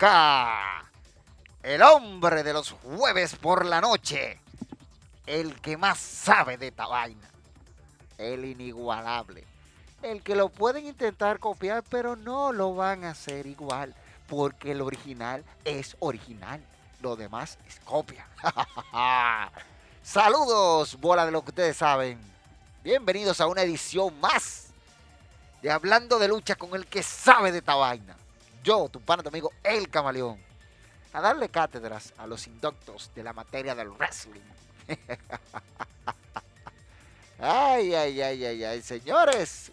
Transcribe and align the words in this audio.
El 0.00 1.82
hombre 1.82 2.44
de 2.44 2.52
los 2.52 2.70
jueves 2.70 3.34
por 3.34 3.66
la 3.66 3.80
noche, 3.80 4.38
el 5.26 5.60
que 5.60 5.76
más 5.76 5.98
sabe 5.98 6.56
de 6.56 6.68
esta 6.68 6.86
vaina, 6.86 7.28
el 8.16 8.44
inigualable, 8.44 9.44
el 10.02 10.22
que 10.22 10.36
lo 10.36 10.50
pueden 10.50 10.86
intentar 10.86 11.40
copiar, 11.40 11.82
pero 11.90 12.14
no 12.14 12.52
lo 12.52 12.76
van 12.76 13.04
a 13.04 13.10
hacer 13.10 13.46
igual, 13.46 13.92
porque 14.28 14.70
el 14.70 14.82
original 14.82 15.44
es 15.64 15.96
original, 15.98 16.62
lo 17.00 17.16
demás 17.16 17.58
es 17.66 17.80
copia. 17.80 18.24
Saludos, 20.04 21.00
bola 21.00 21.26
de 21.26 21.32
lo 21.32 21.42
que 21.42 21.50
ustedes 21.50 21.76
saben. 21.76 22.20
Bienvenidos 22.84 23.40
a 23.40 23.48
una 23.48 23.62
edición 23.62 24.18
más 24.20 24.66
de 25.60 25.72
Hablando 25.72 26.20
de 26.20 26.28
Lucha 26.28 26.54
con 26.54 26.76
el 26.76 26.86
que 26.86 27.02
sabe 27.02 27.50
de 27.50 27.58
esta 27.58 27.74
vaina. 27.74 28.16
Yo, 28.62 28.88
tu 28.88 29.00
pana, 29.00 29.22
tu 29.22 29.28
amigo, 29.28 29.52
el 29.62 29.88
camaleón 29.88 30.38
a 31.12 31.20
darle 31.20 31.48
cátedras 31.48 32.12
a 32.18 32.26
los 32.26 32.46
indoctos 32.46 33.10
de 33.14 33.22
la 33.22 33.32
materia 33.32 33.74
del 33.74 33.90
wrestling. 33.90 34.40
ay, 37.38 37.94
ay, 37.94 38.20
ay, 38.20 38.44
ay, 38.44 38.64
ay, 38.64 38.82
señores. 38.82 39.72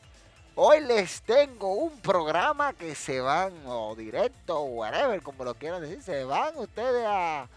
Hoy 0.56 0.82
les 0.82 1.22
tengo 1.22 1.74
un 1.74 2.00
programa 2.00 2.74
que 2.74 2.96
se 2.96 3.20
van, 3.20 3.54
o 3.66 3.94
directo, 3.96 4.60
o 4.60 4.64
whatever, 4.64 5.22
como 5.22 5.44
lo 5.44 5.56
quieran 5.56 5.82
decir, 5.82 6.02
se 6.02 6.24
van 6.24 6.58
ustedes 6.58 7.06
a, 7.06 7.50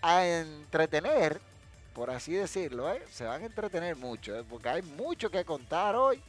a 0.00 0.26
entretener, 0.26 1.40
por 1.92 2.10
así 2.10 2.32
decirlo, 2.32 2.90
¿eh? 2.90 3.04
se 3.12 3.24
van 3.24 3.42
a 3.42 3.46
entretener 3.46 3.96
mucho, 3.96 4.34
¿eh? 4.34 4.44
porque 4.48 4.70
hay 4.70 4.82
mucho 4.82 5.30
que 5.30 5.44
contar 5.44 5.94
hoy 5.94 6.22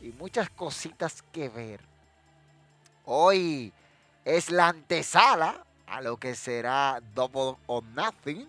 y 0.00 0.10
muchas 0.10 0.48
cositas 0.50 1.20
que 1.32 1.48
ver. 1.48 1.91
Hoy 3.04 3.72
es 4.24 4.50
la 4.50 4.68
antesala 4.68 5.64
a 5.86 6.00
lo 6.00 6.16
que 6.16 6.34
será 6.34 7.00
Double 7.14 7.56
or 7.66 7.82
Nothing. 7.84 8.48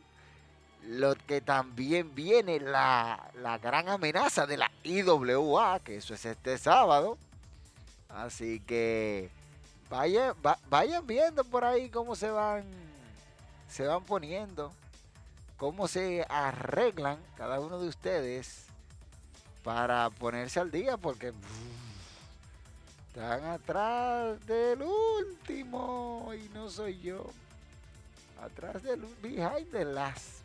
Lo 0.87 1.15
que 1.15 1.41
también 1.41 2.13
viene 2.13 2.59
la, 2.59 3.31
gran 3.61 3.87
amenaza 3.87 4.45
de 4.45 4.57
la 4.57 4.69
IWA, 4.83 5.79
que 5.79 5.97
eso 5.97 6.13
es 6.13 6.25
este 6.25 6.57
sábado. 6.57 7.17
Así 8.09 8.59
que 8.59 9.29
vayan, 9.89 10.35
vayan 10.69 11.07
viendo 11.07 11.43
por 11.45 11.63
ahí 11.63 11.89
cómo 11.89 12.15
se 12.15 12.29
van, 12.29 12.63
se 13.69 13.87
van 13.87 14.03
poniendo, 14.03 14.71
cómo 15.57 15.87
se 15.87 16.25
arreglan 16.29 17.17
cada 17.37 17.59
uno 17.59 17.79
de 17.79 17.87
ustedes 17.87 18.65
para 19.63 20.09
ponerse 20.09 20.59
al 20.59 20.69
día, 20.69 20.97
porque 20.97 21.33
están 23.13 23.45
atrás 23.45 24.43
del 24.47 24.81
último 24.81 26.31
y 26.33 26.49
no 26.49 26.67
soy 26.67 26.99
yo. 26.99 27.29
Atrás 28.41 28.81
del 28.81 29.01
behind 29.21 29.69
the 29.71 29.85
last. 29.85 30.41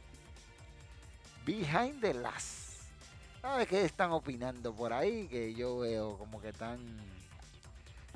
Behind 1.47 1.99
the 2.03 2.13
last. 2.13 2.83
¿Sabes 3.41 3.69
qué 3.69 3.85
están 3.87 4.13
opinando 4.13 4.75
por 4.75 4.93
ahí? 4.93 5.27
Que 5.29 5.55
yo 5.55 5.79
veo 5.79 6.19
como 6.19 6.43
que 6.43 6.51
están 6.51 6.79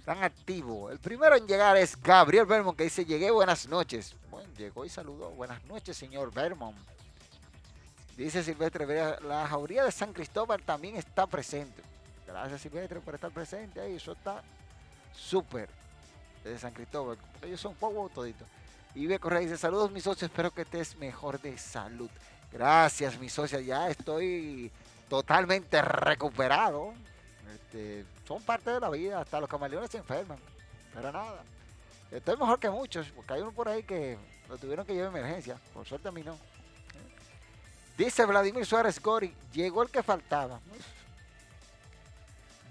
tan 0.04 0.22
activo. 0.22 0.90
El 0.90 0.98
primero 0.98 1.34
en 1.34 1.46
llegar 1.46 1.78
es 1.78 1.96
Gabriel 1.98 2.44
Vermont 2.44 2.76
que 2.76 2.84
dice, 2.84 3.06
llegué, 3.06 3.30
buenas 3.30 3.66
noches. 3.68 4.14
Bueno, 4.30 4.52
llegó 4.58 4.84
y 4.84 4.90
saludó. 4.90 5.30
Buenas 5.30 5.64
noches, 5.64 5.96
señor 5.96 6.30
Vermont. 6.30 6.76
Dice 8.18 8.42
Silvestre, 8.42 8.86
la 9.22 9.48
jauría 9.48 9.84
de 9.84 9.92
San 9.92 10.12
Cristóbal 10.12 10.62
también 10.62 10.96
está 10.96 11.26
presente. 11.26 11.91
Gracias 12.32 12.62
Silvestre 12.62 13.00
por 13.00 13.14
estar 13.14 13.30
presente 13.30 13.78
ahí. 13.78 13.96
Eso 13.96 14.12
está 14.12 14.42
súper 15.14 15.68
de 16.42 16.58
San 16.58 16.72
Cristóbal. 16.72 17.18
Ellos 17.42 17.60
son 17.60 17.74
poco 17.74 18.08
toditos. 18.08 18.48
Y 18.94 19.06
ve 19.06 19.18
Correa 19.18 19.40
dice, 19.40 19.58
saludos 19.58 19.90
mis 19.90 20.02
socios, 20.02 20.30
espero 20.30 20.50
que 20.50 20.62
estés 20.62 20.96
mejor 20.96 21.40
de 21.40 21.58
salud. 21.58 22.10
Gracias 22.50 23.18
mis 23.18 23.32
socios, 23.32 23.64
ya 23.64 23.88
estoy 23.88 24.70
totalmente 25.10 25.80
recuperado. 25.82 26.94
Este, 27.54 28.06
son 28.26 28.42
parte 28.42 28.70
de 28.70 28.80
la 28.80 28.88
vida, 28.88 29.20
hasta 29.20 29.38
los 29.38 29.48
camaleones 29.48 29.90
se 29.90 29.98
enferman. 29.98 30.38
Pero 30.94 31.12
nada, 31.12 31.42
estoy 32.10 32.36
mejor 32.38 32.58
que 32.58 32.70
muchos, 32.70 33.08
porque 33.14 33.34
hay 33.34 33.42
uno 33.42 33.52
por 33.52 33.68
ahí 33.68 33.82
que 33.82 34.16
lo 34.48 34.56
tuvieron 34.56 34.86
que 34.86 34.94
llevar 34.94 35.14
a 35.14 35.18
emergencia. 35.18 35.58
Por 35.74 35.86
suerte 35.86 36.08
a 36.08 36.12
mí 36.12 36.22
no. 36.22 36.36
Dice 37.96 38.24
Vladimir 38.24 38.64
Suárez 38.64 39.00
Gori, 39.00 39.34
llegó 39.52 39.82
el 39.82 39.90
que 39.90 40.02
faltaba. 40.02 40.60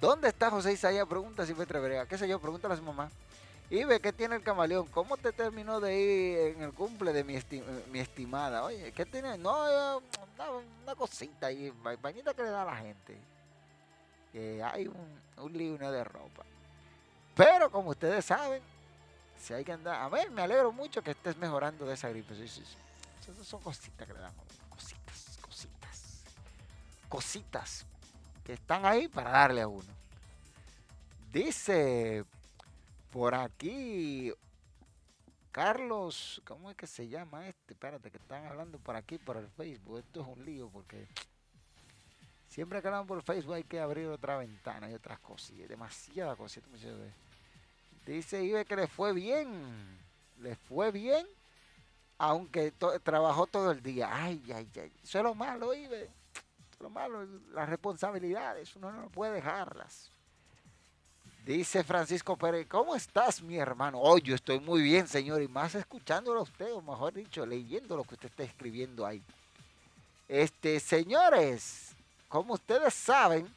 ¿Dónde 0.01 0.29
está 0.29 0.50
José 0.50 0.73
Isaías? 0.73 1.07
Pregunta 1.07 1.45
si 1.45 1.53
fue 1.53 1.63
Verega. 1.66 2.07
¿Qué 2.07 2.17
sé 2.17 2.28
yo? 2.28 2.39
Pregúntale 2.39 2.73
a 2.73 2.78
su 2.78 2.81
mamá. 2.81 3.12
Y 3.69 3.84
ve 3.84 4.00
qué 4.00 4.12
tiene 4.12 4.35
el 4.35 4.41
camaleón. 4.41 4.88
¿Cómo 4.88 5.16
te 5.16 5.31
terminó 5.31 5.79
de 5.79 5.95
ir 5.95 6.38
en 6.56 6.63
el 6.63 6.73
cumple 6.73 7.13
de 7.13 7.23
mi, 7.23 7.35
estimada? 8.00 8.63
Oye, 8.63 8.91
¿qué 8.94 9.06
tiene? 9.06 9.38
No, 9.38 10.01
una, 10.84 10.95
cosita 10.95 11.47
ahí, 11.47 11.72
bañita 12.01 12.34
que 12.34 12.41
le 12.41 12.50
da 12.50 12.63
a 12.63 12.66
la 12.66 12.75
gente. 12.78 13.16
Que 14.34 14.63
hay 14.63 14.88
un, 14.88 15.22
un 15.38 15.53
lío 15.53 15.78
de 15.78 16.03
ropa. 16.03 16.44
Pero 17.35 17.69
como 17.69 17.91
ustedes 17.91 18.25
saben, 18.25 18.63
si 19.39 19.53
hay 19.53 19.63
que 19.63 19.72
andar. 19.72 20.01
A 20.01 20.09
ver, 20.09 20.31
me 20.31 20.41
alegro 20.41 20.72
mucho 20.72 21.03
que 21.03 21.12
estés 21.12 21.38
mejorando 21.38 21.85
de 21.85 21.94
esa 21.94 22.09
gripe. 22.09 22.33
Sí, 22.33 22.47
sí, 22.47 22.63
sí. 22.66 23.31
Esas 23.31 23.45
son 23.45 23.62
cositas 23.62 24.07
que 24.07 24.13
le 24.13 24.19
dan. 24.19 24.33
Cositas, 24.68 25.38
cositas. 25.45 26.23
Cositas 27.07 27.85
que 28.44 28.53
están 28.53 28.85
ahí 28.85 29.07
para 29.07 29.31
darle 29.31 29.62
a 29.62 29.68
uno. 29.68 29.90
Dice 31.31 32.25
por 33.12 33.35
aquí 33.35 34.34
Carlos, 35.52 36.41
¿cómo 36.46 36.69
es 36.72 36.78
que 36.78 36.88
se 36.88 37.09
llama 37.09 37.47
este? 37.47 37.74
Espérate, 37.74 38.09
que 38.09 38.18
están 38.18 38.46
hablando 38.46 38.80
por 38.80 38.96
aquí, 38.96 39.18
por 39.18 39.38
el 39.38 39.47
Facebook. 39.50 40.00
Esto 40.00 40.22
es 40.22 40.28
un 40.28 40.46
lío 40.46 40.69
porque 40.69 41.07
siempre 42.47 42.81
que 42.81 42.88
hablan 42.88 43.06
por 43.06 43.21
Facebook 43.21 43.56
hay 43.56 43.63
que 43.63 43.80
abrir 43.80 44.07
otra 44.07 44.38
ventana 44.38 44.89
y 44.89 44.94
otras 44.94 45.19
cosas. 45.19 45.57
Demasiada 45.68 46.36
cosita. 46.36 46.68
Dice 48.06 48.44
Ibe 48.44 48.65
que 48.65 48.75
le 48.77 48.88
fue 48.88 49.13
bien. 49.13 50.00
Le 50.39 50.56
fue 50.56 50.92
bien, 50.92 51.27
aunque 52.18 52.71
trabajó 53.04 53.45
todo 53.45 53.71
el 53.71 53.83
día. 53.83 54.10
Ay, 54.12 54.42
ay, 54.56 54.68
ay. 54.75 54.92
Eso 55.04 55.19
es 55.19 55.24
lo 55.24 55.36
malo, 55.36 55.74
Ibe 55.74 56.20
lo 56.81 56.89
malo, 56.89 57.25
las 57.54 57.69
responsabilidades, 57.69 58.75
uno 58.75 58.92
no 58.92 59.10
puede 59.10 59.33
dejarlas. 59.33 60.10
Dice 61.45 61.83
Francisco 61.83 62.38
Pérez, 62.38 62.68
¿cómo 62.68 62.95
estás, 62.95 63.42
mi 63.42 63.57
hermano? 63.57 64.00
Oh, 64.00 64.18
yo 64.19 64.36
estoy 64.36 64.60
muy 64.60 64.81
bien, 64.81 65.07
señor, 65.07 65.42
y 65.42 65.48
más 65.48 65.74
escuchándolo 65.74 66.42
a 66.42 66.44
usted, 66.44 66.72
o 66.72 66.81
mejor 66.81 67.13
dicho, 67.13 67.45
leyendo 67.45 67.98
lo 67.98 68.04
que 68.04 68.13
usted 68.13 68.30
está 68.30 68.44
escribiendo 68.44 69.06
ahí. 69.06 69.24
Este, 70.28 70.80
señores, 70.80 71.95
como 72.30 72.54
ustedes 72.54 72.94
saben, 72.94 73.48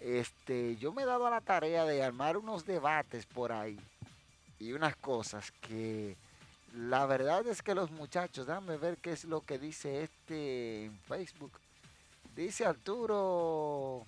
este, 0.00 0.76
yo 0.76 0.92
me 0.92 1.02
he 1.02 1.06
dado 1.06 1.26
a 1.26 1.30
la 1.30 1.40
tarea 1.40 1.84
de 1.84 2.02
armar 2.02 2.36
unos 2.36 2.66
debates 2.66 3.26
por 3.26 3.52
ahí 3.52 3.78
y 4.58 4.72
unas 4.72 4.94
cosas 4.96 5.50
que 5.62 6.16
la 6.74 7.06
verdad 7.06 7.46
es 7.46 7.62
que 7.62 7.74
los 7.74 7.90
muchachos, 7.90 8.46
déjame 8.46 8.76
ver 8.76 8.98
qué 8.98 9.12
es 9.12 9.24
lo 9.24 9.40
que 9.40 9.58
dice 9.58 10.02
este 10.02 10.84
en 10.84 10.98
Facebook. 11.00 11.52
Dice 12.40 12.64
Arturo 12.64 14.06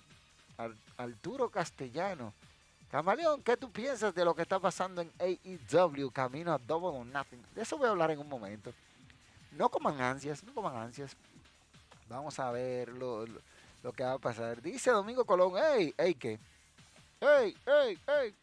Arturo 0.97 1.49
Castellano. 1.51 2.33
Camaleón, 2.89 3.43
¿qué 3.43 3.55
tú 3.55 3.71
piensas 3.71 4.15
de 4.15 4.25
lo 4.25 4.33
que 4.33 4.41
está 4.41 4.59
pasando 4.59 5.03
en 5.03 5.11
AEW 5.19 6.09
camino 6.09 6.51
a 6.51 6.57
Double 6.57 6.97
or 6.97 7.05
Nothing? 7.05 7.43
De 7.53 7.61
eso 7.61 7.77
voy 7.77 7.85
a 7.85 7.91
hablar 7.91 8.09
en 8.09 8.17
un 8.17 8.27
momento. 8.27 8.73
No 9.51 9.69
coman 9.69 10.01
ansias, 10.01 10.43
no 10.43 10.51
coman 10.51 10.75
ansias. 10.75 11.15
Vamos 12.09 12.39
a 12.39 12.49
ver 12.49 12.89
lo, 12.89 13.27
que 13.95 14.03
va 14.03 14.13
a 14.13 14.17
pasar. 14.17 14.63
Dice 14.63 14.89
Domingo 14.89 15.25
Colón, 15.25 15.53
hey, 15.55 15.93
hey, 15.95 16.15
¿qué? 16.15 16.39
Hey, 17.21 17.55
hey, 17.67 17.99
hey. 18.07 18.35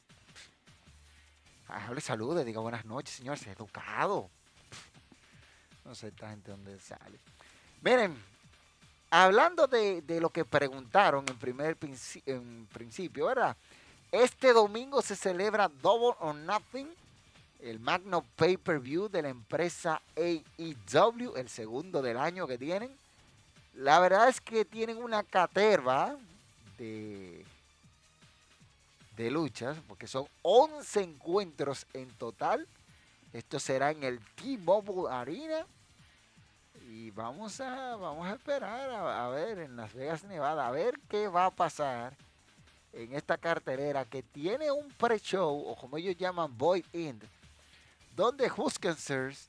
Hable 1.66 2.00
salude, 2.00 2.44
diga 2.44 2.60
buenas 2.60 2.84
noches, 2.84 3.16
señor, 3.16 3.38
se 3.38 3.50
educado. 3.50 4.30
No 5.84 5.96
sé 5.96 6.08
esta 6.08 6.30
gente 6.30 6.52
dónde 6.52 6.78
sale. 6.78 7.18
Miren, 7.82 8.16
hablando 9.10 9.66
de, 9.66 10.02
lo 10.20 10.30
que 10.30 10.44
preguntaron 10.44 11.24
en 11.28 11.36
primer 11.36 11.76
en 12.26 12.66
principio, 12.72 13.26
¿verdad? 13.26 13.56
Este 14.12 14.52
domingo 14.52 15.02
se 15.02 15.16
celebra 15.16 15.68
Double 15.82 16.16
or 16.20 16.34
Nothing, 16.34 16.88
el 17.60 17.78
Magno 17.80 18.24
Pay-Per-View 18.36 19.08
de 19.08 19.22
la 19.22 19.28
empresa 19.28 20.00
AEW, 20.16 21.36
el 21.36 21.48
segundo 21.48 22.00
del 22.00 22.16
año 22.16 22.46
que 22.46 22.58
tienen. 22.58 22.90
La 23.74 24.00
verdad 24.00 24.28
es 24.28 24.40
que 24.40 24.64
tienen 24.64 24.98
una 24.98 25.22
caterva 25.22 26.16
de, 26.78 27.44
de 29.16 29.30
luchas, 29.30 29.76
porque 29.86 30.06
son 30.06 30.26
11 30.42 31.02
encuentros 31.02 31.86
en 31.92 32.08
total. 32.10 32.66
Esto 33.32 33.60
será 33.60 33.90
en 33.90 34.02
el 34.02 34.20
T-Mobile 34.36 35.08
Arena 35.10 35.66
y 36.90 37.12
vamos 37.12 37.60
a, 37.60 37.94
vamos 37.94 38.26
a 38.26 38.32
esperar 38.32 38.90
a, 38.90 39.28
ver 39.28 39.60
en 39.60 39.76
Las 39.76 39.94
Vegas, 39.94 40.24
Nevada, 40.24 40.66
a 40.66 40.72
ver 40.72 40.98
qué 41.08 41.28
va 41.28 41.46
a 41.46 41.50
pasar 41.50 42.16
en 42.92 43.14
esta 43.14 43.38
cartelera 43.38 44.04
que 44.04 44.24
tiene 44.24 44.72
un 44.72 44.88
pre-show, 44.94 45.68
o 45.68 45.76
como 45.76 45.96
ellos 45.98 46.16
llaman, 46.16 46.58
Void 46.58 46.84
End, 46.92 47.22
donde 48.16 48.50
Huskensers, 48.50 49.48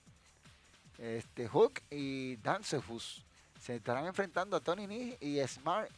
este, 1.00 1.48
Hook 1.48 1.82
y 1.90 2.36
Dancefus 2.36 3.24
se 3.60 3.78
estarán 3.78 4.06
enfrentando 4.06 4.56
a 4.56 4.60
Tony 4.60 4.86
Nee 4.86 5.18
y 5.20 5.40
Smart 5.48 5.90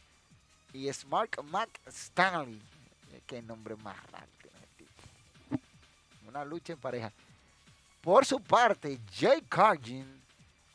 y 0.72 0.90
Smart 0.94 1.42
Mac 1.44 1.68
Stanley. 1.86 2.62
Qué 3.26 3.42
nombre 3.42 3.76
más 3.76 3.96
raro 4.10 4.26
Una 6.26 6.42
lucha 6.42 6.72
en 6.72 6.78
pareja. 6.78 7.12
Por 8.00 8.24
su 8.24 8.40
parte, 8.40 8.98
Jay 9.14 9.42
Cargin 9.42 10.23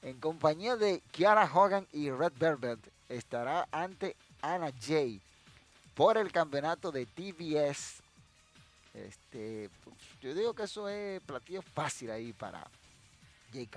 en 0.01 0.19
compañía 0.19 0.75
de 0.75 1.01
Kiara 1.11 1.49
Hogan 1.51 1.87
y 1.91 2.09
Red 2.09 2.33
Velvet, 2.37 2.79
estará 3.09 3.67
ante 3.71 4.15
Anna 4.41 4.71
Jay 4.81 5.21
por 5.93 6.17
el 6.17 6.31
campeonato 6.31 6.91
de 6.91 7.05
TBS. 7.05 8.01
Este, 8.93 9.69
pues, 9.83 9.95
yo 10.21 10.33
digo 10.33 10.53
que 10.53 10.63
eso 10.63 10.87
es 10.89 11.21
platillo 11.21 11.61
fácil 11.61 12.11
ahí 12.11 12.33
para 12.33 12.65
Jay. 13.51 13.69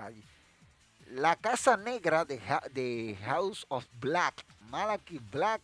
La 1.10 1.36
Casa 1.36 1.76
Negra 1.76 2.24
de, 2.24 2.40
de 2.72 3.18
House 3.24 3.66
of 3.68 3.84
Black, 4.00 4.44
Malachi 4.70 5.18
Black, 5.18 5.60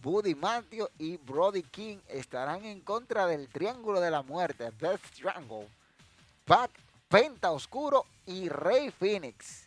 Buddy 0.00 0.34
Matthew 0.34 0.88
y 0.98 1.16
Brody 1.16 1.62
King 1.62 1.98
estarán 2.08 2.64
en 2.64 2.80
contra 2.80 3.26
del 3.26 3.48
Triángulo 3.48 4.00
de 4.00 4.10
la 4.10 4.22
Muerte, 4.22 4.70
Death 4.78 5.02
Triangle. 5.14 5.68
Pac 6.44 6.70
Penta 7.08 7.52
Oscuro 7.52 8.04
y 8.26 8.50
Rey 8.50 8.90
Phoenix. 8.90 9.66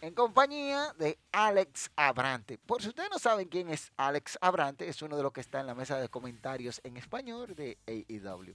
En 0.00 0.14
compañía 0.14 0.94
de 0.98 1.18
Alex 1.30 1.90
Abrante. 1.94 2.56
Por 2.56 2.80
si 2.80 2.88
ustedes 2.88 3.10
no 3.10 3.18
saben 3.18 3.48
quién 3.48 3.68
es 3.68 3.92
Alex 3.98 4.38
Abrante, 4.40 4.88
es 4.88 5.02
uno 5.02 5.18
de 5.18 5.22
los 5.22 5.32
que 5.32 5.42
está 5.42 5.60
en 5.60 5.66
la 5.66 5.74
mesa 5.74 6.00
de 6.00 6.08
comentarios 6.08 6.80
en 6.82 6.96
español 6.96 7.54
de 7.54 7.76
AEW. 7.86 8.54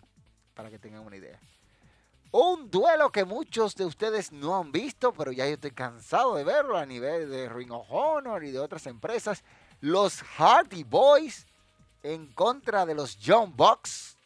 Para 0.55 0.71
que 0.71 0.79
tengan 0.79 1.05
una 1.05 1.15
idea. 1.15 1.39
Un 2.31 2.71
duelo 2.71 3.11
que 3.11 3.23
muchos 3.23 3.75
de 3.75 3.85
ustedes 3.85 4.31
no 4.31 4.57
han 4.57 4.71
visto, 4.71 5.13
pero 5.13 5.31
ya 5.31 5.45
yo 5.45 5.53
estoy 5.53 5.71
cansado 5.71 6.35
de 6.35 6.43
verlo 6.43 6.75
a 6.75 6.87
nivel 6.87 7.29
de 7.29 7.47
Ring 7.47 7.71
of 7.71 7.85
Honor 7.91 8.43
y 8.43 8.51
de 8.51 8.59
otras 8.59 8.87
empresas. 8.87 9.43
Los 9.79 10.23
Hardy 10.23 10.83
Boys 10.83 11.45
en 12.01 12.33
contra 12.33 12.87
de 12.87 12.95
los 12.95 13.15
John 13.23 13.55
Bucks 13.55 14.16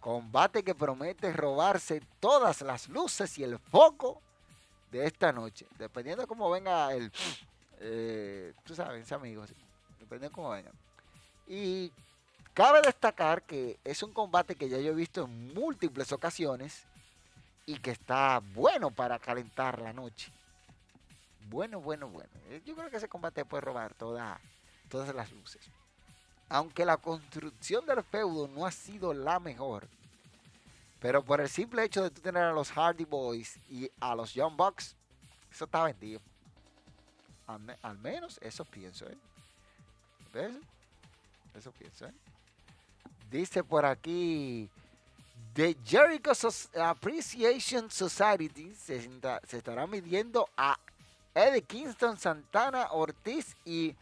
Combate 0.00 0.62
que 0.62 0.74
promete 0.74 1.32
robarse 1.32 2.00
todas 2.20 2.62
las 2.62 2.88
luces 2.88 3.36
y 3.38 3.44
el 3.44 3.58
foco 3.58 4.20
de 4.90 5.06
esta 5.06 5.30
noche. 5.30 5.66
Dependiendo 5.78 6.22
de 6.22 6.26
cómo 6.26 6.50
venga 6.50 6.92
el... 6.94 7.12
Eh, 7.80 8.54
tú 8.64 8.74
sabes, 8.74 9.12
amigos. 9.12 9.52
Dependiendo 9.98 10.28
de 10.28 10.34
cómo 10.34 10.50
venga. 10.50 10.70
Y 11.46 11.92
cabe 12.54 12.80
destacar 12.80 13.42
que 13.42 13.78
es 13.84 14.02
un 14.02 14.12
combate 14.12 14.54
que 14.54 14.68
ya 14.70 14.78
yo 14.78 14.92
he 14.92 14.94
visto 14.94 15.24
en 15.24 15.52
múltiples 15.52 16.12
ocasiones 16.12 16.86
y 17.66 17.78
que 17.78 17.90
está 17.90 18.40
bueno 18.54 18.90
para 18.90 19.18
calentar 19.18 19.80
la 19.80 19.92
noche. 19.92 20.32
Bueno, 21.50 21.80
bueno, 21.80 22.08
bueno. 22.08 22.30
Yo 22.64 22.74
creo 22.74 22.88
que 22.90 22.96
ese 22.96 23.08
combate 23.08 23.44
puede 23.44 23.60
robar 23.60 23.92
toda, 23.94 24.40
todas 24.88 25.14
las 25.14 25.30
luces 25.32 25.70
aunque 26.50 26.84
la 26.84 26.96
construcción 26.96 27.86
del 27.86 28.02
feudo 28.02 28.48
no 28.48 28.66
ha 28.66 28.72
sido 28.72 29.14
la 29.14 29.38
mejor, 29.38 29.88
pero 31.00 31.24
por 31.24 31.40
el 31.40 31.48
simple 31.48 31.84
hecho 31.84 32.02
de 32.02 32.10
tú 32.10 32.20
tener 32.20 32.42
a 32.42 32.52
los 32.52 32.70
Hardy 32.72 33.04
Boys 33.04 33.58
y 33.70 33.90
a 34.00 34.14
los 34.14 34.34
Young 34.34 34.56
Bucks, 34.56 34.96
eso 35.50 35.64
está 35.64 35.84
vendido. 35.84 36.20
Al, 37.82 37.98
menos 37.98 38.38
eso 38.42 38.64
pienso, 38.64 39.06
¿eh? 39.06 39.16
¿Ves? 40.32 40.52
Eso 41.54 41.72
pienso, 41.72 42.06
¿eh? 42.06 42.14
Dice 43.30 43.64
por 43.64 43.84
aquí, 43.84 44.68
The 45.54 45.76
Jericho 45.84 46.32
Appreciation 46.80 47.90
Society 47.90 48.74
se, 48.74 49.08
se 49.46 49.56
estará 49.56 49.86
midiendo 49.86 50.48
a 50.56 50.78
Eddie 51.34 51.62
Kingston, 51.62 52.18
Santana, 52.18 52.88
Ortiz 52.90 53.56
y 53.64 53.94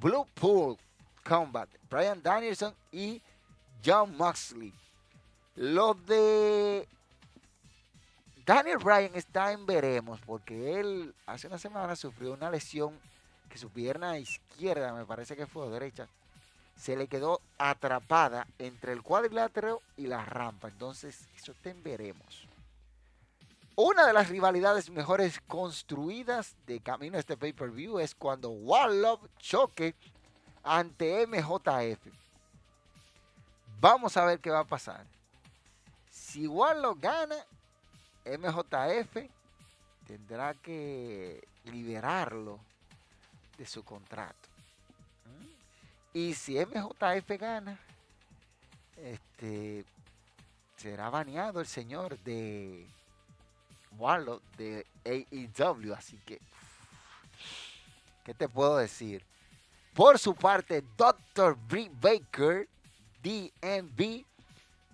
Blue 0.00 0.26
Pool 0.34 0.76
Combat, 1.24 1.68
Brian 1.90 2.22
Danielson 2.22 2.74
y 2.92 3.20
John 3.84 4.16
Moxley. 4.16 4.72
Lo 5.56 5.94
de 5.94 6.86
Daniel 8.44 8.78
Bryan 8.78 9.14
está 9.14 9.52
en 9.52 9.64
veremos 9.64 10.20
porque 10.26 10.78
él 10.78 11.14
hace 11.26 11.46
una 11.46 11.58
semana 11.58 11.96
sufrió 11.96 12.32
una 12.32 12.50
lesión 12.50 12.98
que 13.48 13.58
su 13.58 13.70
pierna 13.70 14.18
izquierda, 14.18 14.92
me 14.92 15.06
parece 15.06 15.36
que 15.36 15.46
fue 15.46 15.68
derecha, 15.70 16.08
se 16.76 16.96
le 16.96 17.06
quedó 17.06 17.40
atrapada 17.56 18.46
entre 18.58 18.92
el 18.92 19.02
cuadrilátero 19.02 19.80
y 19.96 20.06
la 20.08 20.24
rampa. 20.24 20.68
Entonces, 20.68 21.28
eso 21.36 21.52
está 21.52 21.70
en 21.70 21.82
veremos. 21.82 22.48
Una 23.76 24.06
de 24.06 24.12
las 24.12 24.28
rivalidades 24.28 24.90
mejores 24.90 25.40
construidas 25.46 26.54
de 26.66 26.80
camino 26.80 27.16
a 27.16 27.20
este 27.20 27.36
pay-per-view 27.36 27.98
es 27.98 28.14
cuando 28.14 28.50
Love 28.50 29.28
choque 29.38 29.94
ante 30.64 31.26
MJF. 31.26 32.08
Vamos 33.80 34.16
a 34.16 34.24
ver 34.24 34.40
qué 34.40 34.50
va 34.50 34.60
a 34.60 34.64
pasar. 34.64 35.04
Si 36.10 36.44
lo 36.44 36.94
gana, 36.96 37.36
MJF 38.24 39.30
tendrá 40.06 40.54
que 40.54 41.46
liberarlo 41.64 42.58
de 43.58 43.66
su 43.66 43.84
contrato. 43.84 44.48
Y 46.14 46.34
si 46.34 46.58
MJF 46.58 47.28
gana, 47.38 47.78
este 48.96 49.84
será 50.76 51.10
baneado 51.10 51.60
el 51.60 51.66
señor 51.66 52.18
de 52.20 52.86
Warlock 53.98 54.42
de 54.56 54.86
AEW. 55.04 55.94
Así 55.94 56.16
que, 56.24 56.40
¿qué 58.24 58.32
te 58.34 58.48
puedo 58.48 58.76
decir? 58.76 59.24
Por 59.94 60.18
su 60.18 60.34
parte, 60.34 60.82
Dr. 60.96 61.56
Britt 61.68 61.92
Baker, 62.00 62.68
DMV, 63.22 64.24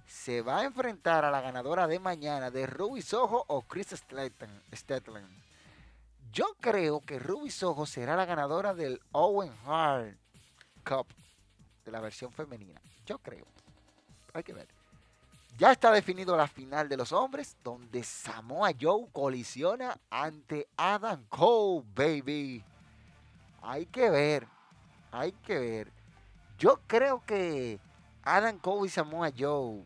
se 0.07 0.42
va 0.42 0.59
a 0.59 0.64
enfrentar 0.64 1.25
a 1.25 1.30
la 1.30 1.40
ganadora 1.40 1.87
de 1.87 1.99
mañana 1.99 2.50
de 2.50 2.66
Ruby 2.66 3.00
Soho 3.00 3.45
o 3.49 3.62
Chris 3.62 3.88
Stetland. 3.88 5.42
Yo 6.33 6.54
creo 6.61 7.00
que 7.00 7.19
Ruby 7.19 7.50
Soho 7.50 7.87
será 7.87 8.14
la 8.14 8.26
ganadora 8.26 8.75
del 8.75 9.00
Owen 9.12 9.52
Hart 9.64 10.19
Cup 10.85 11.07
de 11.87 11.92
la 11.92 12.00
versión 12.00 12.30
femenina. 12.30 12.78
Yo 13.07 13.19
creo. 13.19 13.47
Hay 14.35 14.42
que 14.42 14.52
ver. 14.52 14.69
Ya 15.57 15.73
está 15.73 15.90
definido 15.92 16.37
la 16.37 16.47
final 16.47 16.90
de 16.90 16.99
los 16.99 17.12
hombres, 17.12 17.57
donde 17.64 18.04
Samoa 18.04 18.73
Joe 18.78 19.09
colisiona 19.12 19.99
ante 20.11 20.69
Adam 20.76 21.25
Cole, 21.30 21.85
baby. 21.95 22.62
Hay 23.62 23.87
que 23.87 24.11
ver. 24.11 24.60
Hay 25.12 25.33
que 25.33 25.59
ver. 25.59 25.93
Yo 26.59 26.81
creo 26.87 27.23
que 27.25 27.81
Adam 28.23 28.59
Cole 28.59 28.87
y 28.87 28.90
Samoa 28.90 29.31
Joe 29.37 29.85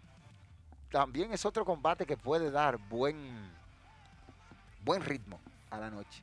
también 0.90 1.32
es 1.32 1.44
otro 1.44 1.64
combate 1.64 2.06
que 2.06 2.16
puede 2.16 2.50
dar 2.50 2.78
buen, 2.78 3.16
buen 4.84 5.02
ritmo 5.02 5.40
a 5.70 5.78
la 5.78 5.90
noche. 5.90 6.22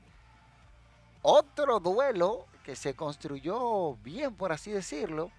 Otro 1.22 1.80
duelo 1.80 2.46
que 2.64 2.76
se 2.76 2.96
construyó 2.96 3.96
bien, 3.98 4.36
por 4.36 4.52
así 4.52 4.72
decirlo, 4.72 5.32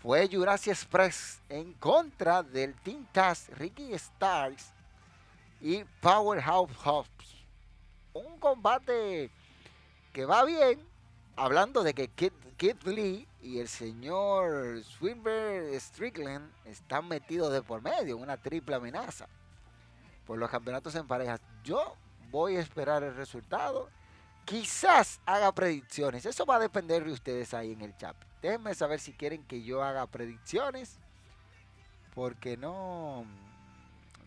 fue 0.00 0.28
Jurassic 0.30 0.72
Express 0.72 1.40
en 1.48 1.72
contra 1.74 2.42
del 2.42 2.74
Team 2.74 3.06
Taz, 3.12 3.48
Ricky 3.50 3.96
Starks 3.96 4.72
y 5.60 5.84
Powerhouse 6.00 6.76
Hobbs. 6.84 7.36
Un 8.12 8.38
combate 8.38 9.30
que 10.12 10.24
va 10.24 10.44
bien, 10.44 10.80
hablando 11.36 11.82
de 11.82 11.94
que 11.94 12.08
Kid, 12.08 12.32
Lee 12.62 13.26
y 13.40 13.58
el 13.58 13.66
señor 13.66 14.84
Swinburne 14.84 15.78
Strickland 15.80 16.48
están 16.64 17.08
metidos 17.08 17.52
de 17.52 17.60
por 17.60 17.82
medio 17.82 18.16
en 18.16 18.22
una 18.22 18.36
triple 18.36 18.76
amenaza 18.76 19.26
por 20.24 20.38
los 20.38 20.48
campeonatos 20.48 20.94
en 20.94 21.08
parejas. 21.08 21.40
Yo 21.64 21.96
voy 22.30 22.56
a 22.56 22.60
esperar 22.60 23.02
el 23.02 23.16
resultado. 23.16 23.90
Quizás 24.44 25.20
haga 25.26 25.50
predicciones. 25.52 26.24
Eso 26.24 26.46
va 26.46 26.56
a 26.56 26.60
depender 26.60 27.04
de 27.04 27.10
ustedes 27.10 27.52
ahí 27.52 27.72
en 27.72 27.82
el 27.82 27.96
chat. 27.96 28.16
Déjenme 28.40 28.74
saber 28.76 29.00
si 29.00 29.12
quieren 29.12 29.42
que 29.44 29.64
yo 29.64 29.82
haga 29.82 30.06
predicciones. 30.06 30.98
Porque 32.14 32.56
no... 32.56 33.24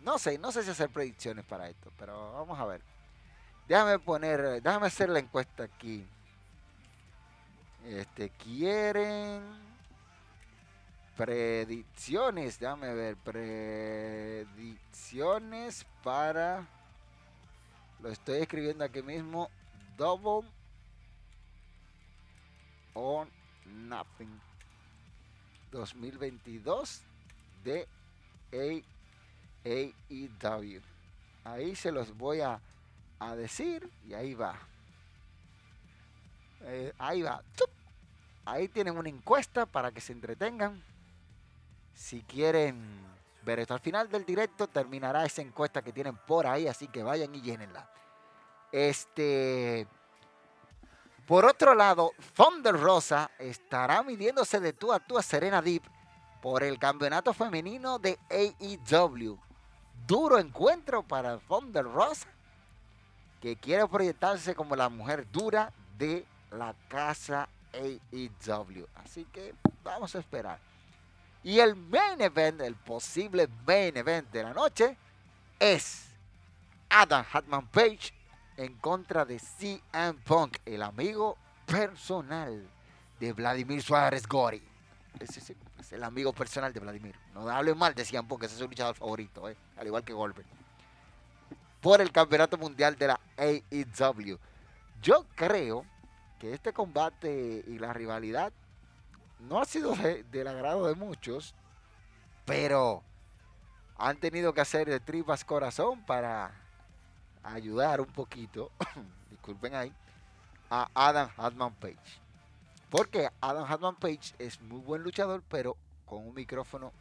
No 0.03 0.19
sé, 0.19 0.37
no 0.37 0.51
sé 0.51 0.63
si 0.63 0.71
hacer 0.71 0.89
predicciones 0.89 1.45
para 1.45 1.69
esto. 1.69 1.89
Pero 1.97 2.33
vamos 2.33 2.59
a 2.59 2.65
ver. 2.65 2.81
Déjame 3.67 3.97
poner, 3.97 4.61
déjame 4.61 4.87
hacer 4.87 5.07
la 5.07 5.19
encuesta 5.19 5.63
aquí. 5.63 6.05
Este, 7.87 8.31
quieren 8.31 9.43
predicciones, 11.15 12.59
déjame 12.59 12.91
ver, 12.95 13.15
predicciones 13.17 15.85
para, 16.03 16.67
lo 18.01 18.09
estoy 18.09 18.41
escribiendo 18.41 18.83
aquí 18.83 19.03
mismo, 19.03 19.51
Double 19.97 20.49
or 22.95 23.27
Nothing 23.65 24.41
2022 25.71 27.03
de 27.63 27.87
AEW. 29.63 30.81
Ahí 31.43 31.75
se 31.75 31.91
los 31.91 32.17
voy 32.17 32.41
a, 32.41 32.59
a 33.19 33.35
decir 33.35 33.87
y 34.07 34.15
ahí 34.15 34.33
va. 34.33 34.57
Eh, 36.61 36.91
ahí 36.97 37.21
va. 37.21 37.43
Ahí 38.45 38.67
tienen 38.67 38.97
una 38.97 39.09
encuesta 39.09 39.65
para 39.65 39.91
que 39.91 40.01
se 40.01 40.13
entretengan. 40.13 40.83
Si 41.95 42.21
quieren 42.21 43.03
ver 43.43 43.59
esto 43.59 43.73
al 43.73 43.79
final 43.79 44.07
del 44.09 44.23
directo, 44.23 44.67
terminará 44.67 45.25
esa 45.25 45.41
encuesta 45.41 45.81
que 45.81 45.91
tienen 45.91 46.15
por 46.15 46.45
ahí, 46.45 46.67
así 46.67 46.87
que 46.87 47.01
vayan 47.01 47.33
y 47.33 47.41
llénenla. 47.41 47.89
Este. 48.71 49.87
Por 51.25 51.45
otro 51.45 51.73
lado, 51.73 52.11
Thunder 52.35 52.79
Rosa 52.79 53.31
estará 53.39 54.03
midiéndose 54.03 54.59
de 54.59 54.73
tú 54.73 54.93
a 54.93 54.99
tú 54.99 55.17
a 55.17 55.23
Serena 55.23 55.59
Deep 55.59 55.81
por 56.39 56.61
el 56.61 56.77
campeonato 56.77 57.33
femenino 57.33 57.97
de 57.97 58.19
AEW. 58.29 59.39
Duro 60.05 60.37
encuentro 60.37 61.01
para 61.01 61.39
Thunder 61.39 61.83
Rosa, 61.83 62.27
que 63.41 63.55
quiere 63.55 63.87
proyectarse 63.87 64.53
como 64.53 64.75
la 64.75 64.89
mujer 64.89 65.25
dura 65.31 65.73
de 65.97 66.27
la 66.51 66.75
casa 66.87 67.49
AEW. 67.75 68.87
Así 68.95 69.25
que 69.25 69.53
vamos 69.83 70.15
a 70.15 70.19
esperar. 70.19 70.59
Y 71.43 71.59
el 71.59 71.75
main 71.75 72.19
event, 72.21 72.61
el 72.61 72.75
posible 72.75 73.47
main 73.67 73.95
event 73.95 74.31
de 74.31 74.43
la 74.43 74.53
noche, 74.53 74.97
es 75.59 76.07
Adam 76.89 77.23
Hatman 77.31 77.67
Page 77.67 78.13
en 78.57 78.73
contra 78.77 79.25
de 79.25 79.39
CM 79.39 80.19
Punk, 80.23 80.57
el 80.65 80.81
amigo 80.81 81.37
personal 81.65 82.67
de 83.19 83.33
Vladimir 83.33 83.81
Suárez 83.81 84.27
Gori. 84.27 84.61
Es, 85.19 85.91
el 85.91 86.03
amigo 86.03 86.33
personal 86.33 86.73
de 86.73 86.79
Vladimir. 86.79 87.15
No 87.33 87.47
hable 87.47 87.75
mal 87.75 87.93
de 87.93 88.03
CM 88.03 88.27
Punk, 88.27 88.43
ese 88.43 88.53
es 88.53 88.59
su 88.59 88.67
luchador 88.67 88.95
favorito, 88.95 89.47
eh, 89.49 89.55
al 89.77 89.87
igual 89.87 90.03
que 90.03 90.13
Goldberg. 90.13 90.47
Por 91.79 92.01
el 92.01 92.11
campeonato 92.11 92.57
mundial 92.57 92.97
de 92.97 93.07
la 93.07 93.19
AEW. 93.37 94.39
Yo 95.01 95.25
creo 95.35 95.85
que 96.39 96.53
este 96.53 96.73
combate 96.73 97.63
y 97.67 97.79
la 97.79 97.93
rivalidad 97.93 98.51
no 99.39 99.59
ha 99.59 99.65
sido 99.65 99.93
del 99.95 100.47
agrado 100.47 100.87
de 100.87 100.95
muchos, 100.95 101.55
pero 102.45 103.03
han 103.97 104.17
tenido 104.17 104.53
que 104.53 104.61
hacer 104.61 104.89
de 104.89 104.99
tripas 104.99 105.45
corazón 105.45 106.03
para 106.05 106.51
ayudar 107.43 108.01
un 108.01 108.07
poquito, 108.07 108.71
disculpen 109.29 109.75
ahí, 109.75 109.93
a 110.69 110.89
Adam 110.93 111.29
Hatman 111.37 111.73
Page. 111.75 112.21
Porque 112.89 113.29
Adam 113.41 113.65
Hatman 113.71 113.95
Page 113.95 114.33
es 114.39 114.61
muy 114.61 114.79
buen 114.79 115.03
luchador, 115.03 115.43
pero 115.49 115.77
con 116.05 116.27
un 116.27 116.33
micrófono 116.33 116.91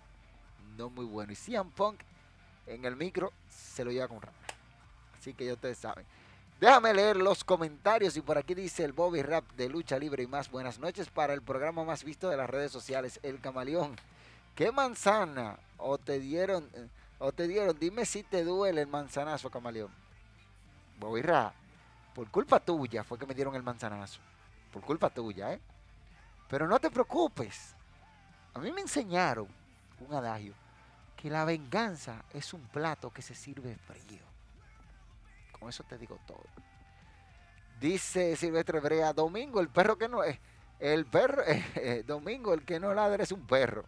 no 0.76 0.90
muy 0.90 1.04
bueno. 1.04 1.32
Y 1.32 1.36
CM 1.36 1.70
Punk 1.70 2.00
en 2.66 2.84
el 2.84 2.96
micro 2.96 3.32
se 3.48 3.84
lo 3.84 3.90
lleva 3.90 4.08
con 4.08 4.20
rama. 4.20 4.36
Así 5.18 5.34
que 5.34 5.46
ya 5.46 5.54
ustedes 5.54 5.78
saben. 5.78 6.04
Déjame 6.61 6.94
leer 6.94 7.16
los 7.16 7.42
comentarios 7.42 8.16
y 8.16 8.20
por 8.20 8.38
aquí 8.38 8.54
dice 8.54 8.84
el 8.84 8.92
Bobby 8.92 9.23
Rap 9.23 9.44
de 9.56 9.68
Lucha 9.68 9.99
Libre 9.99 10.23
y 10.23 10.28
más. 10.28 10.49
Buenas 10.50 10.78
noches 10.78 11.11
para 11.11 11.34
el 11.34 11.42
programa 11.42 11.82
más 11.84 12.04
visto 12.04 12.28
de 12.28 12.37
las 12.37 12.49
redes 12.49 12.70
sociales, 12.70 13.18
El 13.25 13.40
Camaleón. 13.40 13.96
¿Qué 14.54 14.70
manzana? 14.70 15.58
¿O 15.78 15.99
te 15.99 16.20
dieron? 16.20 16.70
¿O 17.18 17.32
te 17.32 17.49
dieron? 17.49 17.76
Dime 17.78 18.06
si 18.06 18.23
te 18.23 18.44
duele 18.44 18.82
el 18.82 18.87
manzanazo, 18.87 19.50
Camaleón. 19.50 19.90
Bobby 21.00 21.23
Rap, 21.23 21.54
por 22.14 22.30
culpa 22.30 22.61
tuya 22.61 23.02
fue 23.02 23.18
que 23.18 23.26
me 23.26 23.34
dieron 23.34 23.56
el 23.56 23.64
manzanazo. 23.64 24.20
Por 24.73 24.82
culpa 24.82 25.11
tuya, 25.11 25.52
¿eh? 25.52 25.61
Pero 26.49 26.68
no 26.68 26.78
te 26.78 26.88
preocupes. 26.88 27.75
A 28.54 28.61
mí 28.61 28.70
me 28.70 28.80
enseñaron 28.80 29.49
un 29.99 30.14
adagio 30.14 30.54
que 31.16 31.28
la 31.28 31.44
venganza 31.44 32.25
es 32.32 32.54
un 32.54 32.62
plato 32.68 33.11
que 33.11 33.23
se 33.23 33.34
sirve 33.34 33.75
frío 33.75 34.33
eso 35.68 35.85
te 35.85 35.99
digo 35.99 36.18
todo. 36.26 36.44
Dice 37.80 38.37
Silvestre 38.37 38.80
Brea, 38.80 39.12
Domingo, 39.12 39.61
el 39.61 39.68
perro 39.68 39.99
que 39.99 40.09
no 40.09 40.25
es, 40.25 40.38
el 40.78 41.06
perro, 41.06 41.42
eh, 41.47 42.04
Domingo, 42.06 42.54
el 42.54 42.64
que 42.64 42.80
no 42.80 42.94
ladra 42.94 43.23
es 43.23 43.33
un 43.33 43.47
perro. 43.47 43.85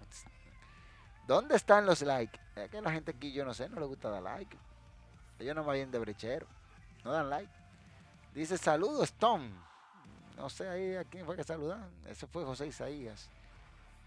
¿Dónde 1.26 1.56
están 1.56 1.86
los 1.86 2.02
likes? 2.02 2.38
Es 2.54 2.70
que 2.70 2.80
la 2.80 2.92
gente 2.92 3.10
aquí, 3.10 3.32
yo 3.32 3.44
no 3.44 3.52
sé, 3.52 3.68
no 3.68 3.80
le 3.80 3.86
gusta 3.86 4.10
dar 4.10 4.22
like. 4.22 4.56
Ellos 5.38 5.54
no 5.54 5.64
vayan 5.64 5.90
de 5.90 5.98
brechero, 5.98 6.46
no 7.04 7.12
dan 7.12 7.28
like. 7.28 7.52
Dice, 8.34 8.56
saludos, 8.58 9.12
Tom. 9.14 9.50
No 10.36 10.50
sé 10.50 10.68
ahí 10.68 10.94
a 10.94 11.04
quién 11.04 11.24
fue 11.24 11.36
que 11.36 11.44
saludan. 11.44 11.88
Ese 12.06 12.26
fue 12.26 12.44
José 12.44 12.66
Isaías. 12.66 13.30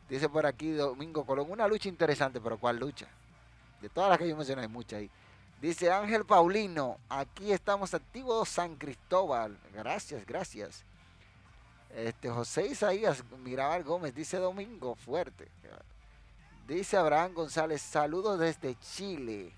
Dice 0.07 0.29
por 0.29 0.45
aquí 0.45 0.71
Domingo 0.71 1.25
Colón, 1.25 1.51
una 1.51 1.67
lucha 1.67 1.89
interesante, 1.89 2.39
pero 2.41 2.57
¿cuál 2.57 2.77
lucha? 2.77 3.07
De 3.81 3.89
todas 3.89 4.09
las 4.09 4.17
que 4.17 4.27
yo 4.27 4.35
mencioné 4.35 4.63
hay 4.63 4.67
muchas 4.67 4.99
ahí. 4.99 5.11
Dice 5.61 5.91
Ángel 5.91 6.25
Paulino, 6.25 6.97
aquí 7.09 7.51
estamos 7.51 7.93
activos 7.93 8.47
San 8.47 8.77
Cristóbal. 8.77 9.57
Gracias, 9.73 10.25
gracias. 10.25 10.85
Este 11.93 12.29
José 12.29 12.67
Isaías 12.67 13.25
Mirabal 13.43 13.83
Gómez 13.83 14.15
dice 14.15 14.37
Domingo 14.37 14.95
fuerte. 14.95 15.49
Dice 16.65 16.95
Abraham 16.95 17.33
González, 17.33 17.81
saludos 17.81 18.39
desde 18.39 18.79
Chile. 18.79 19.51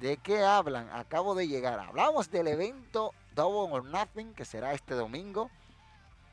¿De 0.00 0.16
qué 0.16 0.42
hablan? 0.42 0.88
Acabo 0.90 1.36
de 1.36 1.46
llegar. 1.46 1.78
Hablamos 1.78 2.28
del 2.30 2.48
evento 2.48 3.12
Double 3.36 3.72
or 3.72 3.84
Nothing 3.84 4.34
que 4.34 4.44
será 4.44 4.72
este 4.72 4.94
domingo 4.94 5.50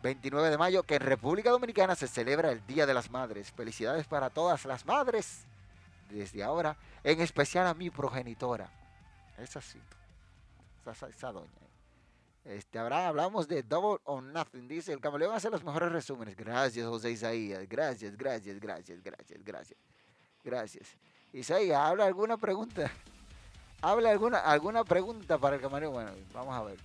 29 0.02 0.50
de 0.50 0.58
mayo 0.58 0.82
que 0.82 0.96
en 0.96 1.02
República 1.02 1.52
Dominicana 1.52 1.96
se 1.96 2.08
celebra 2.08 2.52
el 2.52 2.66
Día 2.66 2.88
de 2.88 2.96
las 2.96 3.12
Madres. 3.12 3.52
Felicidades 3.52 4.08
para 4.08 4.32
todas 4.32 4.66
las 4.66 4.86
madres 4.86 5.46
desde 6.08 6.44
ahora, 6.44 6.78
en 7.04 7.22
especial 7.22 7.68
a 7.68 7.74
mi 7.74 7.90
progenitora. 7.90 8.70
Esa 9.38 9.62
sí, 9.62 9.80
esa, 10.86 11.08
esa 11.08 11.32
doña. 11.32 11.68
Este, 12.48 12.80
ahora 12.80 13.10
hablamos 13.10 13.48
de 13.48 13.62
Double 13.62 14.02
or 14.06 14.24
Nothing. 14.24 14.70
Dice, 14.70 14.94
el 14.94 15.02
camaleón 15.02 15.36
hace 15.36 15.50
los 15.50 15.64
mejores 15.64 15.92
resúmenes. 15.92 16.36
Gracias, 16.36 16.88
José 16.88 17.12
Isaías. 17.12 17.68
Gracias, 17.68 18.16
gracias, 18.16 18.58
gracias, 18.60 19.04
gracias, 19.04 19.44
gracias. 19.44 19.80
Gracias. 20.46 20.98
Isaías, 21.34 21.78
¿habla 21.78 22.06
alguna 22.06 22.38
pregunta? 22.38 22.90
¿Habla 23.82 24.12
alguna, 24.12 24.40
alguna 24.40 24.86
pregunta 24.86 25.38
para 25.38 25.58
el 25.58 25.62
camaleón? 25.62 25.94
Bueno, 25.94 26.12
vamos 26.34 26.56
a 26.56 26.64
ver. 26.64 26.78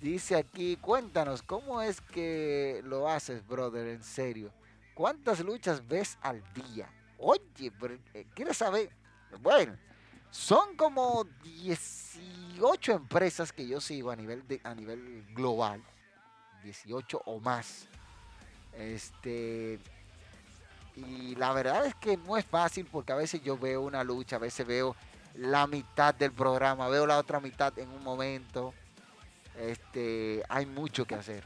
Dice 0.00 0.34
aquí, 0.34 0.76
cuéntanos, 0.76 1.42
¿cómo 1.42 1.80
es 1.80 2.00
que 2.00 2.82
lo 2.84 3.08
haces, 3.08 3.46
brother? 3.46 3.86
En 3.86 4.02
serio. 4.02 4.50
¿Cuántas 4.94 5.40
luchas 5.40 5.86
ves 5.86 6.18
al 6.22 6.42
día? 6.54 6.88
Oye, 7.18 7.72
pero, 7.78 7.98
eh, 8.14 8.26
¿quieres 8.34 8.56
saber? 8.56 8.90
Bueno, 9.40 9.76
son 10.30 10.76
como 10.76 11.24
18 11.42 12.92
empresas 12.92 13.52
que 13.52 13.66
yo 13.66 13.80
sigo 13.80 14.10
a 14.10 14.16
nivel, 14.16 14.46
de, 14.46 14.60
a 14.64 14.74
nivel 14.74 15.24
global. 15.34 15.82
18 16.62 17.22
o 17.24 17.40
más. 17.40 17.86
Este. 18.76 19.78
Y 20.96 21.34
la 21.36 21.52
verdad 21.52 21.86
es 21.86 21.94
que 21.94 22.16
no 22.16 22.36
es 22.36 22.44
fácil 22.44 22.86
porque 22.90 23.12
a 23.12 23.16
veces 23.16 23.42
yo 23.42 23.58
veo 23.58 23.82
una 23.82 24.02
lucha, 24.02 24.36
a 24.36 24.38
veces 24.38 24.66
veo 24.66 24.96
la 25.34 25.66
mitad 25.66 26.14
del 26.14 26.32
programa, 26.32 26.88
veo 26.88 27.06
la 27.06 27.18
otra 27.18 27.38
mitad 27.40 27.78
en 27.78 27.90
un 27.90 28.02
momento. 28.02 28.72
Este, 29.58 30.42
hay 30.48 30.66
mucho 30.66 31.04
que 31.06 31.14
hacer. 31.14 31.44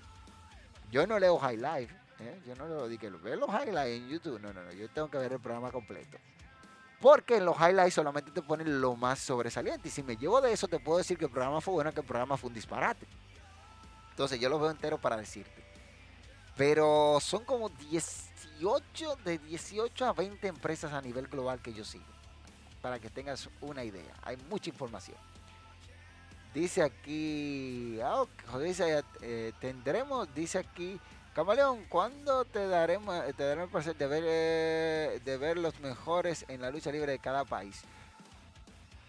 Yo 0.91 1.07
no 1.07 1.19
leo 1.19 1.39
High 1.39 1.57
Life, 1.57 1.95
¿eh? 2.21 2.41
Yo 2.47 2.55
no 2.57 2.67
lo 2.67 2.89
digo, 2.89 3.19
ver 3.19 3.39
los 3.39 3.49
highlights 3.49 4.03
en 4.03 4.09
YouTube. 4.09 4.41
No, 4.41 4.53
no, 4.53 4.63
no. 4.63 4.73
Yo 4.73 4.89
tengo 4.91 5.11
que 5.11 5.19
ver 5.19 5.33
el 5.33 5.41
programa 5.41 5.71
completo. 5.71 6.19
Porque 7.01 7.37
en 7.37 7.47
los 7.47 7.57
highlights 7.57 7.95
solamente 7.95 8.31
te 8.31 8.43
ponen 8.43 8.81
lo 8.81 8.95
más 8.95 9.19
sobresaliente. 9.19 9.89
Y 9.89 9.91
si 9.91 10.03
me 10.03 10.17
llevo 10.17 10.41
de 10.41 10.53
eso, 10.53 10.69
te 10.69 10.79
puedo 10.79 10.99
decir 10.99 11.17
que 11.17 11.25
el 11.25 11.31
programa 11.31 11.61
fue 11.61 11.75
bueno, 11.75 11.93
que 11.93 12.01
el 12.01 12.07
programa 12.07 12.37
fue 12.37 12.49
un 12.49 12.55
disparate. 12.55 13.07
Entonces 14.11 14.39
yo 14.39 14.49
lo 14.51 14.59
veo 14.59 14.71
entero 14.71 14.99
para 14.99 15.17
decirte. 15.17 15.65
Pero 16.57 17.19
son 17.21 17.45
como 17.45 17.71
18, 17.71 19.17
de 19.25 19.39
18 19.39 20.05
a 20.05 20.13
20 20.13 20.47
empresas 20.47 20.93
a 20.93 21.01
nivel 21.01 21.27
global 21.27 21.61
que 21.63 21.73
yo 21.73 21.85
sigo. 21.85 22.05
Para 22.83 22.99
que 22.99 23.09
tengas 23.09 23.49
una 23.63 23.83
idea. 23.83 24.15
Hay 24.23 24.37
mucha 24.51 24.69
información. 24.69 25.17
Dice 26.53 26.83
aquí, 26.83 27.99
ah, 28.03 28.27
dice, 28.59 29.05
eh, 29.23 29.53
tendremos, 29.61 30.29
dice 30.35 30.59
aquí, 30.59 31.01
Camaleón, 31.35 31.85
¿cuándo 31.89 32.45
te 32.45 32.67
daremos, 32.67 33.15
te 33.37 33.45
daremos 33.45 33.67
el 33.67 33.71
placer 33.71 33.97
de 33.97 34.07
ver, 34.07 34.25
eh, 34.27 35.21
de 35.25 35.37
ver 35.37 35.59
los 35.59 35.79
mejores 35.79 36.45
en 36.49 36.61
la 36.61 36.71
lucha 36.71 36.91
libre 36.91 37.13
de 37.13 37.19
cada 37.21 37.45
país? 37.45 37.83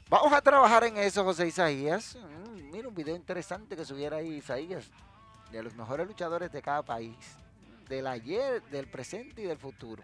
Vamos 0.07 0.31
a 0.31 0.41
trabajar 0.41 0.83
en 0.83 0.97
eso, 0.97 1.23
José 1.23 1.47
Isaías. 1.47 2.15
Mm, 2.15 2.71
mira 2.71 2.87
un 2.87 2.93
video 2.93 3.15
interesante 3.15 3.75
que 3.75 3.85
subiera 3.85 4.17
ahí 4.17 4.35
Isaías 4.35 4.85
de 5.51 5.63
los 5.63 5.73
mejores 5.73 6.07
luchadores 6.07 6.51
de 6.51 6.61
cada 6.61 6.83
país, 6.83 7.15
del 7.89 8.07
ayer, 8.07 8.61
del 8.63 8.87
presente 8.87 9.41
y 9.41 9.45
del 9.45 9.57
futuro. 9.57 10.03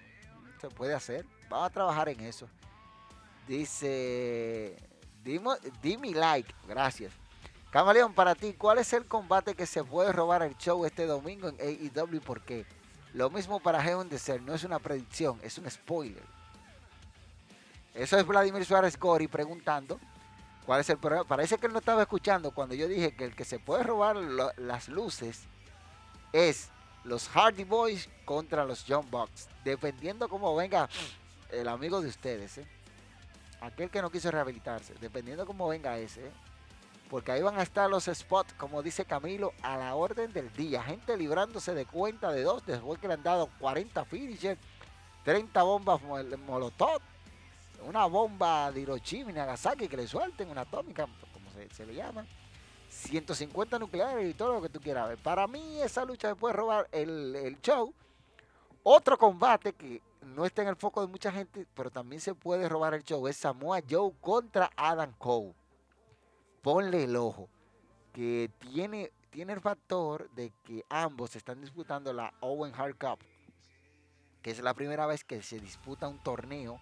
Se 0.59 0.69
puede 0.69 0.93
hacer. 0.93 1.25
Vamos 1.49 1.67
a 1.67 1.73
trabajar 1.73 2.09
en 2.09 2.19
eso. 2.21 2.47
Dice, 3.47 4.75
dime 5.23 6.11
like, 6.11 6.53
gracias. 6.67 7.13
Camaleón, 7.71 8.13
para 8.13 8.33
ti, 8.33 8.53
¿cuál 8.53 8.77
es 8.77 8.93
el 8.93 9.05
combate 9.05 9.53
que 9.53 9.65
se 9.65 9.83
puede 9.83 10.11
robar 10.11 10.41
el 10.41 10.57
show 10.57 10.85
este 10.85 11.05
domingo 11.05 11.49
en 11.49 11.57
AEW 11.59 12.21
por 12.21 12.41
qué? 12.41 12.65
Lo 13.13 13.29
mismo 13.29 13.59
para 13.59 13.81
Heaven 13.81 14.09
de 14.09 14.17
Ser, 14.17 14.41
no 14.41 14.53
es 14.53 14.63
una 14.63 14.79
predicción, 14.79 15.39
es 15.43 15.57
un 15.57 15.69
spoiler. 15.69 16.23
Eso 17.93 18.17
es 18.17 18.25
Vladimir 18.25 18.63
Suárez 18.63 18.97
Gori 18.97 19.27
preguntando 19.27 19.99
cuál 20.65 20.81
es 20.81 20.89
el 20.89 20.97
problema. 20.97 21.25
Parece 21.25 21.57
que 21.57 21.65
él 21.65 21.73
no 21.73 21.79
estaba 21.79 22.03
escuchando 22.03 22.51
cuando 22.51 22.75
yo 22.75 22.87
dije 22.87 23.15
que 23.15 23.25
el 23.25 23.35
que 23.35 23.43
se 23.43 23.59
puede 23.59 23.83
robar 23.83 24.15
las 24.15 24.87
luces 24.87 25.41
es 26.31 26.69
los 27.03 27.27
Hardy 27.29 27.63
Boys 27.63 28.07
contra 28.23 28.65
los 28.65 28.85
John 28.87 29.09
Bucks. 29.09 29.49
Dependiendo 29.63 30.29
cómo 30.29 30.55
venga 30.55 30.87
el 31.51 31.67
amigo 31.67 32.01
de 32.01 32.09
ustedes, 32.09 32.59
¿eh? 32.59 32.67
aquel 33.61 33.89
que 33.89 34.01
no 34.01 34.11
quiso 34.11 34.29
rehabilitarse, 34.29 34.93
dependiendo 35.01 35.45
cómo 35.45 35.67
venga 35.67 35.97
ese. 35.97 36.27
¿eh? 36.27 36.31
Porque 37.09 37.31
ahí 37.31 37.41
van 37.41 37.57
a 37.57 37.63
estar 37.63 37.89
los 37.89 38.05
spots, 38.05 38.53
como 38.53 38.83
dice 38.83 39.05
Camilo, 39.05 39.53
a 39.61 39.77
la 39.77 39.95
orden 39.95 40.31
del 40.33 40.51
día. 40.53 40.83
Gente 40.83 41.17
librándose 41.17 41.73
de 41.73 41.85
cuenta 41.85 42.31
de 42.31 42.43
dos 42.43 42.65
después 42.65 42.99
que 42.99 43.07
le 43.07 43.15
han 43.15 43.23
dado 43.23 43.49
40 43.59 44.05
finishers, 44.05 44.59
30 45.23 45.63
bombas 45.63 46.01
molotov, 46.45 47.01
una 47.85 48.05
bomba 48.05 48.71
de 48.71 48.81
Hiroshima 48.81 49.31
y 49.31 49.33
Nagasaki 49.33 49.87
que 49.87 49.97
le 49.97 50.07
suelten, 50.07 50.49
una 50.49 50.61
atómica, 50.61 51.07
como 51.33 51.49
se, 51.51 51.85
le 51.85 51.95
llama, 51.95 52.25
150 52.89 53.79
nucleares 53.79 54.29
y 54.29 54.33
todo 54.33 54.53
lo 54.53 54.61
que 54.61 54.69
tú 54.69 54.79
quieras 54.79 55.09
ver. 55.09 55.17
Para 55.17 55.47
mí 55.47 55.81
esa 55.81 56.03
lucha 56.05 56.29
me 56.29 56.35
puede 56.35 56.53
robar 56.53 56.87
el 56.91 57.57
show. 57.61 57.93
Otro 58.83 59.17
combate 59.17 59.73
que 59.73 60.01
no 60.21 60.45
está 60.45 60.61
en 60.61 60.69
el 60.69 60.75
foco 60.75 61.01
de 61.01 61.07
mucha 61.07 61.31
gente, 61.31 61.65
pero 61.73 61.89
también 61.89 62.21
se 62.21 62.33
puede 62.33 62.67
robar 62.67 62.93
el 62.93 63.03
show, 63.03 63.27
es 63.27 63.37
Samoa 63.37 63.81
Joe 63.89 64.13
contra 64.21 64.71
Adam 64.75 65.13
Cole 65.17 65.53
ponle 66.61 67.03
el 67.03 67.15
ojo, 67.15 67.49
que 68.13 68.49
tiene, 68.59 69.11
tiene 69.29 69.53
el 69.53 69.61
factor 69.61 70.29
de 70.31 70.51
que 70.63 70.83
ambos 70.89 71.35
están 71.35 71.61
disputando 71.61 72.11
la 72.13 72.33
Owen 72.39 72.73
Hart 72.75 72.97
Cup, 72.99 73.19
que 74.41 74.51
es 74.51 74.59
la 74.59 74.73
primera 74.73 75.05
vez 75.05 75.23
que 75.23 75.41
se 75.41 75.59
disputa 75.59 76.07
un 76.07 76.19
torneo 76.19 76.79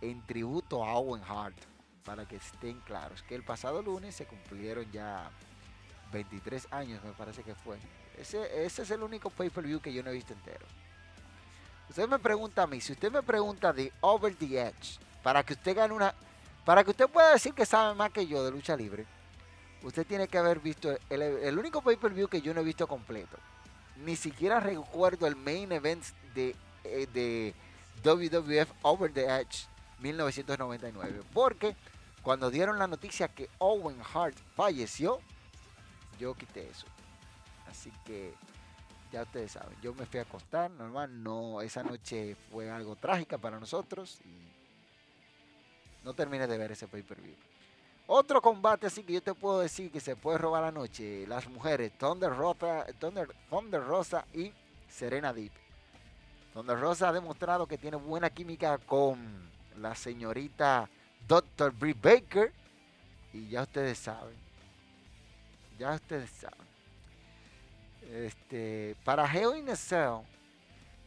en 0.00 0.24
tributo 0.26 0.84
a 0.84 0.94
Owen 0.94 1.22
Hart, 1.22 1.56
para 2.04 2.26
que 2.26 2.36
estén 2.36 2.80
claros, 2.80 3.22
que 3.22 3.34
el 3.34 3.44
pasado 3.44 3.82
lunes 3.82 4.14
se 4.14 4.26
cumplieron 4.26 4.90
ya 4.90 5.30
23 6.12 6.68
años, 6.72 7.04
me 7.04 7.12
parece 7.12 7.42
que 7.42 7.54
fue. 7.54 7.78
Ese, 8.16 8.64
ese 8.64 8.82
es 8.82 8.90
el 8.90 9.02
único 9.02 9.30
pay-per-view 9.30 9.80
que 9.80 9.92
yo 9.92 10.02
no 10.02 10.10
he 10.10 10.14
visto 10.14 10.32
entero. 10.32 10.66
Usted 11.88 12.08
me 12.08 12.18
pregunta 12.18 12.62
a 12.62 12.66
mí, 12.66 12.80
si 12.80 12.92
usted 12.92 13.10
me 13.10 13.22
pregunta 13.22 13.72
de 13.72 13.92
Over 14.00 14.34
the 14.36 14.60
Edge, 14.60 14.98
para 15.22 15.42
que 15.42 15.54
usted 15.54 15.76
gane 15.76 15.92
una, 15.92 16.14
para 16.64 16.84
que 16.84 16.90
usted 16.90 17.08
pueda 17.08 17.32
decir 17.32 17.54
que 17.54 17.66
sabe 17.66 17.94
más 17.94 18.10
que 18.12 18.26
yo 18.26 18.44
de 18.44 18.50
lucha 18.50 18.76
libre, 18.76 19.06
usted 19.82 20.06
tiene 20.06 20.28
que 20.28 20.38
haber 20.38 20.60
visto 20.60 20.96
el, 21.08 21.58
único 21.58 21.82
pay-per-view 21.82 22.28
que 22.28 22.42
yo 22.42 22.52
no 22.54 22.60
he 22.60 22.64
visto 22.64 22.86
completo. 22.86 23.36
Ni 24.04 24.16
siquiera 24.16 24.60
recuerdo 24.60 25.26
el 25.26 25.36
main 25.36 25.72
event 25.72 26.04
de, 26.34 26.54
eh, 26.84 27.06
de 27.12 27.54
WWF 28.02 28.70
Over 28.82 29.12
the 29.12 29.24
Edge 29.24 29.66
1999. 30.00 31.22
Porque 31.32 31.76
cuando 32.22 32.50
dieron 32.50 32.78
la 32.78 32.86
noticia 32.86 33.28
que 33.28 33.48
Owen 33.58 34.00
Hart 34.14 34.36
falleció, 34.54 35.20
yo 36.18 36.34
quité 36.34 36.68
eso. 36.68 36.86
Así 37.68 37.92
que 38.04 38.34
ya 39.12 39.22
ustedes 39.22 39.52
saben, 39.52 39.76
yo 39.82 39.94
me 39.94 40.06
fui 40.06 40.20
a 40.20 40.22
acostar, 40.22 40.70
normal, 40.70 41.22
no, 41.22 41.60
esa 41.62 41.82
noche 41.82 42.36
fue 42.50 42.70
algo 42.70 42.96
trágica 42.96 43.38
para 43.38 43.58
nosotros 43.58 44.20
no 46.04 46.14
terminé 46.14 46.46
de 46.46 46.58
ver 46.58 46.72
ese 46.72 46.88
pay-per-view. 46.88 47.34
Otro 48.06 48.42
combate 48.42 48.88
así 48.88 49.04
que 49.04 49.12
yo 49.12 49.22
te 49.22 49.34
puedo 49.34 49.60
decir 49.60 49.92
que 49.92 50.00
se 50.00 50.16
puede 50.16 50.38
robar 50.38 50.62
la 50.62 50.72
noche. 50.72 51.26
Las 51.28 51.48
mujeres, 51.48 51.92
Thunder 51.96 52.34
Rosa, 52.34 52.84
Thunder, 52.98 53.28
Thunder 53.48 53.84
Rosa 53.84 54.26
y 54.34 54.52
Serena 54.88 55.32
Deep. 55.32 55.52
Thunder 56.52 56.78
Rosa 56.78 57.10
ha 57.10 57.12
demostrado 57.12 57.68
que 57.68 57.78
tiene 57.78 57.96
buena 57.96 58.28
química 58.28 58.78
con 58.78 59.48
la 59.76 59.94
señorita 59.94 60.90
Dr. 61.28 61.72
Brie 61.72 61.94
Baker. 61.94 62.52
Y 63.32 63.48
ya 63.50 63.62
ustedes 63.62 63.98
saben. 63.98 64.34
Ya 65.78 65.92
ustedes 65.92 66.30
saben. 66.30 66.66
Este, 68.10 68.96
para 69.04 69.32
Hell 69.32 69.56
in 69.56 69.76
Cell, 69.76 70.24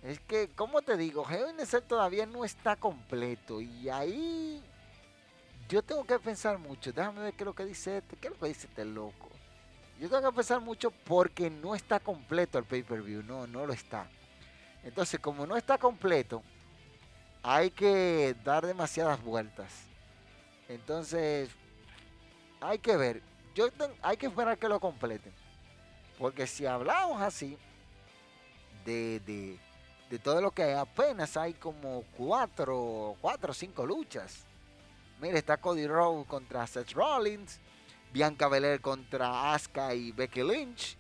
es 0.04 0.22
que, 0.22 0.50
como 0.56 0.82
te 0.82 0.96
digo, 0.96 1.30
Hell 1.30 1.50
in 1.50 1.66
Cell 1.66 1.84
todavía 1.84 2.26
no 2.26 2.46
está 2.46 2.78
completo. 2.78 3.60
Y 3.60 3.90
ahí 3.90 4.64
yo 5.70 5.82
tengo 5.82 6.06
que 6.06 6.20
pensar 6.20 6.58
mucho. 6.58 6.92
Déjame 6.92 7.22
ver 7.22 7.34
qué 7.34 7.44
es 7.44 7.46
lo 7.46 7.54
que 7.54 7.66
dice 7.66 7.98
este. 7.98 8.16
¿Qué 8.18 8.28
es 8.28 8.34
lo 8.34 8.40
que 8.40 8.48
dice 8.48 8.68
este 8.68 8.86
loco? 8.86 9.30
Yo 10.00 10.10
tengo 10.10 10.30
que 10.30 10.36
pensar 10.36 10.60
mucho 10.60 10.92
porque 10.92 11.50
no 11.50 11.76
está 11.76 12.00
completo 12.00 12.58
el 12.58 12.66
pay-per-view. 12.66 13.24
No, 13.24 13.48
no 13.48 13.66
lo 13.66 13.74
está. 13.74 14.08
Entonces, 14.84 15.20
como 15.20 15.46
no 15.46 15.56
está 15.56 15.78
completo, 15.78 16.44
hay 17.42 17.72
que 17.72 18.36
dar 18.44 18.66
demasiadas 18.66 19.22
vueltas. 19.22 19.72
Entonces, 20.68 21.50
hay 22.60 22.80
que 22.80 22.98
ver. 22.98 23.22
Yo 23.56 23.68
hay 24.02 24.18
que 24.18 24.28
esperar 24.28 24.58
que 24.58 24.68
lo 24.68 24.80
completen. 24.80 25.34
Porque 26.18 26.48
si 26.48 26.66
hablamos 26.66 27.22
así 27.22 27.58
de, 28.86 29.20
de, 29.22 29.60
de 30.10 30.20
todo 30.20 30.42
lo 30.42 30.52
que 30.52 30.64
hay, 30.64 30.74
apenas 30.74 31.38
hay 31.38 31.54
como 31.54 32.04
cuatro, 32.18 33.16
cuatro 33.22 33.52
o 33.52 33.54
cinco 33.54 33.86
luchas. 33.86 34.46
Mira, 35.20 35.38
está 35.38 35.58
Cody 35.58 35.88
Rhodes 35.88 36.28
contra 36.28 36.68
Seth 36.68 36.92
Rollins, 36.92 37.60
Bianca 38.12 38.48
Belair 38.48 38.82
contra 38.82 39.54
Asuka 39.54 39.94
y 39.94 40.12
Becky 40.12 40.44
Lynch, 40.44 40.98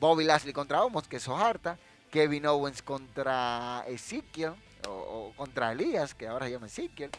Bobby 0.00 0.24
Lashley 0.24 0.52
contra 0.52 0.82
Omos, 0.82 1.08
que 1.08 1.16
es 1.16 1.28
harta, 1.28 1.78
Kevin 2.10 2.46
Owens 2.46 2.82
contra 2.82 3.84
Ezekiel, 3.86 4.54
o, 4.88 5.32
contra 5.36 5.72
Elías, 5.72 6.14
que 6.14 6.26
ahora 6.26 6.46
se 6.46 6.52
llama 6.52 6.66
Ezekiel. 6.66 7.10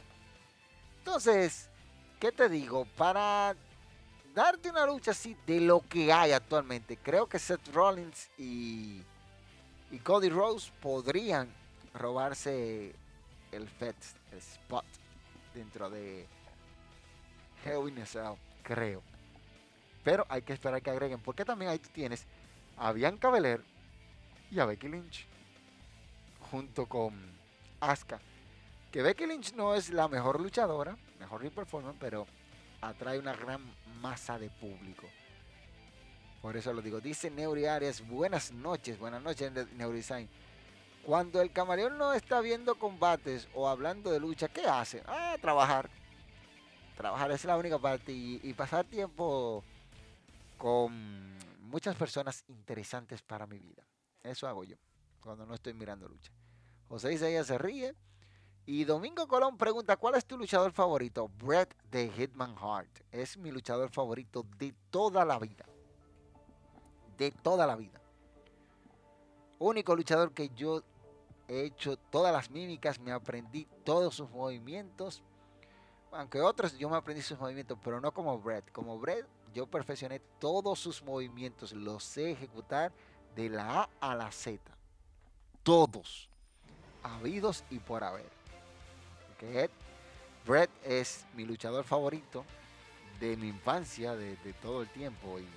Entonces, 0.99 1.69
¿qué 2.19 2.31
te 2.31 2.49
digo? 2.49 2.85
Para 2.97 3.55
darte 4.33 4.69
una 4.69 4.85
lucha 4.85 5.11
así 5.11 5.35
de 5.45 5.59
lo 5.59 5.81
que 5.81 6.11
hay 6.11 6.31
actualmente, 6.31 6.97
creo 6.97 7.27
que 7.27 7.37
Seth 7.37 7.67
Rollins 7.73 8.29
y, 8.37 9.03
y 9.91 9.99
Cody 9.99 10.29
Rhodes 10.29 10.71
podrían 10.81 11.53
robarse 11.93 12.95
el 13.51 13.67
FED, 13.67 13.95
el 14.31 14.37
spot 14.37 14.98
dentro 15.59 15.89
de 15.89 16.25
Hell 17.65 17.89
in 17.89 18.03
creo. 18.63 19.03
Pero 20.03 20.25
hay 20.29 20.41
que 20.41 20.53
esperar 20.53 20.81
que 20.81 20.89
agreguen, 20.89 21.19
porque 21.19 21.43
también 21.43 21.71
ahí 21.71 21.79
tú 21.79 21.89
tienes 21.91 22.25
a 22.77 22.93
Bianca 22.93 23.29
Belair 23.29 23.61
y 24.49 24.59
a 24.59 24.65
Becky 24.65 24.87
Lynch, 24.87 25.27
junto 26.49 26.85
con 26.85 27.13
Asuka. 27.81 28.19
Que 28.91 29.01
Becky 29.01 29.25
Lynch 29.25 29.53
no 29.53 29.75
es 29.75 29.89
la 29.89 30.07
mejor 30.07 30.39
luchadora, 30.39 30.97
mejor 31.19 31.47
performance, 31.51 31.97
pero 31.99 32.25
atrae 32.81 33.19
una 33.19 33.35
gran 33.35 33.61
masa 34.01 34.39
de 34.39 34.49
público. 34.49 35.07
Por 36.41 36.55
eso 36.55 36.71
lo 36.71 36.81
digo. 36.81 37.01
Dice 37.01 37.29
Neuri 37.29 37.65
Arias, 37.65 38.07
buenas 38.07 38.53
noches, 38.53 38.97
buenas 38.97 39.21
noches 39.21 39.51
Design 39.77 40.29
cuando 41.09 41.41
el 41.41 41.51
camaleón 41.51 41.97
no 41.97 42.13
está 42.13 42.39
viendo 42.39 42.75
combates 42.75 43.47
o 43.55 43.67
hablando 43.67 44.11
de 44.11 44.19
lucha, 44.19 44.47
¿qué 44.47 44.67
hace? 44.67 45.01
Ah, 45.07 45.35
trabajar. 45.41 45.89
Trabajar 46.95 47.31
es 47.31 47.43
la 47.45 47.57
única 47.57 47.79
parte 47.79 48.11
y, 48.11 48.53
pasar 48.53 48.85
tiempo 48.85 49.63
con 50.55 51.35
muchas 51.61 51.95
personas 51.95 52.43
interesantes 52.47 53.23
para 53.23 53.47
mi 53.47 53.57
vida. 53.57 53.83
Eso 54.21 54.47
hago 54.47 54.63
yo. 54.63 54.77
cuando 55.19 55.47
no 55.47 55.55
estoy 55.55 55.73
mirando 55.73 56.07
lucha. 56.07 56.31
José 56.87 57.11
Isaías 57.11 57.47
se 57.47 57.57
ríe. 57.57 57.95
Y 58.67 58.83
Domingo 58.83 59.27
Colón 59.27 59.57
pregunta, 59.57 59.97
¿cuál 59.97 60.13
es 60.13 60.27
tu 60.27 60.37
luchador 60.37 60.73
favorito? 60.73 61.27
Brett 61.43 61.75
de 61.89 62.07
Hitman 62.11 62.55
Heart. 62.55 62.99
Es 63.11 63.35
mi 63.35 63.49
luchador 63.49 63.89
favorito 63.89 64.45
de 64.59 64.75
toda 64.91 65.25
la 65.25 65.39
vida. 65.39 65.65
De 67.17 67.31
toda 67.31 67.65
la 67.65 67.75
vida. 67.75 67.99
Único 69.57 69.95
luchador 69.95 70.33
que 70.33 70.49
yo 70.49 70.83
he 71.49 71.65
hecho 71.65 71.97
todas 71.97 72.31
las 72.31 72.49
mímicas, 72.51 72.99
me 72.99 73.11
aprendí 73.11 73.67
todos 73.83 74.15
sus 74.15 74.29
movimientos. 74.29 75.21
Aunque 76.11 76.39
otros 76.41 76.77
yo 76.77 76.89
me 76.89 76.95
aprendí 76.95 77.23
sus 77.23 77.39
movimientos, 77.39 77.77
pero 77.83 77.99
no 77.99 78.13
como 78.13 78.39
Brett. 78.39 78.71
Como 78.71 78.99
Brett, 78.99 79.25
yo 79.53 79.65
perfeccioné 79.65 80.19
todos 80.39 80.79
sus 80.79 81.03
movimientos, 81.03 81.73
los 81.73 82.03
sé 82.03 82.31
ejecutar 82.31 82.91
de 83.35 83.49
la 83.49 83.81
A 83.81 83.89
a 83.99 84.15
la 84.15 84.31
Z. 84.31 84.59
Todos. 85.63 86.29
Habidos 87.01 87.63
y 87.71 87.79
por 87.79 88.03
haber. 88.03 88.29
Porque 89.27 89.69
Brett 90.45 90.69
es 90.83 91.25
mi 91.33 91.45
luchador 91.45 91.83
favorito 91.83 92.45
de 93.19 93.35
mi 93.37 93.47
infancia, 93.47 94.15
de, 94.15 94.35
de, 94.37 94.53
todo 94.53 94.83
el 94.83 94.89
tiempo. 94.89 95.39
Y 95.39 95.47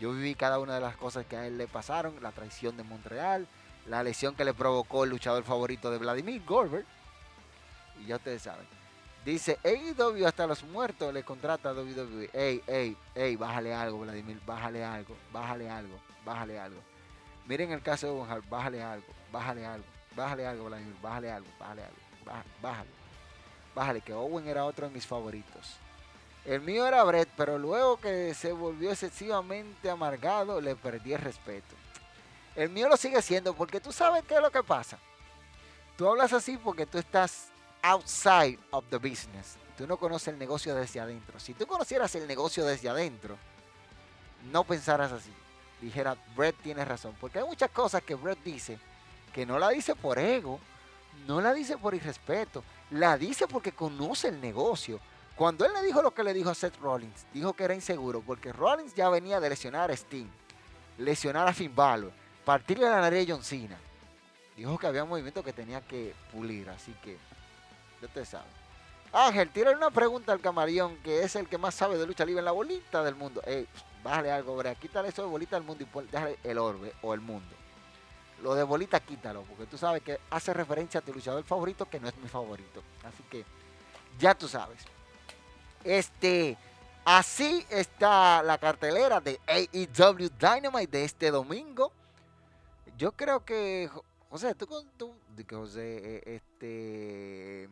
yo 0.00 0.12
viví 0.12 0.34
cada 0.34 0.58
una 0.58 0.74
de 0.74 0.80
las 0.80 0.96
cosas 0.96 1.24
que 1.24 1.36
a 1.36 1.46
él 1.46 1.56
le 1.56 1.68
pasaron, 1.68 2.22
la 2.22 2.32
traición 2.32 2.76
de 2.76 2.82
Montreal, 2.82 3.48
la 3.86 4.02
lesión 4.02 4.34
que 4.34 4.44
le 4.44 4.54
provocó 4.54 5.04
el 5.04 5.10
luchador 5.10 5.44
favorito 5.44 5.90
de 5.90 5.98
Vladimir 5.98 6.42
Goldberg. 6.44 6.86
Y 8.00 8.06
ya 8.06 8.16
ustedes 8.16 8.42
saben. 8.42 8.66
Dice, 9.24 9.58
AEW 9.62 10.26
hasta 10.26 10.46
los 10.46 10.64
muertos 10.64 11.14
le 11.14 11.22
contrata 11.22 11.70
a 11.70 11.72
WWE. 11.74 12.30
Ey, 12.32 12.62
ey, 12.66 12.96
ey, 13.14 13.36
bájale 13.36 13.72
algo, 13.72 14.00
Vladimir, 14.00 14.40
bájale 14.44 14.84
algo, 14.84 15.14
bájale 15.32 15.70
algo, 15.70 15.96
bájale 16.24 16.58
algo. 16.58 16.80
Miren 17.46 17.70
el 17.70 17.82
caso 17.82 18.06
de 18.06 18.12
Owen 18.12 18.42
bájale 18.50 18.82
algo, 18.82 19.06
bájale 19.30 19.64
algo, 19.64 19.86
bájale 20.16 20.46
algo, 20.46 20.64
Vladimir, 20.64 20.96
bájale 21.00 21.30
algo, 21.30 21.48
bájale 21.58 21.82
algo, 21.84 21.96
bájale. 22.60 22.90
Bájale, 23.74 24.00
que 24.00 24.12
Owen 24.12 24.46
era 24.48 24.64
otro 24.64 24.86
de 24.88 24.94
mis 24.94 25.06
favoritos. 25.06 25.76
El 26.44 26.60
mío 26.60 26.86
era 26.86 27.04
Brett, 27.04 27.28
pero 27.36 27.58
luego 27.58 27.98
que 27.98 28.34
se 28.34 28.52
volvió 28.52 28.90
excesivamente 28.90 29.88
amargado, 29.88 30.60
le 30.60 30.74
perdí 30.74 31.12
el 31.12 31.20
respeto. 31.20 31.74
El 32.54 32.68
mío 32.68 32.88
lo 32.88 32.96
sigue 32.96 33.20
siendo 33.22 33.54
porque 33.54 33.80
tú 33.80 33.92
sabes 33.92 34.24
qué 34.24 34.34
es 34.34 34.40
lo 34.40 34.50
que 34.50 34.62
pasa. 34.62 34.98
Tú 35.96 36.08
hablas 36.08 36.32
así 36.32 36.56
porque 36.56 36.86
tú 36.86 36.98
estás 36.98 37.48
outside 37.82 38.58
of 38.70 38.84
the 38.90 38.98
business. 38.98 39.56
Tú 39.76 39.86
no 39.86 39.96
conoces 39.96 40.28
el 40.28 40.38
negocio 40.38 40.74
desde 40.74 41.00
adentro. 41.00 41.40
Si 41.40 41.54
tú 41.54 41.66
conocieras 41.66 42.14
el 42.14 42.26
negocio 42.26 42.64
desde 42.64 42.88
adentro, 42.88 43.36
no 44.50 44.64
pensaras 44.64 45.12
así. 45.12 45.32
Dijera, 45.80 46.16
Brett 46.36 46.56
tiene 46.62 46.84
razón. 46.84 47.16
Porque 47.20 47.38
hay 47.38 47.44
muchas 47.44 47.70
cosas 47.70 48.02
que 48.02 48.14
Brett 48.14 48.42
dice 48.44 48.78
que 49.32 49.46
no 49.46 49.58
la 49.58 49.70
dice 49.70 49.94
por 49.94 50.18
ego, 50.18 50.60
no 51.26 51.40
la 51.40 51.54
dice 51.54 51.78
por 51.78 51.94
irrespeto, 51.94 52.62
la 52.90 53.16
dice 53.16 53.48
porque 53.48 53.72
conoce 53.72 54.28
el 54.28 54.40
negocio. 54.40 55.00
Cuando 55.36 55.64
él 55.64 55.72
le 55.72 55.82
dijo 55.82 56.02
lo 56.02 56.12
que 56.12 56.22
le 56.22 56.34
dijo 56.34 56.50
a 56.50 56.54
Seth 56.54 56.76
Rollins, 56.76 57.26
dijo 57.32 57.54
que 57.54 57.64
era 57.64 57.74
inseguro 57.74 58.20
porque 58.20 58.52
Rollins 58.52 58.94
ya 58.94 59.08
venía 59.08 59.40
de 59.40 59.48
lesionar 59.48 59.90
a 59.90 59.94
Sting, 59.94 60.28
lesionar 60.98 61.48
a 61.48 61.54
Finn 61.54 61.74
Balor, 61.74 62.12
partirle 62.44 62.88
la 62.88 63.00
nariz 63.00 63.28
a 63.28 63.32
John 63.32 63.44
Cena. 63.44 63.78
Dijo 64.56 64.78
que 64.78 64.86
había 64.86 65.04
un 65.04 65.10
movimiento 65.10 65.42
que 65.42 65.52
tenía 65.52 65.80
que 65.80 66.14
pulir, 66.32 66.68
así 66.70 66.92
que 67.02 67.16
ya 68.00 68.08
te 68.08 68.24
sabe. 68.24 68.44
Ángel, 69.12 69.50
tira 69.50 69.72
una 69.72 69.90
pregunta 69.90 70.32
al 70.32 70.40
camarión, 70.40 70.96
que 70.98 71.22
es 71.22 71.36
el 71.36 71.46
que 71.46 71.58
más 71.58 71.74
sabe 71.74 71.98
de 71.98 72.06
lucha 72.06 72.24
libre 72.24 72.40
en 72.40 72.46
la 72.46 72.52
bolita 72.52 73.02
del 73.02 73.14
mundo. 73.14 73.42
Ey, 73.44 73.66
bájale 74.02 74.30
algo, 74.30 74.56
Brea, 74.56 74.74
quítale 74.74 75.08
eso 75.08 75.22
de 75.22 75.28
bolita 75.28 75.56
del 75.56 75.64
mundo 75.64 75.84
y 75.84 76.10
déjale 76.10 76.38
el 76.44 76.58
orbe 76.58 76.94
o 77.02 77.12
el 77.12 77.20
mundo. 77.20 77.54
Lo 78.42 78.54
de 78.54 78.62
bolita 78.62 79.00
quítalo, 79.00 79.42
porque 79.42 79.66
tú 79.66 79.78
sabes 79.78 80.02
que 80.02 80.18
hace 80.30 80.52
referencia 80.52 81.00
a 81.00 81.02
tu 81.02 81.12
luchador 81.12 81.44
favorito, 81.44 81.84
que 81.86 82.00
no 82.00 82.08
es 82.08 82.16
mi 82.16 82.28
favorito. 82.28 82.82
Así 83.04 83.22
que 83.30 83.44
ya 84.18 84.34
tú 84.34 84.48
sabes. 84.48 84.82
Este, 85.84 86.56
así 87.04 87.64
está 87.68 88.42
la 88.42 88.58
cartelera 88.58 89.20
de 89.20 89.38
AEW 89.46 90.30
Dynamite 90.38 90.98
de 90.98 91.04
este 91.04 91.30
domingo. 91.30 91.92
Yo 93.02 93.10
creo 93.10 93.44
que, 93.44 93.90
José, 94.30 94.54
tú, 94.54 94.68
tú 94.96 95.12
José, 95.50 96.18
eh, 96.18 96.22
este, 96.36 97.68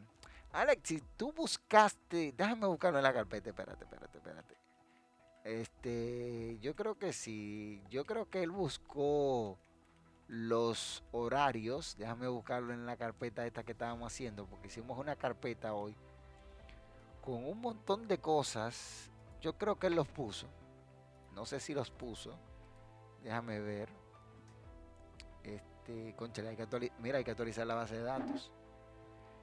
Alex, 0.51 0.81
si 0.83 1.01
tú 1.16 1.33
buscaste, 1.33 2.35
déjame 2.37 2.66
buscarlo 2.66 2.99
en 2.99 3.05
la 3.05 3.12
carpeta, 3.12 3.51
espérate, 3.51 3.85
espérate, 3.85 4.19
espérate. 4.19 4.57
Este, 5.45 6.59
yo 6.61 6.75
creo 6.75 6.99
que 6.99 7.12
sí, 7.12 7.81
yo 7.90 8.05
creo 8.07 8.29
que 8.29 8.43
él 8.43 8.51
buscó 8.51 9.57
los 10.27 11.05
horarios, 11.12 11.95
déjame 11.97 12.27
buscarlo 12.27 12.73
en 12.73 12.85
la 12.85 12.97
carpeta 12.97 13.47
esta 13.47 13.62
que 13.62 13.71
estábamos 13.71 14.12
haciendo, 14.12 14.47
porque 14.47 14.66
hicimos 14.66 14.99
una 14.99 15.14
carpeta 15.14 15.75
hoy 15.75 15.95
con 17.23 17.45
un 17.45 17.61
montón 17.61 18.09
de 18.09 18.19
cosas. 18.19 19.09
Yo 19.40 19.57
creo 19.57 19.79
que 19.79 19.87
él 19.87 19.95
los 19.95 20.09
puso. 20.09 20.49
No 21.37 21.47
sé 21.47 21.61
si 21.61 21.73
los 21.73 21.88
puso. 21.93 22.37
Déjame 23.23 23.61
ver. 23.61 23.99
Este, 25.90 26.14
concha, 26.14 26.42
hay 26.42 26.57
que 26.57 26.92
mira, 27.00 27.18
hay 27.18 27.24
que 27.24 27.31
actualizar 27.33 27.66
la 27.66 27.74
base 27.74 27.96
de 27.96 28.03
datos. 28.03 28.50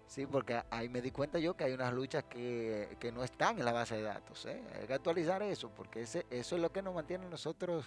Sí, 0.08 0.26
porque 0.26 0.64
ahí 0.72 0.88
me 0.88 1.02
di 1.02 1.12
cuenta 1.12 1.38
yo 1.38 1.56
que 1.56 1.66
hay 1.66 1.74
unas 1.74 1.94
luchas 1.94 2.24
que, 2.24 2.96
que 3.00 3.12
no 3.12 3.24
están 3.24 3.60
en 3.60 3.66
la 3.66 3.74
base 3.74 3.98
de 3.98 4.04
datos. 4.04 4.46
¿eh? 4.46 4.62
Hay 4.80 4.88
que 4.88 4.94
actualizar 4.94 5.44
eso, 5.44 5.70
porque 5.70 6.04
ese, 6.04 6.26
eso 6.30 6.56
es 6.56 6.62
lo 6.62 6.72
que 6.72 6.82
nos 6.82 6.96
mantiene 6.96 7.28
nosotros 7.30 7.86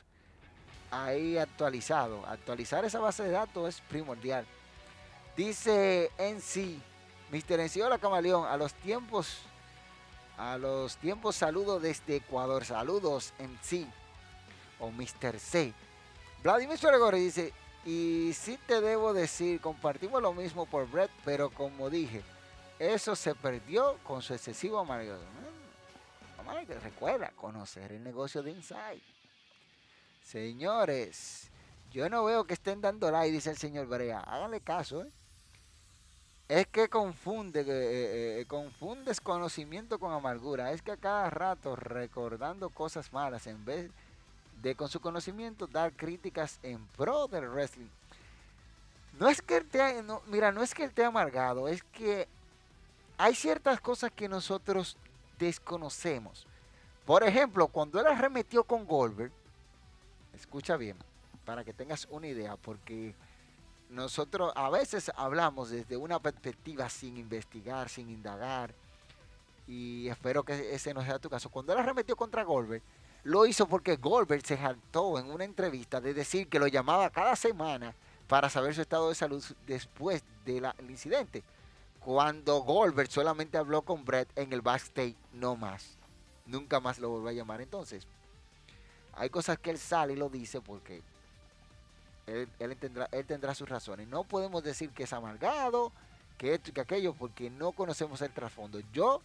ahí 0.90 1.38
actualizado. 1.38 2.26
Actualizar 2.26 2.84
esa 2.84 2.98
base 2.98 3.22
de 3.22 3.30
datos 3.30 3.76
es 3.76 3.80
primordial. 3.80 4.44
Dice 5.34 6.10
en 6.18 6.42
sí, 6.42 6.82
Mr. 7.30 7.88
la 7.88 7.98
Camaleón, 7.98 8.46
a 8.46 8.58
los 8.58 8.74
tiempos, 8.74 9.38
a 10.36 10.58
los 10.58 10.98
tiempos 10.98 11.36
saludo 11.36 11.80
desde 11.80 12.16
Ecuador. 12.16 12.66
Saludos 12.66 13.32
en 13.38 13.58
sí. 13.62 13.88
O 14.78 14.90
Mr. 14.90 15.38
C. 15.38 15.72
Vladimir 16.42 16.76
Suárez 16.76 17.20
dice, 17.20 17.52
y 17.84 18.32
sí 18.34 18.58
te 18.66 18.80
debo 18.80 19.12
decir, 19.12 19.60
compartimos 19.60 20.20
lo 20.20 20.32
mismo 20.32 20.66
por 20.66 20.88
Brett, 20.90 21.10
pero 21.24 21.50
como 21.50 21.88
dije, 21.88 22.22
eso 22.78 23.16
se 23.16 23.34
perdió 23.34 23.96
con 24.04 24.22
su 24.22 24.34
excesivo 24.34 24.78
amargo. 24.78 25.16
Recuerda, 26.82 27.30
conocer 27.36 27.92
el 27.92 28.02
negocio 28.02 28.42
de 28.42 28.50
Inside. 28.50 29.02
Señores, 30.22 31.48
yo 31.92 32.08
no 32.08 32.24
veo 32.24 32.44
que 32.44 32.54
estén 32.54 32.80
dando 32.80 33.10
like, 33.10 33.32
dice 33.32 33.50
el 33.50 33.56
señor 33.56 33.86
Brea. 33.86 34.20
Háganle 34.20 34.60
caso, 34.60 35.02
¿eh? 35.02 35.12
Es 36.48 36.66
que 36.66 36.88
confunde, 36.88 37.60
eh, 37.60 38.40
eh, 38.40 38.44
confundes 38.46 39.20
conocimiento 39.20 40.00
con 40.00 40.12
amargura. 40.12 40.72
Es 40.72 40.82
que 40.82 40.92
a 40.92 40.96
cada 40.96 41.30
rato 41.30 41.76
recordando 41.76 42.70
cosas 42.70 43.12
malas 43.12 43.46
en 43.46 43.64
vez 43.64 43.84
de 43.84 43.92
con 44.76 44.88
su 44.88 45.00
conocimiento 45.00 45.66
dar 45.66 45.92
críticas 45.92 46.58
en 46.62 46.84
pro 46.88 47.26
del 47.26 47.48
wrestling. 47.48 47.88
No 49.18 49.28
es 49.28 49.42
que 49.42 49.56
él 49.56 49.66
te, 49.66 50.02
no, 50.02 50.22
mira, 50.26 50.52
no 50.52 50.62
es 50.62 50.74
que 50.74 50.84
esté 50.84 51.04
amargado, 51.04 51.68
es 51.68 51.82
que 51.82 52.28
hay 53.18 53.34
ciertas 53.34 53.80
cosas 53.80 54.10
que 54.12 54.28
nosotros 54.28 54.96
desconocemos. 55.38 56.46
Por 57.04 57.22
ejemplo, 57.22 57.68
cuando 57.68 58.00
él 58.00 58.06
arremetió 58.06 58.64
con 58.64 58.86
Goldberg, 58.86 59.32
escucha 60.34 60.76
bien, 60.76 60.96
para 61.44 61.64
que 61.64 61.72
tengas 61.72 62.06
una 62.10 62.28
idea, 62.28 62.56
porque 62.56 63.14
nosotros 63.88 64.52
a 64.54 64.70
veces 64.70 65.10
hablamos 65.16 65.70
desde 65.70 65.96
una 65.96 66.20
perspectiva 66.20 66.88
sin 66.88 67.16
investigar, 67.16 67.88
sin 67.88 68.10
indagar, 68.10 68.74
y 69.66 70.08
espero 70.08 70.42
que 70.42 70.74
ese 70.74 70.94
no 70.94 71.02
sea 71.02 71.18
tu 71.18 71.28
caso. 71.28 71.48
Cuando 71.48 71.72
él 71.72 71.78
arremetió 71.78 72.16
contra 72.16 72.42
Goldberg, 72.42 72.82
lo 73.22 73.46
hizo 73.46 73.66
porque 73.66 73.96
Goldberg 73.96 74.46
se 74.46 74.56
saltó 74.56 75.18
en 75.18 75.30
una 75.30 75.44
entrevista 75.44 76.00
de 76.00 76.14
decir 76.14 76.48
que 76.48 76.58
lo 76.58 76.66
llamaba 76.66 77.10
cada 77.10 77.36
semana 77.36 77.94
para 78.26 78.48
saber 78.48 78.74
su 78.74 78.80
estado 78.80 79.08
de 79.08 79.14
salud 79.14 79.44
después 79.66 80.22
del 80.44 80.66
incidente. 80.88 81.42
Cuando 82.00 82.60
Goldberg 82.60 83.10
solamente 83.10 83.58
habló 83.58 83.82
con 83.82 84.04
Brett 84.04 84.30
en 84.36 84.52
el 84.52 84.62
backstage, 84.62 85.16
no 85.32 85.56
más. 85.56 85.98
Nunca 86.46 86.80
más 86.80 86.98
lo 86.98 87.10
volvió 87.10 87.28
a 87.28 87.32
llamar. 87.32 87.60
Entonces, 87.60 88.06
hay 89.12 89.28
cosas 89.28 89.58
que 89.58 89.70
él 89.70 89.78
sale 89.78 90.14
y 90.14 90.16
lo 90.16 90.30
dice 90.30 90.60
porque 90.60 91.02
él, 92.26 92.76
tendrá, 92.78 93.08
él 93.12 93.26
tendrá 93.26 93.54
sus 93.54 93.68
razones. 93.68 94.08
No 94.08 94.24
podemos 94.24 94.62
decir 94.62 94.90
que 94.90 95.02
es 95.02 95.12
amargado, 95.12 95.92
que 96.38 96.54
esto 96.54 96.70
y 96.70 96.72
que 96.72 96.80
aquello, 96.80 97.12
porque 97.12 97.50
no 97.50 97.72
conocemos 97.72 98.22
el 98.22 98.32
trasfondo. 98.32 98.80
Yo, 98.92 99.20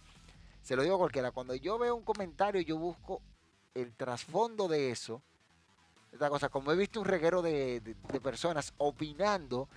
se 0.62 0.76
lo 0.76 0.82
digo 0.82 0.96
a 0.96 0.98
cualquiera, 0.98 1.30
cuando 1.30 1.54
yo 1.54 1.78
veo 1.78 1.96
un 1.96 2.02
comentario, 2.02 2.60
yo 2.60 2.76
busco 2.76 3.22
el 3.74 3.92
trasfondo 3.94 4.68
de 4.68 4.90
eso. 4.90 5.22
Esta 6.12 6.28
cosa, 6.28 6.48
como 6.48 6.72
he 6.72 6.76
visto 6.76 7.00
un 7.00 7.06
reguero 7.06 7.42
de, 7.42 7.96
personas 8.22 8.72
opinando 8.78 9.68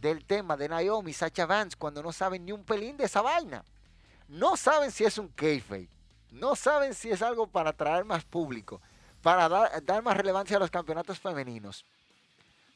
del 0.00 0.24
tema 0.24 0.56
de 0.56 0.68
Naomi, 0.68 1.12
Sacha 1.12 1.46
Vance, 1.46 1.76
cuando 1.78 2.02
no 2.02 2.12
saben 2.12 2.44
ni 2.44 2.52
un 2.52 2.64
pelín 2.64 2.96
de 2.96 3.04
esa 3.04 3.22
vaina. 3.22 3.64
No 4.28 4.56
saben 4.56 4.90
si 4.90 5.04
es 5.04 5.18
un 5.18 5.28
kayfabe. 5.28 5.88
No 6.32 6.54
saben 6.54 6.94
si 6.94 7.10
es 7.10 7.22
algo 7.22 7.46
para 7.46 7.70
atraer 7.70 8.04
más 8.04 8.24
público 8.24 8.80
para 9.22 9.48
dar, 9.48 10.02
más 10.02 10.16
relevancia 10.16 10.56
a 10.56 10.60
los 10.60 10.70
campeonatos 10.70 11.18
femeninos. 11.18 11.84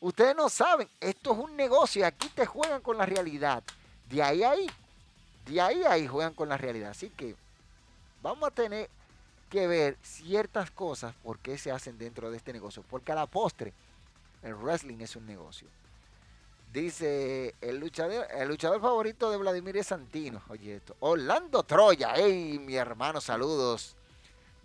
Ustedes 0.00 0.36
no 0.36 0.48
saben, 0.48 0.88
esto 1.00 1.32
es 1.32 1.38
un 1.38 1.56
negocio 1.56 2.00
y 2.00 2.04
aquí 2.04 2.28
te 2.28 2.44
juegan 2.44 2.82
con 2.82 2.98
la 2.98 3.06
realidad. 3.06 3.62
De 4.08 4.22
ahí 4.22 4.42
a 4.42 4.50
ahí, 4.50 4.70
de 5.46 5.60
ahí 5.60 5.82
a 5.82 5.92
ahí 5.92 6.06
juegan 6.06 6.34
con 6.34 6.48
la 6.48 6.58
realidad. 6.58 6.90
Así 6.90 7.08
que 7.10 7.34
vamos 8.22 8.46
a 8.48 8.50
tener 8.50 8.90
que 9.44 9.66
ver 9.66 9.96
ciertas 10.02 10.70
cosas 10.70 11.14
por 11.22 11.38
qué 11.38 11.58
se 11.58 11.70
hacen 11.70 11.98
dentro 11.98 12.30
de 12.30 12.36
este 12.36 12.52
negocio. 12.52 12.84
Porque 12.88 13.12
a 13.12 13.14
la 13.14 13.26
postre, 13.26 13.72
el 14.42 14.54
wrestling 14.54 14.98
es 15.00 15.16
un 15.16 15.26
negocio. 15.26 15.68
Dice 16.72 17.54
el 17.60 17.78
luchador, 17.78 18.26
el 18.30 18.48
luchador 18.48 18.80
favorito 18.80 19.30
de 19.30 19.36
Vladimir 19.36 19.82
Santino. 19.84 20.42
Oye, 20.48 20.76
esto. 20.76 20.96
Orlando 21.00 21.62
Troya. 21.62 22.14
Hey, 22.16 22.58
mi 22.58 22.74
hermano, 22.74 23.20
saludos. 23.20 23.94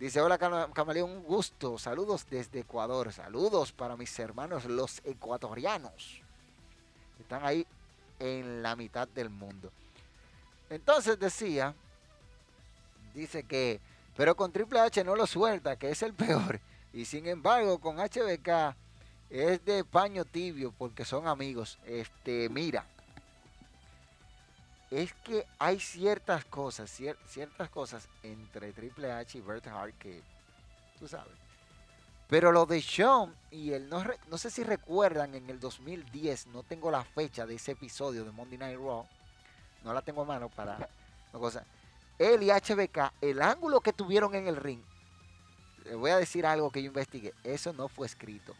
Dice, 0.00 0.20
hola 0.20 0.38
Camaleón, 0.38 1.10
un 1.10 1.22
gusto. 1.22 1.78
Saludos 1.78 2.26
desde 2.28 2.60
Ecuador. 2.60 3.12
Saludos 3.12 3.70
para 3.70 3.96
mis 3.96 4.18
hermanos 4.18 4.64
los 4.64 5.00
ecuatorianos. 5.04 6.22
están 7.20 7.44
ahí 7.44 7.66
en 8.18 8.62
la 8.62 8.74
mitad 8.76 9.06
del 9.06 9.30
mundo. 9.30 9.70
Entonces 10.68 11.18
decía, 11.18 11.74
dice 13.14 13.42
que, 13.42 13.80
pero 14.20 14.36
con 14.36 14.52
Triple 14.52 14.80
H 14.80 15.02
no 15.02 15.16
lo 15.16 15.26
suelta, 15.26 15.76
que 15.76 15.88
es 15.88 16.02
el 16.02 16.12
peor. 16.26 16.60
Y 16.92 17.06
sin 17.06 17.26
embargo, 17.26 17.78
con 17.78 17.96
HBK 17.96 18.76
es 19.30 19.64
de 19.64 19.82
paño 19.82 20.26
tibio 20.26 20.74
porque 20.76 21.06
son 21.06 21.26
amigos. 21.26 21.78
Este, 21.86 22.50
mira, 22.50 22.84
es 24.90 25.14
que 25.24 25.46
hay 25.58 25.80
ciertas 25.80 26.44
cosas, 26.44 26.90
ciertas 26.90 27.70
cosas 27.70 28.10
entre 28.22 28.74
Triple 28.74 29.10
H 29.10 29.38
y 29.38 29.40
Bret 29.40 29.66
Hart 29.68 29.96
que 29.96 30.20
tú 30.98 31.08
sabes. 31.08 31.32
Pero 32.28 32.52
lo 32.52 32.66
de 32.66 32.82
Sean 32.82 33.34
y 33.50 33.72
él, 33.72 33.88
no, 33.88 34.04
no 34.28 34.36
sé 34.36 34.50
si 34.50 34.62
recuerdan 34.64 35.34
en 35.34 35.48
el 35.48 35.58
2010, 35.58 36.48
no 36.48 36.62
tengo 36.62 36.90
la 36.90 37.04
fecha 37.04 37.46
de 37.46 37.54
ese 37.54 37.72
episodio 37.72 38.26
de 38.26 38.32
Monday 38.32 38.58
Night 38.58 38.76
Raw, 38.76 39.06
no 39.82 39.94
la 39.94 40.02
tengo 40.02 40.20
a 40.20 40.26
mano 40.26 40.50
para 40.50 40.78
la 40.78 41.38
cosa. 41.38 41.64
Él 42.20 42.42
y 42.42 42.50
HBK, 42.50 43.14
el 43.22 43.40
ángulo 43.40 43.80
que 43.80 43.94
tuvieron 43.94 44.34
en 44.34 44.46
el 44.46 44.56
ring, 44.56 44.82
le 45.86 45.94
voy 45.94 46.10
a 46.10 46.18
decir 46.18 46.44
algo 46.44 46.70
que 46.70 46.82
yo 46.82 46.88
investigué, 46.88 47.32
eso 47.44 47.72
no 47.72 47.88
fue 47.88 48.06
escrito, 48.06 48.54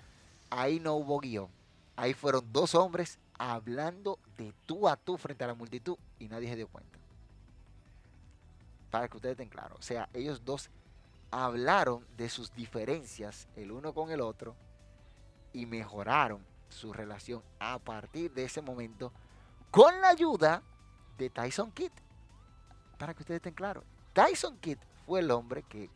ahí 0.49 0.81
no 0.81 0.95
hubo 0.95 1.21
guion, 1.21 1.51
ahí 1.95 2.15
fueron 2.15 2.51
dos 2.51 2.75
hombres 2.75 3.19
hablando 3.39 4.19
de 4.39 4.55
tú 4.65 4.89
a 4.89 4.97
tú 4.97 5.19
frente 5.19 5.45
a 5.45 5.49
la 5.49 5.55
multitud 5.55 5.99
y 6.19 6.29
nadie 6.29 6.49
se 6.49 6.57
dio 6.57 6.69
cuenta. 6.69 6.99
Para 8.91 9.09
que 9.09 9.19
ustedes 9.19 9.35
estén 9.35 9.51
claros. 9.51 9.79
O 9.79 9.83
sea, 9.83 10.09
ellos 10.15 10.43
dos 10.43 10.71
hablaron 11.31 12.07
de 12.17 12.31
sus 12.31 12.55
diferencias 12.55 13.47
el 13.57 13.73
uno 13.73 13.93
con 13.93 14.11
el 14.11 14.23
otro 14.23 14.57
y 15.53 15.67
mejoraron 15.67 16.43
su 16.71 16.95
relación 16.95 17.43
a 17.59 17.79
partir 17.79 18.33
de 18.33 18.45
ese 18.45 18.63
momento 18.63 19.13
con 19.71 20.01
la 20.01 20.09
ayuda 20.09 20.63
de 21.19 21.29
Tyson 21.29 21.71
Kidd. 21.73 21.93
Para 23.01 23.15
que 23.15 23.23
ustedes 23.23 23.39
estén 23.39 23.55
claros. 23.55 23.83
Tyson 24.13 24.59
Kidd 24.59 24.77
fue 25.07 25.21
el 25.21 25.31
hombre 25.31 25.63
que 25.63 25.89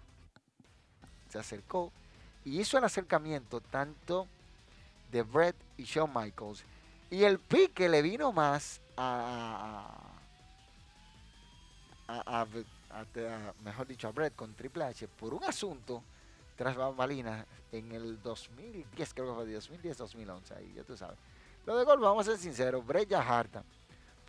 se 1.28 1.38
acercó 1.38 1.92
y 2.46 2.60
hizo 2.60 2.78
el 2.78 2.84
acercamiento 2.84 3.60
tanto 3.60 4.26
de 5.12 5.22
Brett 5.22 5.56
y 5.76 5.84
Shawn 5.84 6.10
Michaels 6.14 6.64
y 7.10 7.24
el 7.24 7.38
pique 7.38 7.90
le 7.90 8.00
vino 8.00 8.32
más 8.32 8.80
a, 8.96 9.86
a, 12.08 12.46
mejor 13.62 13.86
dicho, 13.86 14.08
a 14.08 14.12
Brett 14.12 14.34
con 14.34 14.54
Triple 14.54 14.84
H 14.84 15.06
por 15.08 15.34
un 15.34 15.44
asunto 15.44 16.02
tras 16.56 16.74
bambalinas 16.74 17.46
en 17.70 17.92
el 17.92 18.22
2010, 18.22 19.12
creo 19.12 19.28
que 19.28 19.60
fue 19.60 19.78
2010-2011, 19.78 20.56
ahí 20.56 20.72
ya 20.74 20.84
tú 20.84 20.96
sabes. 20.96 21.18
Lo 21.66 21.76
de 21.76 21.84
gol, 21.84 22.00
vamos 22.00 22.26
a 22.26 22.30
ser 22.30 22.40
sinceros, 22.40 22.86
Brett 22.86 23.10
ya. 23.10 23.44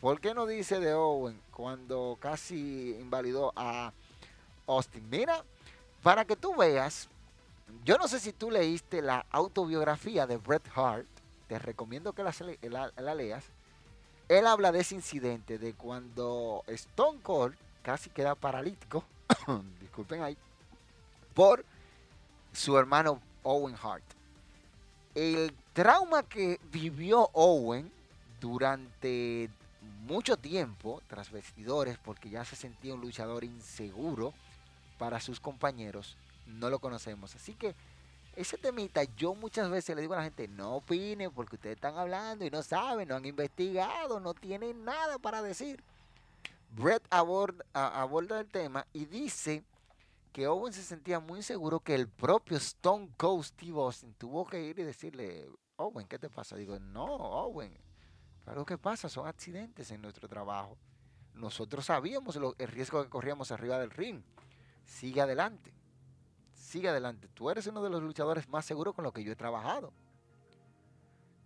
¿Por 0.06 0.22
qué 0.22 0.36
no 0.36 0.46
dice 0.46 0.80
de 0.80 0.94
Owen 0.94 1.42
cuando 1.50 2.16
casi 2.20 2.96
invalidó 3.00 3.52
a 3.56 3.92
Austin? 4.68 5.10
Mira, 5.10 5.44
para 6.04 6.26
que 6.26 6.36
tú 6.36 6.56
veas, 6.56 7.10
yo 7.84 7.98
no 7.98 8.08
sé 8.08 8.20
si 8.20 8.32
tú 8.32 8.52
leíste 8.52 9.02
la 9.02 9.26
autobiografía 9.32 10.28
de 10.28 10.38
Bret 10.38 10.62
Hart, 10.76 11.08
te 11.48 11.58
recomiendo 11.58 12.14
que 12.14 12.22
la, 12.22 13.16
leas. 13.16 13.46
Él 14.30 14.46
habla 14.46 14.72
de 14.72 14.82
ese 14.82 14.94
incidente, 14.94 15.58
de 15.58 15.74
cuando 15.74 16.64
Stone 16.68 17.22
Cold 17.24 17.56
casi 17.82 18.12
queda 18.12 18.36
paralítico, 18.36 19.04
disculpen 19.82 20.22
ahí, 20.22 20.38
por 21.34 21.66
su 22.54 22.78
hermano 22.78 23.20
Owen 23.42 23.76
Hart. 23.82 24.06
El 25.16 25.52
trauma 25.74 26.22
que 26.22 26.60
vivió 26.72 27.28
Owen 27.34 27.92
durante 28.40 29.50
mucho 29.86 30.38
tiempo, 30.38 31.02
tras 31.08 31.32
vestidores, 31.32 31.98
porque 31.98 32.30
ya 32.30 32.46
se 32.46 32.56
sentía 32.56 32.94
un 32.94 33.02
luchador 33.02 33.44
inseguro 33.44 34.34
para 34.98 35.20
sus 35.20 35.40
compañeros, 35.40 36.18
no 36.46 36.70
lo 36.70 36.80
conocemos. 36.80 37.36
Así 37.36 37.54
que 37.54 37.76
ese 38.36 38.58
temita, 38.58 39.04
yo 39.16 39.34
muchas 39.34 39.70
veces 39.70 39.96
le 39.96 40.02
digo 40.02 40.14
a 40.14 40.18
la 40.18 40.24
gente, 40.24 40.48
no 40.48 40.76
opinen 40.76 41.32
porque 41.32 41.56
ustedes 41.56 41.76
están 41.76 41.98
hablando 41.98 42.46
y 42.46 42.50
no 42.50 42.62
saben, 42.64 43.08
no 43.08 43.16
han 43.16 43.26
investigado, 43.26 44.20
no 44.20 44.34
tienen 44.34 44.84
nada 44.84 45.18
para 45.20 45.42
decir. 45.42 45.82
Brett 46.72 47.06
aborda, 47.10 47.64
aborda 47.74 48.42
el 48.42 48.48
tema 48.48 48.86
y 48.92 49.06
dice 49.06 49.64
que 50.34 50.48
Owen 50.48 50.74
se 50.74 50.84
sentía 50.84 51.22
muy 51.22 51.44
seguro 51.44 51.80
que 51.80 51.96
el 51.96 52.10
propio 52.10 52.58
Stone 52.58 53.10
Cold 53.16 53.46
Steve 53.46 53.80
Austin 53.80 54.14
tuvo 54.18 54.46
que 54.46 54.62
ir 54.62 54.78
y 54.80 54.84
decirle, 54.84 55.48
Owen, 55.78 56.06
¿qué 56.08 56.20
te 56.20 56.30
pasa? 56.30 56.58
Digo, 56.58 56.78
no, 56.78 57.06
Owen, 57.06 57.74
lo 58.54 58.66
que 58.66 58.78
pasa 58.78 59.10
son 59.10 59.28
accidentes 59.28 59.90
en 59.92 60.02
nuestro 60.02 60.28
trabajo. 60.28 60.78
Nosotros 61.34 61.86
sabíamos 61.86 62.36
el 62.36 62.68
riesgo 62.68 63.04
que 63.04 63.10
corríamos 63.10 63.52
arriba 63.52 63.80
del 63.80 63.92
ring. 63.92 64.22
Sigue 64.86 65.22
adelante 65.22 65.74
sigue 66.66 66.90
adelante. 66.90 67.30
Tú 67.34 67.50
eres 67.50 67.68
uno 67.68 67.82
de 67.82 67.90
los 67.90 68.02
luchadores 68.02 68.50
más 68.50 68.66
seguros 68.66 68.94
con 68.94 69.04
los 69.04 69.14
que 69.14 69.24
yo 69.24 69.32
he 69.32 69.36
trabajado. 69.36 69.94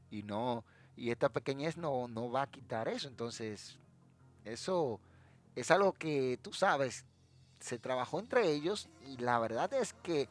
Y 0.09 0.23
no, 0.23 0.63
y 0.95 1.11
esta 1.11 1.29
pequeñez 1.29 1.77
no, 1.77 2.07
no 2.07 2.31
va 2.31 2.43
a 2.43 2.47
quitar 2.49 2.87
eso. 2.87 3.07
Entonces, 3.07 3.77
eso 4.43 4.99
es 5.55 5.69
algo 5.69 5.93
que 5.93 6.39
tú 6.41 6.51
sabes, 6.51 7.05
se 7.59 7.77
trabajó 7.77 8.19
entre 8.19 8.49
ellos 8.51 8.89
y 9.05 9.17
la 9.17 9.37
verdad 9.37 9.71
es 9.73 9.93
que 9.93 10.27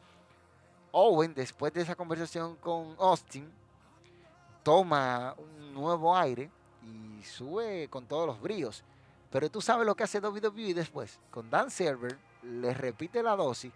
Owen, 0.91 1.33
después 1.33 1.71
de 1.71 1.81
esa 1.81 1.95
conversación 1.95 2.55
con 2.57 2.95
Austin, 2.99 3.49
toma 4.63 5.35
un 5.37 5.73
nuevo 5.73 6.17
aire 6.17 6.51
y 6.83 7.23
sube 7.23 7.87
con 7.89 8.05
todos 8.05 8.27
los 8.27 8.41
bríos. 8.41 8.83
Pero 9.31 9.49
tú 9.49 9.61
sabes 9.61 9.85
lo 9.85 9.95
que 9.95 10.03
hace 10.03 10.19
WWE 10.19 10.73
después. 10.73 11.19
Con 11.29 11.49
Dan 11.49 11.69
Server 11.69 12.17
le 12.43 12.73
repite 12.73 13.21
la 13.21 13.35
dosis 13.35 13.71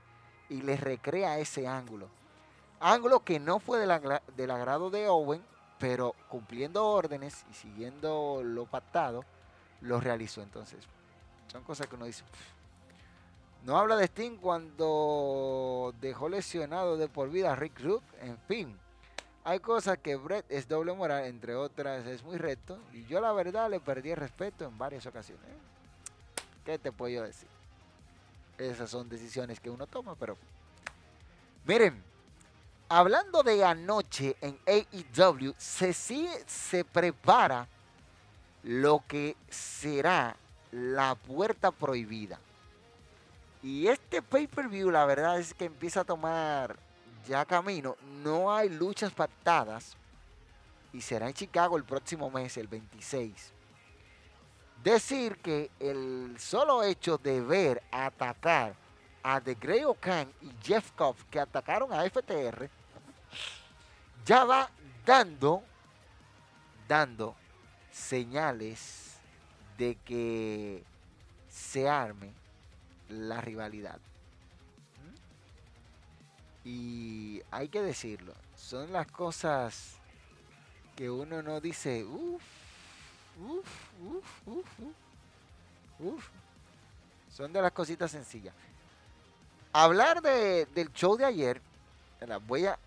y 0.50 0.62
le 0.62 0.78
recrea 0.78 1.40
ese 1.40 1.68
ángulo. 1.68 2.08
Ángulo 2.80 3.22
que 3.22 3.40
no 3.40 3.60
fue 3.60 3.80
del, 3.80 4.52
agrado 4.52 4.90
de 4.90 5.08
Owen, 5.08 5.42
pero 5.80 6.16
cumpliendo 6.28 6.86
órdenes 6.86 7.46
y 7.50 7.54
siguiendo 7.54 8.42
lo 8.44 8.66
pactado, 8.66 9.24
lo 9.82 10.00
realizó. 10.00 10.42
Entonces, 10.42 10.84
son 11.52 11.64
cosas 11.64 11.88
que 11.88 11.96
uno 11.96 12.06
dice. 12.06 12.24
No 13.64 13.78
habla 13.78 13.96
de 13.96 14.06
Sting 14.06 14.38
cuando 14.38 15.94
dejó 16.02 16.28
lesionado 16.28 16.98
de 16.98 17.08
por 17.08 17.30
vida 17.30 17.54
a 17.54 17.56
Rick 17.56 17.80
Rook. 17.80 18.04
En 18.20 18.38
fin, 18.40 18.78
hay 19.46 19.60
cosas 19.60 19.98
que 19.98 20.16
Brett 20.16 20.46
es 20.50 20.68
doble 20.68 20.94
moral, 20.94 21.26
entre 21.26 21.56
otras 21.56 22.06
es 22.06 22.24
muy 22.24 22.38
recto. 22.38 22.80
Y 22.94 23.06
yo 23.06 23.20
la 23.20 23.34
verdad 23.34 23.70
le 23.70 23.80
perdí 23.80 24.16
respeto 24.16 24.66
en 24.66 24.78
varias 24.78 25.06
ocasiones. 25.06 25.46
¿Qué 26.66 26.80
te 26.80 26.92
puedo 26.92 27.24
decir? 27.24 27.48
Esas 28.58 28.90
son 28.90 29.10
decisiones 29.10 29.60
que 29.60 29.70
uno 29.70 29.86
toma, 29.86 30.16
pero... 30.16 30.38
Miren, 31.66 32.02
hablando 32.88 33.44
de 33.44 33.64
anoche 33.66 34.36
en 34.40 34.58
AEW, 34.66 35.54
se, 35.58 35.94
se 35.94 36.86
prepara 36.86 37.68
lo 38.64 39.04
que 39.08 39.36
será 39.50 40.36
la 40.72 41.16
puerta 41.16 41.72
prohibida. 41.72 42.40
Y 43.62 43.88
este 43.88 44.22
pay-per-view, 44.22 44.90
la 44.90 45.06
verdad 45.06 45.40
es 45.40 45.54
que 45.54 45.66
empieza 45.66 46.02
a 46.02 46.06
tomar 46.06 46.78
ya 47.28 47.46
camino. 47.46 47.96
No 48.24 48.54
hay 48.54 48.70
luchas 48.70 49.12
pactadas. 49.12 49.96
Y 50.92 51.02
será 51.02 51.28
en 51.28 51.34
Chicago 51.34 51.76
el 51.78 51.84
próximo 51.84 52.30
mes, 52.30 52.56
el 52.58 52.68
26 52.68 53.54
decir 54.84 55.38
que 55.38 55.72
el 55.80 56.36
solo 56.38 56.84
hecho 56.84 57.18
de 57.18 57.42
ver 57.42 57.82
atacar 57.90 58.76
a 59.24 59.40
The 59.40 59.56
Grey 59.56 59.84
O'Khan 59.86 60.32
y 60.42 60.52
Jeff 60.62 60.92
Cobb 60.92 61.16
que 61.30 61.40
atacaron 61.40 61.94
a 61.94 62.04
FTR 62.10 62.70
ya 64.26 64.44
va 64.44 64.70
dando 65.06 65.64
dando 66.88 67.34
señales 67.92 69.18
de 69.78 69.96
que 70.04 70.84
se 71.50 71.88
arme 71.88 72.34
la 73.10 73.40
rivalidad. 73.42 74.00
Y 76.66 77.42
hay 77.52 77.68
que 77.68 77.82
decirlo, 77.82 78.34
son 78.56 78.94
las 78.94 79.08
cosas 79.08 79.96
que 80.96 81.10
uno 81.10 81.42
no 81.42 81.60
dice, 81.60 82.06
uff, 82.06 82.42
uff, 83.42 83.68
uff, 84.02 84.48
uff, 84.48 84.80
uff. 86.00 86.30
Son 87.30 87.52
de 87.52 87.62
las 87.62 87.72
cositas 87.72 88.12
sencillas. 88.12 88.54
Hablar 89.74 90.22
de, 90.22 90.68
del 90.68 90.94
show 90.94 91.18
de 91.18 91.26
ayer, 91.26 91.62
voy 92.48 92.68
a, 92.68 92.78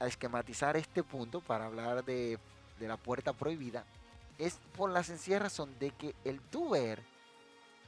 esquematizar 0.00 0.76
este 0.76 1.04
punto 1.04 1.40
para 1.40 1.66
hablar 1.66 2.04
de, 2.04 2.38
de, 2.80 2.88
la 2.88 2.96
puerta 2.96 3.32
prohibida, 3.32 3.84
es 4.38 4.58
por 4.76 4.90
la 4.90 5.04
sencilla 5.04 5.38
razón 5.38 5.72
de 5.78 5.92
que 5.92 6.14
el 6.24 6.40
tú 6.40 6.70
ver 6.70 7.00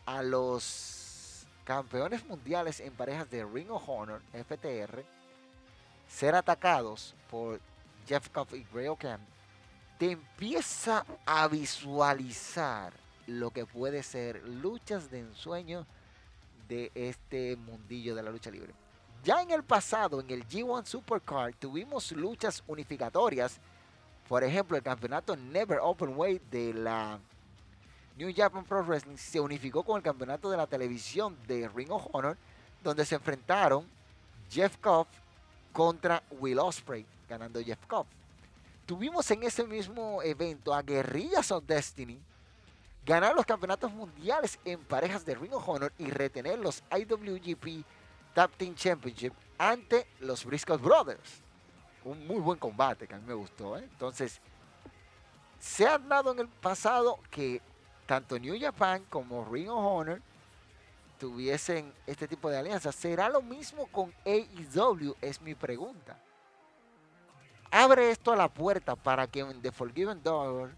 a 0.07 0.23
los 0.23 1.45
campeones 1.65 2.25
mundiales 2.27 2.79
en 2.79 2.93
parejas 2.93 3.29
de 3.31 3.45
Ring 3.45 3.71
of 3.71 3.89
Honor, 3.89 4.21
FTR, 4.33 5.05
ser 6.12 6.35
atacados 6.35 7.14
por 7.31 7.61
Jeff 8.07 8.29
Cobb 8.29 8.55
y 8.55 8.66
Gray 8.72 8.88
O'Cam, 8.88 9.20
te 9.98 10.12
empieza 10.12 11.07
a 11.25 11.48
visualizar 11.48 12.92
lo 13.27 13.51
que 13.51 13.66
puede 13.66 14.03
ser 14.03 14.42
luchas 14.46 15.11
de 15.11 15.20
ensueño 15.20 15.87
de 16.68 16.90
este 16.94 17.57
mundillo 17.57 18.14
de 18.14 18.22
la 18.22 18.31
lucha 18.31 18.51
libre. 18.51 18.75
Ya 19.25 19.40
en 19.40 19.53
el 19.53 19.62
pasado, 19.62 20.20
en 20.20 20.31
el 20.31 20.46
G1 20.46 20.85
Supercard, 20.85 21.55
tuvimos 21.55 22.11
luchas 22.12 22.62
unificatorias. 22.66 23.59
Por 24.29 24.42
ejemplo, 24.42 24.77
el 24.77 24.83
campeonato 24.83 25.37
Never 25.37 25.79
Open 25.81 26.14
Weight 26.16 26.42
de 26.51 26.75
la 26.75 27.20
New 28.16 28.33
Japan 28.35 28.64
Pro 28.64 28.83
Wrestling 28.83 29.16
se 29.16 29.40
unificó 29.40 29.85
con 29.85 29.96
el 29.96 30.03
campeonato 30.03 30.51
de 30.51 30.57
la 30.57 30.66
televisión 30.66 31.38
de 31.46 31.68
Ring 31.68 31.90
of 31.90 32.07
Honor, 32.12 32.37
donde 32.83 33.07
se 33.07 33.14
enfrentaron 33.14 33.87
Jeff 34.51 34.77
Cobb 34.79 35.07
contra 35.73 36.23
Will 36.31 36.59
Ospreay, 36.59 37.07
ganando 37.29 37.63
Jeff 37.63 37.85
Cobb. 37.87 38.07
Tuvimos 38.87 39.31
en 39.31 39.43
ese 39.43 39.65
mismo 39.65 40.23
evento 40.23 40.75
a 40.75 40.83
Guerrillas 40.83 41.51
of 41.51 41.65
Destiny 41.67 42.21
ganar 43.05 43.35
los 43.35 43.47
campeonatos 43.47 43.93
mundiales 43.93 44.59
en 44.65 44.81
parejas 44.81 45.25
de 45.25 45.35
Ring 45.35 45.53
of 45.53 45.69
Honor 45.69 45.93
y 45.99 46.11
retener 46.11 46.59
los 46.59 46.83
IWGP 46.91 47.85
Tag 48.35 48.51
Team 48.53 48.75
Championship 48.75 49.33
ante 49.59 50.07
los 50.21 50.45
Briscoe 50.45 50.77
Brothers. 50.77 51.43
Un 52.05 52.27
muy 52.27 52.41
buen 52.41 52.59
combate 52.59 53.07
que 53.07 53.15
a 53.15 53.19
mí 53.19 53.25
me 53.27 53.35
gustó. 53.35 53.77
¿eh? 53.77 53.85
Entonces, 53.85 54.41
se 55.59 55.87
ha 55.87 55.99
dado 55.99 56.33
en 56.33 56.41
el 56.41 56.49
pasado 56.49 57.19
que 57.31 57.61
tanto 58.07 58.39
New 58.39 58.59
Japan 58.61 59.05
como 59.09 59.45
Ring 59.45 59.71
of 59.71 59.85
Honor 59.85 60.21
tuviesen 61.23 61.95
este 62.05 62.27
tipo 62.27 62.51
de 62.51 62.59
alianzas. 62.59 62.97
¿Será 62.97 63.29
lo 63.29 63.43
mismo 63.43 63.87
con 63.93 64.13
AEW? 64.27 65.15
Es 65.21 65.41
mi 65.41 65.55
pregunta. 65.55 66.19
Abre 67.71 68.11
esto 68.11 68.33
a 68.33 68.37
la 68.37 68.49
puerta 68.49 68.97
para 68.97 69.29
que 69.29 69.39
en 69.39 69.63
The 69.63 69.71
Forgiven 69.71 70.21
Door 70.21 70.73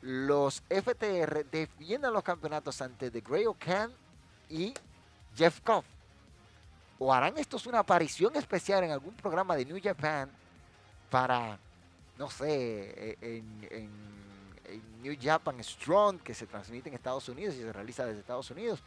los 0.00 0.62
FTR 0.70 1.44
defiendan 1.44 2.14
los 2.14 2.22
campeonatos 2.22 2.80
ante 2.80 3.10
The 3.10 3.20
Grey 3.20 3.44
O'Can 3.44 3.92
y 4.48 4.72
Jeff 5.36 5.60
Cobb. 5.60 5.84
¿O 6.98 7.12
harán 7.12 7.36
estos 7.36 7.66
una 7.66 7.80
aparición 7.80 8.34
especial 8.36 8.82
en 8.84 8.92
algún 8.92 9.12
programa 9.12 9.54
de 9.54 9.66
New 9.66 9.80
Japan 9.84 10.30
para, 11.10 11.58
no 12.16 12.30
sé, 12.30 13.18
en, 13.20 13.90
New 15.02 15.14
Japan 15.20 15.62
Strong 15.62 16.20
que 16.20 16.32
se 16.32 16.46
transmite 16.46 16.88
en 16.88 16.94
Estados 16.94 17.28
Unidos 17.28 17.54
y 17.56 17.58
se 17.58 17.70
realiza 17.70 18.06
desde 18.06 18.20
Estados 18.20 18.50
Unidos? 18.50 18.82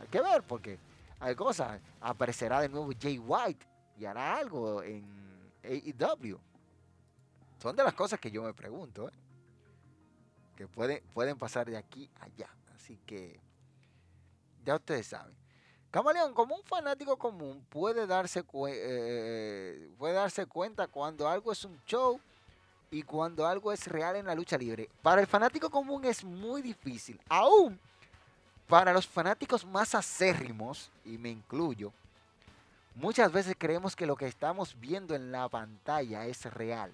Hay 0.00 0.08
que 0.08 0.20
ver 0.20 0.42
porque 0.42 0.78
hay 1.20 1.34
cosas. 1.34 1.80
Aparecerá 2.00 2.60
de 2.60 2.68
nuevo 2.68 2.90
Jay 3.00 3.18
White 3.18 3.66
y 3.98 4.04
hará 4.04 4.36
algo 4.36 4.82
en 4.82 5.04
AEW. 5.62 6.38
Son 7.60 7.74
de 7.74 7.84
las 7.84 7.94
cosas 7.94 8.20
que 8.20 8.30
yo 8.30 8.42
me 8.42 8.52
pregunto. 8.52 9.08
¿eh? 9.08 9.12
que 10.56 10.66
pueden, 10.66 11.02
pueden 11.14 11.36
pasar 11.38 11.70
de 11.70 11.76
aquí 11.76 12.10
a 12.20 12.24
allá. 12.24 12.48
Así 12.74 12.98
que 13.06 13.38
ya 14.64 14.74
ustedes 14.76 15.06
saben. 15.06 15.36
Camaleón, 15.90 16.34
como 16.34 16.56
un 16.56 16.64
fanático 16.64 17.16
común, 17.16 17.64
puede 17.68 18.06
darse, 18.06 18.44
eh, 18.68 19.90
puede 19.96 20.14
darse 20.14 20.46
cuenta 20.46 20.88
cuando 20.88 21.28
algo 21.28 21.52
es 21.52 21.64
un 21.64 21.80
show 21.84 22.20
y 22.90 23.02
cuando 23.02 23.46
algo 23.46 23.72
es 23.72 23.86
real 23.86 24.16
en 24.16 24.26
la 24.26 24.34
lucha 24.34 24.58
libre. 24.58 24.90
Para 25.02 25.20
el 25.20 25.26
fanático 25.26 25.70
común 25.70 26.04
es 26.04 26.24
muy 26.24 26.60
difícil. 26.60 27.20
Aún 27.28 27.78
para 28.68 28.92
los 28.92 29.06
fanáticos 29.06 29.64
más 29.64 29.94
acérrimos, 29.94 30.90
y 31.04 31.18
me 31.18 31.30
incluyo, 31.30 31.92
muchas 32.94 33.30
veces 33.30 33.54
creemos 33.58 33.94
que 33.94 34.06
lo 34.06 34.16
que 34.16 34.26
estamos 34.26 34.78
viendo 34.80 35.14
en 35.14 35.30
la 35.30 35.48
pantalla 35.48 36.26
es 36.26 36.44
real. 36.52 36.92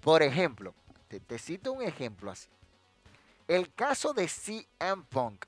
Por 0.00 0.22
ejemplo, 0.22 0.74
te, 1.08 1.38
cito 1.38 1.72
un 1.72 1.82
ejemplo 1.82 2.30
así. 2.30 2.48
El 3.46 3.72
caso 3.74 4.12
de 4.12 4.28
CM 4.28 5.04
Punk. 5.08 5.44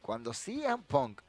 Cuando 0.00 0.32
CM 0.32 0.82
Punk 0.84 1.20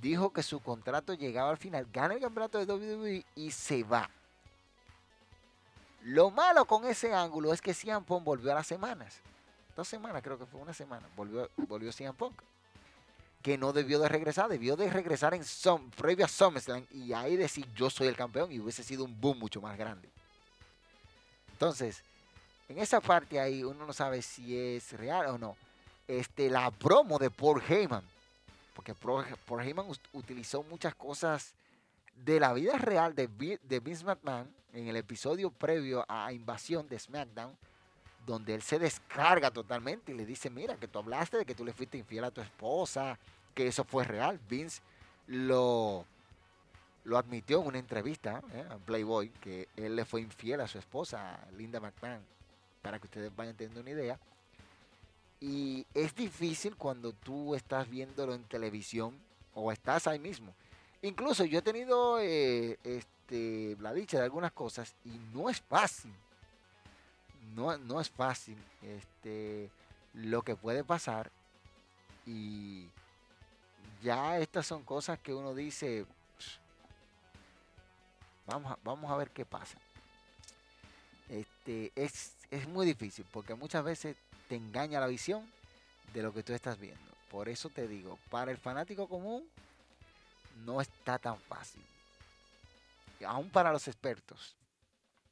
dijo 0.00 0.32
que 0.32 0.42
su 0.42 0.60
contrato 0.60 1.14
llegaba 1.14 1.50
al 1.50 1.56
final, 1.56 1.86
gana 1.92 2.14
el 2.14 2.20
campeonato 2.20 2.58
de 2.58 2.72
WWE 2.72 3.24
y 3.34 3.50
se 3.50 3.82
va. 3.82 4.10
Lo 6.02 6.30
malo 6.30 6.64
con 6.64 6.86
ese 6.86 7.12
ángulo 7.14 7.52
es 7.52 7.60
que 7.60 7.74
CM 7.74 8.04
Punk 8.04 8.24
volvió 8.24 8.52
a 8.52 8.56
las 8.56 8.66
semanas. 8.66 9.20
Dos 9.76 9.88
semanas, 9.88 10.22
creo 10.22 10.38
que 10.38 10.46
fue 10.46 10.60
una 10.60 10.74
semana. 10.74 11.08
Volvió, 11.16 11.48
volvió 11.56 11.92
CM 11.92 12.14
Punk. 12.14 12.34
Que 13.42 13.56
no 13.56 13.72
debió 13.72 13.98
de 13.98 14.08
regresar, 14.08 14.48
debió 14.48 14.76
de 14.76 14.90
regresar 14.90 15.34
en 15.34 15.42
previo 15.96 16.24
a 16.24 16.28
SummerSlam 16.28 16.86
y 16.90 17.12
ahí 17.12 17.36
decir 17.36 17.66
yo 17.74 17.88
soy 17.88 18.08
el 18.08 18.16
campeón 18.16 18.52
y 18.52 18.60
hubiese 18.60 18.82
sido 18.82 19.04
un 19.04 19.18
boom 19.18 19.38
mucho 19.38 19.60
más 19.60 19.78
grande. 19.78 20.08
Entonces, 21.52 22.02
en 22.68 22.78
esa 22.78 23.00
parte 23.00 23.40
ahí 23.40 23.64
uno 23.64 23.86
no 23.86 23.92
sabe 23.92 24.22
si 24.22 24.56
es 24.56 24.92
real 24.92 25.26
o 25.26 25.38
no. 25.38 25.56
Este, 26.06 26.50
la 26.50 26.70
promo 26.70 27.18
de 27.18 27.30
Paul 27.30 27.62
Heyman, 27.66 28.04
porque 28.74 28.94
Paul 28.94 29.24
Heyman 29.60 29.86
utilizó 30.12 30.62
muchas 30.62 30.94
cosas 30.94 31.52
de 32.24 32.40
la 32.40 32.52
vida 32.52 32.78
real 32.78 33.14
de, 33.14 33.28
de 33.62 33.80
Vince 33.80 34.04
McMahon 34.04 34.48
en 34.72 34.88
el 34.88 34.96
episodio 34.96 35.50
previo 35.50 36.04
a 36.08 36.32
Invasión 36.32 36.88
de 36.88 36.98
SmackDown, 36.98 37.56
donde 38.30 38.54
él 38.54 38.62
se 38.62 38.78
descarga 38.78 39.50
totalmente 39.50 40.12
y 40.12 40.14
le 40.14 40.24
dice, 40.24 40.50
mira, 40.50 40.76
que 40.76 40.88
tú 40.88 40.98
hablaste 40.98 41.38
de 41.38 41.44
que 41.44 41.54
tú 41.54 41.64
le 41.64 41.72
fuiste 41.72 41.98
infiel 41.98 42.24
a 42.24 42.30
tu 42.30 42.40
esposa, 42.40 43.18
que 43.54 43.66
eso 43.66 43.84
fue 43.84 44.04
real. 44.04 44.40
Vince 44.48 44.80
lo, 45.26 46.04
lo 47.04 47.18
admitió 47.18 47.60
en 47.60 47.66
una 47.68 47.78
entrevista 47.78 48.42
¿eh? 48.52 48.64
a 48.70 48.76
Playboy, 48.76 49.30
que 49.40 49.68
él 49.76 49.96
le 49.96 50.04
fue 50.04 50.20
infiel 50.20 50.60
a 50.60 50.68
su 50.68 50.78
esposa, 50.78 51.38
Linda 51.56 51.80
McMahon 51.80 52.22
para 52.82 52.98
que 52.98 53.06
ustedes 53.06 53.34
vayan 53.34 53.56
teniendo 53.56 53.80
una 53.80 53.90
idea. 53.90 54.18
Y 55.40 55.86
es 55.94 56.14
difícil 56.14 56.76
cuando 56.76 57.12
tú 57.12 57.54
estás 57.54 57.88
viéndolo 57.88 58.34
en 58.34 58.44
televisión 58.44 59.14
o 59.54 59.72
estás 59.72 60.06
ahí 60.06 60.18
mismo. 60.18 60.54
Incluso 61.02 61.44
yo 61.44 61.60
he 61.60 61.62
tenido 61.62 62.18
eh, 62.20 62.78
este, 62.84 63.76
la 63.80 63.92
dicha 63.94 64.18
de 64.18 64.24
algunas 64.24 64.52
cosas 64.52 64.94
y 65.04 65.10
no 65.32 65.48
es 65.48 65.60
fácil. 65.60 66.12
No, 67.54 67.76
no 67.78 68.00
es 68.00 68.10
fácil 68.10 68.56
este, 68.82 69.70
lo 70.14 70.42
que 70.42 70.56
puede 70.56 70.84
pasar. 70.84 71.30
Y 72.26 72.88
ya 74.02 74.38
estas 74.38 74.66
son 74.66 74.82
cosas 74.84 75.18
que 75.18 75.34
uno 75.34 75.54
dice, 75.54 76.06
vamos 78.46 78.76
vamos 78.84 79.10
a 79.10 79.16
ver 79.16 79.30
qué 79.30 79.44
pasa. 79.44 79.78
Este, 81.28 81.92
es, 81.94 82.32
es 82.50 82.68
muy 82.68 82.86
difícil 82.86 83.24
porque 83.32 83.54
muchas 83.54 83.84
veces 83.84 84.16
te 84.48 84.56
engaña 84.56 85.00
la 85.00 85.06
visión 85.06 85.48
de 86.12 86.22
lo 86.22 86.32
que 86.32 86.42
tú 86.42 86.52
estás 86.52 86.78
viendo. 86.78 87.10
Por 87.30 87.48
eso 87.48 87.68
te 87.68 87.86
digo, 87.86 88.18
para 88.30 88.50
el 88.50 88.58
fanático 88.58 89.08
común 89.08 89.48
no 90.64 90.80
está 90.80 91.18
tan 91.18 91.38
fácil. 91.38 91.82
Aún 93.24 93.50
para 93.50 93.72
los 93.72 93.86
expertos 93.86 94.54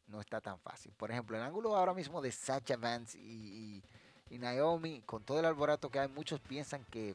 no 0.08 0.20
está 0.20 0.40
tan 0.40 0.58
fácil. 0.58 0.92
Por 0.96 1.10
ejemplo, 1.10 1.36
el 1.36 1.42
ángulo 1.42 1.76
ahora 1.76 1.94
mismo 1.94 2.20
de 2.20 2.32
Sacha 2.32 2.76
Vance 2.76 3.18
y, 3.18 3.82
Naomi, 4.30 5.02
con 5.02 5.22
todo 5.22 5.38
el 5.38 5.44
alboroto 5.44 5.90
que 5.90 6.00
hay, 6.00 6.08
muchos 6.08 6.40
piensan 6.40 6.84
que 6.86 7.14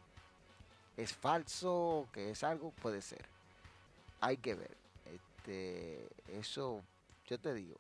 es 0.98 1.14
falso, 1.14 2.08
que 2.12 2.32
es 2.32 2.44
algo, 2.44 2.72
puede 2.72 3.02
ser. 3.02 3.26
Hay 4.22 4.38
que 4.38 4.56
ver. 4.56 4.78
Este, 5.06 6.08
eso, 6.28 6.84
yo 7.26 7.40
te 7.40 7.54
digo, 7.54 7.80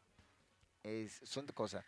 es, 0.84 1.20
son 1.24 1.46
cosas. 1.48 1.84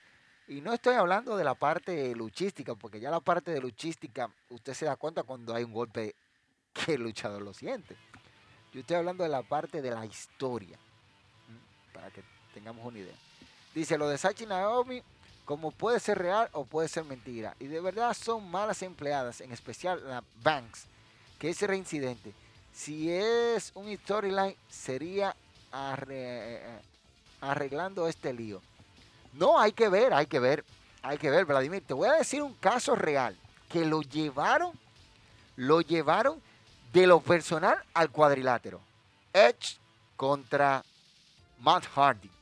Y 0.47 0.61
no 0.61 0.73
estoy 0.73 0.95
hablando 0.95 1.36
de 1.36 1.43
la 1.43 1.55
parte 1.55 2.15
luchística, 2.15 2.76
porque 2.76 2.99
ya 2.99 3.09
la 3.09 3.19
parte 3.19 3.51
de 3.51 3.59
luchística, 3.59 4.32
usted 4.49 4.73
se 4.73 4.86
da 4.86 4.95
cuenta 4.95 5.23
cuando 5.23 5.55
hay 5.55 5.63
un 5.63 5.73
golpe 5.73 6.15
que 6.73 6.93
el 6.93 7.01
luchador 7.01 7.41
lo 7.41 7.53
siente. 7.53 7.95
Yo 8.71 8.82
estoy 8.82 8.97
hablando 8.97 9.23
de 9.23 9.30
la 9.30 9.41
parte 9.41 9.82
de 9.82 9.89
la 9.89 10.05
historia, 10.05 10.78
para 11.93 12.11
que 12.11 12.21
tengamos 12.55 12.85
una 12.85 12.99
idea. 12.99 13.13
Dice, 13.75 13.97
lo 13.97 14.07
de 14.07 14.17
Sachi 14.17 14.45
Naomi, 14.45 15.03
como 15.43 15.71
puede 15.71 15.99
ser 15.99 16.17
real 16.17 16.49
o 16.53 16.63
puede 16.63 16.87
ser 16.87 17.03
mentira. 17.03 17.55
Y 17.59 17.67
de 17.67 17.81
verdad 17.81 18.15
son 18.15 18.49
malas 18.49 18.81
empleadas, 18.81 19.41
en 19.41 19.51
especial 19.51 20.01
la 20.07 20.23
Banks, 20.41 20.85
que 21.37 21.49
ese 21.49 21.67
reincidente. 21.67 22.33
Si 22.73 23.11
es 23.11 23.71
un 23.75 23.95
storyline, 23.97 24.55
sería 24.69 25.35
eh, 26.09 26.79
arreglando 27.41 28.07
este 28.07 28.33
lío 28.33 28.61
No, 29.33 29.59
hay 29.59 29.73
que 29.73 29.89
ver, 29.89 30.13
hay 30.13 30.25
que 30.25 30.39
ver, 30.39 30.63
hay 31.01 31.17
que 31.17 31.29
ver, 31.29 31.45
Vladimir. 31.45 31.83
Te 31.85 31.93
voy 31.93 32.07
a 32.07 32.13
decir 32.13 32.41
un 32.41 32.53
caso 32.53 32.95
real, 32.95 33.37
que 33.69 33.85
lo 33.85 34.01
llevaron, 34.01 34.71
lo 35.57 35.81
llevaron 35.81 36.41
de 36.93 37.05
lo 37.07 37.19
personal 37.19 37.77
al 37.93 38.09
cuadrilátero. 38.09 38.79
Edge 39.33 39.77
contra 40.15 40.83
Matt 41.59 41.85
Hardy. 41.93 42.34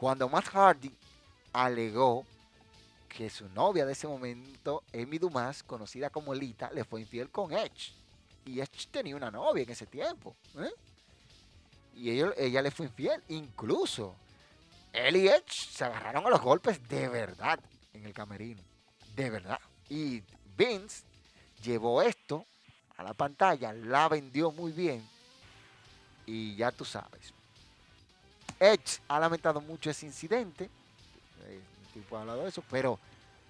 Cuando 0.00 0.30
Matt 0.30 0.46
Hardy 0.54 0.90
alegó 1.52 2.24
que 3.06 3.28
su 3.28 3.46
novia 3.50 3.84
de 3.84 3.92
ese 3.92 4.08
momento, 4.08 4.82
Amy 4.94 5.18
Dumas, 5.18 5.62
conocida 5.62 6.08
como 6.08 6.32
Lita, 6.32 6.70
le 6.70 6.84
fue 6.84 7.02
infiel 7.02 7.28
con 7.28 7.52
Edge. 7.52 7.92
Y 8.46 8.60
Edge 8.60 8.88
tenía 8.90 9.14
una 9.14 9.30
novia 9.30 9.62
en 9.62 9.68
ese 9.68 9.84
tiempo. 9.84 10.34
¿eh? 10.56 10.72
Y 11.94 12.12
ella 12.12 12.62
le 12.62 12.70
fue 12.70 12.86
infiel. 12.86 13.22
Incluso 13.28 14.14
él 14.90 15.16
y 15.16 15.28
Edge 15.28 15.68
se 15.70 15.84
agarraron 15.84 16.26
a 16.26 16.30
los 16.30 16.40
golpes 16.40 16.80
de 16.88 17.06
verdad 17.06 17.60
en 17.92 18.06
el 18.06 18.14
camerino. 18.14 18.62
De 19.14 19.28
verdad. 19.28 19.60
Y 19.90 20.22
Vince 20.56 21.04
llevó 21.62 22.00
esto 22.00 22.46
a 22.96 23.02
la 23.02 23.12
pantalla, 23.12 23.74
la 23.74 24.08
vendió 24.08 24.50
muy 24.50 24.72
bien. 24.72 25.06
Y 26.24 26.56
ya 26.56 26.72
tú 26.72 26.86
sabes. 26.86 27.34
Edge 28.60 29.00
ha 29.08 29.18
lamentado 29.18 29.60
mucho 29.60 29.90
ese 29.90 30.06
incidente 30.06 30.70
tipo 31.90 32.16
ha 32.16 32.20
hablado 32.20 32.42
de 32.42 32.48
eso, 32.48 32.62
pero 32.70 32.98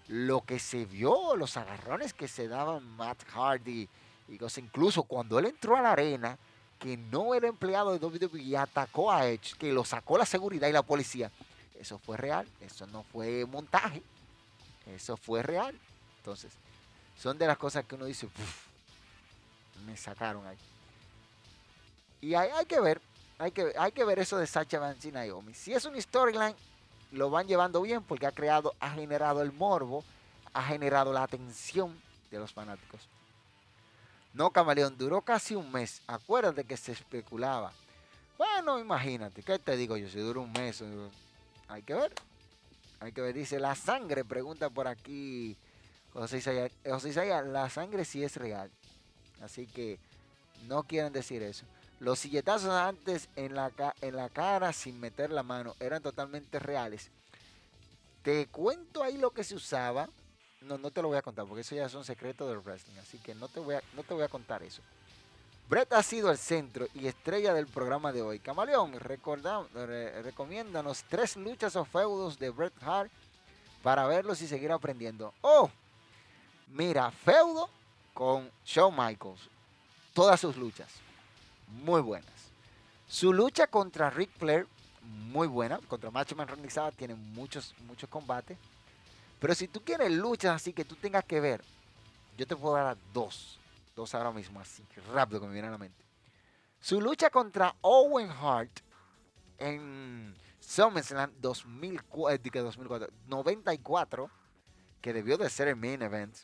lo 0.09 0.41
que 0.43 0.59
se 0.59 0.85
vio, 0.85 1.37
los 1.37 1.57
agarrones 1.57 2.13
que 2.13 2.29
se 2.29 2.49
daban 2.49 2.85
Matt 2.97 3.23
Hardy, 3.31 3.89
y 4.29 4.39
incluso 4.57 5.03
cuando 5.03 5.39
él 5.39 5.47
entró 5.47 5.77
a 5.77 5.83
la 5.83 5.93
arena, 5.93 6.39
que 6.79 6.97
no 6.97 7.35
era 7.35 7.49
empleado 7.49 7.97
de 7.97 8.05
WWE 8.05 8.41
y 8.43 8.55
atacó 8.55 9.13
a 9.13 9.27
Edge, 9.27 9.55
que 9.59 9.73
lo 9.73 9.85
sacó 9.85 10.17
la 10.17 10.25
seguridad 10.27 10.69
y 10.69 10.73
la 10.73 10.83
policía, 10.83 11.31
eso 11.79 11.99
fue 11.99 12.17
real, 12.17 12.47
eso 12.61 12.87
no 12.87 13.03
fue 13.05 13.45
montaje, 13.47 14.03
eso 14.87 15.17
fue 15.17 15.43
real. 15.43 15.79
Entonces, 16.19 16.53
son 17.19 17.39
de 17.39 17.47
las 17.47 17.59
cosas 17.59 17.85
que 17.85 17.95
uno 17.95 18.07
dice, 18.07 18.29
me 19.87 19.97
sacaron 19.97 20.47
ahí. 20.47 20.57
Y 22.23 22.35
hay, 22.35 22.51
hay, 22.51 22.67
que 22.67 22.81
ver, 22.81 23.01
hay 23.41 23.53
que, 23.53 23.73
hay 23.79 23.91
que 23.93 24.05
ver 24.05 24.19
eso 24.19 24.37
de 24.37 24.47
Sacha 24.47 24.79
Banks 24.79 25.07
y 25.07 25.13
Naomi. 25.13 25.55
Si 25.55 25.73
es 25.73 25.87
un 25.87 26.01
storyline, 26.01 26.55
lo 27.13 27.31
van 27.31 27.49
llevando 27.49 27.81
bien 27.81 28.03
porque 28.03 28.27
ha 28.27 28.33
creado, 28.33 28.75
ha 28.79 28.91
generado 28.91 29.41
el 29.41 29.51
morbo, 29.51 30.05
ha 30.53 30.63
generado 30.63 31.11
la 31.11 31.23
atención 31.23 31.99
de 32.31 32.39
los 32.39 32.53
fanáticos. 32.53 33.01
No, 34.35 34.51
Camaleón, 34.51 34.97
duró 34.99 35.23
casi 35.23 35.55
un 35.55 35.73
mes. 35.73 36.03
Acuérdate 36.07 36.65
que 36.65 36.77
se 36.77 36.93
especulaba. 36.93 37.73
Bueno, 38.37 38.79
imagínate, 38.79 39.43
¿qué 39.43 39.59
te 39.59 39.75
digo 39.75 39.97
yo? 39.97 40.11
Si 40.11 40.19
dura 40.19 40.41
un 40.41 40.53
mes, 40.53 40.83
eh, 40.83 41.11
hay 41.69 41.83
que 41.83 41.95
ver. 41.95 42.13
Hay 43.01 43.13
que 43.13 43.23
ver, 43.23 43.35
dice 43.35 43.59
la 43.59 43.75
sangre, 43.75 44.23
pregunta 44.23 44.69
por 44.69 44.87
aquí 44.87 45.57
José 46.13 46.37
Isaiah. 46.39 46.71
José 46.85 47.09
Isaiah, 47.09 47.41
la 47.41 47.71
sangre 47.71 48.05
sí 48.05 48.23
es 48.23 48.37
real. 48.37 48.71
Así 49.43 49.67
que 49.67 49.99
no 50.69 50.83
quieren 50.83 51.11
decir 51.11 51.43
eso. 51.43 51.65
Los 52.01 52.21
silletazos 52.21 52.71
antes 52.71 53.29
en 53.37 53.55
la, 53.55 53.71
en 54.01 54.17
la 54.17 54.31
cara 54.31 54.73
sin 54.73 54.99
meter 54.99 55.31
la 55.31 55.43
mano 55.43 55.77
eran 55.81 56.03
totalmente 56.03 56.59
reales. 56.59 57.11
Te 58.23 58.47
cuento 58.47 59.03
ahí 59.03 59.19
lo 59.19 59.33
que 59.33 59.45
se 59.45 59.55
usaba. 59.55 60.09
No, 60.63 60.79
no 60.79 60.91
te 60.91 61.03
lo 61.03 61.09
voy 61.09 61.19
a 61.19 61.23
contar 61.23 61.47
porque 61.47 61.61
eso 61.61 61.75
ya 61.75 61.91
son 61.91 62.03
secretos 62.03 62.49
del 62.49 62.61
wrestling. 62.61 62.97
Así 62.99 63.19
que 63.19 63.35
no 63.35 63.49
te 63.49 63.61
voy 63.61 63.75
a, 63.75 63.83
no 63.95 64.03
te 64.03 64.15
voy 64.15 64.23
a 64.23 64.29
contar 64.29 64.63
eso. 64.63 64.81
Brett 65.69 65.93
ha 65.93 66.03
sido 66.03 66.31
el 66.31 66.39
centro 66.39 66.87
y 66.95 67.07
estrella 67.07 67.53
del 67.53 67.67
programa 67.67 68.13
de 68.13 68.23
hoy. 68.23 68.39
Camaleón, 68.39 68.99
recomiéndanos 68.99 71.05
tres 71.05 71.37
luchas 71.37 71.77
o 71.77 71.85
feudos 71.85 72.39
de 72.39 72.49
Bret 72.49 72.73
Hart 72.83 73.13
para 73.83 74.07
verlos 74.07 74.41
y 74.41 74.49
seguir 74.49 74.73
aprendiendo. 74.73 75.35
Oh, 75.43 75.71
mira, 76.69 77.11
feudo 77.11 77.69
con 78.15 78.51
Shawn 78.65 78.97
Michaels. 78.97 79.51
Todas 80.15 80.41
sus 80.41 80.57
luchas 80.57 80.89
muy 81.71 82.01
buenas. 82.01 82.51
Su 83.07 83.33
lucha 83.33 83.67
contra 83.67 84.09
Rick 84.09 84.31
Flair, 84.39 84.67
muy 85.03 85.49
buena. 85.49 85.79
Contra 85.89 86.11
Macho 86.11 86.37
Man 86.37 86.47
Randy 86.47 86.71
Savage 86.71 86.97
tiene 86.97 87.15
muchos, 87.15 87.75
muchos 87.87 88.09
combates. 88.09 88.57
Pero 89.41 89.55
si 89.55 89.67
tú 89.69 89.83
quieres 89.83 90.13
luchas 90.13 90.55
así 90.55 90.73
que 90.73 90.85
tú 90.85 90.95
tengas 90.95 91.25
que 91.25 91.41
ver, 91.41 91.63
yo 92.37 92.47
te 92.47 92.55
puedo 92.55 92.77
dar 92.77 92.97
dos. 93.13 93.59
Dos 93.97 94.15
ahora 94.15 94.31
mismo, 94.31 94.61
así 94.61 94.85
rápido 95.13 95.41
que 95.41 95.47
me 95.47 95.53
viene 95.53 95.69
a 95.69 95.73
la 95.73 95.79
mente. 95.79 96.05
Su 96.81 97.01
lucha 97.01 97.31
contra 97.31 97.75
Owen 97.81 98.31
Hart 98.31 98.79
en 99.59 100.35
SummerSlam 100.61 101.33
2004, 101.41 103.09
94, 103.27 104.25
eh, 104.25 104.29
que 105.01 105.13
debió 105.13 105.37
de 105.37 105.51
ser 105.51 105.69
el 105.69 105.77
main 105.77 106.01
event. 106.03 106.37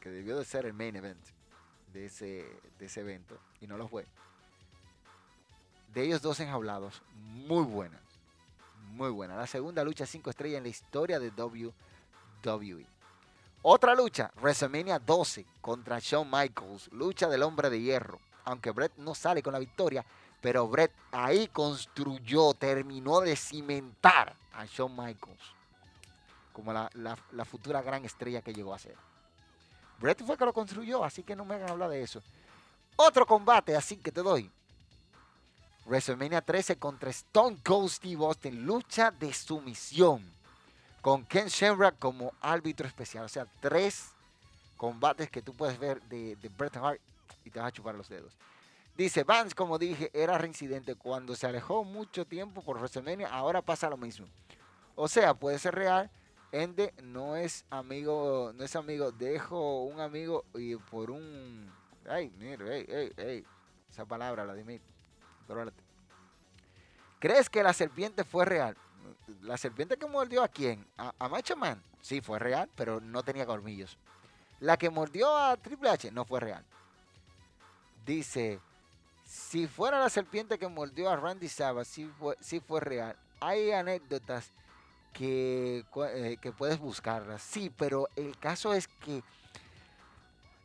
Que 0.00 0.10
debió 0.10 0.36
de 0.36 0.44
ser 0.44 0.66
el 0.66 0.74
main 0.74 0.96
event 0.96 1.24
de 1.92 2.06
ese, 2.06 2.60
de 2.78 2.86
ese 2.86 3.00
evento 3.00 3.40
y 3.60 3.66
no 3.66 3.76
lo 3.76 3.88
fue. 3.88 4.06
De 5.94 6.04
ellos 6.04 6.22
dos 6.22 6.38
enjaulados, 6.40 7.02
muy 7.14 7.64
buena. 7.64 7.98
Muy 8.92 9.10
buena. 9.10 9.36
La 9.36 9.46
segunda 9.46 9.84
lucha 9.84 10.06
5 10.06 10.30
estrellas 10.30 10.58
en 10.58 10.64
la 10.64 10.68
historia 10.70 11.18
de 11.18 11.30
WWE. 11.30 12.86
Otra 13.62 13.94
lucha, 13.94 14.30
WrestleMania 14.40 14.98
12 14.98 15.44
contra 15.60 15.98
Shawn 16.00 16.30
Michaels, 16.30 16.90
lucha 16.92 17.28
del 17.28 17.42
hombre 17.42 17.70
de 17.70 17.80
hierro. 17.80 18.18
Aunque 18.44 18.70
Brett 18.70 18.96
no 18.96 19.14
sale 19.14 19.42
con 19.42 19.52
la 19.52 19.58
victoria, 19.58 20.04
pero 20.40 20.68
Brett 20.68 20.92
ahí 21.12 21.48
construyó, 21.48 22.54
terminó 22.54 23.20
de 23.20 23.36
cimentar 23.36 24.34
a 24.54 24.64
Shawn 24.64 24.96
Michaels 24.96 25.58
como 26.52 26.72
la, 26.72 26.90
la 26.92 27.44
futura 27.44 27.82
gran 27.82 28.04
estrella 28.04 28.42
que 28.42 28.52
llegó 28.52 28.74
a 28.74 28.78
ser. 28.80 28.96
Brett 30.00 30.24
fue 30.24 30.36
que 30.36 30.44
lo 30.44 30.52
construyó, 30.52 31.04
así 31.04 31.22
que 31.22 31.36
no 31.36 31.44
me 31.44 31.54
hagan 31.54 31.70
hablar 31.70 31.90
de 31.90 32.02
eso. 32.02 32.20
Otro 33.00 33.24
combate, 33.24 33.76
así 33.76 33.96
que 33.96 34.10
te 34.10 34.22
doy. 34.22 34.50
WrestleMania 35.86 36.40
13 36.40 36.76
contra 36.80 37.10
Stone 37.10 37.58
Cold 37.64 37.90
Steve 37.90 38.24
Austin, 38.24 38.66
lucha 38.66 39.12
de 39.12 39.32
sumisión. 39.32 40.28
Con 41.00 41.24
Ken 41.24 41.46
Shamrock 41.46 41.96
como 42.00 42.32
árbitro 42.40 42.88
especial. 42.88 43.24
O 43.24 43.28
sea, 43.28 43.46
tres 43.60 44.10
combates 44.76 45.30
que 45.30 45.40
tú 45.40 45.54
puedes 45.54 45.78
ver 45.78 46.02
de, 46.02 46.34
de 46.34 46.48
Bret 46.48 46.76
Hart 46.76 47.00
y 47.44 47.50
te 47.50 47.60
vas 47.60 47.68
a 47.68 47.72
chupar 47.72 47.94
los 47.94 48.08
dedos. 48.08 48.36
Dice, 48.96 49.22
Vance, 49.22 49.54
como 49.54 49.78
dije, 49.78 50.10
era 50.12 50.36
reincidente. 50.36 50.96
Cuando 50.96 51.36
se 51.36 51.46
alejó 51.46 51.84
mucho 51.84 52.26
tiempo 52.26 52.62
por 52.62 52.78
WrestleMania, 52.78 53.28
ahora 53.28 53.62
pasa 53.62 53.88
lo 53.88 53.96
mismo. 53.96 54.26
O 54.96 55.06
sea, 55.06 55.34
puede 55.34 55.60
ser 55.60 55.76
real, 55.76 56.10
Ende 56.50 56.92
no 57.04 57.36
es 57.36 57.64
amigo, 57.70 58.52
no 58.56 58.64
es 58.64 58.74
amigo, 58.74 59.12
dejo 59.12 59.84
un 59.84 60.00
amigo 60.00 60.44
y 60.54 60.74
por 60.74 61.12
un... 61.12 61.77
Ay, 62.08 62.32
mira, 62.38 62.74
ey, 62.74 62.86
ey, 62.88 63.12
ey, 63.16 63.44
esa 63.90 64.04
palabra, 64.04 64.44
Vladimir, 64.44 64.80
¿Crees 67.18 67.48
que 67.50 67.62
la 67.62 67.72
serpiente 67.72 68.24
fue 68.24 68.44
real? 68.44 68.76
¿La 69.42 69.56
serpiente 69.56 69.96
que 69.96 70.06
mordió 70.06 70.42
a 70.42 70.48
quién? 70.48 70.86
¿A, 70.96 71.12
a 71.18 71.28
Macho 71.28 71.56
Man? 71.56 71.82
Sí, 72.00 72.20
fue 72.20 72.38
real, 72.38 72.68
pero 72.76 73.00
no 73.00 73.22
tenía 73.22 73.46
colmillos. 73.46 73.96
La 74.60 74.76
que 74.76 74.90
mordió 74.90 75.36
a 75.36 75.56
Triple 75.56 75.90
H 75.90 76.10
no 76.10 76.24
fue 76.24 76.40
real. 76.40 76.64
Dice, 78.04 78.60
si 79.24 79.66
fuera 79.66 80.00
la 80.00 80.08
serpiente 80.08 80.58
que 80.58 80.68
mordió 80.68 81.10
a 81.10 81.16
Randy 81.16 81.48
Savage, 81.48 81.90
sí 81.90 82.10
fue, 82.18 82.36
sí 82.40 82.60
fue 82.60 82.80
real. 82.80 83.16
Hay 83.40 83.70
anécdotas 83.72 84.52
que, 85.12 85.84
eh, 86.14 86.36
que 86.40 86.52
puedes 86.52 86.78
buscarlas. 86.78 87.42
Sí, 87.42 87.70
pero 87.76 88.08
el 88.16 88.38
caso 88.38 88.72
es 88.74 88.88
que 88.88 89.22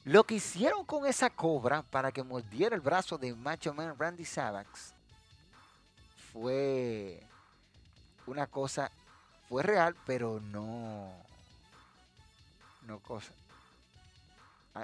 lo 0.06 0.24
que 0.26 0.36
hicieron 0.36 0.86
con 0.86 1.06
esa 1.06 1.30
cobra 1.30 1.82
para 1.82 2.12
que 2.12 2.24
mordiera 2.24 2.76
el 2.76 2.82
brazo 2.82 3.18
de 3.18 3.34
Macho 3.34 3.74
Man 3.74 3.96
Randy 3.98 4.26
Savage 4.26 4.68
fue 6.32 7.22
una 8.26 8.48
cosa, 8.48 8.92
fue 9.48 9.64
real, 9.64 9.96
pero 10.06 10.40
no, 10.40 11.14
no 12.88 13.00
cosa. 13.00 13.32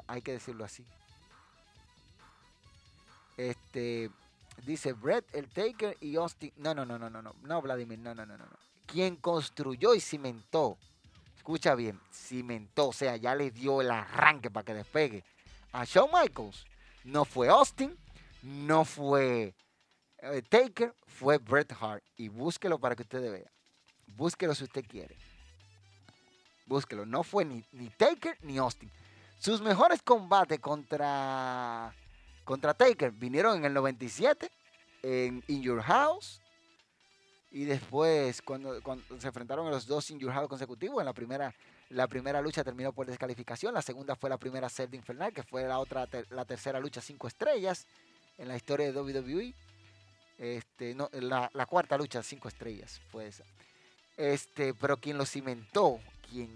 Hay 0.07 0.21
que 0.21 0.33
decirlo 0.33 0.65
así. 0.65 0.85
Este, 3.35 4.11
dice 4.65 4.93
Brett, 4.93 5.25
el 5.33 5.49
Taker 5.49 5.97
y 5.99 6.15
Austin. 6.17 6.53
No, 6.57 6.75
no, 6.75 6.85
no, 6.85 6.99
no, 6.99 7.09
no, 7.09 7.21
no, 7.21 7.33
no, 7.41 7.61
Vladimir, 7.61 7.97
no, 7.97 8.13
no, 8.13 8.25
no, 8.25 8.37
no 8.37 8.69
quien 8.91 9.15
construyó 9.15 9.93
y 9.93 10.01
cimentó, 10.01 10.77
escucha 11.49 11.73
bien, 11.73 11.99
cimentó, 12.13 12.89
o 12.89 12.93
sea, 12.93 13.17
ya 13.17 13.33
le 13.33 13.49
dio 13.49 13.81
el 13.81 13.89
arranque 13.89 14.51
para 14.51 14.63
que 14.63 14.75
despegue 14.75 15.23
a 15.71 15.83
Shawn 15.83 16.11
Michaels. 16.13 16.63
No 17.03 17.25
fue 17.25 17.49
Austin, 17.49 17.97
no 18.43 18.85
fue 18.85 19.55
eh, 20.19 20.43
Taker, 20.47 20.93
fue 21.07 21.39
Bret 21.39 21.73
Hart. 21.81 22.03
Y 22.17 22.27
búsquelo 22.27 22.77
para 22.77 22.95
que 22.95 23.01
ustedes 23.01 23.31
vean. 23.31 23.51
Búsquelo 24.15 24.53
si 24.53 24.65
usted 24.65 24.85
quiere. 24.85 25.17
Búsquelo. 26.67 27.03
No 27.07 27.23
fue 27.23 27.45
ni, 27.45 27.65
ni 27.71 27.89
Taker 27.89 28.37
ni 28.43 28.59
Austin. 28.59 28.91
Sus 29.39 29.59
mejores 29.59 30.03
combates 30.03 30.59
contra, 30.59 31.95
contra 32.43 32.75
Taker 32.75 33.09
vinieron 33.09 33.57
en 33.57 33.65
el 33.65 33.73
97 33.73 34.51
en 35.01 35.43
In 35.47 35.63
Your 35.63 35.81
House 35.81 36.43
Y 37.51 37.65
después, 37.65 38.41
cuando, 38.43 38.79
se 39.19 39.27
enfrentaron 39.27 39.67
a 39.67 39.71
los 39.71 39.87
dos 39.87 40.05
sin 40.05 40.19
consecutivos, 40.19 41.01
en 41.01 41.05
la 41.05 41.13
primera, 41.13 41.53
la 41.89 42.07
primera 42.07 42.41
lucha 42.41 42.63
terminó 42.63 42.93
por 42.93 43.07
descalificación, 43.07 43.73
la 43.73 43.81
segunda 43.81 44.15
fue 44.15 44.29
la 44.29 44.37
primera 44.37 44.67
de 44.67 44.97
Infernal, 44.97 45.33
que 45.33 45.43
fue 45.43 45.63
la 45.63 45.79
otra, 45.79 46.07
la 46.29 46.45
tercera 46.45 46.79
lucha 46.79 47.01
cinco 47.01 47.27
estrellas 47.27 47.87
en 48.37 48.47
la 48.47 48.55
historia 48.55 48.91
de 48.91 48.99
WWE. 48.99 49.53
Este, 50.37 50.93
no, 50.93 51.09
la, 51.13 51.49
la 51.53 51.65
cuarta 51.65 51.97
lucha 51.97 52.21
cinco 52.21 52.47
estrellas 52.47 53.01
fue 53.11 53.27
esa. 53.27 53.43
Este, 54.15 54.73
pero 54.73 54.97
quien 54.97 55.17
lo 55.17 55.25
cimentó, 55.25 55.99
quien 56.29 56.49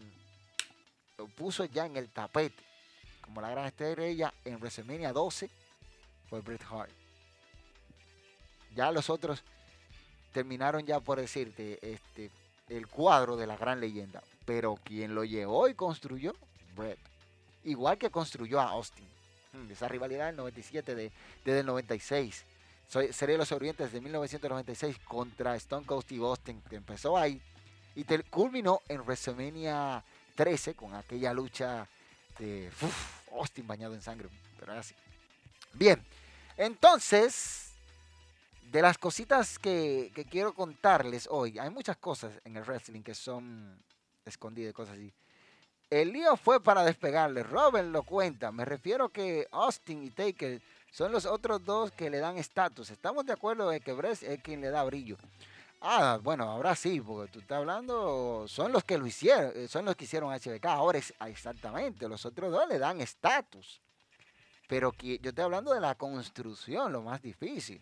lo 1.17 1.27
puso 1.27 1.65
ya 1.65 1.85
en 1.85 1.97
el 1.97 2.09
tapete 2.09 2.63
como 3.23 3.41
la 3.41 3.49
gran 3.49 3.65
estrella 3.65 4.33
en 4.45 4.59
WrestleMania 4.59 5.13
12 5.13 5.49
fue 6.29 6.41
Bret 6.41 6.61
Hart. 6.69 6.91
Ya 8.75 8.91
los 8.91 9.09
otros 9.09 9.43
terminaron 10.33 10.85
ya 10.85 10.99
por 10.99 11.19
decirte 11.19 11.79
este, 11.81 12.29
el 12.69 12.87
cuadro 12.87 13.37
de 13.37 13.47
la 13.47 13.55
gran 13.55 13.79
leyenda. 13.79 14.21
Pero 14.45 14.77
quien 14.83 15.15
lo 15.15 15.23
llevó 15.23 15.69
y 15.69 15.75
construyó, 15.75 16.35
Bret. 16.75 16.99
Igual 17.63 17.97
que 17.97 18.09
construyó 18.09 18.59
a 18.59 18.69
Austin. 18.71 19.07
Hmm, 19.53 19.71
esa 19.71 19.87
rivalidad 19.87 20.25
del 20.25 20.35
97, 20.35 20.95
de, 20.95 21.11
desde 21.45 21.59
el 21.61 21.65
96. 21.65 22.43
Soy, 22.89 23.13
sería 23.13 23.37
los 23.37 23.51
orientes 23.53 23.91
de 23.93 24.01
1996 24.01 24.97
contra 25.05 25.55
Stone 25.55 25.85
Cold 25.85 26.03
Steve 26.03 26.25
Austin, 26.25 26.61
que 26.69 26.75
empezó 26.75 27.17
ahí 27.17 27.41
y 27.95 28.03
culminó 28.29 28.81
en 28.87 29.01
WrestleMania 29.01 30.03
13 30.35 30.73
con 30.73 30.93
aquella 30.95 31.33
lucha 31.33 31.87
de 32.39 32.69
Austin 33.31 33.67
bañado 33.67 33.93
en 33.93 34.01
sangre, 34.01 34.29
pero 34.59 34.73
así. 34.73 34.95
Bien, 35.73 36.03
entonces 36.57 37.72
de 38.71 38.81
las 38.81 38.97
cositas 38.97 39.59
que, 39.59 40.11
quiero 40.29 40.53
contarles 40.53 41.27
hoy, 41.29 41.59
hay 41.59 41.69
muchas 41.69 41.97
cosas 41.97 42.33
en 42.43 42.57
el 42.57 42.63
wrestling 42.63 43.01
que 43.01 43.13
son 43.13 43.77
escondidas, 44.25 44.73
cosas 44.73 44.95
así. 44.95 45.13
El 45.89 46.11
lío 46.11 46.35
fue 46.37 46.61
para 46.61 46.83
despegarle. 46.83 47.43
Robin 47.43 47.91
lo 47.91 48.01
cuenta. 48.03 48.51
Me 48.51 48.65
refiero 48.65 49.09
que 49.09 49.47
Austin 49.51 50.03
y 50.03 50.09
Taker 50.09 50.59
son 50.91 51.11
los 51.11 51.25
otros 51.25 51.63
dos 51.63 51.91
que 51.91 52.09
le 52.09 52.17
dan 52.17 52.37
estatus. 52.37 52.89
Estamos 52.89 53.25
de 53.25 53.33
acuerdo 53.33 53.71
en 53.71 53.79
que 53.81 53.93
Brett 53.93 54.23
es 54.23 54.41
quien 54.41 54.61
le 54.61 54.71
da 54.71 54.83
brillo. 54.83 55.17
Ah, 55.81 56.17
bueno, 56.23 56.45
ahora 56.45 56.75
sí, 56.75 57.01
porque 57.01 57.31
tú 57.31 57.39
estás 57.39 57.57
hablando, 57.57 58.45
son 58.47 58.71
los 58.71 58.83
que 58.85 58.97
lo 58.97 59.05
hicieron, 59.05 59.51
eh, 59.53 59.67
son 59.67 59.83
los 59.85 59.95
que 59.95 60.05
hicieron 60.05 60.31
HBK. 60.33 60.65
Ahora 60.65 60.97
es 60.97 61.13
exactamente, 61.27 62.07
los 62.07 62.25
otros 62.25 62.51
dos 62.51 62.67
le 62.69 62.79
dan 62.79 63.01
estatus. 63.01 63.81
Pero 64.67 64.93
yo 64.99 65.29
estoy 65.29 65.43
hablando 65.43 65.73
de 65.73 65.81
la 65.81 65.93
construcción, 65.95 66.91
lo 66.91 67.01
más 67.01 67.21
difícil. 67.21 67.81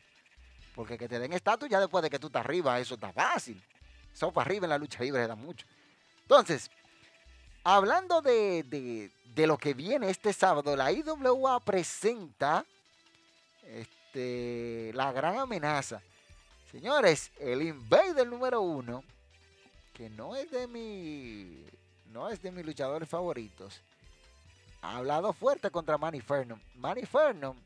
Porque 0.76 0.98
que 0.98 1.08
te 1.08 1.20
den 1.20 1.34
estatus 1.34 1.70
ya 1.70 1.80
después 1.80 2.02
de 2.02 2.10
que 2.10 2.20
tú 2.20 2.28
estás 2.28 2.46
arriba, 2.46 2.80
eso 2.80 2.96
está 2.96 3.12
fácil. 3.12 3.62
Eso 4.14 4.32
para 4.32 4.46
arriba 4.46 4.66
en 4.66 4.70
la 4.70 4.78
lucha 4.78 5.04
libre 5.04 5.28
da 5.28 5.36
mucho. 5.36 5.66
Entonces, 6.22 6.70
hablando 7.64 8.22
de, 8.22 9.12
lo 9.36 9.58
que 9.58 9.74
viene 9.74 10.10
este 10.10 10.34
sábado, 10.34 10.76
la 10.76 10.92
IWA 10.92 11.60
presenta 11.60 12.66
este, 13.64 14.92
la 14.94 15.12
gran 15.12 15.38
amenaza. 15.40 16.02
Señores, 16.72 17.32
el 17.38 17.62
Invader 17.62 18.28
número 18.28 18.62
uno, 18.62 19.04
que 19.94 20.10
no 20.10 20.36
es 20.36 20.50
de 20.52 20.68
mi, 20.68 21.66
no 22.12 22.30
es 22.30 22.42
de 22.42 22.52
mis 22.52 22.66
luchadores 22.66 23.10
favoritos, 23.10 23.82
ha 24.82 24.98
hablado 24.98 25.34
fuerte 25.34 25.70
contra 25.70 25.98
Manny 25.98 26.22
Fernum. 26.22 26.60
Manny 26.76 27.06
Fernum, 27.06 27.58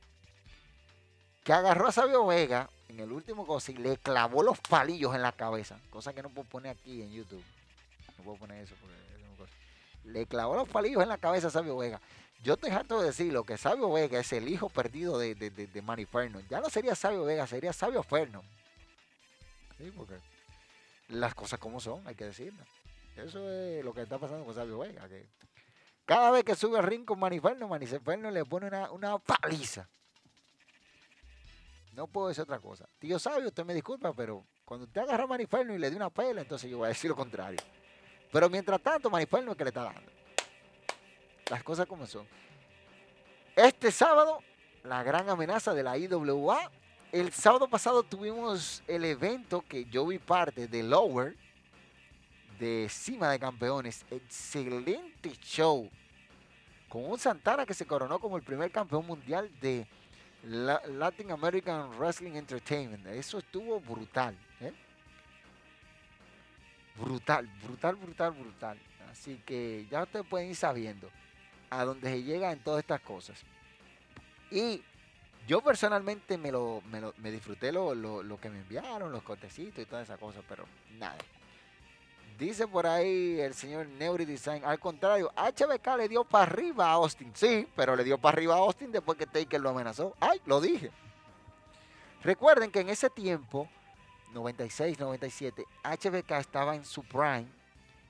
que 1.44 1.54
agarró 1.54 1.88
a 1.88 1.92
Sabio 1.92 2.26
Vega, 2.26 2.68
en 2.90 3.00
el 3.00 3.12
último 3.12 3.46
y 3.68 3.74
le 3.74 3.98
clavó 3.98 4.44
los 4.44 4.60
palillos 4.60 5.16
en 5.16 5.22
la 5.22 5.32
cabeza. 5.32 5.80
Cosa 5.90 6.14
que 6.14 6.22
no 6.22 6.30
puedo 6.30 6.48
poner 6.48 6.72
aquí 6.72 7.02
en 7.02 7.12
YouTube. 7.12 7.44
No 8.18 8.24
puedo 8.24 8.38
poner 8.38 8.64
eso 8.64 8.76
porque 8.80 9.52
Le 10.06 10.26
clavó 10.26 10.56
los 10.56 10.70
palillos 10.70 11.02
en 11.02 11.10
la 11.10 11.18
cabeza 11.18 11.48
a 11.48 11.52
Sabio 11.52 11.78
Vega. 11.78 12.00
Yo 12.44 12.58
te 12.58 12.72
harto 12.72 13.00
de 13.00 13.08
decirlo 13.08 13.44
que 13.44 13.58
Sabio 13.58 13.92
Vega 13.92 14.20
es 14.20 14.32
el 14.34 14.48
hijo 14.48 14.70
perdido 14.70 15.18
de, 15.18 15.34
de, 15.34 15.50
de, 15.50 15.82
Manny 15.82 16.06
Ferno. 16.06 16.40
Ya 16.50 16.62
no 16.62 16.70
sería 16.70 16.94
Sabio 16.94 17.24
Vega, 17.24 17.48
sería 17.48 17.74
Sabio 17.74 18.04
Ferno. 18.04 18.44
Sí, 19.78 19.92
porque 19.96 20.16
las 21.10 21.34
cosas 21.34 21.60
como 21.60 21.80
son, 21.80 22.08
hay 22.08 22.16
que 22.16 22.26
decirlo. 22.26 22.64
Eso 23.16 23.50
es 23.50 23.84
lo 23.84 23.94
que 23.94 24.04
está 24.04 24.20
pasando 24.20 24.46
con 24.46 24.54
Sabio 24.54 24.80
Vega. 24.80 25.08
Cada 26.06 26.30
vez 26.30 26.44
que 26.44 26.56
sube 26.56 26.78
al 26.78 26.86
ring 26.86 27.04
con 27.04 27.20
Manny 27.20 27.40
Ferno, 27.40 27.68
Manny 27.68 27.88
Ferno 27.88 28.30
le 28.30 28.46
pone 28.46 28.68
una, 28.68 28.92
una 28.92 29.18
paliza. 29.18 29.90
No 31.96 32.08
puedo 32.08 32.28
decir 32.28 32.44
otra 32.44 32.60
cosa. 32.60 32.90
Tío 33.00 33.18
sabio, 33.18 33.48
usted 33.48 33.64
me 33.64 33.74
disculpa, 33.74 34.12
pero 34.14 34.46
cuando 34.66 34.86
usted 34.86 35.02
agarra 35.02 35.24
a 35.24 35.28
Maniferno 35.28 35.74
y 35.74 35.78
le 35.78 35.90
dio 35.90 35.96
una 35.96 36.10
pela, 36.10 36.42
entonces 36.42 36.70
yo 36.70 36.80
voy 36.80 36.86
a 36.86 36.90
decir 36.90 37.10
lo 37.10 37.16
contrario. 37.16 37.60
Pero 38.34 38.50
mientras 38.50 38.82
tanto, 38.82 39.10
Maniferno 39.10 39.52
es 39.52 39.58
que 39.58 39.64
le 39.64 39.70
está 39.70 39.84
dando. 39.84 40.12
Las 41.50 41.64
cosas 41.64 41.86
como 41.86 42.06
son. 42.06 42.28
Este 43.56 43.92
sábado, 43.92 44.40
la 44.84 45.04
gran 45.04 45.30
amenaza 45.30 45.74
de 45.74 45.84
la 45.84 45.98
IWA. 45.98 46.70
El 47.14 47.32
sábado 47.32 47.70
pasado 47.70 48.04
tuvimos 48.04 48.84
el 48.88 49.06
evento 49.06 49.64
que 49.66 49.86
yo 49.86 50.06
vi 50.06 50.20
parte 50.20 50.68
de 50.68 50.84
Lower, 50.84 51.38
de 52.60 52.88
Cima 52.90 53.30
de 53.30 53.40
Campeones. 53.40 54.06
Excelente 54.12 55.30
show. 55.42 55.90
Con 56.90 57.06
un 57.06 57.18
Santana 57.18 57.66
que 57.66 57.74
se 57.74 57.86
coronó 57.86 58.20
como 58.20 58.36
el 58.36 58.44
primer 58.44 58.70
campeón 58.70 59.06
mundial 59.06 59.50
de 59.62 59.88
Latin 60.46 61.32
American 61.32 61.92
Wrestling 61.98 62.36
Entertainment. 62.36 63.06
Eso 63.08 63.40
estuvo 63.40 63.80
brutal. 63.80 64.36
¿eh? 64.62 64.74
Brutal, 66.96 67.48
brutal, 67.64 67.96
brutal, 67.96 68.32
brutal. 68.32 68.78
Así 69.12 69.42
que 69.46 69.88
ya 69.90 70.04
ustedes 70.04 70.26
pueden 70.26 70.50
ir 70.50 70.56
sabiendo 70.56 71.10
a 71.70 71.84
dónde 71.84 72.10
se 72.10 72.24
llega 72.24 72.52
en 72.52 72.60
todas 72.60 72.82
estas 72.82 73.02
cosas. 73.02 73.42
Y 74.52 74.82
yo 75.48 75.62
personalmente 75.62 76.38
me 76.38 76.52
lo, 76.52 76.82
me, 77.18 77.32
disfruté 77.32 77.72
lo, 77.72 77.94
lo, 77.96 78.40
que 78.40 78.50
me 78.50 78.60
enviaron, 78.60 79.12
los 79.12 79.24
cortecitos 79.24 79.84
y 79.84 79.86
todas 79.86 80.04
esas 80.04 80.20
cosas, 80.20 80.44
pero 80.48 80.66
nada. 81.00 81.18
Dice 82.38 82.68
por 82.68 82.86
ahy 82.86 83.40
el 83.40 83.54
señor 83.54 83.88
Neuri 83.88 84.26
Design. 84.26 84.66
Al 84.66 84.78
contrario, 84.80 85.32
HBK 85.38 85.98
le 85.98 86.10
dio 86.10 86.26
para 86.26 86.44
arriba 86.44 86.88
a 86.88 86.94
Austin. 86.94 87.32
Sí, 87.34 87.68
pero 87.76 87.96
le 87.96 88.04
dio 88.04 88.18
para 88.18 88.36
arriba 88.36 88.56
a 88.56 88.58
Austin 88.58 88.92
después 88.92 89.18
que 89.18 89.26
Taker 89.26 89.62
lo 89.62 89.70
amenazó. 89.70 90.16
Ay, 90.20 90.42
lo 90.46 90.60
dije. 90.60 90.92
Recuerden 92.24 92.72
que 92.72 92.82
en 92.82 92.90
ese 92.90 93.10
tiempo, 93.10 93.70
96, 94.34 95.00
97, 95.00 95.64
HBK 95.84 96.32
estaba 96.32 96.76
en 96.76 96.84
su 96.84 97.04
prime, 97.04 97.48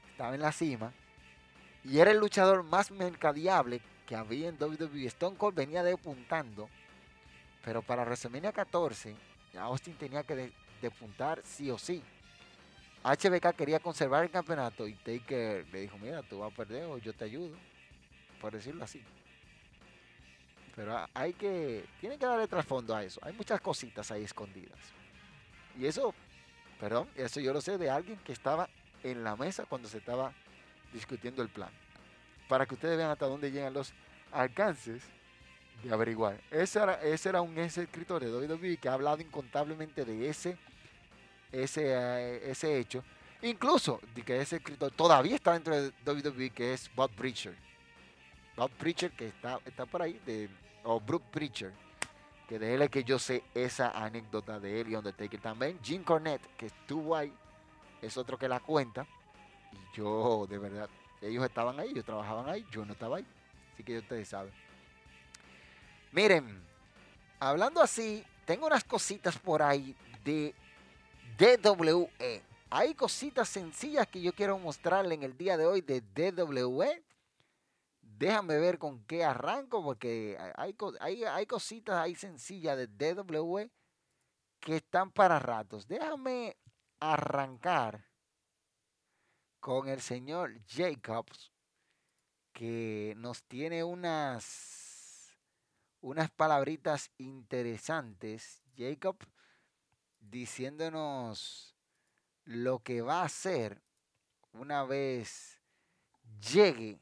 estaba 0.10 0.34
en 0.34 0.42
la 0.42 0.52
cima, 0.52 0.92
y 1.84 2.00
era 2.00 2.10
el 2.10 2.18
luchador 2.18 2.64
más 2.64 2.90
mercadiable 2.90 3.82
que 4.08 4.16
había 4.16 4.50
en 4.50 4.58
WWE. 4.60 5.06
Stone 5.08 5.38
Cold 5.38 5.56
venía 5.56 5.84
depuntando, 5.84 6.68
pero 7.64 7.82
para 7.82 8.04
WrestleMania 8.04 8.52
14, 8.54 9.16
Austin 9.60 9.96
tenía 9.96 10.24
que 10.24 10.52
depuntar 10.82 11.42
sí 11.44 11.70
o 11.70 11.78
sí. 11.78 12.02
HBK 13.06 13.56
quería 13.56 13.80
conservar 13.80 14.24
el 14.24 14.32
campeonato 14.32 14.88
y 14.88 14.96
Taker 14.96 15.68
le 15.72 15.82
dijo, 15.82 15.96
mira, 16.00 16.24
tú 16.24 16.40
vas 16.40 16.52
a 16.52 16.56
perder 16.56 16.86
o 16.86 16.98
yo 16.98 17.14
te 17.14 17.26
ayudo, 17.26 17.56
por 18.42 18.52
decirlo 18.52 18.84
así. 18.84 19.00
Pero 20.76 21.08
hay 21.14 21.34
que, 21.34 21.86
tiene 22.02 22.18
que 22.18 22.26
darle 22.26 22.48
trasfondo 22.48 22.96
a 22.96 23.04
eso. 23.04 23.20
Hay 23.24 23.34
muchas 23.34 23.62
cositas 23.62 24.10
ahí 24.10 24.24
escondidas. 24.24 24.80
Y 25.78 25.86
eso, 25.86 26.16
perdón, 26.80 27.08
eso 27.16 27.40
yo 27.40 27.54
lo 27.54 27.62
sé 27.62 27.78
de 27.78 27.92
alguien 27.92 28.18
que 28.26 28.34
estaba 28.34 28.68
en 29.04 29.24
la 29.24 29.36
mesa 29.36 29.66
cuando 29.66 29.88
se 29.88 30.00
estaba 30.00 30.34
discutiendo 30.92 31.44
el 31.44 31.50
plan. 31.50 31.70
Para 32.50 32.66
que 32.66 32.74
ustedes 32.74 32.98
vean 32.98 33.12
hasta 33.12 33.28
dónde 33.28 33.52
llegan 33.52 33.74
los 33.74 33.94
alcances 34.32 35.04
de 35.84 35.94
averiguar. 35.94 36.42
Ese 36.50 36.80
era, 36.80 36.96
ese 37.04 37.30
era 37.30 37.42
un 37.42 37.56
ex 37.60 37.78
escritor 37.78 38.24
de 38.24 38.32
WWE 38.36 38.78
que 38.78 38.90
ha 38.90 38.94
hablado 38.94 39.22
incontablemente 39.22 40.06
de 40.06 40.28
ese 40.28 40.58
ese, 41.64 41.94
eh, 41.94 42.52
ese 42.52 42.78
hecho. 42.78 43.04
Incluso 43.42 44.00
de 44.14 44.24
que 44.24 44.42
ese 44.42 44.58
escritor 44.58 44.92
todavía 44.92 45.36
está 45.36 45.54
dentro 45.54 45.76
de 45.76 45.92
WWE, 46.06 46.50
que 46.50 46.74
es 46.74 46.90
Bob 46.96 47.12
Preacher. 47.12 47.56
Bob 48.56 48.72
Preacher, 48.72 49.12
que 49.12 49.28
está, 49.28 49.60
está 49.66 49.86
por 49.86 50.02
ahí, 50.02 50.20
de, 50.26 50.50
o 50.84 51.00
Brooke 51.00 51.30
Preacher, 51.32 51.74
que 52.48 52.58
de 52.58 52.74
él 52.74 52.82
es 52.84 52.90
que 52.90 53.04
yo 53.04 53.20
sé 53.20 53.44
esa 53.54 53.92
anécdota 53.92 54.60
de 54.60 54.82
él 54.82 54.90
y 54.90 54.96
Undertaker 54.96 55.40
también. 55.42 55.80
Jim 55.84 56.04
Cornette, 56.04 56.48
que 56.58 56.68
estuvo 56.68 57.16
ahí, 57.16 57.34
es 58.02 58.18
otro 58.18 58.38
que 58.38 58.48
la 58.48 58.60
cuenta. 58.60 59.06
Y 59.72 59.98
yo, 59.98 60.48
de 60.50 60.58
verdad, 60.58 60.90
ellos 61.22 61.44
estaban 61.44 61.80
ahí, 61.80 61.90
ellos 61.90 62.06
trabajaban 62.06 62.48
ahí, 62.48 62.66
yo 62.72 62.86
no 62.86 62.94
estaba 62.94 63.18
ahí. 63.18 63.26
Así 63.74 63.84
que 63.84 63.98
ustedes 63.98 64.30
saben. 64.30 64.54
Miren, 66.12 66.64
hablando 67.40 67.82
así, 67.82 68.24
tengo 68.46 68.68
unas 68.68 68.84
cositas 68.84 69.38
por 69.38 69.62
ahí 69.62 69.96
de 70.24 70.56
DWE. 71.38 72.44
Hay 72.70 72.96
cositas 72.96 73.50
sencillas 73.50 74.08
que 74.08 74.22
yo 74.22 74.34
quiero 74.34 74.58
mostrarle 74.58 75.16
en 75.16 75.24
el 75.24 75.38
día 75.38 75.58
de 75.58 75.66
hoy 75.66 75.82
de 75.82 76.02
DWE. 76.02 77.04
Déjame 78.02 78.58
ver 78.58 78.80
con 78.80 79.04
qué 79.06 79.26
arranco, 79.26 79.84
porque 79.84 80.38
hay, 80.56 80.76
hay, 81.26 81.46
cositas 81.46 81.98
ahí 81.98 82.16
sencillas 82.16 82.78
de 82.78 82.88
DWE 82.88 83.70
que 84.62 84.78
están 84.78 85.12
para 85.12 85.38
ratos. 85.40 85.88
Déjame 85.88 86.56
arrancar 87.00 88.06
con 89.60 89.90
el 89.90 90.00
señor 90.00 90.54
Jacobs, 90.68 91.52
que 92.54 93.14
nos 93.18 93.44
tiene 93.44 93.84
unas, 93.84 95.36
unas 96.00 96.32
palabritas 96.32 97.12
interesantes. 97.18 98.62
Jacob 98.78 99.18
diciéndonos 100.30 101.76
lo 102.46 102.80
que 102.80 103.02
va 103.02 103.22
a 103.22 103.26
hacer 103.26 103.82
una 104.54 104.84
vez 104.84 105.60
llegue 106.52 107.00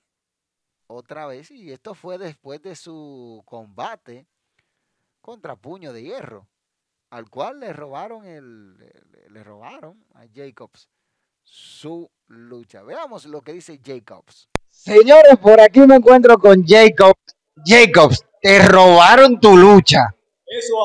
otra 0.87 1.25
vez. 1.25 1.51
Y 1.51 1.71
esto 1.71 1.93
fue 1.93 2.17
después 2.17 2.61
de 2.61 2.75
su 2.75 3.43
combate 3.45 4.27
contra 5.21 5.55
Puño 5.55 5.93
de 5.93 6.03
Hierro, 6.03 6.47
al 7.09 7.29
cual 7.29 7.59
le 7.59 7.73
robaron 7.73 8.25
el, 8.25 8.77
le, 9.29 9.43
robaron 9.43 10.03
a 10.15 10.25
Jacobs 10.33 10.89
su 11.43 12.09
lucha. 12.27 12.83
Veamos 12.83 13.25
lo 13.25 13.41
que 13.41 13.53
dice 13.53 13.79
Jacobs. 13.83 14.49
Señores, 14.69 15.37
por 15.41 15.59
aquí 15.61 15.81
me 15.81 15.95
encuentro 15.95 16.37
con 16.37 16.65
Jacobs. 16.65 17.19
Jacobs, 17.65 18.25
te 18.41 18.67
robaron 18.67 19.39
tu 19.39 19.55
lucha 19.55 20.15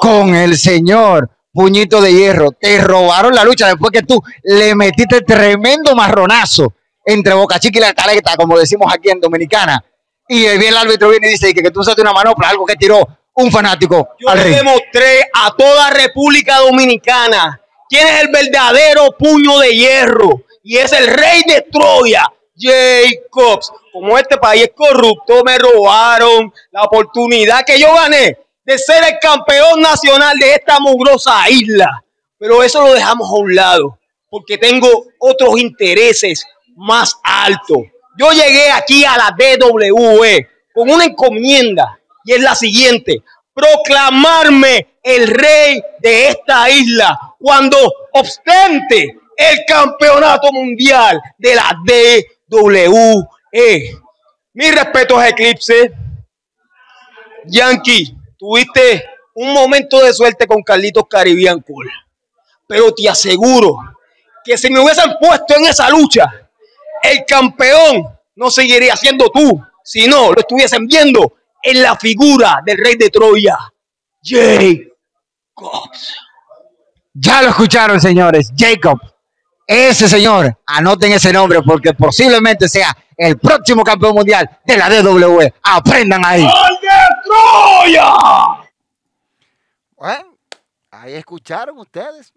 con 0.01 0.35
el 0.35 0.57
señor 0.57 1.38
Puñito 1.53 2.01
de 2.01 2.13
Hierro. 2.13 2.53
Te 2.53 2.81
robaron 2.81 3.35
la 3.35 3.45
lucha 3.45 3.67
después 3.67 3.91
que 3.91 4.03
tú 4.03 4.23
le 4.43 4.75
metiste 4.75 5.21
tremendo 5.23 5.95
marronazo 5.95 6.75
entre 7.05 7.35
Boca 7.35 7.59
Chica 7.59 7.79
y 7.79 7.83
la 7.83 7.95
caleta, 7.95 8.37
como 8.37 8.59
decimos 8.59 8.93
aquí 8.93 9.11
en 9.11 9.21
Dominicana. 9.21 9.83
Y 10.29 10.45
el 10.45 10.77
árbitro 10.77 11.09
viene 11.09 11.29
y 11.29 11.31
dice 11.33 11.55
que, 11.55 11.63
que 11.63 11.71
tú 11.71 11.81
usaste 11.81 12.03
una 12.03 12.13
manopla, 12.13 12.51
algo 12.51 12.67
que 12.67 12.77
tiró 12.77 13.07
un 13.35 13.51
fanático. 13.51 14.11
Yo 14.19 14.35
le 14.35 14.51
demostré 14.51 15.31
a 15.33 15.55
toda 15.57 15.91
República 15.91 16.59
Dominicana 16.59 17.61
quién 17.89 18.07
es 18.07 18.21
el 18.21 18.29
verdadero 18.29 19.13
puño 19.19 19.59
de 19.59 19.75
hierro. 19.75 20.43
Y 20.63 20.77
es 20.77 20.93
el 20.93 21.07
rey 21.07 21.43
de 21.47 21.67
Troya, 21.73 22.25
Jacobs. 22.55 23.73
Como 23.93 24.19
este 24.19 24.37
país 24.37 24.65
es 24.65 24.73
corrupto, 24.75 25.43
me 25.45 25.57
robaron 25.57 26.53
la 26.71 26.83
oportunidad 26.83 27.65
que 27.65 27.81
yo 27.81 27.95
gané 27.95 28.37
de 28.69 28.77
ser 28.77 29.03
el 29.03 29.19
campeón 29.19 29.81
nacional 29.81 30.37
de 30.39 30.53
esta 30.53 30.79
mugrosa 30.79 31.49
isla. 31.49 32.05
Pero 32.37 32.63
eso 32.63 32.83
lo 32.83 32.93
dejamos 32.93 33.27
a 33.27 33.37
un 33.37 33.55
lado, 33.55 33.99
porque 34.29 34.59
tengo 34.59 35.07
otros 35.19 35.59
intereses 35.59 36.47
más 36.77 37.19
altos. 37.25 37.79
Yo 38.19 38.31
llegué 38.31 38.71
aquí 38.71 39.07
a 39.07 39.17
la 39.17 39.35
DWE 39.35 40.47
con 40.75 40.91
una 40.91 41.07
encomienda 41.07 41.99
y 42.27 42.35
es 42.35 42.43
la 42.43 42.55
siguiente, 42.55 43.23
proclamarme 43.55 44.99
el 45.03 45.29
rey 45.29 45.83
de 46.01 46.29
esta 46.29 46.69
isla 46.69 47.19
cuando 47.39 47.79
obstente 48.13 49.19
el 49.35 49.65
campeonato 49.67 50.53
mundial 50.53 51.19
de 51.39 51.55
la 51.55 51.75
DWE. 52.51 53.25
Mi 54.53 54.71
respeto 54.71 55.23
es 55.23 55.31
Eclipse. 55.31 55.93
Yankee, 57.47 58.18
tuviste 58.39 59.05
un 59.35 59.53
momento 59.53 60.03
de 60.03 60.13
suerte 60.15 60.47
con 60.47 60.63
Carlitos 60.63 61.05
Caribbean 61.09 61.61
Cool. 61.61 61.91
Pero 62.67 62.93
te 62.95 63.09
aseguro 63.09 63.77
que 64.45 64.57
si 64.57 64.71
me 64.71 64.81
hubiesen 64.81 65.13
puesto 65.21 65.57
en 65.57 65.67
esa 65.67 65.89
lucha, 65.91 66.27
el 67.03 67.25
campeón 67.27 68.05
no 68.37 68.51
seguiría 68.51 68.97
siendo 68.97 69.29
tú, 69.31 69.61
sino 69.83 70.33
lo 70.33 70.41
estuviesen 70.41 70.87
viendo 70.87 71.35
en 71.63 71.83
la 71.83 71.97
figura 71.97 72.61
del 72.65 72.79
rey 72.79 72.97
de 72.97 73.11
Troya, 73.11 73.59
Jacobs. 74.23 76.15
Ya 77.15 77.43
lo 77.43 77.49
escucharon, 77.49 78.01
señores, 78.01 78.53
Jacob. 78.57 79.01
Ese 79.67 80.09
señor, 80.09 80.57
anoten 80.67 81.13
ese 81.13 81.33
nombre 81.33 81.61
porque 81.63 81.93
posiblemente 81.93 82.69
sea 82.69 82.97
el 83.17 83.39
próximo 83.39 83.83
campeón 83.83 84.15
mundial 84.15 84.49
de 84.65 84.77
la 84.77 84.89
DW. 84.89 85.41
Aprendan 85.63 86.25
ahí. 86.25 86.43
de 86.43 86.49
Troya! 87.29 88.71
Bueno, 89.97 90.39
ahí 90.91 91.13
escucharon 91.13 91.77
ustedes 91.79 92.33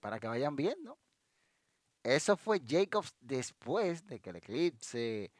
para 0.00 0.18
que 0.18 0.28
vayan 0.28 0.54
viendo. 0.54 0.98
Eso 2.02 2.36
fue 2.36 2.60
Jacobs 2.64 3.14
después 3.20 4.06
de 4.06 4.20
que 4.20 4.30
el 4.30 4.36
eclipse, 4.36 5.32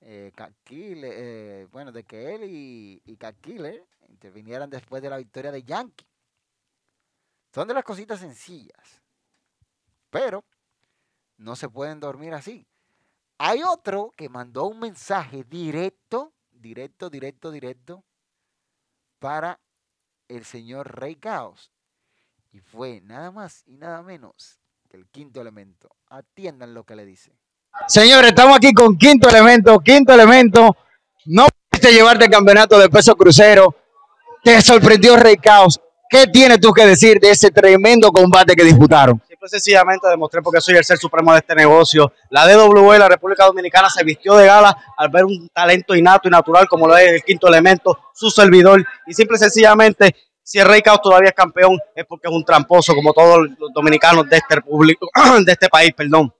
eh, 0.00 0.32
eh, 0.70 1.68
bueno, 1.72 1.90
de 1.90 2.04
que 2.04 2.34
él 2.34 2.44
y, 2.44 3.02
y 3.04 3.18
intervinieran 4.08 4.70
después 4.70 5.02
de 5.02 5.10
la 5.10 5.16
victoria 5.16 5.50
de 5.50 5.64
Yankee. 5.64 6.06
Son 7.52 7.66
de 7.66 7.74
las 7.74 7.84
cositas 7.84 8.20
sencillas. 8.20 9.02
Pero 10.10 10.44
no 11.38 11.56
se 11.56 11.68
pueden 11.68 11.98
dormir 11.98 12.34
así. 12.34 12.66
Hay 13.38 13.62
otro 13.64 14.12
que 14.16 14.28
mandó 14.28 14.66
un 14.66 14.78
mensaje 14.78 15.42
directo, 15.44 16.32
directo, 16.52 17.10
directo, 17.10 17.50
directo 17.50 18.04
para 19.24 19.58
el 20.28 20.44
señor 20.44 21.00
Rey 21.00 21.14
Caos. 21.14 21.70
Y 22.52 22.60
fue 22.60 23.00
nada 23.04 23.30
más 23.30 23.62
y 23.64 23.78
nada 23.78 24.02
menos 24.02 24.58
que 24.90 24.98
el 24.98 25.06
quinto 25.06 25.40
elemento. 25.40 25.88
Atiendan 26.10 26.74
lo 26.74 26.84
que 26.84 26.94
le 26.94 27.06
dice. 27.06 27.32
Señores, 27.88 28.28
estamos 28.28 28.54
aquí 28.54 28.74
con 28.74 28.98
quinto 28.98 29.30
elemento. 29.30 29.80
Quinto 29.80 30.12
elemento. 30.12 30.76
No 31.24 31.46
pudiste 31.70 31.90
llevarte 31.90 32.26
el 32.26 32.30
campeonato 32.30 32.78
de 32.78 32.90
peso 32.90 33.16
crucero. 33.16 33.74
Te 34.42 34.60
sorprendió 34.60 35.16
Rey 35.16 35.38
Caos. 35.38 35.80
¿Qué 36.10 36.26
tienes 36.26 36.60
tú 36.60 36.74
que 36.74 36.84
decir 36.84 37.18
de 37.18 37.30
ese 37.30 37.50
tremendo 37.50 38.12
combate 38.12 38.54
que 38.54 38.62
disputaron? 38.62 39.22
Simple 39.44 39.58
sencillamente 39.60 40.08
demostré 40.08 40.40
porque 40.40 40.58
soy 40.58 40.76
el 40.76 40.84
ser 40.84 40.96
supremo 40.96 41.30
de 41.32 41.40
este 41.40 41.54
negocio. 41.54 42.10
La 42.30 42.46
DWE, 42.48 42.98
la 42.98 43.08
República 43.08 43.44
Dominicana, 43.44 43.90
se 43.90 44.02
vistió 44.02 44.34
de 44.36 44.46
gala 44.46 44.74
al 44.96 45.10
ver 45.10 45.26
un 45.26 45.50
talento 45.50 45.94
innato 45.94 46.28
y 46.28 46.30
natural 46.30 46.66
como 46.66 46.86
lo 46.86 46.96
es 46.96 47.12
el 47.12 47.22
quinto 47.22 47.48
elemento, 47.48 47.98
su 48.14 48.30
servidor. 48.30 48.82
Y 49.06 49.12
simple 49.12 49.36
sencillamente 49.36 50.16
si 50.42 50.58
el 50.58 50.66
Rey 50.66 50.80
Caos 50.80 51.02
todavía 51.02 51.28
es 51.28 51.34
campeón 51.34 51.78
es 51.94 52.06
porque 52.06 52.26
es 52.26 52.32
un 52.32 52.42
tramposo 52.42 52.94
como 52.94 53.12
todos 53.12 53.46
los 53.58 53.70
dominicanos 53.74 54.26
de 54.30 54.38
este 54.38 54.62
público, 54.62 55.10
de 55.44 55.52
este 55.52 55.68
país, 55.68 55.92
perdón. 55.94 56.32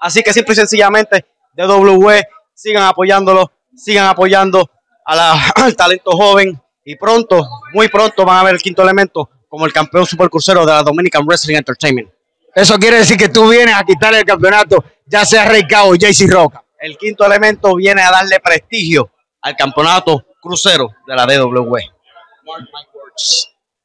Así 0.00 0.22
que 0.22 0.32
simple 0.32 0.54
y 0.54 0.56
sencillamente 0.56 1.26
DW 1.52 2.08
sigan 2.54 2.84
apoyándolo, 2.84 3.52
sigan 3.74 4.06
apoyando 4.06 4.70
al 5.04 5.76
talento 5.76 6.12
joven 6.12 6.58
y 6.82 6.96
pronto, 6.96 7.46
muy 7.74 7.88
pronto 7.88 8.24
van 8.24 8.38
a 8.38 8.44
ver 8.44 8.54
el 8.54 8.62
quinto 8.62 8.82
elemento 8.82 9.28
como 9.46 9.66
el 9.66 9.74
campeón 9.74 10.06
supercrucero 10.06 10.64
de 10.64 10.72
la 10.72 10.82
Dominican 10.82 11.26
Wrestling 11.26 11.56
Entertainment. 11.56 12.15
Eso 12.56 12.78
quiere 12.78 12.96
decir 12.96 13.18
que 13.18 13.28
tú 13.28 13.50
vienes 13.50 13.74
a 13.74 13.84
quitarle 13.84 14.20
el 14.20 14.24
campeonato, 14.24 14.82
ya 15.04 15.26
sea 15.26 15.44
Rey 15.44 15.66
Caos 15.66 15.90
o 15.90 15.94
JC 15.94 16.26
Roca. 16.26 16.64
El 16.78 16.96
quinto 16.96 17.26
elemento 17.26 17.74
viene 17.76 18.00
a 18.00 18.10
darle 18.10 18.40
prestigio 18.40 19.10
al 19.42 19.54
campeonato 19.54 20.24
crucero 20.40 20.88
de 21.06 21.14
la 21.14 21.26
DW. 21.26 21.76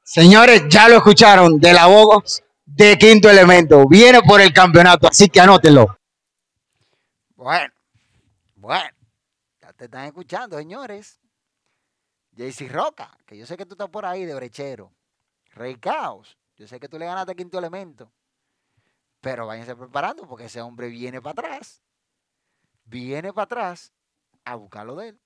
Señores, 0.01 0.63
ya 0.69 0.88
lo 0.88 0.95
escucharon 0.95 1.59
de 1.59 1.74
la 1.74 1.88
voz 1.88 2.41
de 2.65 2.97
Quinto 2.97 3.30
Elemento. 3.30 3.86
Viene 3.89 4.22
por 4.22 4.39
el 4.39 4.53
campeonato, 4.53 5.05
así 5.05 5.28
que 5.28 5.41
anótenlo. 5.41 5.97
Bueno, 7.36 7.74
bueno, 8.55 8.95
ya 9.61 9.74
te 9.74 9.86
están 9.86 10.05
escuchando, 10.05 10.57
señores. 10.57 11.19
JC 12.38 12.72
Roca, 12.72 13.17
que 13.26 13.38
yo 13.38 13.45
sé 13.45 13.57
que 13.57 13.65
tú 13.65 13.74
estás 13.74 13.89
por 13.89 14.05
ahí 14.05 14.24
de 14.24 14.34
brechero. 14.34 14.93
Rey 15.55 15.76
Caos, 15.76 16.38
yo 16.55 16.67
sé 16.67 16.80
que 16.80 16.88
tú 16.88 16.97
le 16.97 17.05
ganaste 17.05 17.36
Quinto 17.36 17.59
Elemento. 17.59 18.09
Pero 19.22 19.47
váyanse 19.47 19.76
preparando 19.76 20.28
porque 20.28 20.45
ese 20.45 20.61
hombre 20.61 20.89
viene 20.89 21.22
para 21.22 21.47
atrás. 21.47 21.82
Viene 22.84 23.32
para 23.32 23.45
atrás 23.45 23.93
a 24.43 24.55
buscarlo 24.55 24.95
de 24.97 25.09
él. 25.09 25.22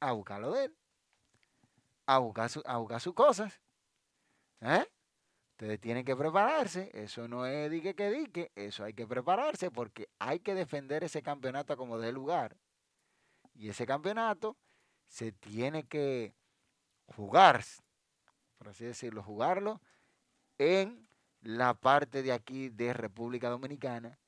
A 0.00 0.12
buscarlo 0.12 0.52
de 0.52 0.66
él 0.66 0.76
a 2.06 2.18
buscar, 2.18 2.50
su, 2.50 2.62
a 2.64 3.00
sus 3.00 3.14
cosas. 3.14 3.60
¿Eh? 4.60 4.86
Ustedes 5.52 5.80
tienen 5.80 6.04
que 6.04 6.16
prepararse. 6.16 6.90
Eso 6.92 7.28
no 7.28 7.46
es 7.46 7.70
dique 7.70 7.94
que 7.94 8.10
dique. 8.10 8.52
Eso 8.54 8.84
hay 8.84 8.94
que 8.94 9.06
prepararse 9.06 9.70
porque 9.70 10.08
hay 10.18 10.40
que 10.40 10.54
defender 10.54 11.04
ese 11.04 11.22
campeonato 11.22 11.76
como 11.76 11.98
de 11.98 12.12
lugar. 12.12 12.56
Y 13.54 13.68
ese 13.68 13.86
campeonato 13.86 14.56
se 15.06 15.32
tiene 15.32 15.84
que 15.86 16.34
jugar, 17.14 17.62
por 18.58 18.68
así 18.68 18.84
decirlo, 18.84 19.22
jugarlo 19.22 19.80
en 20.58 21.08
la 21.44 21.74
parte 21.74 22.22
de 22.22 22.32
aquí 22.32 22.68
de 22.68 22.92
República 22.92 23.48
Dominicana. 23.48 24.18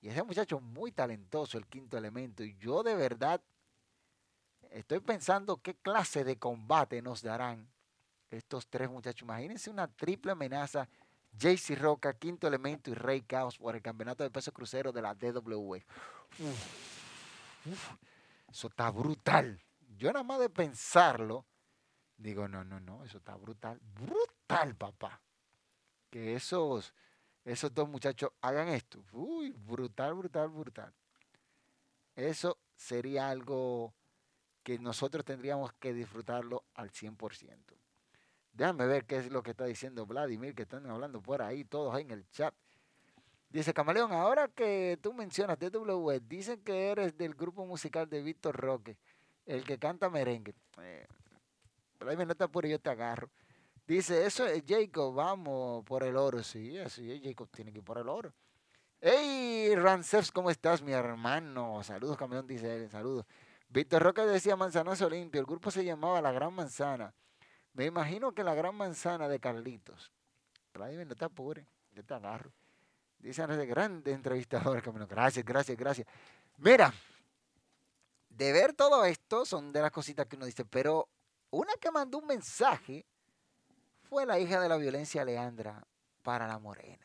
Y 0.00 0.08
ese 0.08 0.22
muchacho 0.22 0.60
muy 0.60 0.92
talentoso, 0.92 1.58
el 1.58 1.66
quinto 1.66 1.98
elemento. 1.98 2.42
Y 2.42 2.56
yo 2.56 2.82
de 2.82 2.94
verdad 2.94 3.42
Estoy 4.70 5.00
pensando 5.00 5.62
qué 5.62 5.74
clase 5.74 6.24
de 6.24 6.38
combate 6.38 7.00
nos 7.00 7.22
darán 7.22 7.68
estos 8.30 8.68
tres 8.68 8.90
muchachos. 8.90 9.22
Imagínense 9.22 9.70
una 9.70 9.88
triple 9.88 10.32
amenaza. 10.32 10.88
JC 11.32 11.78
Roca, 11.78 12.14
Quinto 12.14 12.48
Elemento 12.48 12.90
y 12.90 12.94
Rey 12.94 13.20
Caos 13.22 13.58
por 13.58 13.76
el 13.76 13.82
campeonato 13.82 14.24
de 14.24 14.30
peso 14.30 14.52
crucero 14.52 14.92
de 14.92 15.02
la 15.02 15.14
DWE. 15.14 15.84
eso 18.50 18.68
está 18.68 18.90
brutal. 18.90 19.62
Yo 19.96 20.12
nada 20.12 20.24
más 20.24 20.40
de 20.40 20.48
pensarlo, 20.48 21.44
digo, 22.16 22.48
no, 22.48 22.64
no, 22.64 22.80
no, 22.80 23.04
eso 23.04 23.18
está 23.18 23.36
brutal. 23.36 23.78
Brutal, 23.94 24.74
papá. 24.74 25.20
Que 26.10 26.34
esos, 26.34 26.94
esos 27.44 27.72
dos 27.74 27.88
muchachos 27.88 28.30
hagan 28.40 28.68
esto. 28.68 29.02
Uy, 29.12 29.50
brutal, 29.50 30.14
brutal, 30.14 30.48
brutal. 30.48 30.92
Eso 32.16 32.58
sería 32.76 33.28
algo 33.28 33.92
que 34.62 34.78
nosotros 34.78 35.24
tendríamos 35.24 35.72
que 35.74 35.92
disfrutarlo 35.92 36.64
al 36.74 36.90
100%. 36.90 37.78
Déjame 38.52 38.86
ver 38.86 39.04
qué 39.04 39.18
es 39.18 39.30
lo 39.30 39.42
que 39.42 39.52
está 39.52 39.64
diciendo 39.64 40.04
Vladimir, 40.04 40.54
que 40.54 40.62
están 40.62 40.84
hablando 40.90 41.22
por 41.22 41.42
ahí, 41.42 41.64
todos 41.64 41.94
ahí 41.94 42.02
en 42.02 42.10
el 42.10 42.28
chat. 42.30 42.52
Dice 43.50 43.72
Camaleón, 43.72 44.12
ahora 44.12 44.48
que 44.48 44.98
tú 45.00 45.14
mencionas 45.14 45.58
DW, 45.58 46.18
dicen 46.20 46.60
que 46.62 46.90
eres 46.90 47.16
del 47.16 47.34
grupo 47.34 47.64
musical 47.64 48.10
de 48.10 48.20
Víctor 48.20 48.56
Roque, 48.56 48.98
el 49.46 49.64
que 49.64 49.78
canta 49.78 50.10
merengue. 50.10 50.54
Eh, 50.82 51.06
Vladimir, 52.00 52.26
no 52.26 52.34
te 52.34 52.44
apures, 52.44 52.70
yo 52.70 52.78
te 52.78 52.90
agarro. 52.90 53.30
Dice, 53.88 54.26
eso 54.26 54.44
es 54.44 54.64
Jacob, 54.68 55.14
vamos 55.14 55.82
por 55.86 56.02
el 56.02 56.14
oro. 56.14 56.42
Sí, 56.42 56.78
así 56.78 57.10
es, 57.10 57.22
Jacob 57.22 57.48
tiene 57.50 57.72
que 57.72 57.78
ir 57.78 57.84
por 57.84 57.96
el 57.96 58.06
oro. 58.06 58.34
Hey, 59.00 59.74
Rancef, 59.76 60.30
¿cómo 60.30 60.50
estás, 60.50 60.82
mi 60.82 60.92
hermano? 60.92 61.82
Saludos, 61.82 62.18
campeón, 62.18 62.46
dice 62.46 62.76
él, 62.76 62.90
saludos. 62.90 63.24
Víctor 63.70 64.02
Roca 64.02 64.26
decía 64.26 64.56
Manzanazo 64.56 65.08
Limpio, 65.08 65.40
el 65.40 65.46
grupo 65.46 65.70
se 65.70 65.86
llamaba 65.86 66.20
La 66.20 66.32
Gran 66.32 66.52
Manzana. 66.52 67.14
Me 67.72 67.86
imagino 67.86 68.32
que 68.32 68.44
La 68.44 68.54
Gran 68.54 68.74
Manzana 68.74 69.26
de 69.26 69.40
Carlitos. 69.40 70.12
Vladimir, 70.74 71.06
no 71.06 71.14
te 71.14 71.24
apures, 71.24 71.64
yo 71.92 72.04
te 72.04 72.12
agarro. 72.12 72.52
Dice 73.18 73.46
de 73.46 73.66
grande 73.66 74.12
entrevistador, 74.12 74.82
camino. 74.82 75.06
Gracias, 75.06 75.46
gracias, 75.46 75.78
gracias. 75.78 76.06
Mira, 76.58 76.92
de 78.28 78.52
ver 78.52 78.74
todo 78.74 79.06
esto 79.06 79.46
son 79.46 79.72
de 79.72 79.80
las 79.80 79.90
cositas 79.90 80.26
que 80.26 80.36
uno 80.36 80.44
dice, 80.44 80.66
pero 80.66 81.08
una 81.48 81.72
que 81.80 81.90
mandó 81.90 82.18
un 82.18 82.26
mensaje 82.26 83.06
fue 84.08 84.24
la 84.24 84.38
hija 84.38 84.60
de 84.60 84.68
la 84.68 84.76
violencia 84.78 85.24
Leandra 85.24 85.82
para 86.22 86.46
la 86.48 86.58
morena. 86.58 87.04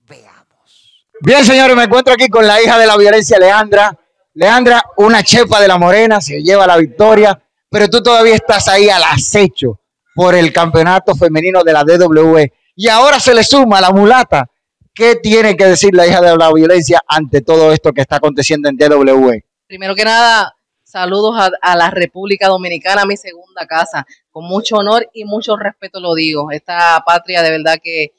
Veamos. 0.00 1.08
Bien, 1.20 1.44
señores, 1.44 1.74
me 1.74 1.84
encuentro 1.84 2.12
aquí 2.12 2.28
con 2.28 2.46
la 2.46 2.60
hija 2.60 2.78
de 2.78 2.86
la 2.86 2.96
violencia 2.98 3.38
Leandra. 3.38 3.98
Leandra, 4.34 4.82
una 4.98 5.22
chepa 5.22 5.60
de 5.60 5.68
la 5.68 5.78
morena, 5.78 6.20
se 6.20 6.42
lleva 6.42 6.66
la 6.66 6.76
victoria, 6.76 7.40
pero 7.70 7.88
tú 7.88 8.02
todavía 8.02 8.34
estás 8.34 8.68
ahí 8.68 8.90
al 8.90 9.02
acecho 9.04 9.80
por 10.14 10.34
el 10.34 10.52
campeonato 10.52 11.14
femenino 11.14 11.64
de 11.64 11.72
la 11.72 11.82
DWE. 11.82 12.52
Y 12.76 12.88
ahora 12.88 13.18
se 13.20 13.34
le 13.34 13.42
suma 13.42 13.80
la 13.80 13.90
mulata. 13.90 14.46
¿Qué 14.92 15.16
tiene 15.16 15.56
que 15.56 15.64
decir 15.64 15.94
la 15.94 16.06
hija 16.06 16.20
de 16.20 16.36
la 16.36 16.52
violencia 16.52 17.00
ante 17.08 17.40
todo 17.40 17.72
esto 17.72 17.92
que 17.92 18.02
está 18.02 18.16
aconteciendo 18.16 18.68
en 18.68 18.76
DWE? 18.76 19.44
Primero 19.66 19.94
que 19.94 20.04
nada, 20.04 20.54
saludos 20.94 21.34
a, 21.60 21.76
la 21.76 21.90
República 21.90 22.46
Dominicana, 22.46 23.04
mi 23.04 23.16
segunda 23.16 23.66
casa 23.66 24.06
con 24.30 24.44
mucho 24.44 24.76
honor 24.76 25.10
y 25.12 25.24
mucho 25.24 25.56
respeto 25.56 25.98
lo 25.98 26.14
digo. 26.14 26.52
Esta 26.52 27.02
patria 27.04 27.42
de 27.42 27.50
verdad 27.50 27.80
que, 27.82 28.12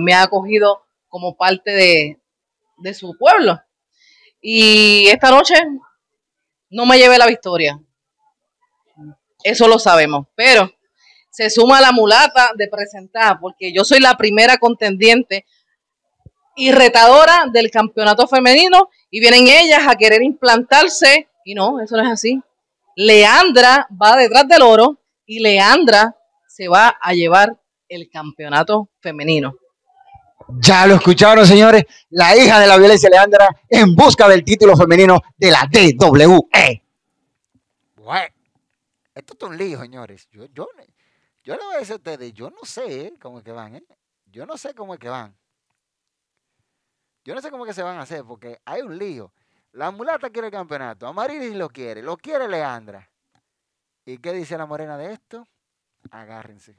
me 0.00 0.12
ha 0.12 0.24
acogido 0.24 0.84
como 1.08 1.34
parte 1.34 1.70
de, 1.70 2.20
de, 2.76 2.92
su 2.92 3.16
pueblo. 3.16 3.58
Y 4.42 5.06
esta 5.06 5.30
noche 5.30 5.54
no 6.68 6.84
me 6.84 6.98
llevé 6.98 7.16
la 7.16 7.26
victoria. 7.26 7.80
Eso 9.42 9.66
lo 9.66 9.78
sabemos. 9.78 10.26
Pero 10.34 10.70
se 11.30 11.48
suma 11.48 11.80
la 11.80 11.92
mulata 11.92 12.50
de 12.54 12.68
presentar, 12.68 13.40
porque 13.40 13.72
yo 13.72 13.82
soy 13.82 14.00
la 14.00 14.18
primera 14.18 14.58
contendiente 14.58 15.46
y 16.54 16.70
retadora 16.70 17.46
del 17.50 17.70
campeonato 17.70 18.28
femenino 18.28 18.90
y 19.08 19.20
vienen 19.20 19.46
ellas 19.46 19.88
a 19.88 19.96
querer 19.96 20.22
implantarse 20.22 21.30
y 21.44 21.54
no, 21.54 21.80
eso 21.80 21.96
no 21.96 22.02
es 22.02 22.10
así. 22.10 22.42
Leandra 22.96 23.86
va 23.90 24.16
detrás 24.16 24.48
del 24.48 24.62
oro 24.62 24.98
y 25.26 25.40
Leandra 25.40 26.16
se 26.48 26.68
va 26.68 26.96
a 27.00 27.12
llevar 27.12 27.56
el 27.88 28.08
campeonato 28.10 28.90
femenino. 29.00 29.54
Ya 30.60 30.86
lo 30.86 30.96
escucharon, 30.96 31.46
señores. 31.46 31.84
La 32.10 32.36
hija 32.36 32.60
de 32.60 32.66
la 32.66 32.76
violencia, 32.76 33.08
Leandra, 33.08 33.48
en 33.68 33.94
busca 33.94 34.28
del 34.28 34.44
título 34.44 34.76
femenino 34.76 35.20
de 35.36 35.50
la 35.50 35.68
DWE. 35.70 36.82
Bueno, 37.96 38.34
esto 39.14 39.34
es 39.38 39.48
un 39.48 39.56
lío, 39.56 39.80
señores. 39.80 40.28
Yo, 40.30 40.46
yo, 40.52 40.68
yo 41.42 41.56
le 41.56 41.64
voy 41.64 41.76
a 41.76 41.78
decir 41.78 41.94
a 41.94 41.96
ustedes, 41.96 42.32
yo 42.34 42.50
no 42.50 42.64
sé 42.64 43.14
cómo 43.20 43.38
es 43.38 43.44
que 43.44 43.52
van, 43.52 43.76
¿eh? 43.76 43.84
Yo 44.26 44.44
no 44.46 44.58
sé 44.58 44.74
cómo 44.74 44.94
es 44.94 45.00
que 45.00 45.08
van. 45.08 45.34
Yo 47.24 47.34
no 47.34 47.40
sé 47.40 47.50
cómo 47.50 47.64
es 47.64 47.70
que 47.70 47.74
se 47.74 47.82
van 47.82 47.96
a 47.96 48.02
hacer, 48.02 48.24
porque 48.24 48.60
hay 48.64 48.82
un 48.82 48.98
lío. 48.98 49.32
La 49.74 49.90
mulata 49.90 50.30
quiere 50.30 50.46
el 50.46 50.52
campeonato, 50.52 51.04
Amarilis 51.04 51.56
lo 51.56 51.68
quiere, 51.68 52.00
lo 52.00 52.16
quiere 52.16 52.46
Leandra. 52.46 53.10
¿Y 54.06 54.18
qué 54.18 54.32
dice 54.32 54.56
la 54.56 54.66
morena 54.66 54.96
de 54.96 55.12
esto? 55.12 55.44
Agárrense. 56.12 56.76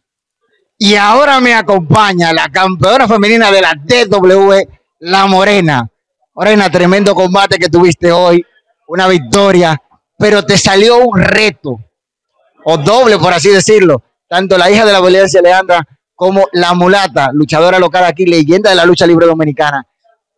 Y 0.78 0.96
ahora 0.96 1.42
me 1.42 1.54
acompaña 1.54 2.32
la 2.32 2.48
campeona 2.48 3.06
femenina 3.06 3.52
de 3.52 3.62
la 3.62 3.74
DW, 3.76 4.54
la 5.00 5.26
Morena. 5.26 5.86
Morena, 6.34 6.70
tremendo 6.70 7.14
combate 7.14 7.58
que 7.58 7.68
tuviste 7.68 8.14
hoy, 8.14 8.46
una 8.88 9.10
victoria, 9.10 9.76
pero 10.18 10.46
te 10.46 10.58
salió 10.58 11.00
un 11.00 11.20
reto, 11.20 11.78
o 12.64 12.78
doble 12.78 13.18
por 13.18 13.34
así 13.34 13.50
decirlo, 13.50 14.04
tanto 14.26 14.58
la 14.58 14.72
hija 14.72 14.86
de 14.86 14.94
la 14.94 15.02
violencia 15.02 15.42
Leandra 15.42 15.86
como 16.14 16.46
la 16.54 16.74
mulata, 16.74 17.32
luchadora 17.34 17.78
local 17.78 18.06
aquí, 18.06 18.26
leyenda 18.26 18.70
de 18.70 18.78
la 18.78 18.86
lucha 18.86 19.06
libre 19.06 19.26
dominicana. 19.26 19.86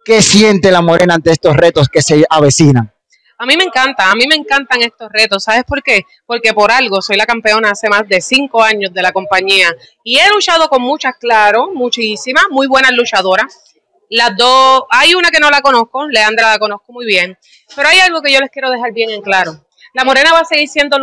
¿Qué 0.08 0.22
siente 0.22 0.72
la 0.72 0.82
Morena 0.82 1.16
ante 1.16 1.32
estos 1.32 1.58
retos 1.58 1.90
que 1.90 2.02
se 2.02 2.24
avecinan? 2.30 2.94
A 3.40 3.46
mí 3.46 3.58
me 3.58 3.66
encanta, 3.66 4.10
a 4.10 4.16
mí 4.16 4.26
me 4.26 4.36
encantan 4.36 4.82
estos 4.82 5.12
retos. 5.12 5.44
¿Sabes 5.44 5.66
por 5.66 5.84
qué? 5.84 6.06
Porque 6.26 6.54
por 6.54 6.72
algo 6.72 7.02
soy 7.02 7.18
la 7.18 7.26
campeona 7.26 7.72
hace 7.72 7.90
más 7.90 8.08
de 8.08 8.22
cinco 8.22 8.64
años 8.64 8.94
de 8.94 9.02
la 9.02 9.12
compañía 9.12 9.68
y 10.06 10.18
he 10.18 10.30
luchado 10.30 10.70
con 10.70 10.82
muchas, 10.82 11.18
claro, 11.20 11.72
muchísimas, 11.74 12.46
muy 12.50 12.68
buenas 12.68 12.92
luchadoras. 12.94 13.62
Las 14.10 14.38
dos, 14.38 14.84
hay 14.92 15.14
una 15.14 15.30
que 15.30 15.42
no 15.42 15.50
la 15.50 15.60
conozco, 15.60 16.08
Leandra 16.08 16.52
la 16.52 16.58
conozco 16.58 16.94
muy 16.94 17.06
bien, 17.06 17.38
pero 17.76 17.90
hay 17.90 18.00
algo 18.00 18.22
que 18.22 18.32
yo 18.32 18.40
les 18.40 18.50
quiero 18.50 18.72
dejar 18.72 18.94
bien 18.94 19.10
en 19.10 19.22
claro. 19.22 19.66
La 19.94 20.06
Morena 20.06 20.32
va 20.32 20.40
a 20.40 20.46
seguir 20.46 20.70
siendo 20.70 20.98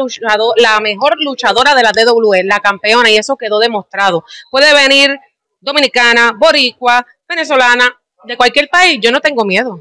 la 0.57 0.81
mejor 0.81 1.17
luchadora 1.19 1.75
de 1.75 1.83
la 1.83 1.93
DWE, 1.93 2.45
la 2.45 2.61
campeona, 2.61 3.11
y 3.11 3.19
eso 3.19 3.37
quedó 3.37 3.59
demostrado. 3.59 4.25
Puede 4.51 4.73
venir 4.73 5.15
dominicana, 5.61 6.33
boricua, 6.39 7.07
venezolana, 7.29 8.01
de 8.27 8.37
cualquier 8.37 8.69
país, 8.69 8.99
yo 9.01 9.11
no 9.11 9.21
tengo 9.21 9.45
miedo. 9.45 9.81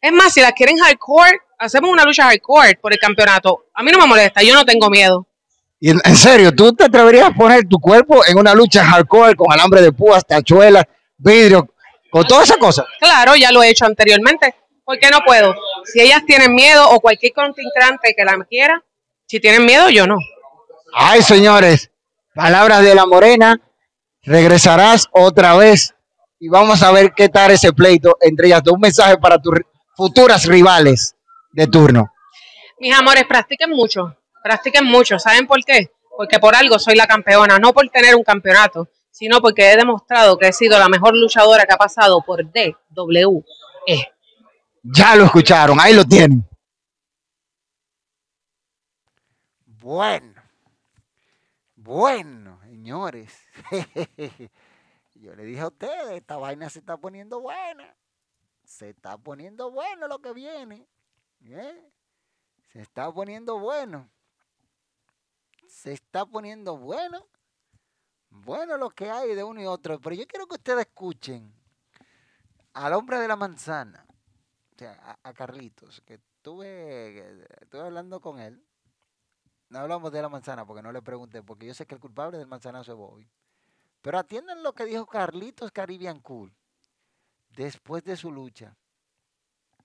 Es 0.00 0.12
más, 0.12 0.32
si 0.32 0.40
la 0.40 0.52
quieren 0.52 0.76
hardcore, 0.76 1.38
hacemos 1.58 1.90
una 1.90 2.04
lucha 2.04 2.24
hardcore 2.24 2.76
por 2.76 2.92
el 2.92 2.98
campeonato. 2.98 3.66
A 3.74 3.82
mí 3.82 3.90
no 3.90 3.98
me 3.98 4.06
molesta, 4.06 4.42
yo 4.42 4.54
no 4.54 4.64
tengo 4.64 4.90
miedo. 4.90 5.26
Y 5.80 5.90
en, 5.90 6.16
serio, 6.16 6.52
¿tú 6.54 6.72
te 6.72 6.84
atreverías 6.84 7.28
a 7.28 7.32
poner 7.32 7.68
tu 7.68 7.78
cuerpo 7.78 8.24
en 8.26 8.38
una 8.38 8.54
lucha 8.54 8.84
hardcore 8.84 9.34
con 9.34 9.52
alambre 9.52 9.82
de 9.82 9.92
púas, 9.92 10.26
tachuelas, 10.26 10.84
vidrio, 11.16 11.68
con 12.10 12.24
todas 12.26 12.44
esas 12.44 12.56
cosas? 12.56 12.86
Claro, 12.98 13.36
ya 13.36 13.50
lo 13.50 13.62
he 13.62 13.68
hecho 13.68 13.84
anteriormente. 13.84 14.54
¿Por 14.84 14.98
qué 14.98 15.10
no 15.10 15.20
puedo? 15.24 15.54
Si 15.84 16.00
ellas 16.00 16.22
tienen 16.26 16.54
miedo 16.54 16.88
o 16.90 17.00
cualquier 17.00 17.32
contrincante 17.32 18.14
que 18.16 18.24
la 18.24 18.42
quiera, 18.44 18.82
si 19.26 19.40
tienen 19.40 19.64
miedo, 19.64 19.90
yo 19.90 20.06
no. 20.06 20.16
Ay, 20.92 21.22
señores, 21.22 21.90
palabras 22.34 22.82
de 22.82 22.94
la 22.94 23.06
morena, 23.06 23.60
regresarás 24.22 25.08
otra 25.12 25.56
vez 25.56 25.94
y 26.38 26.48
vamos 26.48 26.82
a 26.82 26.90
ver 26.92 27.12
qué 27.14 27.28
tal 27.28 27.52
ese 27.52 27.72
pleito 27.72 28.16
entre 28.20 28.48
ellas. 28.48 28.62
Un 28.70 28.80
mensaje 28.80 29.16
para 29.18 29.38
tus 29.38 29.54
futuras 29.96 30.44
rivales 30.46 31.14
de 31.52 31.66
turno? 31.66 32.12
Mis 32.78 32.94
amores, 32.94 33.24
practiquen 33.24 33.70
mucho, 33.70 34.16
practiquen 34.42 34.84
mucho. 34.84 35.18
¿Saben 35.18 35.46
por 35.46 35.62
qué? 35.64 35.90
Porque 36.16 36.38
por 36.38 36.54
algo 36.54 36.78
soy 36.78 36.96
la 36.96 37.06
campeona, 37.06 37.58
no 37.58 37.72
por 37.72 37.88
tener 37.88 38.14
un 38.14 38.24
campeonato, 38.24 38.88
sino 39.10 39.40
porque 39.40 39.72
he 39.72 39.76
demostrado 39.76 40.36
que 40.36 40.48
he 40.48 40.52
sido 40.52 40.78
la 40.78 40.88
mejor 40.88 41.16
luchadora 41.16 41.64
que 41.64 41.74
ha 41.74 41.78
pasado 41.78 42.20
por 42.22 42.44
DWE. 42.44 43.44
Ya 44.82 45.16
lo 45.16 45.24
escucharon, 45.24 45.78
ahí 45.80 45.94
lo 45.94 46.04
tienen. 46.04 46.46
Bueno, 49.66 50.42
bueno, 51.76 52.58
señores. 52.64 53.32
Yo 55.14 55.34
le 55.34 55.44
dije 55.44 55.60
a 55.60 55.68
ustedes, 55.68 56.12
esta 56.12 56.36
vaina 56.36 56.68
se 56.68 56.80
está 56.80 56.96
poniendo 56.96 57.40
buena. 57.40 57.96
Se 58.64 58.90
está 58.90 59.16
poniendo 59.18 59.70
bueno 59.70 60.08
lo 60.08 60.20
que 60.20 60.32
viene. 60.32 60.88
¿Eh? 61.44 61.92
Se 62.72 62.80
está 62.80 63.12
poniendo 63.12 63.58
bueno. 63.58 64.10
Se 65.66 65.92
está 65.92 66.26
poniendo 66.26 66.76
bueno. 66.76 67.26
Bueno 68.30 68.76
lo 68.76 68.90
que 68.90 69.10
hay 69.10 69.34
de 69.34 69.44
uno 69.44 69.62
y 69.62 69.66
otro. 69.66 70.00
Pero 70.00 70.16
yo 70.16 70.26
quiero 70.26 70.46
que 70.46 70.54
ustedes 70.54 70.86
escuchen 70.86 71.54
al 72.72 72.92
hombre 72.92 73.18
de 73.18 73.28
la 73.28 73.36
manzana. 73.36 74.04
O 74.74 74.78
sea, 74.78 75.18
a, 75.22 75.32
Carlitos, 75.32 76.00
que 76.00 76.14
estuve, 76.14 77.46
hablando 77.72 78.20
con 78.20 78.40
él. 78.40 78.62
No 79.68 79.78
hablamos 79.78 80.12
de 80.12 80.20
la 80.20 80.28
manzana 80.28 80.66
porque 80.66 80.82
no 80.82 80.92
le 80.92 81.00
pregunté, 81.00 81.42
porque 81.42 81.66
yo 81.66 81.74
sé 81.74 81.86
que 81.86 81.94
el 81.94 82.00
culpable 82.00 82.38
del 82.38 82.46
manzanazo 82.46 82.92
es 82.92 82.98
Bobby. 82.98 83.30
Pero 84.04 84.18
atiendan 84.18 84.62
lo 84.62 84.74
que 84.74 84.84
dijo 84.84 85.06
Carlitos 85.06 85.70
Caribbean 85.70 86.20
Cool 86.20 86.52
después 87.56 88.04
de 88.04 88.18
su 88.18 88.30
lucha 88.30 88.76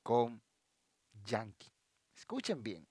con 0.04 0.42
Yankee. 1.26 1.72
Escuchen 2.18 2.62
bien, 2.62 2.86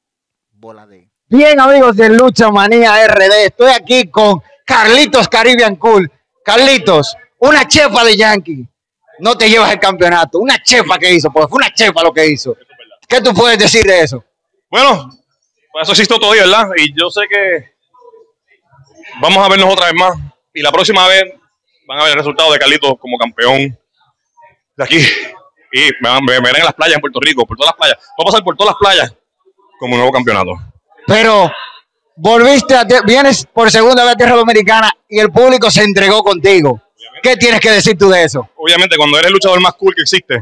bola 0.50 0.86
de. 0.86 1.10
Bien, 1.28 1.60
amigos 1.60 1.96
de 1.96 2.08
Lucha 2.08 2.50
Manía 2.50 3.06
RD, 3.06 3.44
estoy 3.44 3.70
aquí 3.72 4.08
con 4.08 4.42
Carlitos 4.64 5.28
Caribbean 5.28 5.76
Cool. 5.76 6.10
Carlitos, 6.42 7.14
una 7.40 7.68
chefa 7.68 8.04
de 8.04 8.16
Yankee. 8.16 8.66
no 9.18 9.36
te 9.36 9.50
llevas 9.50 9.70
el 9.70 9.78
campeonato. 9.78 10.38
Una 10.38 10.56
chepa 10.62 10.98
que 10.98 11.12
hizo, 11.12 11.30
porque 11.30 11.50
fue 11.50 11.58
una 11.58 11.74
chepa 11.74 12.02
lo 12.02 12.10
que 12.14 12.26
hizo. 12.26 12.56
¿Qué 13.06 13.20
tú 13.20 13.34
puedes 13.34 13.58
decir 13.58 13.84
de 13.84 14.00
eso? 14.00 14.24
Bueno, 14.70 15.10
pues 15.72 15.82
eso 15.82 15.92
existe 15.92 16.18
todavía, 16.18 16.44
¿verdad? 16.44 16.70
Y 16.78 16.98
yo 16.98 17.10
sé 17.10 17.20
que 17.28 17.74
vamos 19.20 19.44
a 19.44 19.50
vernos 19.50 19.70
otra 19.70 19.92
vez 19.92 19.94
más. 19.94 20.37
Y 20.58 20.62
la 20.62 20.72
próxima 20.72 21.06
vez 21.06 21.22
van 21.86 21.98
a 22.00 22.02
ver 22.02 22.12
el 22.12 22.18
resultado 22.18 22.52
de 22.52 22.58
Carlitos 22.58 22.94
como 22.98 23.16
campeón 23.16 23.78
de 24.76 24.84
aquí. 24.84 24.98
Y 25.72 25.80
me, 26.00 26.08
van- 26.08 26.24
me 26.24 26.40
verán 26.40 26.56
en 26.60 26.64
las 26.64 26.74
playas 26.74 26.96
en 26.96 27.00
Puerto 27.00 27.20
Rico, 27.20 27.46
por 27.46 27.56
todas 27.56 27.72
las 27.72 27.76
playas. 27.78 27.98
Voy 28.16 28.24
a 28.24 28.30
pasar 28.30 28.42
por 28.44 28.56
todas 28.56 28.74
las 28.74 28.78
playas 28.80 29.14
como 29.78 29.96
nuevo 29.96 30.10
campeonato. 30.10 30.52
Pero 31.06 31.50
volviste 32.16 32.74
a 32.74 32.84
vienes 33.06 33.46
por 33.46 33.70
segunda 33.70 34.02
vez 34.04 34.14
a 34.14 34.16
tierra 34.16 34.34
dominicana 34.34 34.90
y 35.08 35.20
el 35.20 35.30
público 35.30 35.70
se 35.70 35.82
entregó 35.82 36.22
contigo. 36.22 36.82
¿Qué 37.22 37.36
tienes 37.36 37.60
que 37.60 37.70
decir 37.70 37.96
tú 37.98 38.08
de 38.08 38.24
eso? 38.24 38.48
Obviamente, 38.56 38.96
cuando 38.96 39.16
eres 39.18 39.28
el 39.28 39.34
luchador 39.34 39.60
más 39.60 39.74
cool 39.74 39.94
que 39.94 40.02
existe, 40.02 40.38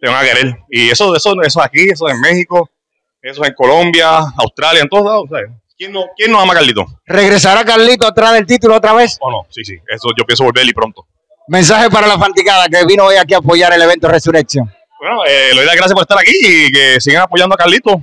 te 0.00 0.08
van 0.08 0.24
a 0.24 0.28
querer. 0.28 0.56
Y 0.70 0.90
eso, 0.90 1.14
eso, 1.16 1.32
eso 1.42 1.60
es 1.60 1.66
aquí, 1.66 1.88
eso 1.90 2.06
es 2.08 2.14
en 2.14 2.20
México, 2.20 2.68
eso 3.22 3.42
es 3.42 3.48
en 3.48 3.54
Colombia, 3.54 4.18
Australia, 4.36 4.82
en 4.82 4.88
todos 4.88 5.04
lados. 5.04 5.24
¿sabes? 5.30 5.50
¿Quién, 5.76 5.92
no, 5.92 6.04
¿Quién 6.16 6.30
no 6.30 6.40
ama 6.40 6.52
a 6.52 6.56
Carlitos? 6.56 6.86
¿Regresará 7.04 7.64
Carlito 7.64 8.06
atrás 8.06 8.32
del 8.32 8.46
título 8.46 8.76
otra 8.76 8.92
vez? 8.92 9.16
¿O 9.20 9.30
no? 9.30 9.46
Sí, 9.50 9.64
sí. 9.64 9.74
Eso 9.88 10.08
yo 10.16 10.24
pienso 10.24 10.44
volver 10.44 10.66
y 10.66 10.72
pronto. 10.72 11.06
Mensaje 11.48 11.90
para 11.90 12.06
la 12.06 12.18
fanticada 12.18 12.68
que 12.68 12.84
vino 12.86 13.04
hoy 13.04 13.16
aquí 13.16 13.34
a 13.34 13.38
apoyar 13.38 13.72
el 13.72 13.82
evento 13.82 14.08
Resurrección. 14.08 14.72
Bueno, 15.00 15.24
eh, 15.26 15.50
le 15.50 15.56
doy 15.56 15.66
las 15.66 15.74
gracias 15.74 15.92
por 15.94 16.02
estar 16.02 16.18
aquí 16.18 16.32
y 16.40 16.72
que 16.72 17.00
sigan 17.00 17.22
apoyando 17.22 17.54
a 17.54 17.58
Carlitos 17.58 17.96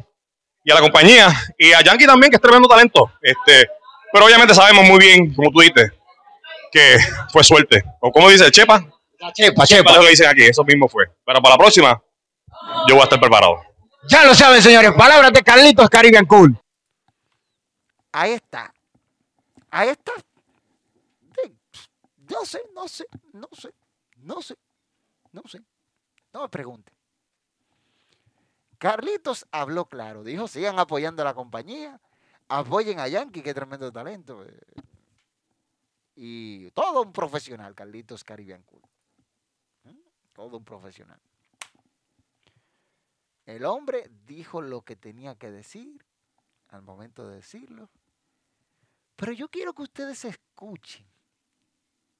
y 0.63 0.71
a 0.71 0.75
la 0.75 0.81
compañía. 0.81 1.29
Y 1.57 1.71
a 1.73 1.81
Yankee 1.81 2.05
también, 2.05 2.29
que 2.29 2.35
es 2.35 2.41
tremendo 2.41 2.67
talento. 2.67 3.11
Este, 3.21 3.67
pero 4.13 4.25
obviamente 4.25 4.53
sabemos 4.53 4.85
muy 4.85 4.99
bien, 4.99 5.33
como 5.33 5.49
tú 5.51 5.61
dices, 5.61 5.91
que 6.71 6.97
fue 7.31 7.43
suerte. 7.43 7.83
O 8.01 8.11
como 8.11 8.29
dice 8.29 8.51
Chepa, 8.51 8.85
La 9.19 9.31
chepa, 9.33 9.65
Chepa 9.65 9.65
chepa. 9.65 9.91
es 9.91 9.97
lo 9.97 10.03
que 10.03 10.09
dicen 10.09 10.27
aquí, 10.29 10.43
eso 10.43 10.63
mismo 10.63 10.87
fue. 10.87 11.05
Pero 11.25 11.41
para 11.41 11.55
la 11.55 11.57
próxima, 11.57 11.99
yo 12.87 12.95
voy 12.95 13.01
a 13.01 13.05
estar 13.05 13.19
preparado. 13.19 13.55
Ya 14.09 14.23
lo 14.25 14.35
saben, 14.35 14.61
señores. 14.61 14.91
Palabras 14.91 15.31
de 15.31 15.41
Carlitos 15.41 15.89
Caribbean 15.89 16.25
Cool. 16.25 16.55
Ahí 18.11 18.31
está. 18.31 18.73
Ahí 19.69 19.89
está. 19.89 20.11
Sí, 21.35 21.57
No 22.29 22.45
sé, 22.45 22.61
no 22.73 22.87
sé, 22.87 23.05
no 23.33 23.47
sé, 23.51 23.73
no 24.17 24.41
sé, 24.41 24.55
no 25.31 25.43
sé. 25.47 25.61
No 26.33 26.41
me 26.43 26.49
pregunte. 26.49 26.91
Carlitos 28.77 29.45
habló 29.51 29.85
claro, 29.85 30.23
dijo, 30.23 30.47
sigan 30.47 30.79
apoyando 30.79 31.21
a 31.21 31.25
la 31.25 31.33
compañía, 31.35 32.01
apoyen 32.47 32.99
a 32.99 33.07
Yankee, 33.07 33.43
que 33.43 33.53
tremendo 33.53 33.91
talento. 33.91 34.43
eh. 34.43 34.59
Y 36.15 36.71
todo 36.71 37.03
un 37.03 37.13
profesional, 37.13 37.75
Carlitos 37.75 38.23
Caribbean 38.23 38.63
Cool. 38.63 38.81
¿Mm? 39.83 39.97
Todo 40.33 40.57
un 40.57 40.65
profesional. 40.65 41.19
El 43.45 43.65
hombre 43.65 44.09
dijo 44.25 44.61
lo 44.61 44.81
que 44.81 44.95
tenía 44.95 45.35
que 45.35 45.51
decir 45.51 46.03
al 46.69 46.81
momento 46.81 47.27
de 47.27 47.35
decirlo. 47.35 47.89
Pero 49.21 49.33
yo 49.33 49.49
quiero 49.49 49.71
que 49.71 49.83
ustedes 49.83 50.25
escuchen 50.25 51.05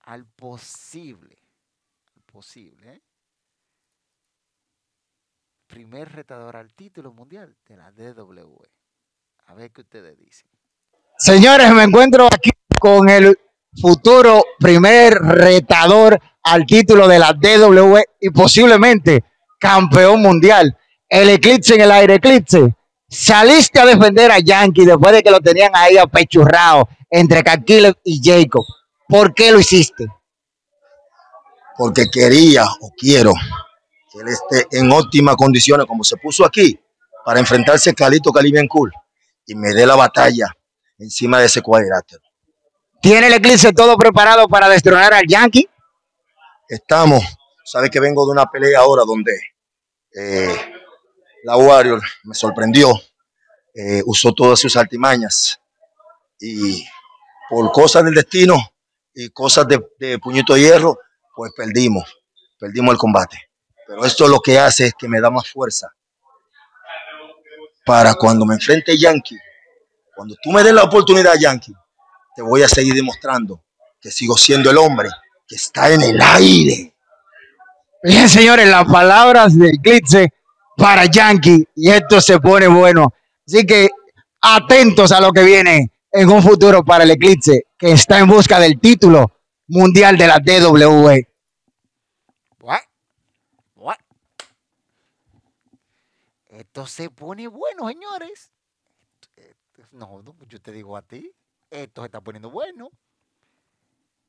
al 0.02 0.24
posible, 0.24 1.36
al 2.16 2.22
posible, 2.32 2.94
¿eh? 2.94 3.02
primer 5.66 6.12
retador 6.12 6.56
al 6.56 6.72
título 6.76 7.12
mundial 7.12 7.58
de 7.66 7.76
la 7.76 7.92
DWE. 7.92 8.70
A 9.48 9.56
ver 9.56 9.72
qué 9.72 9.82
ustedes 9.82 10.16
dicen. 10.16 10.48
Señores, 11.18 11.74
me 11.74 11.82
encuentro 11.82 12.28
aquí 12.28 12.52
con 12.80 13.10
el 13.10 13.36
futuro 13.82 14.44
primer 14.60 15.16
retador 15.16 16.22
al 16.44 16.68
título 16.68 17.08
de 17.08 17.18
la 17.18 17.34
DWE 17.34 18.06
y 18.20 18.30
posiblemente 18.30 19.24
campeón 19.58 20.22
mundial. 20.22 20.78
El 21.10 21.30
eclipse 21.30 21.74
en 21.74 21.82
el 21.82 21.92
aire, 21.92 22.16
eclipse. 22.16 22.76
Saliste 23.12 23.80
a 23.80 23.86
defender 23.86 24.32
a 24.32 24.40
Yankee 24.40 24.86
después 24.86 25.14
de 25.14 25.22
que 25.22 25.30
lo 25.30 25.40
tenían 25.40 25.72
ahí 25.76 25.98
apechurrado 25.98 26.88
entre 27.10 27.44
Caleb 27.44 27.98
y 28.04 28.22
Jacob. 28.24 28.64
¿Por 29.08 29.34
qué 29.34 29.52
lo 29.52 29.60
hiciste? 29.60 30.08
porque 31.82 32.12
quería 32.12 32.64
o 32.82 32.92
quiero 32.96 33.34
que 34.12 34.20
él 34.20 34.28
esté 34.28 34.78
en 34.78 34.92
óptimas 34.92 35.36
condiciones, 35.36 35.88
como 35.88 36.04
se 36.04 36.16
puso 36.18 36.46
aquí, 36.46 36.80
para 37.26 37.40
enfrentarse 37.40 37.90
a 37.90 37.94
Calito 37.94 38.32
Caribbean 38.32 38.68
Cool 38.68 38.92
y 39.48 39.56
me 39.56 39.74
dé 39.74 39.88
la 39.88 39.96
batalla 39.96 40.56
encima 41.00 41.40
de 41.40 41.48
ese 41.48 41.64
cuadrilátero. 41.64 42.22
¿Tiene 43.02 43.26
el 43.26 43.34
eclipse 43.34 43.74
todo 43.74 43.98
preparado 43.98 44.48
para 44.48 44.70
destronar 44.70 45.12
al 45.12 45.26
Yankee? 45.28 45.68
Estamos, 46.70 47.24
sabes 47.66 47.90
que 47.90 48.00
vengo 48.00 48.28
de 48.28 48.34
una 48.34 48.46
pelea 48.46 48.82
ahora 48.82 49.02
donde 49.04 49.40
eh, 50.14 50.56
la 51.44 51.58
Warrior 51.58 52.02
me 52.24 52.36
sorprendió, 52.36 52.94
eh, 53.74 54.02
usó 54.06 54.34
todas 54.34 54.60
sus 54.60 54.76
artimañas 54.76 55.60
y 56.40 56.86
por 57.50 57.72
cosas 57.72 58.04
del 58.04 58.16
destino 58.16 58.56
y 59.14 59.30
cosas 59.30 59.66
de, 59.68 60.20
puñito 60.20 60.54
de 60.54 60.62
hierro, 60.62 60.98
pues 61.36 61.52
perdimos, 61.56 62.06
perdimos 62.60 62.94
el 62.94 62.98
combate. 62.98 63.50
Pero 63.88 64.06
esto 64.06 64.28
lo 64.28 64.40
que 64.40 64.58
hace 64.58 64.88
es 64.88 64.94
que 64.98 65.08
me 65.08 65.20
da 65.20 65.30
más 65.30 65.50
fuerza 65.50 65.94
para 67.86 68.14
cuando 68.16 68.46
me 68.46 68.56
enfrente 68.56 68.98
Yankee, 68.98 69.38
cuando 70.16 70.36
tú 70.42 70.52
me 70.52 70.64
des 70.64 70.74
la 70.74 70.84
oportunidad, 70.84 71.34
Yankee, 71.40 71.74
te 72.36 72.42
voy 72.42 72.64
a 72.64 72.68
seguir 72.68 72.94
demostrando 72.94 73.64
que 74.00 74.12
sigo 74.12 74.38
siendo 74.38 74.70
el 74.70 74.78
hombre 74.78 75.10
que 75.48 75.56
está 75.56 75.92
en 75.92 76.02
el 76.02 76.22
aire. 76.22 76.96
Bien, 78.04 78.30
señores, 78.30 78.68
las 78.68 78.86
palabras 78.86 79.58
de 79.58 79.70
Eclipse 79.70 80.34
para 80.82 81.06
Yankee 81.06 81.68
y 81.76 81.90
esto 81.92 82.20
se 82.20 82.40
pone 82.40 82.68
bueno. 82.68 83.14
Así 83.48 83.66
que 83.66 83.90
atentos 84.42 85.12
a 85.12 85.22
lo 85.22 85.32
que 85.32 85.44
viene 85.44 85.92
en 86.12 86.30
un 86.30 86.42
futuro 86.42 86.84
para 86.84 87.04
el 87.04 87.12
Eclipse, 87.12 87.68
que 87.78 87.92
está 87.92 88.20
en 88.20 88.28
busca 88.28 88.60
del 88.60 88.80
título 88.80 89.32
mundial 89.68 90.18
de 90.18 90.28
la 90.28 90.42
E. 90.44 90.60
DWE. 90.60 91.28
Buah, 92.60 92.82
buah. 93.76 93.98
Esto 96.50 96.88
se 96.88 97.12
pone 97.12 97.48
bueno, 97.48 97.88
señores. 97.88 98.52
No, 99.92 100.24
yo 100.48 100.62
te 100.62 100.72
digo 100.72 100.98
a 100.98 101.02
ti, 101.02 101.32
esto 101.70 102.02
se 102.02 102.06
está 102.08 102.22
poniendo 102.22 102.50
bueno. 102.50 102.90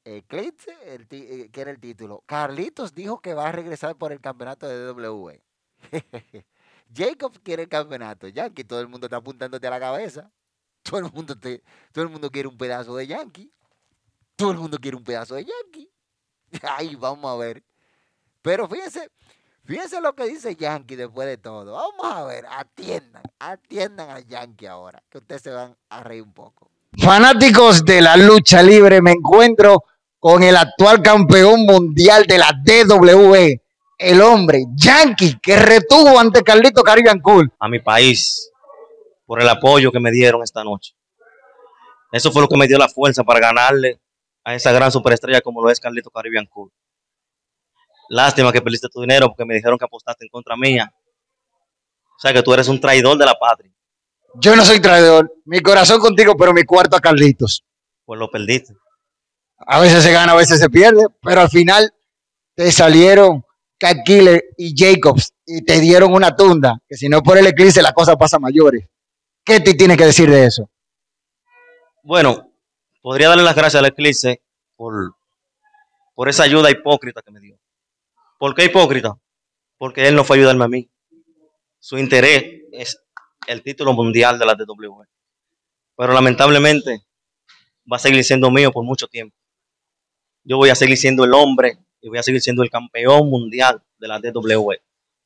Eclipse, 0.04 0.76
el 0.84 1.06
eh, 1.10 1.48
que 1.50 1.60
era 1.60 1.70
el 1.70 1.78
título. 1.78 2.24
Carlitos 2.26 2.94
dijo 2.94 3.20
que 3.20 3.34
va 3.34 3.48
a 3.48 3.52
regresar 3.52 3.96
por 3.96 4.12
el 4.12 4.20
campeonato 4.20 4.66
de 4.66 4.90
WWE. 4.90 5.40
Jacob 6.94 7.32
quiere 7.42 7.64
el 7.64 7.68
campeonato. 7.68 8.28
Yankee, 8.28 8.64
todo 8.64 8.80
el 8.80 8.88
mundo 8.88 9.06
está 9.06 9.16
apuntándote 9.16 9.66
a 9.66 9.70
la 9.70 9.80
cabeza. 9.80 10.30
Todo 10.82 10.98
el 10.98 11.12
mundo, 11.12 11.36
todo 11.36 12.04
el 12.04 12.10
mundo 12.10 12.30
quiere 12.30 12.48
un 12.48 12.58
pedazo 12.58 12.96
de 12.96 13.06
Yankee. 13.06 13.50
Todo 14.36 14.50
el 14.50 14.58
mundo 14.58 14.78
quiere 14.80 14.96
un 14.96 15.04
pedazo 15.04 15.34
de 15.34 15.44
Yankee. 15.44 15.90
Ay, 16.76 16.96
vamos 16.96 17.30
a 17.30 17.36
ver. 17.36 17.62
Pero 18.42 18.68
fíjense, 18.68 19.08
fíjense 19.64 20.00
lo 20.00 20.14
que 20.14 20.24
dice 20.24 20.56
Yankee 20.56 20.96
después 20.96 21.28
de 21.28 21.38
todo. 21.38 21.74
Vamos 21.74 22.12
a 22.12 22.24
ver, 22.24 22.44
atiendan, 22.50 23.22
atiendan 23.38 24.10
a 24.10 24.20
Yankee 24.20 24.66
ahora, 24.66 25.02
que 25.08 25.18
ustedes 25.18 25.42
se 25.42 25.50
van 25.50 25.76
a 25.88 26.02
reír 26.02 26.22
un 26.22 26.32
poco. 26.32 26.70
Fanáticos 26.98 27.84
de 27.84 28.02
la 28.02 28.16
lucha 28.16 28.62
libre, 28.62 29.00
me 29.00 29.12
encuentro 29.12 29.84
con 30.18 30.42
el 30.42 30.56
actual 30.56 31.02
campeón 31.02 31.64
mundial 31.64 32.24
de 32.26 32.38
la 32.38 32.52
DWE, 32.52 33.62
el 34.02 34.20
hombre 34.20 34.64
Yankee, 34.74 35.38
que 35.40 35.56
retuvo 35.56 36.18
ante 36.18 36.42
Carlito 36.42 36.82
Caribbean 36.82 37.20
Cool. 37.20 37.52
a 37.58 37.68
mi 37.68 37.78
país 37.80 38.50
por 39.26 39.40
el 39.40 39.48
apoyo 39.48 39.90
que 39.90 40.00
me 40.00 40.10
dieron 40.10 40.42
esta 40.42 40.64
noche. 40.64 40.94
Eso 42.10 42.30
fue 42.30 42.42
lo 42.42 42.48
que 42.48 42.56
me 42.56 42.66
dio 42.66 42.78
la 42.78 42.88
fuerza 42.88 43.24
para 43.24 43.40
ganarle 43.40 44.00
a 44.44 44.54
esa 44.54 44.72
gran 44.72 44.90
superestrella 44.92 45.40
como 45.40 45.62
lo 45.62 45.70
es 45.70 45.80
Carlito 45.80 46.10
Caribbean 46.10 46.46
Cool. 46.46 46.70
Lástima 48.08 48.52
que 48.52 48.60
perdiste 48.60 48.88
tu 48.88 49.00
dinero 49.00 49.28
porque 49.28 49.46
me 49.46 49.54
dijeron 49.54 49.78
que 49.78 49.84
apostaste 49.86 50.24
en 50.24 50.28
contra 50.28 50.56
mía. 50.56 50.92
O 52.16 52.20
sea 52.20 52.32
que 52.32 52.42
tú 52.42 52.52
eres 52.52 52.68
un 52.68 52.80
traidor 52.80 53.16
de 53.16 53.24
la 53.24 53.34
patria. 53.34 53.72
Yo 54.34 54.54
no 54.56 54.64
soy 54.64 54.80
traidor, 54.80 55.32
mi 55.44 55.60
corazón 55.60 56.00
contigo, 56.00 56.36
pero 56.36 56.52
mi 56.52 56.64
cuarto 56.64 56.96
a 56.96 57.00
Carlitos. 57.00 57.64
Pues 58.04 58.18
lo 58.18 58.30
perdiste. 58.30 58.74
A 59.58 59.80
veces 59.80 60.02
se 60.02 60.12
gana, 60.12 60.32
a 60.32 60.36
veces 60.36 60.58
se 60.58 60.68
pierde, 60.68 61.06
pero 61.22 61.40
al 61.40 61.48
final 61.48 61.92
te 62.54 62.70
salieron 62.72 63.44
Cat 63.82 64.08
y 64.58 64.74
Jacobs 64.76 65.34
y 65.44 65.64
te 65.64 65.80
dieron 65.80 66.12
una 66.12 66.36
tunda, 66.36 66.78
que 66.88 66.94
si 66.94 67.08
no 67.08 67.20
por 67.20 67.36
el 67.36 67.48
eclipse 67.48 67.82
la 67.82 67.92
cosa 67.92 68.16
pasa 68.16 68.38
mayores. 68.38 68.86
¿Qué 69.44 69.58
te 69.58 69.74
tienes 69.74 69.96
que 69.96 70.04
decir 70.04 70.30
de 70.30 70.46
eso? 70.46 70.70
Bueno, 72.04 72.52
podría 73.00 73.28
darle 73.28 73.42
las 73.42 73.56
gracias 73.56 73.80
al 73.80 73.88
Eclipse 73.88 74.40
por, 74.76 75.16
por 76.14 76.28
esa 76.28 76.44
ayuda 76.44 76.70
hipócrita 76.70 77.22
que 77.22 77.32
me 77.32 77.40
dio. 77.40 77.58
¿Por 78.38 78.54
qué 78.54 78.66
hipócrita? 78.66 79.18
Porque 79.78 80.06
él 80.06 80.14
no 80.14 80.22
fue 80.22 80.36
a 80.36 80.38
ayudarme 80.38 80.64
a 80.64 80.68
mí. 80.68 80.88
Su 81.80 81.98
interés 81.98 82.62
es 82.70 83.02
el 83.48 83.64
título 83.64 83.94
mundial 83.94 84.38
de 84.38 84.46
la 84.46 84.54
DWE. 84.54 85.06
Pero 85.96 86.12
lamentablemente 86.12 87.02
va 87.92 87.96
a 87.96 88.00
seguir 88.00 88.22
siendo 88.22 88.48
mío 88.52 88.70
por 88.70 88.84
mucho 88.84 89.08
tiempo. 89.08 89.36
Yo 90.44 90.56
voy 90.56 90.70
a 90.70 90.76
seguir 90.76 90.96
siendo 90.96 91.24
el 91.24 91.34
hombre 91.34 91.78
y 92.02 92.08
voy 92.08 92.18
a 92.18 92.22
seguir 92.22 92.42
siendo 92.42 92.62
el 92.62 92.68
campeón 92.70 93.30
mundial 93.30 93.82
de 93.98 94.08
la 94.08 94.18
DW. 94.18 94.72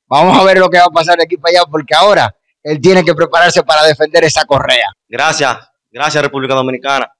Vamos 0.06 0.38
a 0.38 0.44
ver 0.44 0.58
lo 0.58 0.68
que 0.70 0.78
va 0.78 0.84
a 0.84 0.90
pasar 0.90 1.16
de 1.18 1.24
aquí 1.24 1.36
para 1.36 1.58
allá, 1.58 1.68
porque 1.68 1.94
ahora 1.94 2.36
él 2.62 2.80
tiene 2.80 3.04
que 3.04 3.14
prepararse 3.14 3.62
para 3.64 3.82
defender 3.82 4.22
esa 4.24 4.44
correa. 4.44 4.92
Gracias, 5.08 5.68
gracias 5.90 6.22
República 6.22 6.54
Dominicana. 6.54 7.12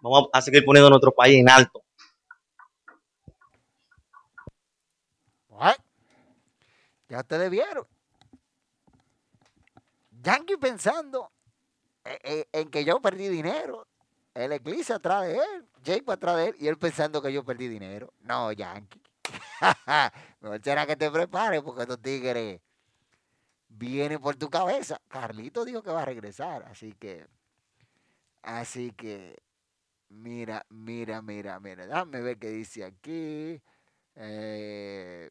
Vamos 0.00 0.28
a 0.32 0.40
seguir 0.40 0.64
poniendo 0.64 0.88
nuestro 0.88 1.12
país 1.12 1.38
en 1.38 1.50
alto. 1.50 1.82
Ya 7.08 7.18
ustedes 7.20 7.50
vieron. 7.50 7.86
Yankee 10.22 10.56
pensando 10.56 11.30
en, 12.04 12.18
en- 12.22 12.44
en 12.52 12.70
que 12.70 12.84
yo 12.86 13.00
perdí 13.00 13.28
dinero. 13.28 13.86
El 14.34 14.52
Eclipse 14.52 14.94
atrás 14.94 15.22
de 15.22 15.36
él, 15.36 15.68
Jake 15.82 16.04
atrás 16.10 16.36
de 16.36 16.48
él, 16.48 16.56
y 16.58 16.68
él 16.68 16.78
pensando 16.78 17.20
que 17.20 17.32
yo 17.32 17.44
perdí 17.44 17.68
dinero. 17.68 18.12
No, 18.20 18.50
Yankee. 18.52 19.02
Mejor 20.40 20.60
será 20.62 20.86
que 20.86 20.96
te 20.96 21.10
prepares 21.10 21.62
porque 21.62 21.82
estos 21.82 22.00
tigres 22.00 22.60
vienen 23.68 24.20
por 24.20 24.36
tu 24.36 24.48
cabeza. 24.48 25.00
Carlito 25.08 25.64
dijo 25.64 25.82
que 25.82 25.90
va 25.90 26.02
a 26.02 26.06
regresar, 26.06 26.62
así 26.64 26.92
que, 26.94 27.26
así 28.42 28.92
que, 28.92 29.36
mira, 30.08 30.64
mira, 30.70 31.22
mira, 31.22 31.60
mira. 31.60 31.86
Déjame 31.86 32.20
ver 32.20 32.38
qué 32.38 32.50
dice 32.50 32.84
aquí. 32.84 33.62
Eh, 34.14 35.30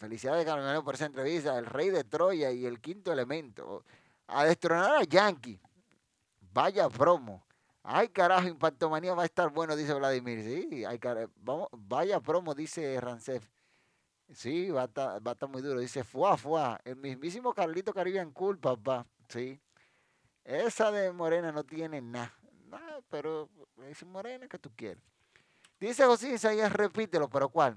Felicidades, 0.00 0.46
Carlos, 0.46 0.82
por 0.82 0.94
esa 0.94 1.04
entrevista. 1.04 1.58
El 1.58 1.66
rey 1.66 1.90
de 1.90 2.04
Troya 2.04 2.50
y 2.52 2.64
el 2.64 2.80
quinto 2.80 3.12
elemento. 3.12 3.84
A 4.28 4.44
destronar 4.44 4.96
a 4.96 5.04
Yankee. 5.04 5.60
Vaya 6.52 6.88
promo. 6.88 7.44
Ay, 7.82 8.08
carajo, 8.08 8.46
Impacto 8.48 8.90
Manía 8.90 9.14
va 9.14 9.22
a 9.22 9.26
estar 9.26 9.48
bueno, 9.50 9.74
dice 9.74 9.94
Vladimir. 9.94 10.42
Sí, 10.44 10.84
ay, 10.84 10.98
cara- 10.98 11.28
vamos, 11.36 11.68
vaya 11.72 12.20
promo, 12.20 12.54
dice 12.54 13.00
Rancef. 13.00 13.48
Sí, 14.32 14.70
va 14.70 14.82
a 14.82 14.84
estar, 14.84 15.26
va 15.26 15.30
a 15.32 15.34
estar 15.34 15.48
muy 15.48 15.62
duro. 15.62 15.80
Dice, 15.80 16.04
fuá, 16.04 16.36
fuá. 16.36 16.78
El 16.84 16.96
mismísimo 16.96 17.52
Carlito 17.52 17.92
Caribbean 17.92 18.30
Cool, 18.32 18.58
papá. 18.58 19.06
Sí. 19.28 19.58
Esa 20.44 20.90
de 20.92 21.10
Morena 21.12 21.50
no 21.52 21.64
tiene 21.64 22.00
nada. 22.00 22.32
Nada, 22.68 23.00
pero 23.08 23.48
es 23.88 24.04
Morena 24.04 24.46
que 24.46 24.58
tú 24.58 24.70
quieres. 24.76 25.02
Dice 25.80 26.04
José 26.04 26.34
Isaías, 26.34 26.72
repítelo, 26.72 27.28
pero 27.28 27.48
¿cuál? 27.48 27.76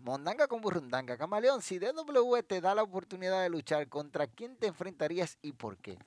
Mondanga 0.00 0.46
con 0.46 0.60
Burrundanga. 0.60 1.16
Camaleón, 1.16 1.62
si 1.62 1.78
DW 1.78 2.42
te 2.46 2.60
da 2.60 2.74
la 2.74 2.82
oportunidad 2.82 3.42
de 3.42 3.48
luchar, 3.48 3.88
¿contra 3.88 4.26
quién 4.26 4.56
te 4.56 4.66
enfrentarías 4.66 5.38
y 5.40 5.52
por 5.52 5.78
qué? 5.78 5.98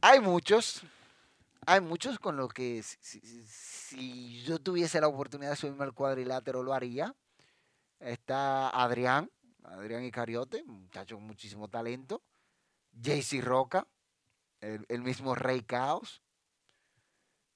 Hay 0.00 0.20
muchos, 0.20 0.82
hay 1.66 1.80
muchos 1.80 2.18
con 2.18 2.36
los 2.36 2.52
que 2.52 2.82
si, 2.82 4.42
yo 4.44 4.58
tuviese 4.58 5.00
la 5.00 5.08
oportunidad 5.08 5.50
de 5.50 5.56
subirme 5.56 5.84
al 5.84 5.94
cuadrilátero 5.94 6.62
lo 6.62 6.72
haría. 6.72 7.14
Está 8.00 8.70
Adrián, 8.70 9.30
Adrián 9.62 10.04
Icariote, 10.04 10.62
muchacho 10.64 11.16
con 11.16 11.24
muchísimo 11.26 11.68
talento. 11.68 12.22
JC 12.92 13.40
Roca, 13.42 13.86
el, 14.60 15.02
mismo 15.02 15.34
Rey 15.34 15.62
Caos. 15.62 16.22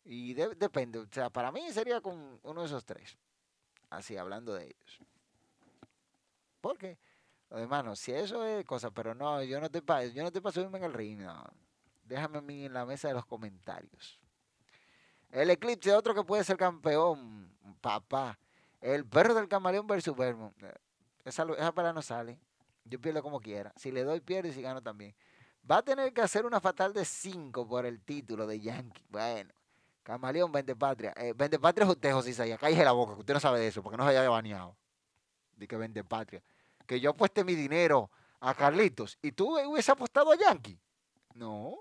Y 0.04 0.32
de- 0.34 0.54
depende, 0.54 0.98
o 1.00 1.06
sea, 1.10 1.28
para 1.30 1.52
mí 1.52 1.70
sería 1.70 2.00
con 2.00 2.40
uno 2.42 2.60
de 2.62 2.66
esos 2.66 2.84
tres. 2.84 3.18
Así, 3.90 4.16
hablando 4.16 4.54
de 4.54 4.64
ellos. 4.66 4.98
Porque, 6.60 6.98
hermano, 7.50 7.94
si 7.94 8.12
eso 8.12 8.44
es 8.44 8.64
cosa, 8.64 8.90
pero 8.90 9.14
no, 9.14 9.42
yo 9.42 9.60
no 9.60 9.66
estoy 9.66 9.82
para 9.82 10.06
yo 10.06 10.22
no 10.22 10.28
estoy 10.28 10.40
para 10.40 10.52
subirme 10.52 10.78
en 10.78 10.84
el 10.84 10.92
ring, 10.94 11.20
no. 11.20 11.44
Déjame 12.08 12.38
a 12.38 12.40
mí 12.40 12.64
en 12.64 12.72
la 12.72 12.86
mesa 12.86 13.08
de 13.08 13.14
los 13.14 13.26
comentarios. 13.26 14.18
El 15.30 15.50
Eclipse, 15.50 15.92
otro 15.92 16.14
que 16.14 16.24
puede 16.24 16.42
ser 16.42 16.56
campeón, 16.56 17.52
papá. 17.80 18.38
El 18.80 19.04
perro 19.04 19.34
del 19.34 19.46
camaleón 19.46 19.86
versus 19.86 20.16
Vermont. 20.16 20.54
Eh, 20.62 20.72
Esa, 21.24 21.44
esa 21.56 21.72
pelea 21.72 21.92
no 21.92 22.00
sale. 22.00 22.38
Yo 22.84 22.98
pierdo 22.98 23.22
como 23.22 23.40
quiera. 23.40 23.72
Si 23.76 23.92
le 23.92 24.04
doy, 24.04 24.20
pierdo 24.20 24.48
y 24.48 24.52
si 24.52 24.62
gano 24.62 24.82
también. 24.82 25.14
Va 25.70 25.78
a 25.78 25.82
tener 25.82 26.14
que 26.14 26.22
hacer 26.22 26.46
una 26.46 26.60
fatal 26.60 26.94
de 26.94 27.04
5 27.04 27.68
por 27.68 27.84
el 27.84 28.00
título 28.00 28.46
de 28.46 28.58
Yankee. 28.58 29.04
Bueno. 29.10 29.52
Camaleón, 30.02 30.50
vende 30.50 30.74
patria. 30.74 31.12
Eh, 31.18 31.34
vende 31.36 31.58
patria 31.58 31.84
es 31.84 31.90
usted, 31.90 32.12
José 32.12 32.30
Isaías. 32.30 32.58
Cállese 32.58 32.82
la 32.82 32.92
boca, 32.92 33.12
que 33.12 33.20
usted 33.20 33.34
no 33.34 33.40
sabe 33.40 33.60
de 33.60 33.68
eso, 33.68 33.82
porque 33.82 33.98
no 33.98 34.04
se 34.04 34.16
haya 34.16 34.30
baneado. 34.30 34.74
De 35.54 35.68
que 35.68 35.76
vende 35.76 36.02
patria. 36.02 36.42
Que 36.86 36.98
yo 36.98 37.10
apueste 37.10 37.44
mi 37.44 37.54
dinero 37.54 38.10
a 38.40 38.54
Carlitos 38.54 39.18
y 39.20 39.32
tú 39.32 39.58
hubiese 39.68 39.92
apostado 39.92 40.32
a 40.32 40.36
Yankee. 40.36 40.80
No. 41.34 41.80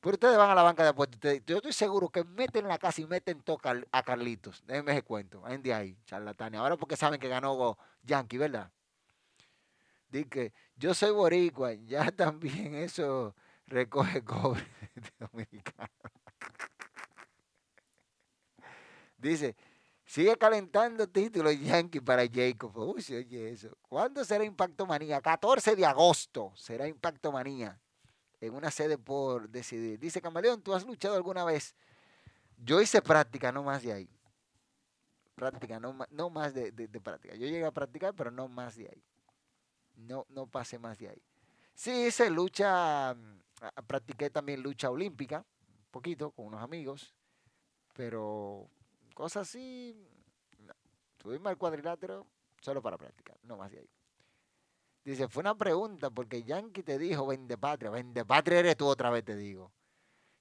Pero 0.00 0.14
ustedes 0.14 0.36
van 0.36 0.50
a 0.50 0.54
la 0.54 0.62
banca 0.62 0.82
de 0.82 0.90
apuestas. 0.90 1.16
ustedes- 1.16 1.42
yo 1.46 1.56
estoy 1.56 1.72
seguro 1.72 2.08
que 2.08 2.22
meten 2.24 2.68
la 2.68 2.78
casa 2.78 3.00
y 3.00 3.06
meten 3.06 3.40
toca 3.42 3.74
a 3.90 4.02
Carlitos. 4.02 4.62
Déjenme 4.66 4.92
ese 4.92 5.02
cuento. 5.02 5.42
Ven 5.42 5.62
de 5.62 5.74
ahí, 5.74 5.96
charlatanes. 6.04 6.60
Ahora 6.60 6.76
porque 6.76 6.96
saben 6.96 7.18
que 7.20 7.28
ganó 7.28 7.76
Yankee, 8.04 8.38
¿verdad? 8.38 8.70
Dice 10.08 10.52
yo 10.76 10.94
soy 10.94 11.10
boricua. 11.12 11.72
Ya 11.86 12.10
también 12.10 12.74
eso 12.74 13.34
recoge 13.66 14.22
cobre. 14.24 14.66
Dice, 19.18 19.56
sigue 20.04 20.36
calentando 20.36 21.08
títulos 21.08 21.58
Yankee 21.58 22.00
para 22.00 22.22
Jacob. 22.30 22.76
Uy, 22.76 23.02
oye 23.14 23.50
eso. 23.50 23.76
¿Cuándo 23.88 24.24
será 24.24 24.44
Impacto 24.44 24.86
Manía? 24.86 25.20
14 25.20 25.74
de 25.74 25.86
agosto 25.86 26.52
será 26.54 26.86
Impacto 26.86 27.32
Manía. 27.32 27.80
En 28.40 28.54
una 28.54 28.70
sede 28.70 28.98
por 28.98 29.48
decidir. 29.48 29.98
Dice 29.98 30.20
Camaleón, 30.20 30.62
¿tú 30.62 30.74
has 30.74 30.84
luchado 30.84 31.14
alguna 31.16 31.44
vez? 31.44 31.74
Yo 32.58 32.80
hice 32.80 33.00
práctica, 33.02 33.52
no 33.52 33.62
más 33.62 33.82
de 33.82 33.92
ahí. 33.92 34.08
Práctica, 35.34 35.78
no, 35.78 35.96
no 36.10 36.30
más 36.30 36.54
de, 36.54 36.72
de- 36.72 36.88
práctica. 37.00 37.34
Yo 37.34 37.46
llegué 37.46 37.64
a 37.64 37.70
practicar, 37.70 38.14
pero 38.14 38.30
no 38.30 38.48
más 38.48 38.76
de 38.76 38.88
ahí. 38.88 39.02
No, 39.96 40.26
no 40.30 40.46
pasé 40.46 40.78
más 40.78 40.98
de 40.98 41.10
ahí. 41.10 41.22
Sí, 41.74 42.06
hice 42.06 42.30
lucha, 42.30 43.14
mm, 43.14 43.40
practiqué 43.86 44.30
también 44.30 44.62
lucha 44.62 44.90
olímpica, 44.90 45.44
un 45.68 45.90
poquito, 45.90 46.30
con 46.30 46.46
unos 46.46 46.62
amigos, 46.62 47.14
pero 47.94 48.68
cosas 49.14 49.48
así, 49.48 49.94
no. 50.58 50.74
subirme 51.22 51.50
al 51.50 51.58
cuadrilátero 51.58 52.26
solo 52.60 52.80
para 52.82 52.96
practicar, 52.96 53.36
no 53.42 53.56
más 53.58 53.70
de 53.70 53.80
ahí. 53.80 53.90
Dice, 55.06 55.28
fue 55.28 55.42
una 55.42 55.54
pregunta 55.56 56.10
porque 56.10 56.42
Yankee 56.42 56.82
te 56.82 56.98
dijo, 56.98 57.28
vende 57.28 57.56
patria, 57.56 57.90
vende 57.90 58.24
patria 58.24 58.58
eres 58.58 58.76
tú 58.76 58.86
otra 58.88 59.08
vez, 59.08 59.24
te 59.24 59.36
digo. 59.36 59.70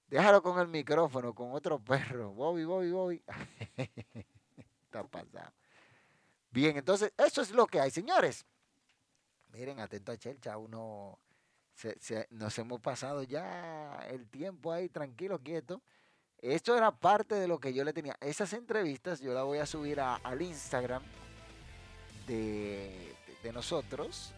Déjalo 0.07 0.41
con 0.41 0.59
el 0.59 0.67
micrófono, 0.67 1.35
con 1.35 1.51
otro 1.53 1.77
perro. 1.83 2.31
Bobby, 2.31 2.65
Bobby, 2.65 2.89
Bobby. 2.91 3.23
Está 4.85 5.03
pasado. 5.03 5.53
Bien, 6.49 6.75
entonces, 6.77 7.13
eso 7.15 7.43
es 7.43 7.51
lo 7.51 7.67
que 7.67 7.79
hay, 7.79 7.91
señores. 7.91 8.43
Miren, 9.49 9.79
atento 9.79 10.11
a 10.11 10.17
Chelcha, 10.17 10.57
uno 10.57 11.19
nos 12.31 12.57
hemos 12.57 12.79
pasado 12.81 13.21
ya 13.21 13.99
el 14.09 14.27
tiempo 14.29 14.71
ahí 14.71 14.89
tranquilo, 14.89 15.39
quieto. 15.43 15.83
Esto 16.39 16.75
era 16.75 16.91
parte 16.91 17.35
de 17.35 17.47
lo 17.47 17.59
que 17.59 17.71
yo 17.71 17.83
le 17.83 17.93
tenía. 17.93 18.17
Esas 18.19 18.51
entrevistas 18.53 19.19
yo 19.21 19.31
las 19.33 19.43
voy 19.43 19.59
a 19.59 19.67
subir 19.67 19.99
a- 19.99 20.15
al 20.15 20.41
Instagram 20.41 21.03
de, 22.27 23.15
de- 23.43 23.53
nosotros, 23.53 24.33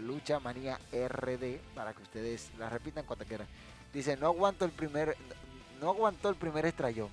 Lucha 0.00 0.40
Manía 0.40 0.78
RD, 0.92 1.60
para 1.74 1.92
que 1.92 2.02
ustedes 2.02 2.50
la 2.58 2.68
repitan 2.68 3.04
cuando 3.04 3.24
quieran. 3.24 3.46
Dice, 3.92 4.16
no 4.16 4.26
aguanto 4.28 4.64
el 4.64 4.70
primer, 4.70 5.16
no 5.80 5.90
aguantó 5.90 6.28
el 6.28 6.36
primer 6.36 6.66
estrellón. 6.66 7.10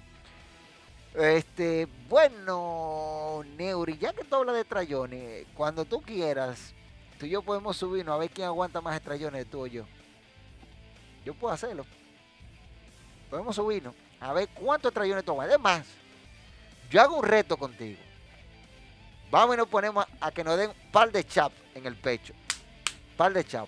Este, 1.13 1.87
bueno, 2.07 3.43
Neuri, 3.57 3.97
ya 3.97 4.13
que 4.13 4.23
tú 4.23 4.35
hablas 4.35 4.55
de 4.55 4.61
estrellones, 4.61 5.47
cuando 5.55 5.83
tú 5.83 6.01
quieras, 6.01 6.73
tú 7.17 7.25
y 7.25 7.29
yo 7.29 7.41
podemos 7.41 7.77
subirnos 7.77 8.15
a 8.15 8.17
ver 8.17 8.29
quién 8.29 8.47
aguanta 8.47 8.79
más 8.79 8.95
estrellones, 8.95 9.49
tú 9.49 9.63
o 9.63 9.67
yo. 9.67 9.85
Yo 11.25 11.33
puedo 11.33 11.53
hacerlo. 11.53 11.85
Podemos 13.29 13.55
subirnos 13.55 13.95
a 14.19 14.33
ver 14.33 14.47
cuántos 14.49 14.89
estrellones 14.89 15.25
tú 15.25 15.31
aguantas. 15.31 15.55
Además, 15.55 15.87
yo 16.89 17.01
hago 17.01 17.17
un 17.17 17.25
reto 17.25 17.57
contigo. 17.57 17.99
Vamos 19.31 19.55
y 19.55 19.57
nos 19.57 19.67
ponemos 19.67 20.05
a, 20.21 20.27
a 20.27 20.31
que 20.31 20.43
nos 20.43 20.57
den 20.57 20.69
un 20.69 20.91
par 20.91 21.11
de 21.11 21.23
chap 21.23 21.51
en 21.75 21.85
el 21.85 21.95
pecho. 21.95 22.33
Par 23.19 23.33
de 23.33 23.43
chap. 23.43 23.67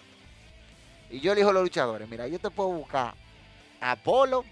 Y 1.10 1.20
yo 1.20 1.34
elijo 1.34 1.52
los 1.52 1.64
luchadores. 1.64 2.08
Mira, 2.08 2.26
yo 2.26 2.40
te 2.40 2.50
puedo 2.50 2.70
buscar 2.70 3.16
a 3.82 3.92
Apolo, 3.92 4.46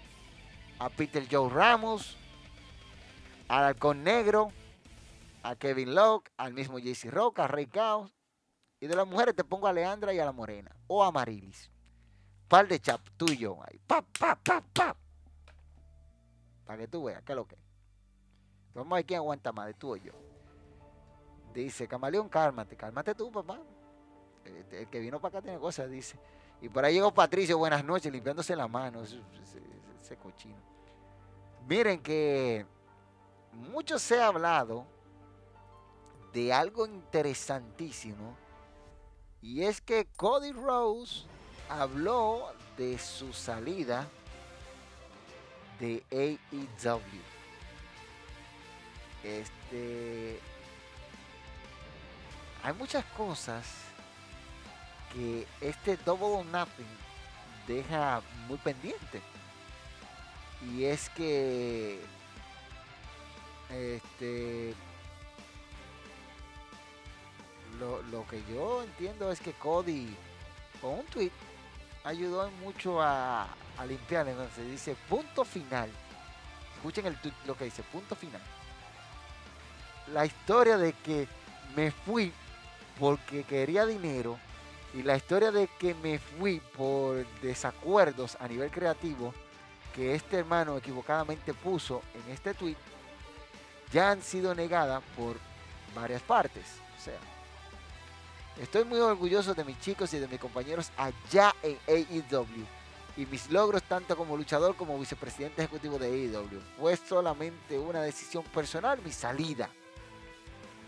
a 0.78 0.90
Peter 0.90 1.26
Joe 1.26 1.48
Ramos, 1.48 2.18
al 3.48 3.64
Halcón 3.64 4.04
Negro, 4.04 4.52
a 5.42 5.56
Kevin 5.56 5.94
Locke, 5.94 6.30
al 6.36 6.52
mismo 6.52 6.78
JC 6.78 7.10
Rock, 7.10 7.38
a 7.38 7.48
Rey 7.48 7.64
Caos. 7.64 8.14
Y 8.78 8.88
de 8.88 8.94
las 8.94 9.06
mujeres 9.06 9.34
te 9.34 9.42
pongo 9.42 9.68
a 9.68 9.72
Leandra 9.72 10.12
y 10.12 10.18
a 10.18 10.26
la 10.26 10.32
Morena. 10.32 10.70
O 10.86 11.02
a 11.02 11.10
Marilis. 11.10 11.70
Par 12.46 12.68
de 12.68 12.78
chap, 12.78 13.00
tú 13.16 13.24
y 13.32 13.38
yo. 13.38 13.56
Ahí. 13.62 13.80
Pa, 13.86 14.02
pa, 14.02 14.34
pa, 14.36 14.62
pa. 14.74 14.94
Para 16.66 16.78
que 16.78 16.88
tú 16.88 17.04
veas 17.04 17.22
qué 17.22 17.32
es 17.32 17.36
lo 17.36 17.46
que 17.46 17.54
es. 17.54 17.62
Vamos 18.74 18.92
a 18.92 18.96
ver 18.96 19.06
quién 19.06 19.20
aguanta 19.20 19.50
más, 19.50 19.66
de 19.66 19.72
tú 19.72 19.94
o 19.94 19.96
yo. 19.96 20.12
Dice, 21.54 21.88
Camaleón, 21.88 22.28
cálmate. 22.28 22.76
Cálmate 22.76 23.14
tú, 23.14 23.32
papá. 23.32 23.58
El, 24.44 24.74
el 24.74 24.86
que 24.88 24.98
vino 25.00 25.20
para 25.20 25.38
acá 25.38 25.42
tiene 25.42 25.58
cosas, 25.58 25.90
dice. 25.90 26.16
Y 26.62 26.68
por 26.68 26.84
ahí 26.84 26.94
llegó 26.94 27.12
Patricio, 27.12 27.56
buenas 27.58 27.84
noches, 27.84 28.12
limpiándose 28.12 28.54
la 28.56 28.68
mano. 28.68 29.02
Ese, 29.02 29.20
ese- 29.42 29.62
ese 30.02 30.16
cochino. 30.16 30.56
Miren 31.66 32.02
que 32.02 32.66
mucho 33.52 33.98
se 33.98 34.20
ha 34.20 34.26
hablado 34.28 34.84
de 36.32 36.52
algo 36.52 36.86
interesantísimo 36.86 38.36
y 39.42 39.62
es 39.64 39.80
que 39.80 40.06
Cody 40.16 40.52
Rose 40.52 41.24
habló 41.68 42.52
de 42.76 42.98
su 42.98 43.32
salida 43.32 44.06
de 45.80 46.04
AEW. 46.10 47.20
Este 49.24 50.38
hay 52.62 52.72
muchas 52.74 53.04
cosas 53.16 53.66
que 55.12 55.46
este 55.60 55.96
Double 55.98 56.44
Nothing 56.50 56.86
deja 57.66 58.22
muy 58.48 58.58
pendiente. 58.58 59.20
Y 60.72 60.84
es 60.84 61.08
que 61.10 62.00
este 63.70 64.74
lo, 67.78 68.02
lo 68.04 68.26
que 68.26 68.42
yo 68.52 68.82
entiendo 68.82 69.30
es 69.30 69.40
que 69.40 69.52
Cody 69.52 70.14
con 70.80 70.98
un 70.98 71.06
tweet 71.06 71.30
ayudó 72.04 72.50
mucho 72.62 73.00
a, 73.00 73.48
a 73.78 73.86
limpiar. 73.86 74.28
Entonces 74.28 74.70
dice 74.70 74.96
punto 75.08 75.44
final. 75.44 75.90
Escuchen 76.76 77.06
el 77.06 77.20
tweet, 77.20 77.34
lo 77.46 77.56
que 77.56 77.64
dice, 77.64 77.82
punto 77.82 78.14
final. 78.14 78.40
La 80.12 80.24
historia 80.24 80.76
de 80.78 80.92
que 80.94 81.28
me 81.76 81.90
fui 81.90 82.32
porque 82.98 83.44
quería 83.44 83.86
dinero 83.86 84.38
y 84.94 85.02
la 85.02 85.16
historia 85.16 85.52
de 85.52 85.68
que 85.78 85.94
me 85.94 86.18
fui 86.18 86.60
por 86.76 87.26
desacuerdos 87.40 88.36
a 88.40 88.48
nivel 88.48 88.70
creativo 88.70 89.32
que 89.94 90.14
este 90.14 90.38
hermano 90.38 90.76
equivocadamente 90.76 91.54
puso 91.54 92.02
en 92.14 92.32
este 92.32 92.54
tweet 92.54 92.76
ya 93.92 94.10
han 94.10 94.22
sido 94.22 94.54
negadas 94.54 95.02
por 95.16 95.36
varias 95.94 96.22
partes. 96.22 96.64
O 96.98 97.02
sea, 97.02 97.18
estoy 98.60 98.84
muy 98.84 98.98
orgulloso 98.98 99.54
de 99.54 99.64
mis 99.64 99.80
chicos 99.80 100.12
y 100.14 100.18
de 100.18 100.28
mis 100.28 100.38
compañeros 100.38 100.90
allá 100.96 101.54
en 101.62 101.76
AEW 101.88 102.66
y 103.16 103.26
mis 103.26 103.50
logros 103.50 103.82
tanto 103.82 104.16
como 104.16 104.36
luchador 104.36 104.76
como 104.76 104.98
vicepresidente 104.98 105.62
ejecutivo 105.62 105.98
de 105.98 106.06
AEW. 106.06 106.60
Fue 106.78 106.96
solamente 106.96 107.78
una 107.78 108.02
decisión 108.02 108.44
personal 108.44 109.00
mi 109.04 109.12
salida. 109.12 109.68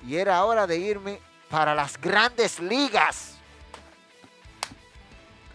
Y 0.07 0.17
era 0.17 0.45
hora 0.45 0.67
de 0.67 0.79
irme 0.79 1.21
para 1.51 1.75
las 1.75 2.01
grandes 2.01 2.59
ligas. 2.61 3.37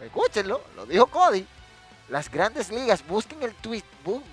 Escúchenlo, 0.02 0.62
lo 0.76 0.86
dijo 0.86 1.08
Cody. 1.08 1.46
Las 2.10 2.32
grandes 2.32 2.70
ligas, 2.70 3.06
busquen 3.06 3.44
el 3.44 3.54
tweet, 3.56 3.84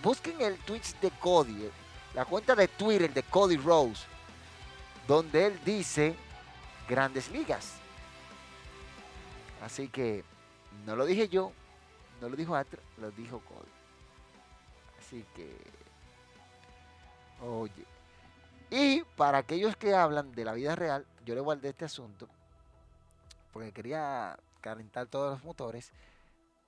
busquen 0.03 0.41
el 0.41 0.57
tweet 0.59 0.83
de 1.01 1.11
Cody, 1.11 1.69
la 2.15 2.25
cuenta 2.25 2.55
de 2.55 2.69
Twitter 2.69 3.13
de 3.13 3.23
Cody 3.25 3.57
Rose, 3.57 4.05
donde 5.09 5.47
él 5.47 5.61
dice 5.65 6.15
grandes 6.89 7.31
ligas. 7.31 7.73
Así 9.61 9.89
que 9.89 10.23
no 10.87 10.95
lo 10.95 11.05
dije 11.05 11.29
yo, 11.29 11.53
no 12.21 12.29
lo 12.29 12.37
dijo 12.37 12.55
Atra, 12.55 12.81
lo 12.99 13.11
dijo 13.11 13.41
Cody. 13.41 13.73
Así 15.01 15.25
que, 15.35 15.57
oye. 17.45 17.85
Y 18.71 19.03
para 19.17 19.39
aquellos 19.39 19.77
que 19.77 19.95
hablan 19.95 20.33
de 20.33 20.45
la 20.45 20.53
vida 20.53 20.77
real, 20.77 21.05
yo 21.25 21.35
le 21.35 21.41
guardé 21.41 21.71
este 21.71 21.87
asunto 21.87 22.29
porque 23.55 23.71
quería 23.71 24.37
calentar 24.65 25.09
todos 25.09 25.33
los 25.33 25.45
motores. 25.45 25.93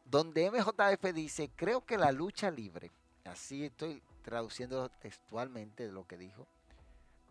Donde 0.04 0.50
MJF 0.50 1.14
dice, 1.14 1.50
creo 1.56 1.86
que 1.86 1.96
la 1.96 2.12
lucha 2.12 2.50
libre, 2.50 2.92
así 3.24 3.64
estoy 3.64 4.02
traduciendo 4.22 4.90
textualmente 4.90 5.90
lo 5.90 6.06
que 6.06 6.18
dijo, 6.18 6.46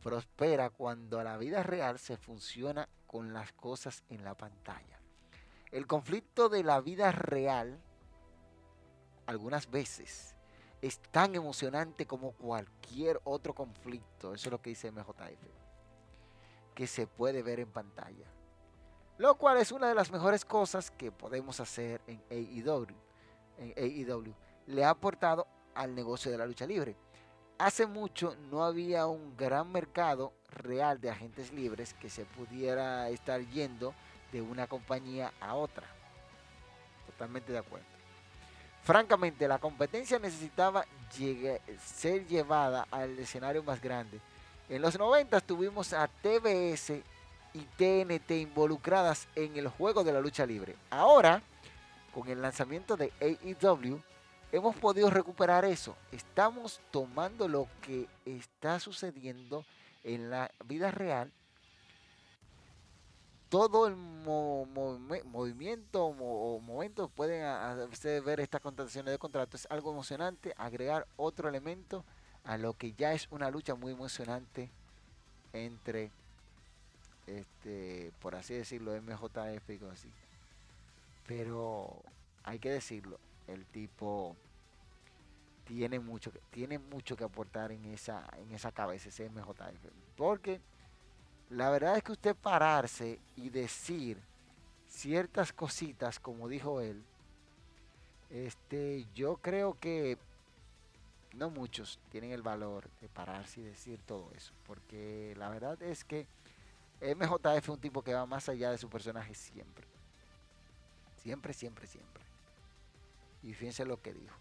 prospera 0.02 0.72
cuando 0.72 1.24
la 1.24 1.38
vida 1.38 1.62
real 1.62 2.00
se 2.00 2.18
funciona 2.18 2.90
con 3.06 3.32
las 3.32 3.54
cosas 3.54 4.04
en 4.10 4.24
la 4.24 4.36
pantalla. 4.36 5.00
El 5.72 5.86
conflicto 5.86 6.50
de 6.50 6.64
la 6.64 6.82
vida 6.82 7.12
real, 7.12 7.80
algunas 9.28 9.70
veces, 9.70 10.36
es 10.82 11.00
tan 11.12 11.36
emocionante 11.36 12.08
como 12.08 12.32
cualquier 12.32 13.22
otro 13.24 13.54
conflicto. 13.54 14.34
Eso 14.34 14.50
es 14.50 14.52
lo 14.52 14.62
que 14.62 14.72
dice 14.72 14.92
MJF. 14.92 15.46
Que 16.74 16.88
se 16.88 17.06
puede 17.06 17.44
ver 17.44 17.60
en 17.60 17.72
pantalla. 17.72 18.35
Lo 19.18 19.36
cual 19.36 19.58
es 19.58 19.72
una 19.72 19.88
de 19.88 19.96
las 19.96 20.12
mejores 20.12 20.44
cosas 20.44 20.92
que 20.92 21.12
podemos 21.12 21.60
hacer 21.60 22.02
en 22.08 22.22
AEW. 22.30 22.96
En 23.58 23.74
AEW. 23.78 24.34
Le 24.68 24.84
ha 24.84 24.90
aportado 24.90 25.48
al 25.74 25.96
negocio 25.96 26.32
de 26.32 26.38
la 26.38 26.46
lucha 26.46 26.66
libre. 26.66 26.96
Hace 27.58 27.86
mucho 27.86 28.36
no 28.52 28.66
había 28.66 29.08
un 29.08 29.38
gran 29.38 29.72
mercado 29.72 30.34
real 30.50 31.00
de 31.00 31.10
agentes 31.10 31.54
libres 31.54 31.94
que 31.94 32.10
se 32.10 32.26
pudiera 32.26 33.08
estar 33.10 33.40
yendo 33.48 33.94
de 34.34 34.42
una 34.42 34.68
compañía 34.68 35.34
a 35.40 35.56
otra. 35.56 35.88
Totalmente 37.06 37.54
de 37.54 37.60
acuerdo. 37.60 37.86
Francamente, 38.84 39.48
la 39.48 39.60
competencia 39.60 40.20
necesitaba 40.20 40.86
ser 41.82 42.28
llevada 42.28 42.86
al 42.92 43.18
escenario 43.18 43.64
más 43.64 43.82
grande. 43.82 44.20
En 44.68 44.82
los 44.82 45.00
90 45.00 45.40
tuvimos 45.42 45.94
a 45.94 46.08
TBS 46.08 47.02
y 47.56 47.62
TNT 47.78 48.32
involucradas 48.32 49.30
en 49.36 49.56
el 49.56 49.70
juego 49.70 50.04
de 50.04 50.12
la 50.12 50.20
lucha 50.20 50.46
libre. 50.46 50.76
Ahora, 50.90 51.42
con 52.14 52.28
el 52.28 52.42
lanzamiento 52.42 52.98
de 52.98 53.14
AEW, 53.22 54.02
hemos 54.52 54.76
podido 54.76 55.10
recuperar 55.10 55.64
eso. 55.64 55.96
Estamos 56.12 56.82
tomando 56.92 57.48
lo 57.48 57.70
que 57.82 58.10
está 58.26 58.82
sucediendo 58.82 59.64
en 60.04 60.30
la 60.30 60.52
vida 60.66 60.92
real. 60.92 61.32
Todo 63.48 63.88
el 63.88 63.96
movimiento 63.96 66.04
o 66.04 66.60
momento 66.60 67.08
pueden 67.08 67.46
hacer 67.46 68.22
ver 68.22 68.42
estas 68.42 68.60
contrataciones 68.60 69.14
de 69.14 69.18
contrato. 69.18 69.56
Es 69.56 69.66
algo 69.70 69.92
emocionante. 69.92 70.54
Agregar 70.58 71.08
otro 71.16 71.48
elemento 71.48 72.04
a 72.44 72.58
lo 72.58 72.74
que 72.74 72.92
ya 72.92 73.14
es 73.14 73.30
una 73.32 73.50
lucha 73.50 73.76
muy 73.76 73.94
emocionante 73.94 74.70
entre 75.54 76.12
este, 77.28 78.12
por 78.22 78.36
así 78.36 78.54
decirlo, 78.54 78.92
MJF 79.02 79.70
y 79.70 79.86
así. 79.92 80.10
Pero 81.28 82.02
hay 82.44 82.60
que 82.60 82.70
decirlo, 82.70 83.20
el 83.48 83.66
tipo 83.66 84.36
tiene 85.66 86.00
mucho, 86.00 86.32
tiene 86.52 86.78
mucho 86.78 87.16
que 87.16 87.24
aportar 87.24 87.72
en 87.72 87.86
esa, 87.86 88.28
en 88.38 88.52
esa 88.52 88.72
cabeza, 88.72 89.10
ese 89.10 89.30
MJF. 89.30 89.86
Porque 90.16 90.62
la 91.50 91.70
verdad 91.70 91.98
es 91.98 92.04
que 92.04 92.12
usted 92.12 92.36
pararse 92.36 93.20
y 93.36 93.50
decir 93.50 94.20
ciertas 94.88 95.52
cositas, 95.52 96.20
como 96.20 96.48
dijo 96.48 96.82
él, 96.82 97.04
este, 98.30 99.06
yo 99.14 99.38
creo 99.38 99.78
que 99.80 100.18
no 101.34 101.50
muchos 101.50 102.00
tienen 102.12 102.32
el 102.32 102.42
valor 102.42 102.90
de 103.02 103.10
pararse 103.10 103.62
y 103.62 103.64
decir 103.64 104.00
todo 104.06 104.32
eso. 104.36 104.54
Porque 104.66 105.34
la 105.38 105.50
verdad 105.50 105.82
es 105.82 106.04
que 106.04 106.28
MJF 107.02 107.64
es 107.64 107.70
un 107.70 107.80
tipo 107.80 108.02
que 108.02 108.14
va 108.14 108.26
más 108.26 108.50
allá 108.50 108.72
de 108.72 108.78
su 108.78 108.90
personaje 108.90 109.34
siempre. 109.34 109.88
Siempre, 111.22 111.54
siempre, 111.54 111.88
siempre. 111.88 112.24
Y 113.44 113.54
fíjense 113.54 113.86
lo 113.86 114.02
que 114.02 114.14
dijo. 114.14 114.38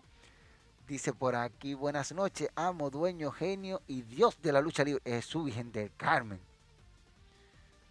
Dice 0.86 1.12
por 1.12 1.34
aquí, 1.34 1.74
buenas 1.74 2.12
noches, 2.12 2.50
amo, 2.54 2.90
dueño, 2.90 3.30
genio 3.30 3.80
y 3.86 4.02
Dios 4.02 4.40
de 4.42 4.52
la 4.52 4.60
lucha 4.60 4.84
libre. 4.84 5.00
Es 5.04 5.24
su 5.24 5.44
vigente 5.44 5.80
del 5.80 5.94
Carmen. 5.96 6.40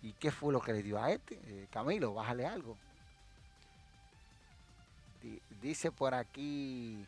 ¿Y 0.03 0.13
qué 0.13 0.31
fue 0.31 0.53
lo 0.53 0.61
que 0.61 0.73
le 0.73 0.83
dio 0.83 1.01
a 1.01 1.11
este? 1.11 1.39
Eh, 1.45 1.67
Camilo, 1.71 2.13
bájale 2.13 2.45
algo. 2.45 2.77
dice 5.61 5.91
por 5.91 6.13
aquí, 6.13 7.07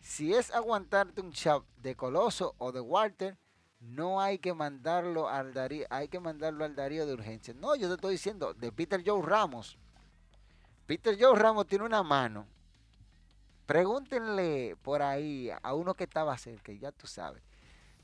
si 0.00 0.34
es 0.34 0.50
aguantarte 0.50 1.22
un 1.22 1.32
chap 1.32 1.64
de 1.82 1.96
Coloso 1.96 2.54
o 2.58 2.72
de 2.72 2.80
Walter, 2.80 3.38
no 3.80 4.20
hay 4.20 4.38
que 4.38 4.52
mandarlo 4.52 5.28
al 5.28 5.54
Darío, 5.54 5.86
hay 5.90 6.08
que 6.08 6.20
mandarlo 6.20 6.64
al 6.64 6.76
Darío 6.76 7.06
de 7.06 7.14
urgencia. 7.14 7.54
No, 7.54 7.74
yo 7.74 7.88
te 7.88 7.94
estoy 7.94 8.12
diciendo, 8.12 8.52
de 8.54 8.70
Peter 8.70 9.02
Joe 9.04 9.22
Ramos. 9.22 9.78
Peter 10.86 11.16
Joe 11.18 11.38
Ramos 11.38 11.66
tiene 11.66 11.84
una 11.84 12.02
mano. 12.02 12.46
Pregúntenle 13.66 14.76
por 14.82 15.00
ahí 15.00 15.50
a 15.62 15.74
uno 15.74 15.94
que 15.94 16.04
estaba 16.04 16.36
cerca, 16.36 16.72
ya 16.72 16.92
tú 16.92 17.06
sabes. 17.06 17.42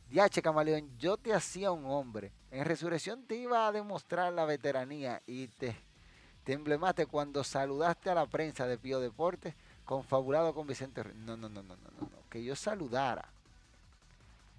Diache 0.08 0.40
Camaleón, 0.40 0.96
yo 0.98 1.16
te 1.16 1.34
hacía 1.34 1.72
un 1.72 1.84
hombre. 1.86 2.32
En 2.50 2.64
resurrección 2.64 3.24
te 3.24 3.34
iba 3.34 3.66
a 3.66 3.72
demostrar 3.72 4.32
la 4.32 4.44
veteranía 4.44 5.20
y 5.26 5.48
te, 5.48 5.76
te 6.44 6.52
emblemaste 6.52 7.06
cuando 7.06 7.42
saludaste 7.42 8.10
a 8.10 8.14
la 8.14 8.26
prensa 8.26 8.66
de 8.66 8.78
Pío 8.78 9.00
Deportes, 9.00 9.54
confabulado 9.84 10.54
con 10.54 10.66
Vicente. 10.66 11.02
No, 11.16 11.36
no, 11.36 11.48
no, 11.48 11.62
no, 11.62 11.76
no, 11.76 11.90
no. 12.00 12.28
Que 12.30 12.44
yo 12.44 12.54
saludara 12.54 13.35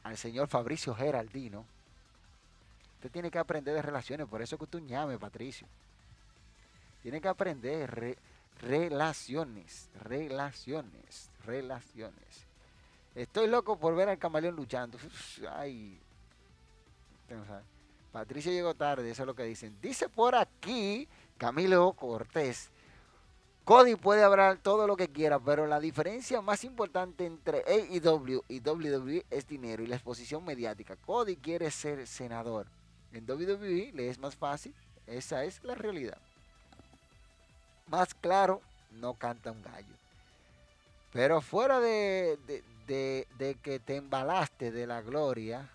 al 0.07 0.17
señor 0.17 0.47
Fabricio 0.47 0.95
Geraldino, 0.95 1.65
usted 2.95 3.11
tiene 3.11 3.29
que 3.29 3.39
aprender 3.39 3.75
de 3.75 3.81
relaciones, 3.81 4.25
por 4.27 4.41
eso 4.41 4.57
que 4.57 4.63
usted 4.63 4.79
llame, 4.85 5.19
Patricio. 5.19 5.67
Tiene 7.03 7.19
que 7.19 7.27
aprender 7.27 8.17
relaciones, 8.61 9.89
relaciones, 10.01 11.29
relaciones. 11.45 12.47
Estoy 13.15 13.47
loco 13.47 13.77
por 13.77 13.95
ver 13.95 14.09
al 14.09 14.17
camaleón 14.17 14.55
luchando. 14.55 14.97
Ay. 15.51 15.99
Patricio 18.11 18.51
llegó 18.51 18.73
tarde, 18.75 19.09
eso 19.11 19.23
es 19.23 19.27
lo 19.27 19.35
que 19.35 19.43
dicen. 19.43 19.77
Dice 19.81 20.07
por 20.07 20.35
aquí 20.35 21.07
Camilo 21.37 21.91
Cortés. 21.93 22.71
Cody 23.67 23.97
puede 23.97 24.23
hablar 24.23 24.59
todo 24.59 24.87
lo 24.87 24.95
que 24.95 25.09
quiera, 25.09 25.39
pero 25.39 25.67
la 25.67 25.81
diferencia 25.81 26.39
más 26.39 26.63
importante 26.63 27.25
entre 27.25 27.65
AEW 27.67 28.41
y 28.47 28.61
WWE 28.61 29.25
es 29.29 29.45
dinero 29.45 29.83
y 29.83 29.87
la 29.87 29.97
exposición 29.97 30.45
mediática. 30.45 30.95
Cody 30.95 31.35
quiere 31.35 31.69
ser 31.69 32.07
senador. 32.07 32.67
En 33.11 33.29
WWE 33.29 33.91
le 33.93 34.07
es 34.09 34.19
más 34.19 34.37
fácil. 34.37 34.73
Esa 35.05 35.43
es 35.43 35.61
la 35.65 35.75
realidad. 35.75 36.17
Más 37.87 38.13
claro, 38.13 38.61
no 38.93 39.15
canta 39.15 39.51
un 39.51 39.61
gallo. 39.61 39.93
Pero 41.11 41.41
fuera 41.41 41.81
de, 41.81 42.39
de- 42.47 43.27
de- 43.37 43.55
que 43.55 43.79
te 43.79 43.97
embalaste 43.97 44.71
de 44.71 44.87
la 44.87 45.01
gloria, 45.01 45.67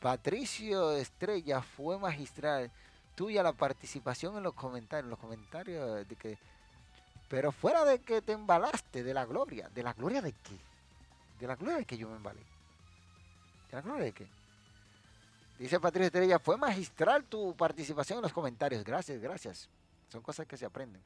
Patricio 0.00 0.90
Estrella 0.90 1.62
fue 1.62 1.98
magistral. 1.98 2.68
Tuya 3.14 3.44
la 3.44 3.52
participación 3.52 4.36
en 4.36 4.42
los 4.42 4.54
comentarios, 4.54 5.04
en 5.04 5.10
los 5.10 5.20
comentarios 5.20 6.08
de 6.08 6.16
que... 6.16 6.36
Pero 7.32 7.50
fuera 7.50 7.82
de 7.86 7.98
que 7.98 8.20
te 8.20 8.32
embalaste 8.32 9.02
de 9.02 9.14
la 9.14 9.24
gloria, 9.24 9.66
¿de 9.70 9.82
la 9.82 9.94
gloria 9.94 10.20
de 10.20 10.32
qué? 10.32 10.54
¿De 11.40 11.46
la 11.46 11.56
gloria 11.56 11.78
de 11.78 11.86
que 11.86 11.96
yo 11.96 12.10
me 12.10 12.16
embalé? 12.16 12.42
¿De 13.70 13.76
la 13.76 13.80
gloria 13.80 14.04
de 14.04 14.12
qué? 14.12 14.26
Dice 15.58 15.80
Patricio 15.80 16.08
Estrella, 16.08 16.38
fue 16.38 16.58
magistral 16.58 17.24
tu 17.24 17.56
participación 17.56 18.18
en 18.18 18.24
los 18.24 18.34
comentarios. 18.34 18.84
Gracias, 18.84 19.18
gracias. 19.18 19.70
Son 20.10 20.20
cosas 20.20 20.46
que 20.46 20.58
se 20.58 20.66
aprenden. 20.66 21.00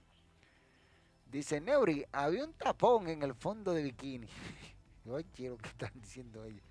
Dice 1.31 1.61
Neuri, 1.61 2.05
había 2.11 2.43
un 2.43 2.55
tapón 2.55 3.07
en 3.07 3.23
el 3.23 3.33
fondo 3.33 3.73
de 3.73 3.85
bikini. 3.85 4.27
Yo 5.05 5.19
quiero 5.33 5.57
que 5.57 5.69
están 5.69 5.93
diciendo 5.95 6.45
ellos. 6.45 6.65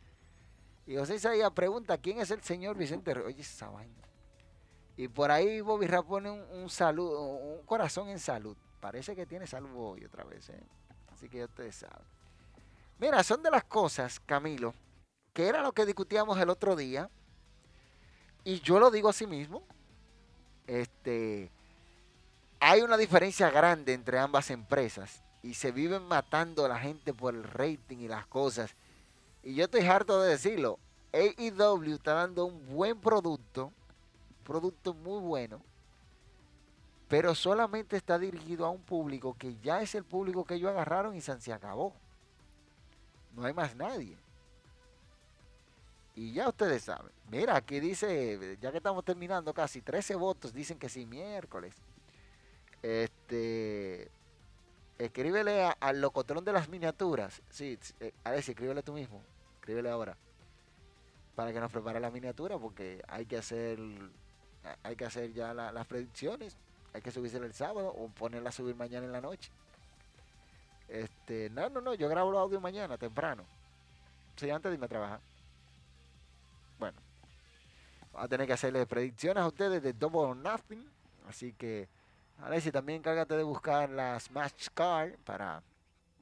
Y 0.85 0.97
José 0.97 1.15
Isaías 1.15 1.51
pregunta, 1.51 1.97
¿quién 1.97 2.19
es 2.19 2.29
el 2.29 2.41
señor 2.41 2.75
Vicente 2.75 3.13
Ríos? 3.13 3.27
Oye, 3.27 3.39
esa 3.39 3.69
vaina. 3.69 4.03
Y 4.97 5.07
por 5.07 5.31
ahí 5.31 5.61
Bobby 5.61 5.87
Rap 5.87 6.05
pone 6.07 6.29
un, 6.29 6.41
un 6.41 6.69
saludo, 6.69 7.21
un 7.21 7.65
corazón 7.65 8.09
en 8.09 8.19
salud. 8.19 8.57
Parece 8.85 9.15
que 9.15 9.25
tiene 9.25 9.47
salud 9.47 9.71
hoy 9.75 10.05
otra 10.05 10.23
vez, 10.23 10.47
¿eh? 10.49 10.63
Así 11.11 11.27
que 11.27 11.39
ya 11.39 11.45
ustedes 11.45 11.75
saben. 11.75 12.05
Mira, 12.99 13.23
son 13.23 13.41
de 13.41 13.49
las 13.49 13.63
cosas, 13.63 14.19
Camilo, 14.19 14.75
que 15.33 15.47
era 15.47 15.63
lo 15.63 15.71
que 15.71 15.87
discutíamos 15.87 16.39
el 16.39 16.51
otro 16.51 16.75
día. 16.75 17.09
Y 18.43 18.59
yo 18.59 18.79
lo 18.79 18.91
digo 18.91 19.09
así 19.09 19.25
mismo. 19.25 19.63
Este, 20.67 21.49
hay 22.59 22.83
una 22.83 22.95
diferencia 22.95 23.49
grande 23.49 23.93
entre 23.93 24.19
ambas 24.19 24.51
empresas 24.51 25.23
y 25.41 25.55
se 25.55 25.71
viven 25.71 26.03
matando 26.03 26.63
a 26.63 26.69
la 26.69 26.77
gente 26.77 27.11
por 27.11 27.33
el 27.33 27.43
rating 27.43 27.97
y 27.97 28.07
las 28.07 28.27
cosas. 28.27 28.75
Y 29.41 29.55
yo 29.55 29.63
estoy 29.63 29.81
harto 29.87 30.21
de 30.21 30.29
decirlo. 30.29 30.77
AEW 31.11 31.95
está 31.95 32.13
dando 32.13 32.45
un 32.45 32.63
buen 32.67 33.01
producto, 33.01 33.73
producto 34.43 34.93
muy 34.93 35.21
bueno, 35.21 35.59
pero 37.07 37.35
solamente 37.35 37.97
está 37.97 38.17
dirigido 38.17 38.65
a 38.65 38.69
un 38.69 38.81
público 38.81 39.35
que 39.37 39.55
ya 39.57 39.81
es 39.81 39.95
el 39.95 40.03
público 40.03 40.43
que 40.45 40.55
ellos 40.55 40.71
agarraron 40.71 41.15
y 41.15 41.21
se 41.21 41.53
acabó. 41.53 41.93
No 43.35 43.43
hay 43.45 43.53
más 43.53 43.75
nadie. 43.75 44.17
Y 46.15 46.31
ya 46.31 46.47
ustedes 46.47 46.83
saben. 46.83 47.11
Mira, 47.29 47.55
aquí 47.57 47.79
dice, 47.81 48.57
ya 48.61 48.71
que 48.71 48.77
estamos 48.77 49.03
terminando 49.03 49.53
casi, 49.53 49.81
13 49.81 50.15
votos 50.15 50.53
dicen 50.53 50.79
que 50.79 50.87
sí, 50.89 51.05
miércoles. 51.05 51.75
Este. 52.81 54.09
Escríbele 54.97 55.65
a- 55.65 55.71
al 55.81 55.99
locotrón 55.99 56.45
de 56.45 56.53
las 56.53 56.69
miniaturas. 56.69 57.41
Sí, 57.49 57.77
eh, 57.99 58.13
Alex, 58.23 58.47
escríbele 58.49 58.81
tú 58.81 58.93
mismo. 58.93 59.21
Escríbele 59.55 59.89
ahora. 59.89 60.15
Para 61.35 61.51
que 61.51 61.59
nos 61.59 61.69
prepare 61.71 61.99
la 61.99 62.11
miniatura, 62.11 62.57
porque 62.57 63.03
hay 63.09 63.25
que 63.25 63.37
hacer. 63.37 63.77
Hay 64.83 64.95
que 64.95 65.03
hacer 65.05 65.33
ya 65.33 65.53
la- 65.53 65.73
las 65.73 65.85
predicciones. 65.85 66.55
Hay 66.95 67.01
que 67.01 67.11
subirse 67.11 67.35
el 67.35 67.53
sábado 67.53 67.89
o 67.89 68.07
ponerla 68.07 68.49
a 68.49 68.53
subir 68.53 68.73
mañana 68.73 69.05
en 69.05 69.11
la 69.11 69.19
noche. 69.19 69.51
Este, 70.87 71.49
no, 71.49 71.69
no, 71.69 71.81
no, 71.81 71.93
yo 71.93 72.07
grabo 72.07 72.31
los 72.31 72.39
audios 72.39 72.61
mañana, 72.61 72.97
temprano. 72.97 73.43
Sí, 74.37 74.49
antes 74.49 74.69
de 74.69 74.75
irme 74.75 74.85
a 74.85 74.89
trabajar. 74.89 75.19
Bueno, 76.79 76.97
va 78.15 78.23
a 78.23 78.27
tener 78.29 78.47
que 78.47 78.53
hacerle 78.53 78.85
predicciones 78.85 79.43
a 79.43 79.47
ustedes 79.47 79.83
de 79.83 79.91
Double 79.91 80.19
or 80.19 80.37
Nothing. 80.37 80.89
Así 81.27 81.51
que, 81.51 81.89
Alexi, 82.41 82.71
también 82.71 82.99
encárgate 82.99 83.35
de 83.35 83.43
buscar 83.43 83.89
las 83.89 84.31
Match 84.31 84.69
Card 84.73 85.17
para 85.25 85.61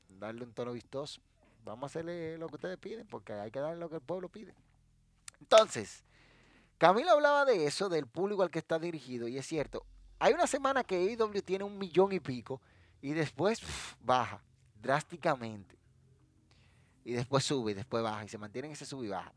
darle 0.10 0.44
un 0.44 0.54
tono 0.54 0.74
vistoso. 0.74 1.22
Vamos 1.64 1.84
a 1.84 1.86
hacerle 1.86 2.40
lo 2.40 2.48
que 2.48 2.56
ustedes 2.56 2.80
piden, 2.80 3.06
porque 3.06 3.34
hay 3.34 3.52
que 3.52 3.60
darle 3.60 3.80
lo 3.80 3.90
que 3.90 3.98
el 3.98 4.02
pueblo 4.02 4.28
pide. 4.28 4.56
Entonces, 5.40 6.04
Camilo 6.80 7.12
hablaba 7.12 7.46
de 7.46 7.68
eso, 7.68 7.90
del 7.90 8.08
público 8.08 8.42
al 8.42 8.50
que 8.50 8.58
está 8.58 8.80
dirigido, 8.80 9.28
y 9.28 9.38
es 9.38 9.46
cierto. 9.46 9.86
Hay 10.24 10.32
una 10.32 10.48
semana 10.48 10.86
que 10.86 10.96
AEW 10.96 11.42
tiene 11.42 11.66
un 11.66 11.78
millón 11.78 12.14
y 12.14 12.20
pico, 12.22 12.62
y 13.02 13.12
después 13.12 13.60
baja 14.00 14.42
drásticamente. 14.82 15.78
Y 17.04 17.12
después 17.12 17.44
sube, 17.44 17.72
y 17.72 17.74
después 17.74 18.02
baja, 18.02 18.24
y 18.24 18.30
se 18.30 18.38
mantiene 18.38 18.70
en 18.70 18.72
ese 18.72 18.86
sub 18.86 19.04
y 19.04 19.10
baja. 19.10 19.34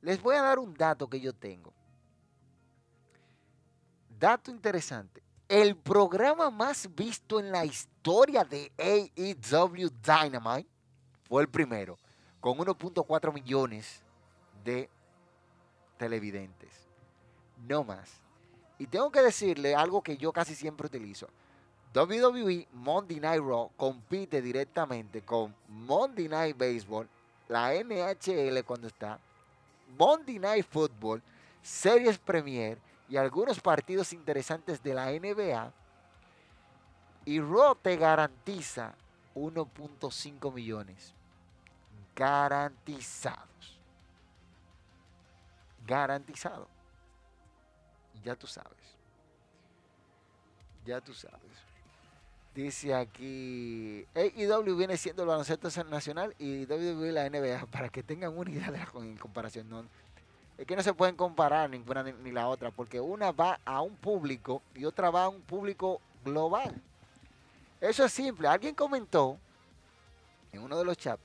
Les 0.00 0.22
voy 0.22 0.36
a 0.36 0.40
dar 0.40 0.58
un 0.58 0.72
dato 0.72 1.06
que 1.06 1.20
yo 1.20 1.34
tengo. 1.34 1.74
Dato 4.18 4.50
interesante. 4.50 5.22
El 5.46 5.76
programa 5.76 6.50
más 6.50 6.88
visto 6.94 7.38
en 7.38 7.52
la 7.52 7.66
historia 7.66 8.42
de 8.42 8.72
AEW 8.78 9.90
Dynamite 10.02 10.70
fue 11.24 11.42
el 11.42 11.48
primero, 11.50 11.98
con 12.40 12.56
1.4 12.56 13.34
millones 13.34 14.02
de 14.64 14.88
televidentes. 15.98 16.88
No 17.68 17.84
más. 17.84 18.29
Y 18.80 18.86
tengo 18.86 19.12
que 19.12 19.20
decirle 19.20 19.74
algo 19.74 20.00
que 20.00 20.16
yo 20.16 20.32
casi 20.32 20.54
siempre 20.54 20.86
utilizo. 20.86 21.28
WWE 21.94 22.66
Monday 22.72 23.20
Night 23.20 23.42
Raw 23.42 23.70
compite 23.76 24.40
directamente 24.40 25.20
con 25.20 25.54
Monday 25.68 26.28
Night 26.28 26.56
Baseball, 26.56 27.06
la 27.46 27.74
NHL 27.74 28.64
cuando 28.64 28.86
está, 28.86 29.18
Monday 29.98 30.38
Night 30.38 30.64
Football, 30.66 31.22
series 31.62 32.16
Premier 32.16 32.78
y 33.06 33.18
algunos 33.18 33.60
partidos 33.60 34.14
interesantes 34.14 34.82
de 34.82 34.94
la 34.94 35.10
NBA. 35.10 35.70
Y 37.26 37.38
Raw 37.38 37.74
te 37.74 37.98
garantiza 37.98 38.94
1.5 39.34 40.54
millones. 40.54 41.12
Garantizados. 42.16 43.78
Garantizado. 45.86 46.79
Ya 48.24 48.36
tú 48.36 48.46
sabes. 48.46 48.78
Ya 50.84 51.00
tú 51.00 51.14
sabes. 51.14 51.40
Dice 52.54 52.94
aquí, 52.94 54.04
AEW 54.14 54.76
viene 54.76 54.96
siendo 54.96 55.22
el 55.22 55.28
baloncesto 55.28 55.68
nacional 55.84 56.34
y 56.38 56.64
WWE 56.66 57.12
la 57.12 57.30
NBA, 57.30 57.66
para 57.70 57.88
que 57.88 58.02
tengan 58.02 58.36
una 58.36 58.50
idea 58.50 58.70
de 58.70 58.78
la 58.78 58.86
comparación. 58.86 59.68
No, 59.68 59.84
es 60.58 60.66
que 60.66 60.76
no 60.76 60.82
se 60.82 60.92
pueden 60.92 61.16
comparar 61.16 61.70
ninguna 61.70 62.02
ni, 62.02 62.12
ni 62.12 62.32
la 62.32 62.48
otra, 62.48 62.70
porque 62.70 63.00
una 63.00 63.30
va 63.30 63.60
a 63.64 63.80
un 63.80 63.96
público 63.96 64.62
y 64.74 64.84
otra 64.84 65.10
va 65.10 65.24
a 65.24 65.28
un 65.28 65.40
público 65.42 66.00
global. 66.24 66.74
Eso 67.80 68.04
es 68.04 68.12
simple. 68.12 68.48
Alguien 68.48 68.74
comentó 68.74 69.38
en 70.52 70.62
uno 70.62 70.76
de 70.76 70.84
los 70.84 70.96
chats 70.98 71.22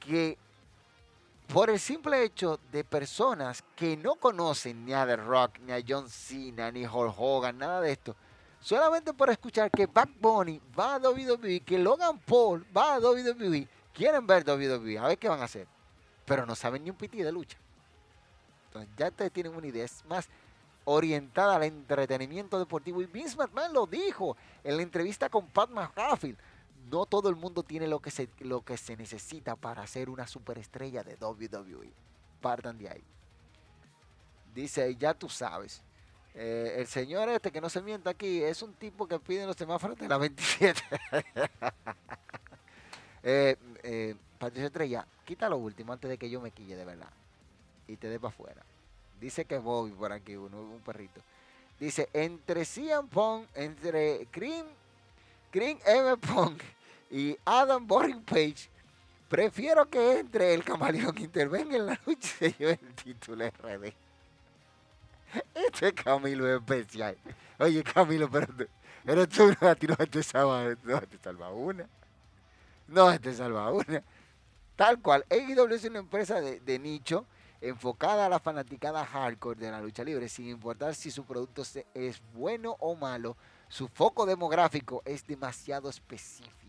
que 0.00 0.38
por 1.52 1.70
el 1.70 1.78
simple 1.78 2.22
hecho 2.24 2.58
de 2.72 2.84
personas 2.84 3.64
que 3.74 3.96
no 3.96 4.16
conocen 4.16 4.84
ni 4.84 4.92
a 4.92 5.06
The 5.06 5.16
Rock, 5.16 5.58
ni 5.60 5.72
a 5.72 5.82
John 5.86 6.08
Cena, 6.08 6.70
ni 6.70 6.84
Hulk 6.84 7.14
Hogan, 7.16 7.58
nada 7.58 7.80
de 7.80 7.92
esto, 7.92 8.16
solamente 8.60 9.12
por 9.12 9.30
escuchar 9.30 9.70
que 9.70 9.86
Back 9.86 10.10
Bunny 10.20 10.60
va 10.78 10.96
a 10.96 10.98
WWE, 10.98 11.60
que 11.60 11.78
Logan 11.78 12.18
Paul 12.18 12.66
va 12.76 12.94
a 12.94 12.98
WWE, 12.98 13.68
quieren 13.92 14.26
ver 14.26 14.44
WWE, 14.44 14.98
a 14.98 15.08
ver 15.08 15.18
qué 15.18 15.28
van 15.28 15.40
a 15.40 15.44
hacer, 15.44 15.66
pero 16.24 16.44
no 16.44 16.54
saben 16.54 16.82
ni 16.84 16.90
un 16.90 16.96
pití 16.96 17.22
de 17.22 17.32
lucha. 17.32 17.58
Entonces 18.66 18.90
ya 18.96 19.08
ustedes 19.08 19.32
tienen 19.32 19.54
una 19.54 19.66
idea, 19.66 19.84
es 19.84 20.04
más 20.04 20.28
orientada 20.86 21.56
al 21.56 21.64
entretenimiento 21.64 22.58
deportivo. 22.58 23.02
Y 23.02 23.06
Vince 23.06 23.36
McMahon 23.36 23.72
lo 23.72 23.86
dijo 23.86 24.36
en 24.64 24.76
la 24.76 24.82
entrevista 24.82 25.28
con 25.28 25.46
Pat 25.48 25.70
McAfee. 25.70 26.36
No 26.90 27.06
todo 27.06 27.28
el 27.30 27.36
mundo 27.36 27.62
tiene 27.62 27.86
lo 27.88 28.00
que 28.00 28.10
se, 28.10 28.28
lo 28.40 28.62
que 28.62 28.76
se 28.76 28.96
necesita 28.96 29.56
para 29.56 29.86
ser 29.86 30.10
una 30.10 30.26
superestrella 30.26 31.02
de 31.04 31.16
WWE. 31.16 31.92
Partan 32.40 32.78
de 32.78 32.88
ahí. 32.90 33.04
Dice, 34.54 34.94
ya 34.96 35.14
tú 35.14 35.28
sabes. 35.28 35.82
eh, 36.34 36.74
el 36.78 36.86
señor 36.86 37.28
este 37.30 37.50
que 37.52 37.60
no 37.60 37.68
se 37.70 37.82
mienta 37.82 38.10
aquí 38.10 38.42
es 38.42 38.62
un 38.62 38.74
tipo 38.74 39.06
que 39.08 39.18
pide 39.18 39.46
los 39.46 39.56
semáforos 39.56 39.98
de 39.98 40.08
la 40.08 40.18
27. 40.18 40.82
eh, 43.22 43.56
eh, 43.82 44.14
Patricio 44.38 44.66
Estrella, 44.66 45.06
quita 45.24 45.48
lo 45.48 45.56
último 45.58 45.92
antes 45.92 46.08
de 46.10 46.18
que 46.18 46.30
yo 46.30 46.40
me 46.40 46.50
quille 46.52 46.76
de 46.76 46.84
verdad. 46.84 47.10
Y 47.88 47.96
te 47.96 48.08
dé 48.08 48.18
para 48.20 48.30
afuera. 48.30 48.64
Dice 49.20 49.44
que 49.46 49.58
Bobby 49.58 49.92
por 49.92 50.12
aquí, 50.12 50.36
un 50.36 50.80
perrito. 50.84 51.22
Dice, 51.80 52.08
entre 52.12 52.64
CM 52.64 53.08
Punk, 53.08 53.48
entre 53.54 54.26
Cream, 54.30 54.66
Cream 55.50 55.78
M. 55.86 56.16
Punk 56.18 56.62
y 57.10 57.36
Adam 57.44 57.86
Boring 57.86 58.22
Page, 58.22 58.70
Prefiero 59.28 59.90
que 59.90 60.20
entre 60.20 60.54
el 60.54 60.62
camaleón 60.62 61.12
que 61.12 61.24
intervenga 61.24 61.76
en 61.76 61.86
la 61.86 62.00
lucha 62.06 62.28
y 62.28 62.50
se 62.50 62.52
lleve 62.52 62.78
el 62.80 62.94
título 62.94 63.44
RD. 63.44 63.92
Este 65.52 65.88
es 65.88 65.92
Camilo 65.94 66.54
especial. 66.54 67.16
Oye, 67.58 67.82
Camilo, 67.82 68.30
pero 68.30 68.46
pero 69.04 69.28
tú 69.28 69.52
no, 69.60 69.68
a 69.68 69.74
ti 69.74 69.86
no 69.88 69.96
te 69.96 70.22
salva, 70.22 70.76
no 70.84 71.00
te 71.00 71.18
salva 71.18 71.50
una. 71.50 71.88
No 72.86 73.18
te 73.18 73.34
salva 73.34 73.72
una. 73.72 74.02
Tal 74.76 75.00
cual. 75.00 75.24
AEW 75.28 75.74
es 75.74 75.84
una 75.84 75.98
empresa 75.98 76.40
de, 76.40 76.60
de 76.60 76.78
nicho 76.78 77.26
enfocada 77.60 78.26
a 78.26 78.28
la 78.28 78.38
fanaticada 78.38 79.04
hardcore 79.04 79.58
de 79.58 79.70
la 79.72 79.80
lucha 79.80 80.04
libre, 80.04 80.28
sin 80.28 80.46
importar 80.46 80.94
si 80.94 81.10
su 81.10 81.24
producto 81.24 81.62
es 81.94 82.22
bueno 82.32 82.76
o 82.78 82.94
malo, 82.94 83.36
su 83.68 83.88
foco 83.88 84.24
demográfico 84.24 85.02
es 85.04 85.26
demasiado 85.26 85.88
específico. 85.88 86.65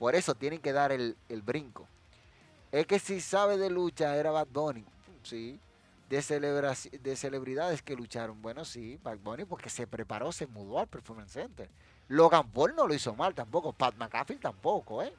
Por 0.00 0.14
eso 0.14 0.34
tienen 0.34 0.60
que 0.60 0.72
dar 0.72 0.92
el, 0.92 1.14
el 1.28 1.42
brinco. 1.42 1.86
Es 2.72 2.86
que 2.86 2.98
si 2.98 3.20
sabe 3.20 3.58
de 3.58 3.68
lucha 3.68 4.16
era 4.16 4.30
Bad 4.30 4.48
Bunny, 4.50 4.82
sí. 5.22 5.60
De, 6.08 6.16
de 7.02 7.16
celebridades 7.16 7.82
que 7.82 7.94
lucharon, 7.94 8.40
bueno, 8.40 8.64
sí, 8.64 8.98
Bad 9.02 9.18
Bunny 9.18 9.44
porque 9.44 9.68
se 9.68 9.86
preparó, 9.86 10.32
se 10.32 10.46
mudó 10.46 10.78
al 10.78 10.86
Performance 10.86 11.32
Center. 11.32 11.68
Logan 12.08 12.50
Paul 12.50 12.74
no 12.74 12.88
lo 12.88 12.94
hizo 12.94 13.14
mal 13.14 13.34
tampoco, 13.34 13.74
Pat 13.74 13.94
McAfee 13.96 14.38
tampoco, 14.38 15.02
¿eh? 15.02 15.12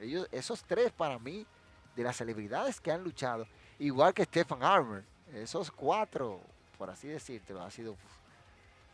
Ellos, 0.00 0.26
esos 0.32 0.64
tres 0.64 0.90
para 0.90 1.18
mí, 1.18 1.46
de 1.94 2.02
las 2.02 2.16
celebridades 2.16 2.80
que 2.80 2.90
han 2.90 3.04
luchado, 3.04 3.46
igual 3.78 4.14
que 4.14 4.24
Stephen 4.24 4.62
Armour, 4.62 5.04
esos 5.34 5.70
cuatro, 5.70 6.40
por 6.78 6.88
así 6.88 7.08
decírtelo, 7.08 7.60
ha 7.60 7.70
sido... 7.70 7.94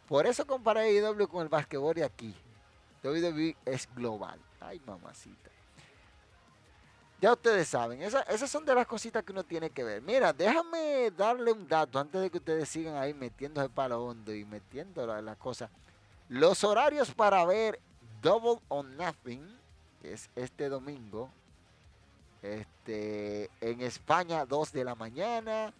Por 0.08 0.26
eso 0.26 0.44
comparé 0.44 0.80
AEW 0.80 1.28
con 1.28 1.42
el 1.44 1.48
basquetbol 1.48 1.94
de 1.94 2.04
aquí. 2.04 2.34
WWE 3.04 3.56
es 3.66 3.88
global. 3.94 4.40
Ay, 4.60 4.80
mamacita. 4.86 5.50
Ya 7.20 7.32
ustedes 7.32 7.68
saben, 7.68 8.02
esa- 8.02 8.22
esas 8.22 8.50
son 8.50 8.64
de 8.66 8.74
las 8.74 8.86
cositas 8.86 9.22
que 9.22 9.32
uno 9.32 9.44
tiene 9.44 9.70
que 9.70 9.84
ver. 9.84 10.02
Mira, 10.02 10.32
déjame 10.32 11.10
darle 11.10 11.52
un 11.52 11.66
dato 11.66 11.98
antes 11.98 12.20
de 12.20 12.30
que 12.30 12.38
ustedes 12.38 12.68
sigan 12.68 12.96
ahí 12.96 13.14
metiéndose 13.14 13.68
para 13.68 13.98
hondo 13.98 14.34
y 14.34 14.44
metiendo 14.44 15.06
la- 15.06 15.22
las 15.22 15.36
cosas. 15.38 15.70
Los 16.28 16.64
horarios 16.64 17.14
para 17.14 17.44
ver 17.46 17.78
Double 18.20 18.60
or 18.68 18.84
Nothing, 18.84 19.46
que 20.02 20.12
es 20.14 20.28
este 20.34 20.68
domingo, 20.68 21.30
este, 22.42 23.50
en 23.60 23.80
España 23.80 24.44
2 24.44 24.72
de 24.72 24.84
la 24.84 24.94
mañana, 24.94 25.72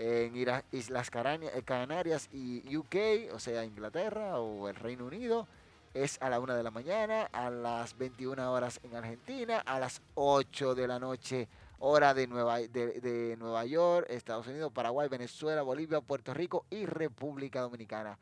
en 0.00 0.62
Islas 0.72 1.10
Canarias 1.10 2.28
y 2.32 2.76
UK, 2.76 3.30
o 3.32 3.38
sea, 3.38 3.64
Inglaterra 3.64 4.38
o 4.40 4.68
el 4.68 4.76
Reino 4.76 5.06
Unido, 5.06 5.46
es 5.94 6.18
a 6.20 6.28
la 6.28 6.40
1 6.40 6.54
de 6.54 6.62
la 6.62 6.70
mañana, 6.70 7.28
a 7.32 7.50
las 7.50 7.96
21 7.96 8.52
horas 8.52 8.80
en 8.82 8.94
Argentina, 8.94 9.58
a 9.58 9.78
las 9.78 10.02
8 10.14 10.74
de 10.74 10.88
la 10.88 10.98
noche, 10.98 11.48
hora 11.78 12.14
de 12.14 12.26
Nueva, 12.26 12.58
de, 12.58 13.36
Nueva 13.38 13.64
York, 13.64 14.06
Estados 14.10 14.46
Unidos, 14.46 14.72
Paraguay, 14.72 15.08
Venezuela, 15.08 15.62
Bolivia, 15.62 16.00
Puerto 16.00 16.34
Rico 16.34 16.66
y 16.70 16.86
República 16.86 17.60
Dominicana. 17.60 18.18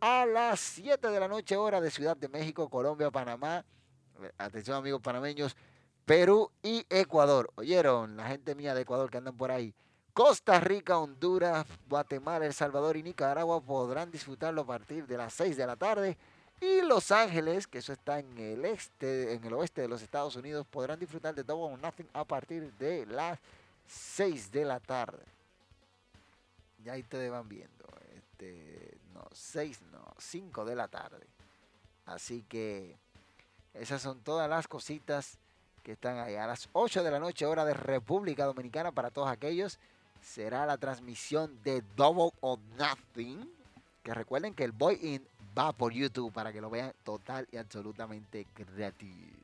A 0.00 0.26
las 0.26 0.60
7 0.60 1.08
de 1.08 1.20
la 1.20 1.28
noche, 1.28 1.56
hora 1.56 1.80
de 1.80 1.90
Ciudad 1.90 2.16
de 2.16 2.28
México, 2.28 2.68
Colombia, 2.68 3.10
Panamá, 3.10 3.64
atención 4.36 4.76
amigos 4.76 5.00
panameños, 5.00 5.56
Perú 6.04 6.50
y 6.62 6.86
Ecuador. 6.88 7.50
¿Oyeron? 7.56 8.16
La 8.16 8.28
gente 8.28 8.54
mía 8.54 8.74
de 8.74 8.82
Ecuador 8.82 9.10
que 9.10 9.18
andan 9.18 9.36
por 9.36 9.50
ahí. 9.50 9.74
Costa 10.18 10.58
Rica, 10.58 10.98
Honduras, 10.98 11.64
Guatemala, 11.88 12.44
El 12.44 12.52
Salvador 12.52 12.96
y 12.96 13.04
Nicaragua 13.04 13.60
podrán 13.60 14.10
disfrutarlo 14.10 14.62
a 14.62 14.66
partir 14.66 15.06
de 15.06 15.16
las 15.16 15.32
6 15.34 15.56
de 15.56 15.64
la 15.64 15.76
tarde. 15.76 16.18
Y 16.60 16.82
Los 16.82 17.12
Ángeles, 17.12 17.66
que 17.66 17.78
eso 17.78 17.92
está 17.92 18.18
en 18.18 18.36
el 18.38 18.64
este, 18.64 19.34
en 19.34 19.44
el 19.44 19.52
oeste 19.52 19.82
de 19.82 19.88
los 19.88 20.02
Estados 20.02 20.34
Unidos, 20.36 20.66
podrán 20.66 20.98
disfrutar 20.98 21.34
de 21.34 21.44
Double 21.44 21.74
or 21.74 21.80
Nothing 21.80 22.08
a 22.12 22.24
partir 22.24 22.72
de 22.74 23.06
las 23.06 23.38
6 23.86 24.50
de 24.50 24.64
la 24.64 24.80
tarde. 24.80 25.24
Ya 26.84 26.94
ahí 26.94 27.00
ustedes 27.00 27.30
van 27.30 27.48
viendo. 27.48 27.84
Este, 28.16 28.98
no, 29.14 29.24
6, 29.32 29.82
no, 29.92 30.14
5 30.18 30.64
de 30.64 30.74
la 30.74 30.88
tarde. 30.88 31.26
Así 32.06 32.44
que 32.48 32.96
esas 33.74 34.02
son 34.02 34.20
todas 34.20 34.48
las 34.48 34.66
cositas 34.66 35.38
que 35.82 35.92
están 35.92 36.18
ahí. 36.18 36.34
A 36.34 36.46
las 36.46 36.68
8 36.72 37.02
de 37.02 37.10
la 37.10 37.20
noche, 37.20 37.46
hora 37.46 37.64
de 37.64 37.74
República 37.74 38.44
Dominicana, 38.44 38.92
para 38.92 39.10
todos 39.10 39.28
aquellos, 39.28 39.78
será 40.20 40.66
la 40.66 40.76
transmisión 40.76 41.62
de 41.62 41.82
Double 41.96 42.32
or 42.40 42.58
Nothing. 42.76 43.57
Que 44.08 44.14
recuerden 44.14 44.54
que 44.54 44.64
el 44.64 44.72
Boy 44.72 44.98
In 45.02 45.28
va 45.56 45.70
por 45.70 45.92
YouTube 45.92 46.32
para 46.32 46.50
que 46.50 46.62
lo 46.62 46.70
vean 46.70 46.94
total 47.04 47.46
y 47.52 47.58
absolutamente 47.58 48.46
gratis. 48.74 49.34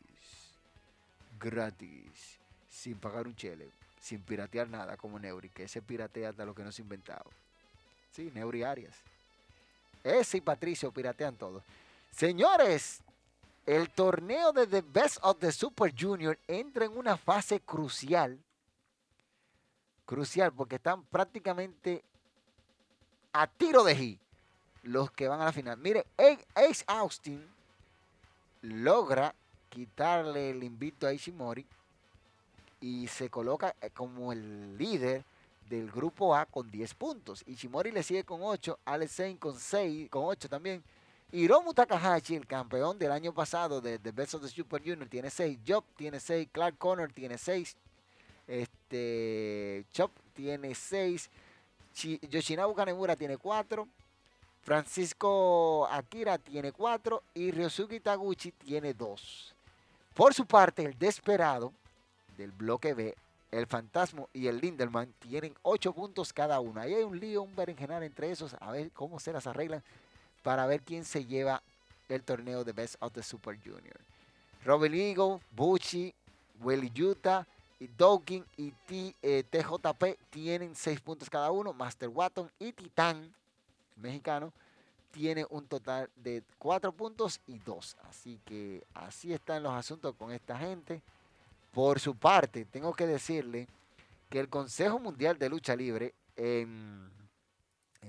Gratis. 1.38 2.38
Sin 2.70 2.94
pagar 2.94 3.26
un 3.26 3.36
chele. 3.36 3.68
Sin 4.00 4.22
piratear 4.22 4.70
nada 4.70 4.96
como 4.96 5.18
Neuri, 5.18 5.50
que 5.50 5.64
ese 5.64 5.82
piratea 5.82 6.30
hasta 6.30 6.46
lo 6.46 6.54
que 6.54 6.62
no 6.62 6.72
se 6.72 6.80
ha 6.80 6.84
inventado. 6.84 7.26
Sí, 8.12 8.32
Neuri 8.34 8.62
Arias. 8.62 8.96
Ese 10.02 10.38
y 10.38 10.40
Patricio 10.40 10.90
piratean 10.90 11.36
todo. 11.36 11.62
Señores, 12.10 13.00
el 13.66 13.90
torneo 13.90 14.50
de 14.54 14.66
The 14.66 14.80
Best 14.80 15.18
of 15.20 15.40
the 15.40 15.52
Super 15.52 15.92
Junior 15.94 16.38
entra 16.48 16.86
en 16.86 16.96
una 16.96 17.18
fase 17.18 17.60
crucial. 17.60 18.38
Crucial, 20.06 20.54
porque 20.54 20.76
están 20.76 21.02
prácticamente 21.02 22.02
a 23.30 23.46
tiro 23.46 23.84
de 23.84 23.94
G 23.94 24.23
los 24.84 25.10
que 25.10 25.28
van 25.28 25.40
a 25.40 25.46
la 25.46 25.52
final. 25.52 25.76
Mire, 25.78 26.06
Ace 26.54 26.84
Austin 26.86 27.44
logra 28.62 29.34
quitarle 29.68 30.50
el 30.50 30.62
invito 30.62 31.06
a 31.06 31.12
Ishimori 31.12 31.66
y 32.80 33.08
se 33.08 33.28
coloca 33.28 33.74
eh, 33.80 33.90
como 33.90 34.32
el 34.32 34.78
líder 34.78 35.24
del 35.68 35.90
grupo 35.90 36.34
A 36.34 36.46
con 36.46 36.70
10 36.70 36.94
puntos. 36.94 37.42
Ishimori 37.46 37.90
le 37.90 38.02
sigue 38.02 38.24
con 38.24 38.40
8, 38.42 38.78
Alex 38.84 39.12
Zane 39.12 39.38
con 39.38 39.58
6, 39.58 40.08
con 40.10 40.24
8 40.26 40.48
también. 40.48 40.82
Hiromu 41.32 41.74
Takahashi, 41.74 42.36
el 42.36 42.46
campeón 42.46 42.98
del 42.98 43.10
año 43.10 43.32
pasado 43.32 43.80
de 43.80 43.98
The 43.98 44.12
Best 44.12 44.34
of 44.34 44.42
the 44.42 44.48
Super 44.48 44.80
Junior, 44.80 45.08
tiene 45.08 45.30
6. 45.30 45.58
Job 45.66 45.84
tiene 45.96 46.20
6. 46.20 46.48
Clark 46.52 46.78
Connor 46.78 47.12
tiene 47.12 47.38
6. 47.38 47.76
Este, 48.46 49.84
Chop 49.92 50.12
tiene 50.34 50.74
6. 50.74 51.30
Yoshinabu 52.30 52.74
Kanemura 52.74 53.16
tiene 53.16 53.36
4. 53.36 53.88
Francisco 54.64 55.86
Akira 55.90 56.38
tiene 56.38 56.72
4. 56.72 57.22
Y 57.34 57.50
Ryosuke 57.50 58.00
Taguchi 58.00 58.52
tiene 58.52 58.94
2. 58.94 59.54
Por 60.14 60.34
su 60.34 60.46
parte, 60.46 60.84
el 60.84 60.98
desesperado 60.98 61.72
del 62.36 62.50
bloque 62.52 62.94
B, 62.94 63.14
el 63.50 63.66
Fantasma 63.66 64.24
y 64.32 64.46
el 64.46 64.58
Lindelman 64.58 65.12
tienen 65.20 65.54
8 65.62 65.92
puntos 65.92 66.32
cada 66.32 66.60
uno. 66.60 66.80
Ahí 66.80 66.94
hay 66.94 67.02
un 67.04 67.18
lío, 67.18 67.42
un 67.42 67.54
berenjenal 67.54 68.02
entre 68.02 68.30
esos. 68.30 68.56
A 68.60 68.70
ver 68.72 68.90
cómo 68.92 69.20
se 69.20 69.32
las 69.32 69.46
arreglan 69.46 69.82
para 70.42 70.66
ver 70.66 70.82
quién 70.82 71.04
se 71.04 71.24
lleva 71.24 71.62
el 72.08 72.22
torneo 72.22 72.64
de 72.64 72.72
Best 72.72 72.96
of 73.00 73.12
the 73.12 73.22
Super 73.22 73.58
Junior. 73.58 73.96
Robert 74.64 74.94
Eagle, 74.94 75.40
Bucci, 75.54 76.14
Willy 76.60 76.92
Utah, 77.02 77.46
y 77.80 77.88
Dawkins 77.88 78.46
y 78.56 78.70
T- 78.86 79.14
eh, 79.20 79.42
TJP 79.50 80.16
tienen 80.30 80.74
6 80.74 81.00
puntos 81.00 81.28
cada 81.28 81.50
uno. 81.50 81.72
Master 81.72 82.08
Watton 82.08 82.50
y 82.58 82.72
Titán, 82.72 83.34
mexicano, 83.96 84.52
tiene 85.10 85.46
un 85.48 85.66
total 85.66 86.10
de 86.16 86.42
4 86.58 86.92
puntos 86.92 87.40
y 87.46 87.58
2. 87.58 87.96
Así 88.08 88.40
que 88.44 88.84
así 88.94 89.32
están 89.32 89.62
los 89.62 89.72
asuntos 89.72 90.14
con 90.16 90.32
esta 90.32 90.58
gente. 90.58 91.02
Por 91.72 92.00
su 92.00 92.16
parte, 92.16 92.64
tengo 92.64 92.92
que 92.94 93.06
decirle 93.06 93.68
que 94.28 94.40
el 94.40 94.48
Consejo 94.48 94.98
Mundial 94.98 95.38
de 95.38 95.48
Lucha 95.48 95.76
Libre 95.76 96.14
en, 96.36 97.12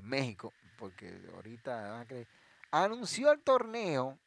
México, 0.01 0.53
porque 0.77 1.19
ahorita 1.33 1.91
van 1.91 2.01
a 2.01 2.05
creer, 2.05 2.27
anunció 2.69 3.31
el 3.31 3.39
torneo, 3.39 4.17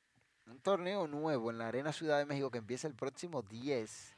un 0.47 0.59
torneo 0.60 1.06
nuevo 1.06 1.51
en 1.51 1.59
la 1.59 1.68
Arena 1.68 1.93
Ciudad 1.93 2.18
de 2.18 2.24
México 2.24 2.51
que 2.51 2.59
empieza 2.59 2.89
el 2.89 2.94
próximo 2.94 3.43
10, 3.43 4.14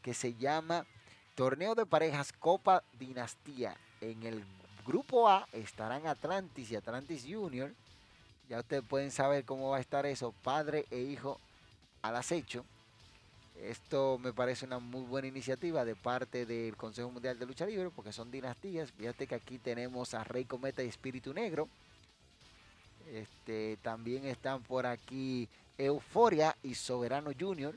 que 0.00 0.14
se 0.14 0.34
llama 0.34 0.86
Torneo 1.34 1.74
de 1.74 1.86
Parejas 1.86 2.32
Copa 2.32 2.84
Dinastía. 2.98 3.76
En 4.00 4.22
el 4.22 4.44
grupo 4.86 5.28
A 5.28 5.46
estarán 5.52 6.06
Atlantis 6.06 6.70
y 6.70 6.76
Atlantis 6.76 7.24
Junior. 7.28 7.72
Ya 8.48 8.60
ustedes 8.60 8.84
pueden 8.84 9.10
saber 9.10 9.44
cómo 9.44 9.70
va 9.70 9.78
a 9.78 9.80
estar 9.80 10.04
eso, 10.06 10.34
padre 10.42 10.86
e 10.90 10.98
hijo 10.98 11.40
al 12.02 12.16
acecho. 12.16 12.64
Esto 13.60 14.18
me 14.18 14.32
parece 14.32 14.66
una 14.66 14.78
muy 14.78 15.02
buena 15.02 15.28
iniciativa 15.28 15.84
de 15.84 15.94
parte 15.94 16.46
del 16.46 16.76
Consejo 16.76 17.10
Mundial 17.10 17.38
de 17.38 17.46
Lucha 17.46 17.66
Libre, 17.66 17.90
porque 17.94 18.12
son 18.12 18.30
dinastías. 18.30 18.90
Fíjate 18.92 19.26
que 19.26 19.34
aquí 19.34 19.58
tenemos 19.58 20.14
a 20.14 20.24
Rey 20.24 20.44
Cometa 20.44 20.82
y 20.82 20.88
Espíritu 20.88 21.32
Negro. 21.32 21.68
Este, 23.12 23.76
también 23.82 24.24
están 24.26 24.62
por 24.62 24.86
aquí 24.86 25.48
Euforia 25.78 26.56
y 26.62 26.74
Soberano 26.74 27.30
Junior. 27.38 27.74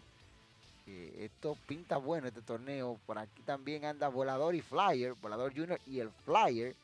Eh, 0.88 1.30
esto 1.32 1.58
pinta 1.68 1.98
bueno 1.98 2.28
este 2.28 2.42
torneo. 2.42 3.00
Por 3.06 3.20
aquí 3.20 3.42
también 3.44 3.86
anda 3.86 4.08
Volador 4.08 4.56
y 4.56 4.62
Flyer. 4.62 5.14
Volador 5.22 5.54
Junior 5.54 5.80
y 5.86 6.00
el 6.00 6.10
Flyer. 6.26 6.76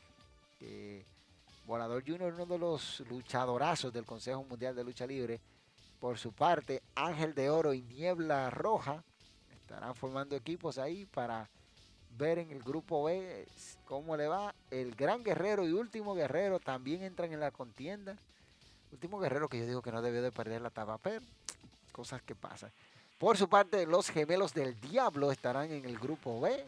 Eh, 0.62 1.06
Volador 1.66 2.04
Junior, 2.06 2.34
uno 2.34 2.46
de 2.46 2.58
los 2.58 3.02
luchadorazos 3.10 3.92
del 3.92 4.06
Consejo 4.06 4.44
Mundial 4.44 4.76
de 4.76 4.84
Lucha 4.84 5.06
Libre. 5.06 5.40
Por 6.00 6.18
su 6.18 6.32
parte, 6.32 6.82
Ángel 6.96 7.36
de 7.36 7.50
Oro 7.50 7.74
y 7.74 7.82
Niebla 7.82 8.50
Roja 8.50 9.04
Estarán 9.72 9.96
formando 9.96 10.36
equipos 10.36 10.78
ahí 10.78 11.06
para 11.06 11.48
ver 12.18 12.40
en 12.40 12.52
el 12.52 12.62
grupo 12.62 13.06
B 13.06 13.48
cómo 13.86 14.18
le 14.18 14.28
va. 14.28 14.54
El 14.70 14.94
gran 14.96 15.24
guerrero 15.24 15.66
y 15.66 15.72
último 15.72 16.14
guerrero 16.14 16.60
también 16.60 17.04
entran 17.04 17.32
en 17.32 17.40
la 17.40 17.52
contienda. 17.52 18.18
Último 18.92 19.18
guerrero 19.18 19.48
que 19.48 19.60
yo 19.60 19.66
digo 19.66 19.82
que 19.82 19.94
no 19.94 20.02
debió 20.02 20.22
de 20.22 20.34
perder 20.34 20.62
la 20.62 20.72
tapa, 20.72 20.98
pero 20.98 21.22
cosas 21.94 22.22
que 22.22 22.36
pasan. 22.36 22.70
Por 23.18 23.38
su 23.38 23.48
parte, 23.48 23.86
los 23.86 24.10
gemelos 24.10 24.54
del 24.54 24.78
diablo 24.82 25.32
estarán 25.32 25.72
en 25.72 25.86
el 25.86 25.98
grupo 25.98 26.42
B. 26.42 26.66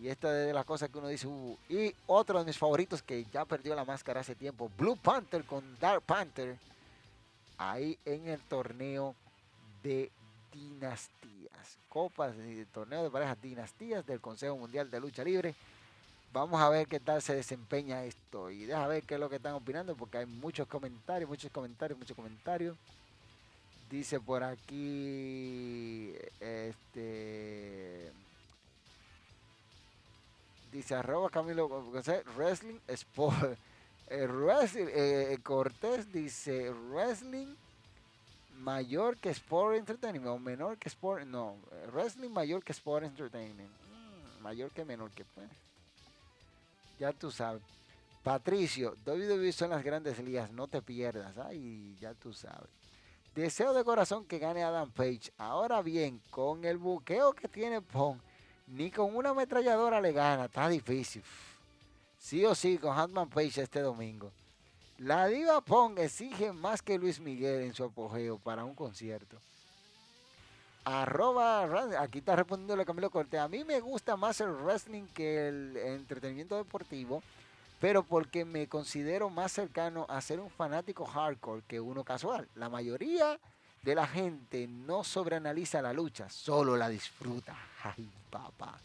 Y 0.00 0.08
esta 0.08 0.28
es 0.28 0.46
de 0.46 0.52
las 0.54 0.64
cosas 0.64 0.88
que 0.88 0.98
uno 0.98 1.08
dice. 1.08 1.26
"Uh". 1.26 1.58
y 1.68 1.94
otro 2.06 2.38
de 2.38 2.44
mis 2.46 2.56
favoritos 2.56 3.02
que 3.02 3.24
ya 3.32 3.44
perdió 3.44 3.74
la 3.74 3.84
máscara 3.84 4.20
hace 4.20 4.34
tiempo, 4.34 4.70
Blue 4.78 4.96
Panther 4.96 5.44
con 5.44 5.62
Dark 5.78 6.02
Panther. 6.02 6.56
Ahí 7.58 7.98
en 8.06 8.26
el 8.28 8.40
torneo 8.40 9.14
de 9.82 10.10
dinastías. 10.52 11.76
Copas 11.90 12.36
de 12.36 12.64
torneo 12.66 13.02
de 13.02 13.10
parejas 13.10 13.40
dinastías 13.42 14.06
del 14.06 14.20
Consejo 14.20 14.56
Mundial 14.56 14.90
de 14.90 15.00
Lucha 15.00 15.22
Libre. 15.22 15.54
Vamos 16.32 16.60
a 16.60 16.68
ver 16.68 16.86
qué 16.86 17.00
tal 17.00 17.20
se 17.20 17.34
desempeña 17.34 18.04
esto. 18.04 18.50
Y 18.50 18.64
deja 18.64 18.86
ver 18.86 19.02
qué 19.02 19.14
es 19.14 19.20
lo 19.20 19.28
que 19.28 19.36
están 19.36 19.54
opinando. 19.54 19.94
Porque 19.96 20.18
hay 20.18 20.26
muchos 20.26 20.66
comentarios, 20.68 21.28
muchos 21.28 21.50
comentarios, 21.50 21.98
muchos 21.98 22.16
comentarios. 22.16 22.76
Dice 23.90 24.20
por 24.20 24.44
aquí. 24.44 26.14
Este. 26.38 28.12
Dice 30.70 30.94
arroba 30.94 31.30
Camilo 31.30 31.68
Wrestling 32.36 32.78
Sport. 32.88 33.58
Eh, 34.12 34.26
wrestling, 34.26 34.88
eh, 34.92 35.38
Cortés 35.40 36.12
dice 36.12 36.68
Wrestling 36.90 37.54
mayor 38.60 39.16
que 39.16 39.30
Sport 39.30 39.76
Entertainment 39.76 40.26
o 40.26 40.38
menor 40.38 40.78
que 40.78 40.88
Sport. 40.88 41.26
No, 41.26 41.56
eh, 41.70 41.86
Wrestling 41.92 42.30
mayor 42.30 42.62
que 42.62 42.72
Sport 42.72 43.04
Entertainment. 43.04 43.70
Mm, 43.70 44.42
mayor 44.42 44.70
que 44.70 44.84
menor 44.84 45.10
que. 45.12 45.24
pues. 45.24 45.48
Ya 46.98 47.12
tú 47.12 47.30
sabes. 47.30 47.62
Patricio, 48.22 48.96
WWE 49.06 49.52
son 49.52 49.70
las 49.70 49.82
grandes 49.82 50.18
ligas, 50.18 50.50
no 50.50 50.68
te 50.68 50.82
pierdas. 50.82 51.38
Ay, 51.38 51.96
ya 51.98 52.12
tú 52.12 52.32
sabes. 52.32 52.68
Deseo 53.34 53.72
de 53.72 53.84
corazón 53.84 54.26
que 54.26 54.38
gane 54.38 54.62
Adam 54.62 54.90
Page. 54.90 55.32
Ahora 55.38 55.80
bien, 55.80 56.20
con 56.30 56.64
el 56.64 56.76
buqueo 56.76 57.32
que 57.32 57.48
tiene 57.48 57.80
Pong, 57.80 58.18
ni 58.70 58.90
con 58.90 59.14
una 59.14 59.30
ametralladora 59.30 60.00
le 60.00 60.12
gana. 60.12 60.46
Está 60.46 60.68
difícil. 60.68 61.22
Sí 62.18 62.44
o 62.44 62.54
sí, 62.54 62.78
con 62.78 62.98
Hatman 62.98 63.28
Page 63.28 63.62
este 63.62 63.80
domingo. 63.80 64.30
La 64.98 65.26
diva 65.26 65.60
Pong 65.62 65.98
exige 65.98 66.52
más 66.52 66.82
que 66.82 66.98
Luis 66.98 67.20
Miguel 67.20 67.62
en 67.62 67.74
su 67.74 67.84
apogeo 67.84 68.38
para 68.38 68.64
un 68.64 68.74
concierto. 68.74 69.38
Arroba, 70.84 72.02
aquí 72.02 72.18
está 72.18 72.36
respondiéndole 72.36 72.84
Camilo 72.84 73.10
Cortés. 73.10 73.40
A 73.40 73.48
mí 73.48 73.64
me 73.64 73.80
gusta 73.80 74.16
más 74.16 74.40
el 74.40 74.50
wrestling 74.50 75.06
que 75.14 75.48
el 75.48 75.76
entretenimiento 75.76 76.56
deportivo, 76.56 77.22
pero 77.80 78.02
porque 78.02 78.44
me 78.44 78.66
considero 78.66 79.30
más 79.30 79.52
cercano 79.52 80.06
a 80.08 80.20
ser 80.20 80.40
un 80.40 80.50
fanático 80.50 81.06
hardcore 81.06 81.62
que 81.66 81.80
uno 81.80 82.04
casual. 82.04 82.48
La 82.54 82.68
mayoría 82.68 83.38
de 83.82 83.94
la 83.94 84.06
gente 84.06 84.66
no 84.66 85.04
sobreanaliza 85.04 85.80
la 85.80 85.92
lucha, 85.92 86.28
solo 86.28 86.76
la 86.76 86.88
disfruta. 86.88 87.56
Ay, 87.82 88.08
papá. 88.30 88.78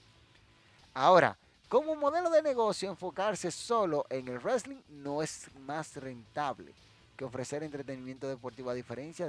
Ahora, 0.94 1.38
como 1.68 1.96
modelo 1.96 2.30
de 2.30 2.42
negocio, 2.42 2.90
enfocarse 2.90 3.52
solo 3.52 4.06
en 4.10 4.28
el 4.28 4.40
wrestling 4.40 4.82
no 4.90 5.22
es 5.22 5.48
más 5.66 5.96
rentable 5.98 6.74
que 7.18 7.26
ofrecer 7.26 7.64
entretenimiento 7.64 8.28
deportivo 8.28 8.70
a 8.70 8.74
diferencia 8.74 9.28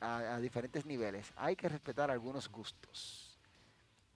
a, 0.00 0.38
diferentes 0.40 0.86
niveles. 0.86 1.32
Hay 1.36 1.56
que 1.56 1.68
respetar 1.68 2.10
algunos 2.10 2.48
gustos. 2.48 3.36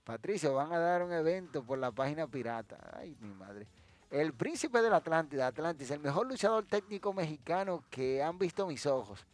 Patricio, 0.03 0.53
van 0.53 0.73
a 0.73 0.79
dar 0.79 1.03
un 1.03 1.11
evento 1.11 1.63
por 1.63 1.77
la 1.77 1.91
página 1.91 2.27
pirata. 2.27 2.77
Ay, 2.93 3.15
mi 3.19 3.33
madre. 3.33 3.67
El 4.11 4.33
príncipe 4.33 4.81
de 4.81 4.89
la 4.89 4.97
Atlántida, 4.97 5.47
Atlantis, 5.47 5.89
el 5.91 5.99
mejor 5.99 6.27
luchador 6.27 6.65
técnico 6.65 7.13
mexicano 7.13 7.83
que 7.89 8.21
han 8.21 8.37
visto 8.37 8.67
mis 8.67 8.85
ojos. 8.85 9.25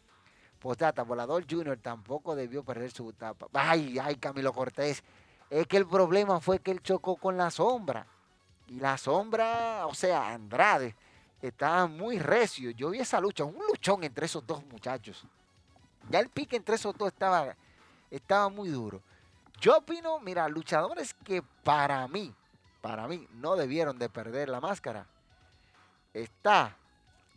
Postdata, 0.60 1.02
Volador 1.02 1.44
Junior 1.50 1.78
tampoco 1.78 2.36
debió 2.36 2.62
perder 2.62 2.90
su 2.90 3.12
tapa. 3.14 3.48
Ay, 3.54 3.98
ay, 3.98 4.16
Camilo 4.16 4.52
Cortés. 4.52 5.02
Es 5.48 5.66
que 5.66 5.78
el 5.78 5.86
problema 5.86 6.38
fue 6.38 6.60
que 6.60 6.70
él 6.70 6.82
chocó 6.82 7.16
con 7.16 7.36
la 7.36 7.50
sombra. 7.50 8.06
Y 8.68 8.78
la 8.78 8.98
sombra, 8.98 9.86
o 9.86 9.94
sea, 9.94 10.28
Andrade, 10.28 10.94
estaba 11.40 11.86
muy 11.86 12.18
recio. 12.18 12.70
Yo 12.70 12.90
vi 12.90 13.00
esa 13.00 13.20
lucha, 13.20 13.42
un 13.44 13.58
luchón 13.66 14.04
entre 14.04 14.26
esos 14.26 14.46
dos 14.46 14.64
muchachos. 14.66 15.24
Ya 16.08 16.20
el 16.20 16.28
pique 16.28 16.56
entre 16.56 16.76
esos 16.76 16.96
dos 16.96 17.08
estaba, 17.08 17.56
estaba 18.10 18.48
muy 18.50 18.68
duro. 18.68 19.02
Yo 19.60 19.78
opino, 19.78 20.20
mira, 20.20 20.48
luchadores 20.48 21.14
que 21.14 21.42
para 21.42 22.06
mí, 22.06 22.34
para 22.80 23.08
mí, 23.08 23.26
no 23.32 23.56
debieron 23.56 23.98
de 23.98 24.08
perder 24.08 24.48
la 24.50 24.60
máscara. 24.60 25.06
Está, 26.12 26.76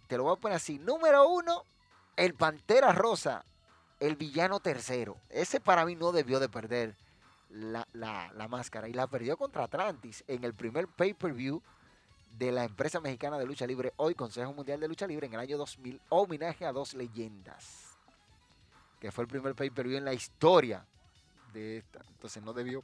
te 0.08 0.18
lo 0.18 0.24
voy 0.24 0.34
a 0.34 0.40
poner 0.40 0.58
así, 0.58 0.78
número 0.78 1.28
uno, 1.28 1.66
el 2.16 2.34
Pantera 2.34 2.92
Rosa, 2.92 3.46
el 4.00 4.16
villano 4.16 4.60
tercero. 4.60 5.18
Ese 5.30 5.60
para 5.60 5.86
mí 5.86 5.96
no 5.96 6.12
debió 6.12 6.40
de 6.40 6.50
perder 6.50 6.96
la, 7.50 8.48
máscara. 8.50 8.88
Y 8.88 8.94
la 8.94 9.08
perdió 9.08 9.38
contra 9.38 9.64
Atlantis 9.64 10.24
en 10.28 10.44
el 10.44 10.54
primer 10.54 10.88
pay-per-view 10.88 11.62
de 12.38 12.52
la 12.52 12.64
empresa 12.64 13.00
mexicana 13.00 13.38
de 13.38 13.46
lucha 13.46 13.68
libre, 13.68 13.94
hoy 13.98 14.16
Consejo 14.16 14.54
Mundial 14.54 14.80
de 14.80 14.88
Lucha 14.88 15.06
Libre, 15.06 15.28
en 15.28 15.34
el 15.34 15.40
año 15.40 15.58
2000, 15.58 16.02
homenaje 16.10 16.66
a 16.66 16.72
dos 16.72 16.96
leyendas. 16.96 17.98
Que 19.00 19.12
fue 19.12 19.24
el 19.24 19.28
primer 19.28 19.54
pay-per-view 19.54 19.98
en 19.98 20.06
la 20.06 20.14
historia 20.14 20.86
de 21.54 21.78
esta. 21.78 22.00
Entonces 22.10 22.42
no 22.42 22.54
debió, 22.54 22.84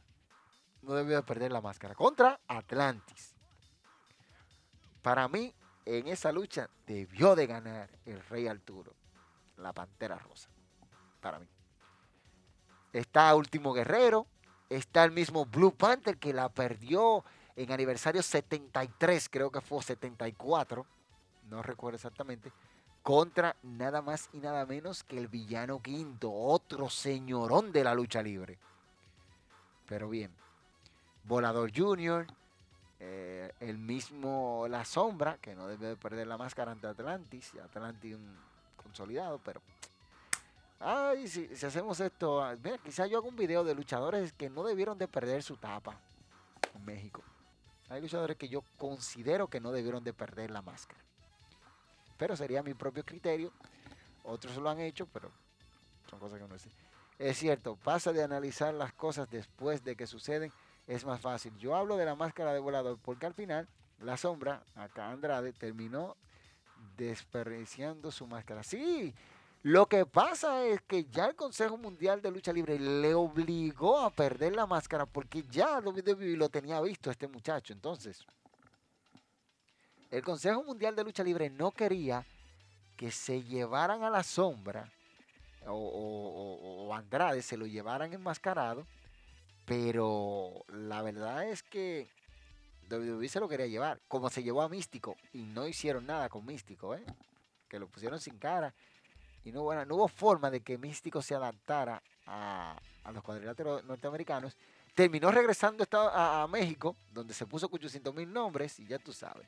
no 0.84 0.94
debió 0.94 1.16
de 1.16 1.24
perder 1.24 1.52
la 1.52 1.62
máscara. 1.62 1.96
Contra 1.96 2.40
Atlantis. 2.48 3.34
Para 5.02 5.28
mí, 5.28 5.54
en 5.86 6.08
esa 6.08 6.32
lucha 6.32 6.70
debió 6.86 7.36
de 7.36 7.48
ganar 7.48 7.90
el 8.06 8.22
Rey 8.26 8.48
Arturo, 8.48 8.94
la 9.60 9.74
Pantera 9.74 10.18
Rosa. 10.18 10.50
Para 11.22 11.40
mí. 11.40 11.48
Está 12.94 13.34
Último 13.36 13.74
Guerrero. 13.74 14.26
Está 14.70 15.04
el 15.04 15.12
mismo 15.12 15.46
Blue 15.46 15.74
Panther 15.74 16.18
que 16.18 16.34
la 16.34 16.50
perdió 16.50 17.24
en 17.56 17.72
aniversario 17.72 18.24
73, 18.24 19.28
creo 19.30 19.52
que 19.52 19.62
fue 19.62 19.82
74. 19.84 20.86
No 21.50 21.62
recuerdo 21.62 21.96
exactamente. 21.96 22.52
Contra 23.02 23.56
nada 23.64 24.02
más 24.02 24.30
y 24.34 24.38
nada 24.38 24.66
menos 24.66 25.04
que 25.04 25.18
el 25.18 25.28
villano 25.28 25.82
quinto, 25.82 26.32
otro 26.32 26.90
señorón 26.90 27.72
de 27.72 27.84
la 27.84 27.94
lucha 27.94 28.22
libre. 28.22 28.60
Pero 29.88 30.10
bien, 30.10 30.32
Volador 31.24 31.72
Junior, 31.76 32.28
eh, 33.00 33.52
el 33.60 33.78
mismo 33.78 34.68
La 34.70 34.86
Sombra, 34.86 35.38
que 35.38 35.56
no 35.56 35.68
debe 35.68 35.88
de 35.88 35.96
perder 35.96 36.28
la 36.28 36.38
máscara 36.38 36.72
ante 36.72 36.88
Atlantis, 36.88 37.54
Atlantis 37.64 38.16
un 38.16 38.38
consolidado, 38.90 39.40
pero... 39.44 39.62
Ay, 40.80 41.28
si, 41.28 41.50
hacemos 41.66 42.00
esto, 42.00 42.42
ah, 42.42 42.56
mira, 42.64 42.78
quizás 42.78 43.10
yo 43.10 43.18
haga 43.18 43.28
un 43.28 43.36
video 43.36 43.64
de 43.64 43.76
luchadores 43.76 44.32
que 44.34 44.50
no 44.50 44.64
debieron 44.64 44.98
de 44.98 45.08
perder 45.08 45.44
su 45.44 45.58
tapa 45.58 46.00
en 46.74 46.86
México. 46.86 47.22
Hay 47.90 48.02
luchadores 48.02 48.38
que 48.38 48.48
yo 48.48 48.64
considero 48.78 49.48
que 49.48 49.60
no 49.60 49.72
debieron 49.72 50.04
de 50.04 50.14
perder 50.14 50.52
la 50.52 50.62
máscara. 50.62 51.02
Pero 52.18 52.36
sería 52.36 52.64
mi 52.64 52.74
propio 52.74 53.04
criterio. 53.04 53.52
Otros 54.24 54.56
lo 54.58 54.70
han 54.70 54.80
hecho, 54.80 55.06
pero 55.08 55.32
son 56.10 56.20
cosas 56.20 56.40
que 56.40 56.48
no 56.48 56.58
sé. 56.58 56.70
Es 57.18 57.38
cierto, 57.38 57.76
pasa 57.76 58.14
de 58.14 58.24
analizar 58.24 58.74
las 58.74 58.94
cosas 58.94 59.30
después 59.30 59.84
de 59.84 59.96
que 59.98 60.08
suceden, 60.08 60.52
es 60.88 61.04
más 61.04 61.20
fácil. 61.20 61.56
Yo 61.58 61.76
hablo 61.76 61.98
de 61.98 62.06
la 62.06 62.16
máscara 62.16 62.54
de 62.54 62.60
volador 62.60 62.98
porque 63.04 63.26
al 63.26 63.34
final 63.34 63.68
la 64.00 64.16
sombra, 64.16 64.64
acá 64.76 65.12
Andrade, 65.12 65.52
terminó 65.52 66.16
desperdiciando 67.08 68.12
su 68.12 68.28
máscara. 68.28 68.64
Sí, 68.64 69.14
lo 69.64 69.88
que 69.88 70.06
pasa 70.06 70.66
es 70.66 70.82
que 70.82 71.06
ya 71.06 71.26
el 71.26 71.36
Consejo 71.36 71.78
Mundial 71.78 72.22
de 72.22 72.32
Lucha 72.32 72.54
Libre 72.54 72.80
le 72.80 73.14
obligó 73.14 74.00
a 74.00 74.10
perder 74.10 74.56
la 74.56 74.66
máscara 74.66 75.06
porque 75.06 75.44
ya 75.50 75.82
lo 75.82 76.50
tenía 76.50 76.82
visto 76.82 77.12
este 77.12 77.28
muchacho. 77.28 77.74
Entonces, 77.74 78.26
el 80.12 80.24
Consejo 80.24 80.64
Mundial 80.64 80.96
de 80.96 81.04
Lucha 81.04 81.24
Libre 81.24 81.50
no 81.50 81.72
quería 81.72 82.26
que 82.98 83.12
se 83.12 83.44
llevaran 83.44 84.04
a 84.04 84.10
la 84.10 84.24
sombra 84.24 84.92
o- 85.68 86.88
o 86.88 86.94
Andrade 86.94 87.42
se 87.42 87.58
lo 87.58 87.66
llevaran 87.66 88.12
enmascarado, 88.14 88.86
pero 89.66 90.66
la 90.68 91.02
verdad 91.02 91.48
es 91.48 91.62
que 91.62 92.10
WWE 92.90 93.28
se 93.30 93.40
lo 93.40 93.48
quería 93.48 93.68
llevar, 93.68 94.00
como 94.08 94.30
se 94.30 94.44
llevó 94.44 94.62
a 94.62 94.70
Místico 94.70 95.16
y 95.34 95.44
no 95.44 95.68
hicieron 95.68 96.06
nada 96.06 96.30
con 96.30 96.46
Místico, 96.46 96.96
¿eh? 96.96 97.04
que 97.68 97.80
lo 97.80 97.88
pusieron 97.88 98.20
sin 98.20 98.38
cara 98.38 98.74
y 99.46 99.52
no, 99.52 99.62
hubo 99.64 100.08
forma 100.08 100.52
de 100.52 100.62
que 100.62 100.78
Místico 100.78 101.22
se 101.22 101.36
adaptara 101.36 102.02
a, 102.26 102.80
los 103.14 103.24
cuadriláteros 103.24 103.84
norteamericanos. 103.86 104.56
Terminó 104.94 105.32
regresando 105.32 105.86
a, 105.92 106.46
México, 106.48 106.96
donde 107.12 107.34
se 107.34 107.46
puso 107.46 107.70
con 107.70 107.80
800 107.80 108.14
mil 108.14 108.32
nombres 108.32 108.80
y 108.80 108.86
ya 108.86 109.00
tú 109.00 109.14
sabes. 109.14 109.48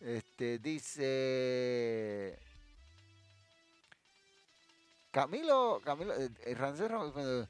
Este 0.00 0.58
dice 0.58 2.38
Camilo, 5.10 5.82
Camilo, 5.84 6.14
eh, 6.14 6.30
eh, 6.44 6.54
Rancés 6.54 6.90
Ram- 6.90 7.12
eh, 7.16 7.46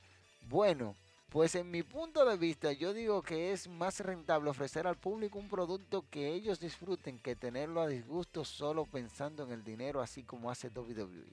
bueno, 0.49 0.97
Pues 1.31 1.55
en 1.55 1.71
mi 1.71 1.85
punto 1.85 2.25
de 2.25 2.37
vista, 2.37 2.73
yo 2.73 2.93
digo 2.93 3.23
que 3.23 3.53
es 3.53 3.69
más 3.69 4.01
rentable 4.01 4.51
ofrecer 4.51 4.89
al 4.89 4.97
público 4.97 5.39
un 5.39 5.49
producto 5.49 6.05
que 6.11 6.33
ellos 6.33 6.59
disfruten 6.59 7.21
que 7.21 7.37
tenerlo 7.37 7.81
a 7.81 7.87
disgusto 7.87 8.45
solo 8.45 8.85
pensando 8.85 9.45
en 9.45 9.53
el 9.53 9.63
dinero, 9.63 10.01
así 10.01 10.25
como 10.25 10.51
hace 10.51 10.69
WWE. 10.69 11.33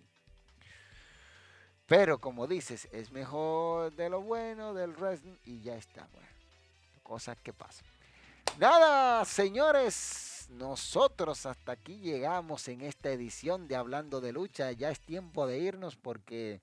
Pero 1.88 2.20
como 2.20 2.46
dices, 2.46 2.88
es 2.92 3.12
mejor 3.12 3.92
de 3.96 4.10
lo 4.10 4.22
bueno 4.22 4.76
del 4.76 4.92
wrestling 4.92 5.38
y 5.46 5.62
ya 5.62 5.76
está. 5.76 6.08
Bueno, 6.14 6.28
cosas 7.02 7.38
que 7.42 7.52
pasan. 7.52 7.88
Nada, 8.60 9.26
señores, 9.26 10.46
nosotros 10.50 11.48
hasta 11.48 11.72
aquí 11.72 11.98
llegamos 11.98 12.68
en 12.68 12.82
esta 12.82 13.10
edición 13.10 13.68
de 13.68 13.76
Hablando 13.76 14.22
de 14.22 14.32
Lucha. 14.32 14.72
Ya 14.74 14.92
es 14.92 15.00
tiempo 15.00 15.48
de 15.48 15.58
irnos 15.58 15.96
porque 15.96 16.62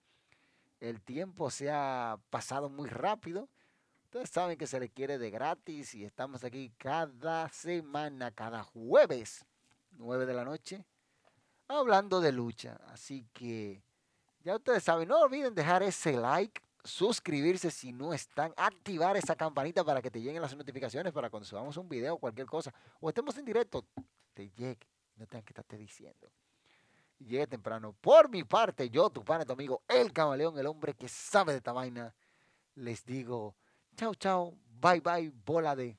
el 0.89 1.01
tiempo 1.01 1.51
se 1.51 1.71
ha 1.71 2.19
pasado 2.31 2.69
muy 2.69 2.89
rápido. 2.89 3.49
Ustedes 4.05 4.31
saben 4.31 4.59
que 4.59 4.67
se 4.67 4.79
le 4.79 4.91
quiere 4.91 5.19
de 5.19 5.31
gratis 5.31 5.95
y 5.95 6.05
estamos 6.05 6.45
aquí 6.45 6.73
cada 6.77 7.49
semana, 7.49 8.31
cada 8.31 8.63
jueves, 8.63 9.45
9 9.93 10.27
de 10.27 10.35
la 10.35 10.45
noche, 10.45 10.85
hablando 11.69 12.21
de 12.21 12.33
lucha. 12.33 12.79
Así 12.89 13.27
que 13.33 13.83
ya 14.41 14.57
ustedes 14.57 14.85
saben, 14.85 15.09
no 15.09 15.21
olviden 15.21 15.55
dejar 15.55 15.83
ese 15.83 16.13
like, 16.13 16.61
suscribirse 16.85 17.71
si 17.71 17.93
no 17.93 18.13
están, 18.13 18.53
activar 18.57 19.17
esa 19.17 19.35
campanita 19.35 19.83
para 19.83 20.03
que 20.03 20.11
te 20.11 20.21
lleguen 20.21 20.43
las 20.43 20.55
notificaciones 20.55 21.13
para 21.13 21.31
cuando 21.31 21.47
subamos 21.47 21.77
un 21.79 21.89
video 21.89 22.15
o 22.15 22.19
cualquier 22.19 22.47
cosa, 22.47 22.73
o 23.01 23.09
estemos 23.09 23.37
en 23.39 23.47
directo, 23.47 23.87
te 24.35 24.51
llegue, 24.51 24.87
no 25.17 25.27
tengan 25.27 25.45
que 25.45 25.53
estarte 25.53 25.79
diciendo 25.79 26.31
llegue 27.19 27.47
temprano. 27.47 27.95
Por 28.01 28.29
mi 28.29 28.45
parte, 28.45 28.91
yo, 28.91 29.11
tu 29.11 29.25
pana, 29.25 29.45
tu 29.45 29.53
amigo, 29.53 29.83
el 29.89 30.13
camaleón, 30.13 30.59
el 30.59 30.67
hombre 30.67 30.95
que 30.95 31.09
sabe 31.09 31.53
de 31.53 31.59
esta 31.59 31.73
vaina, 31.73 32.15
les 32.75 33.05
digo, 33.05 33.57
chao, 33.97 34.15
chao, 34.15 34.55
bye, 34.81 35.01
bye, 35.01 35.33
bola 35.45 35.77
de... 35.77 35.99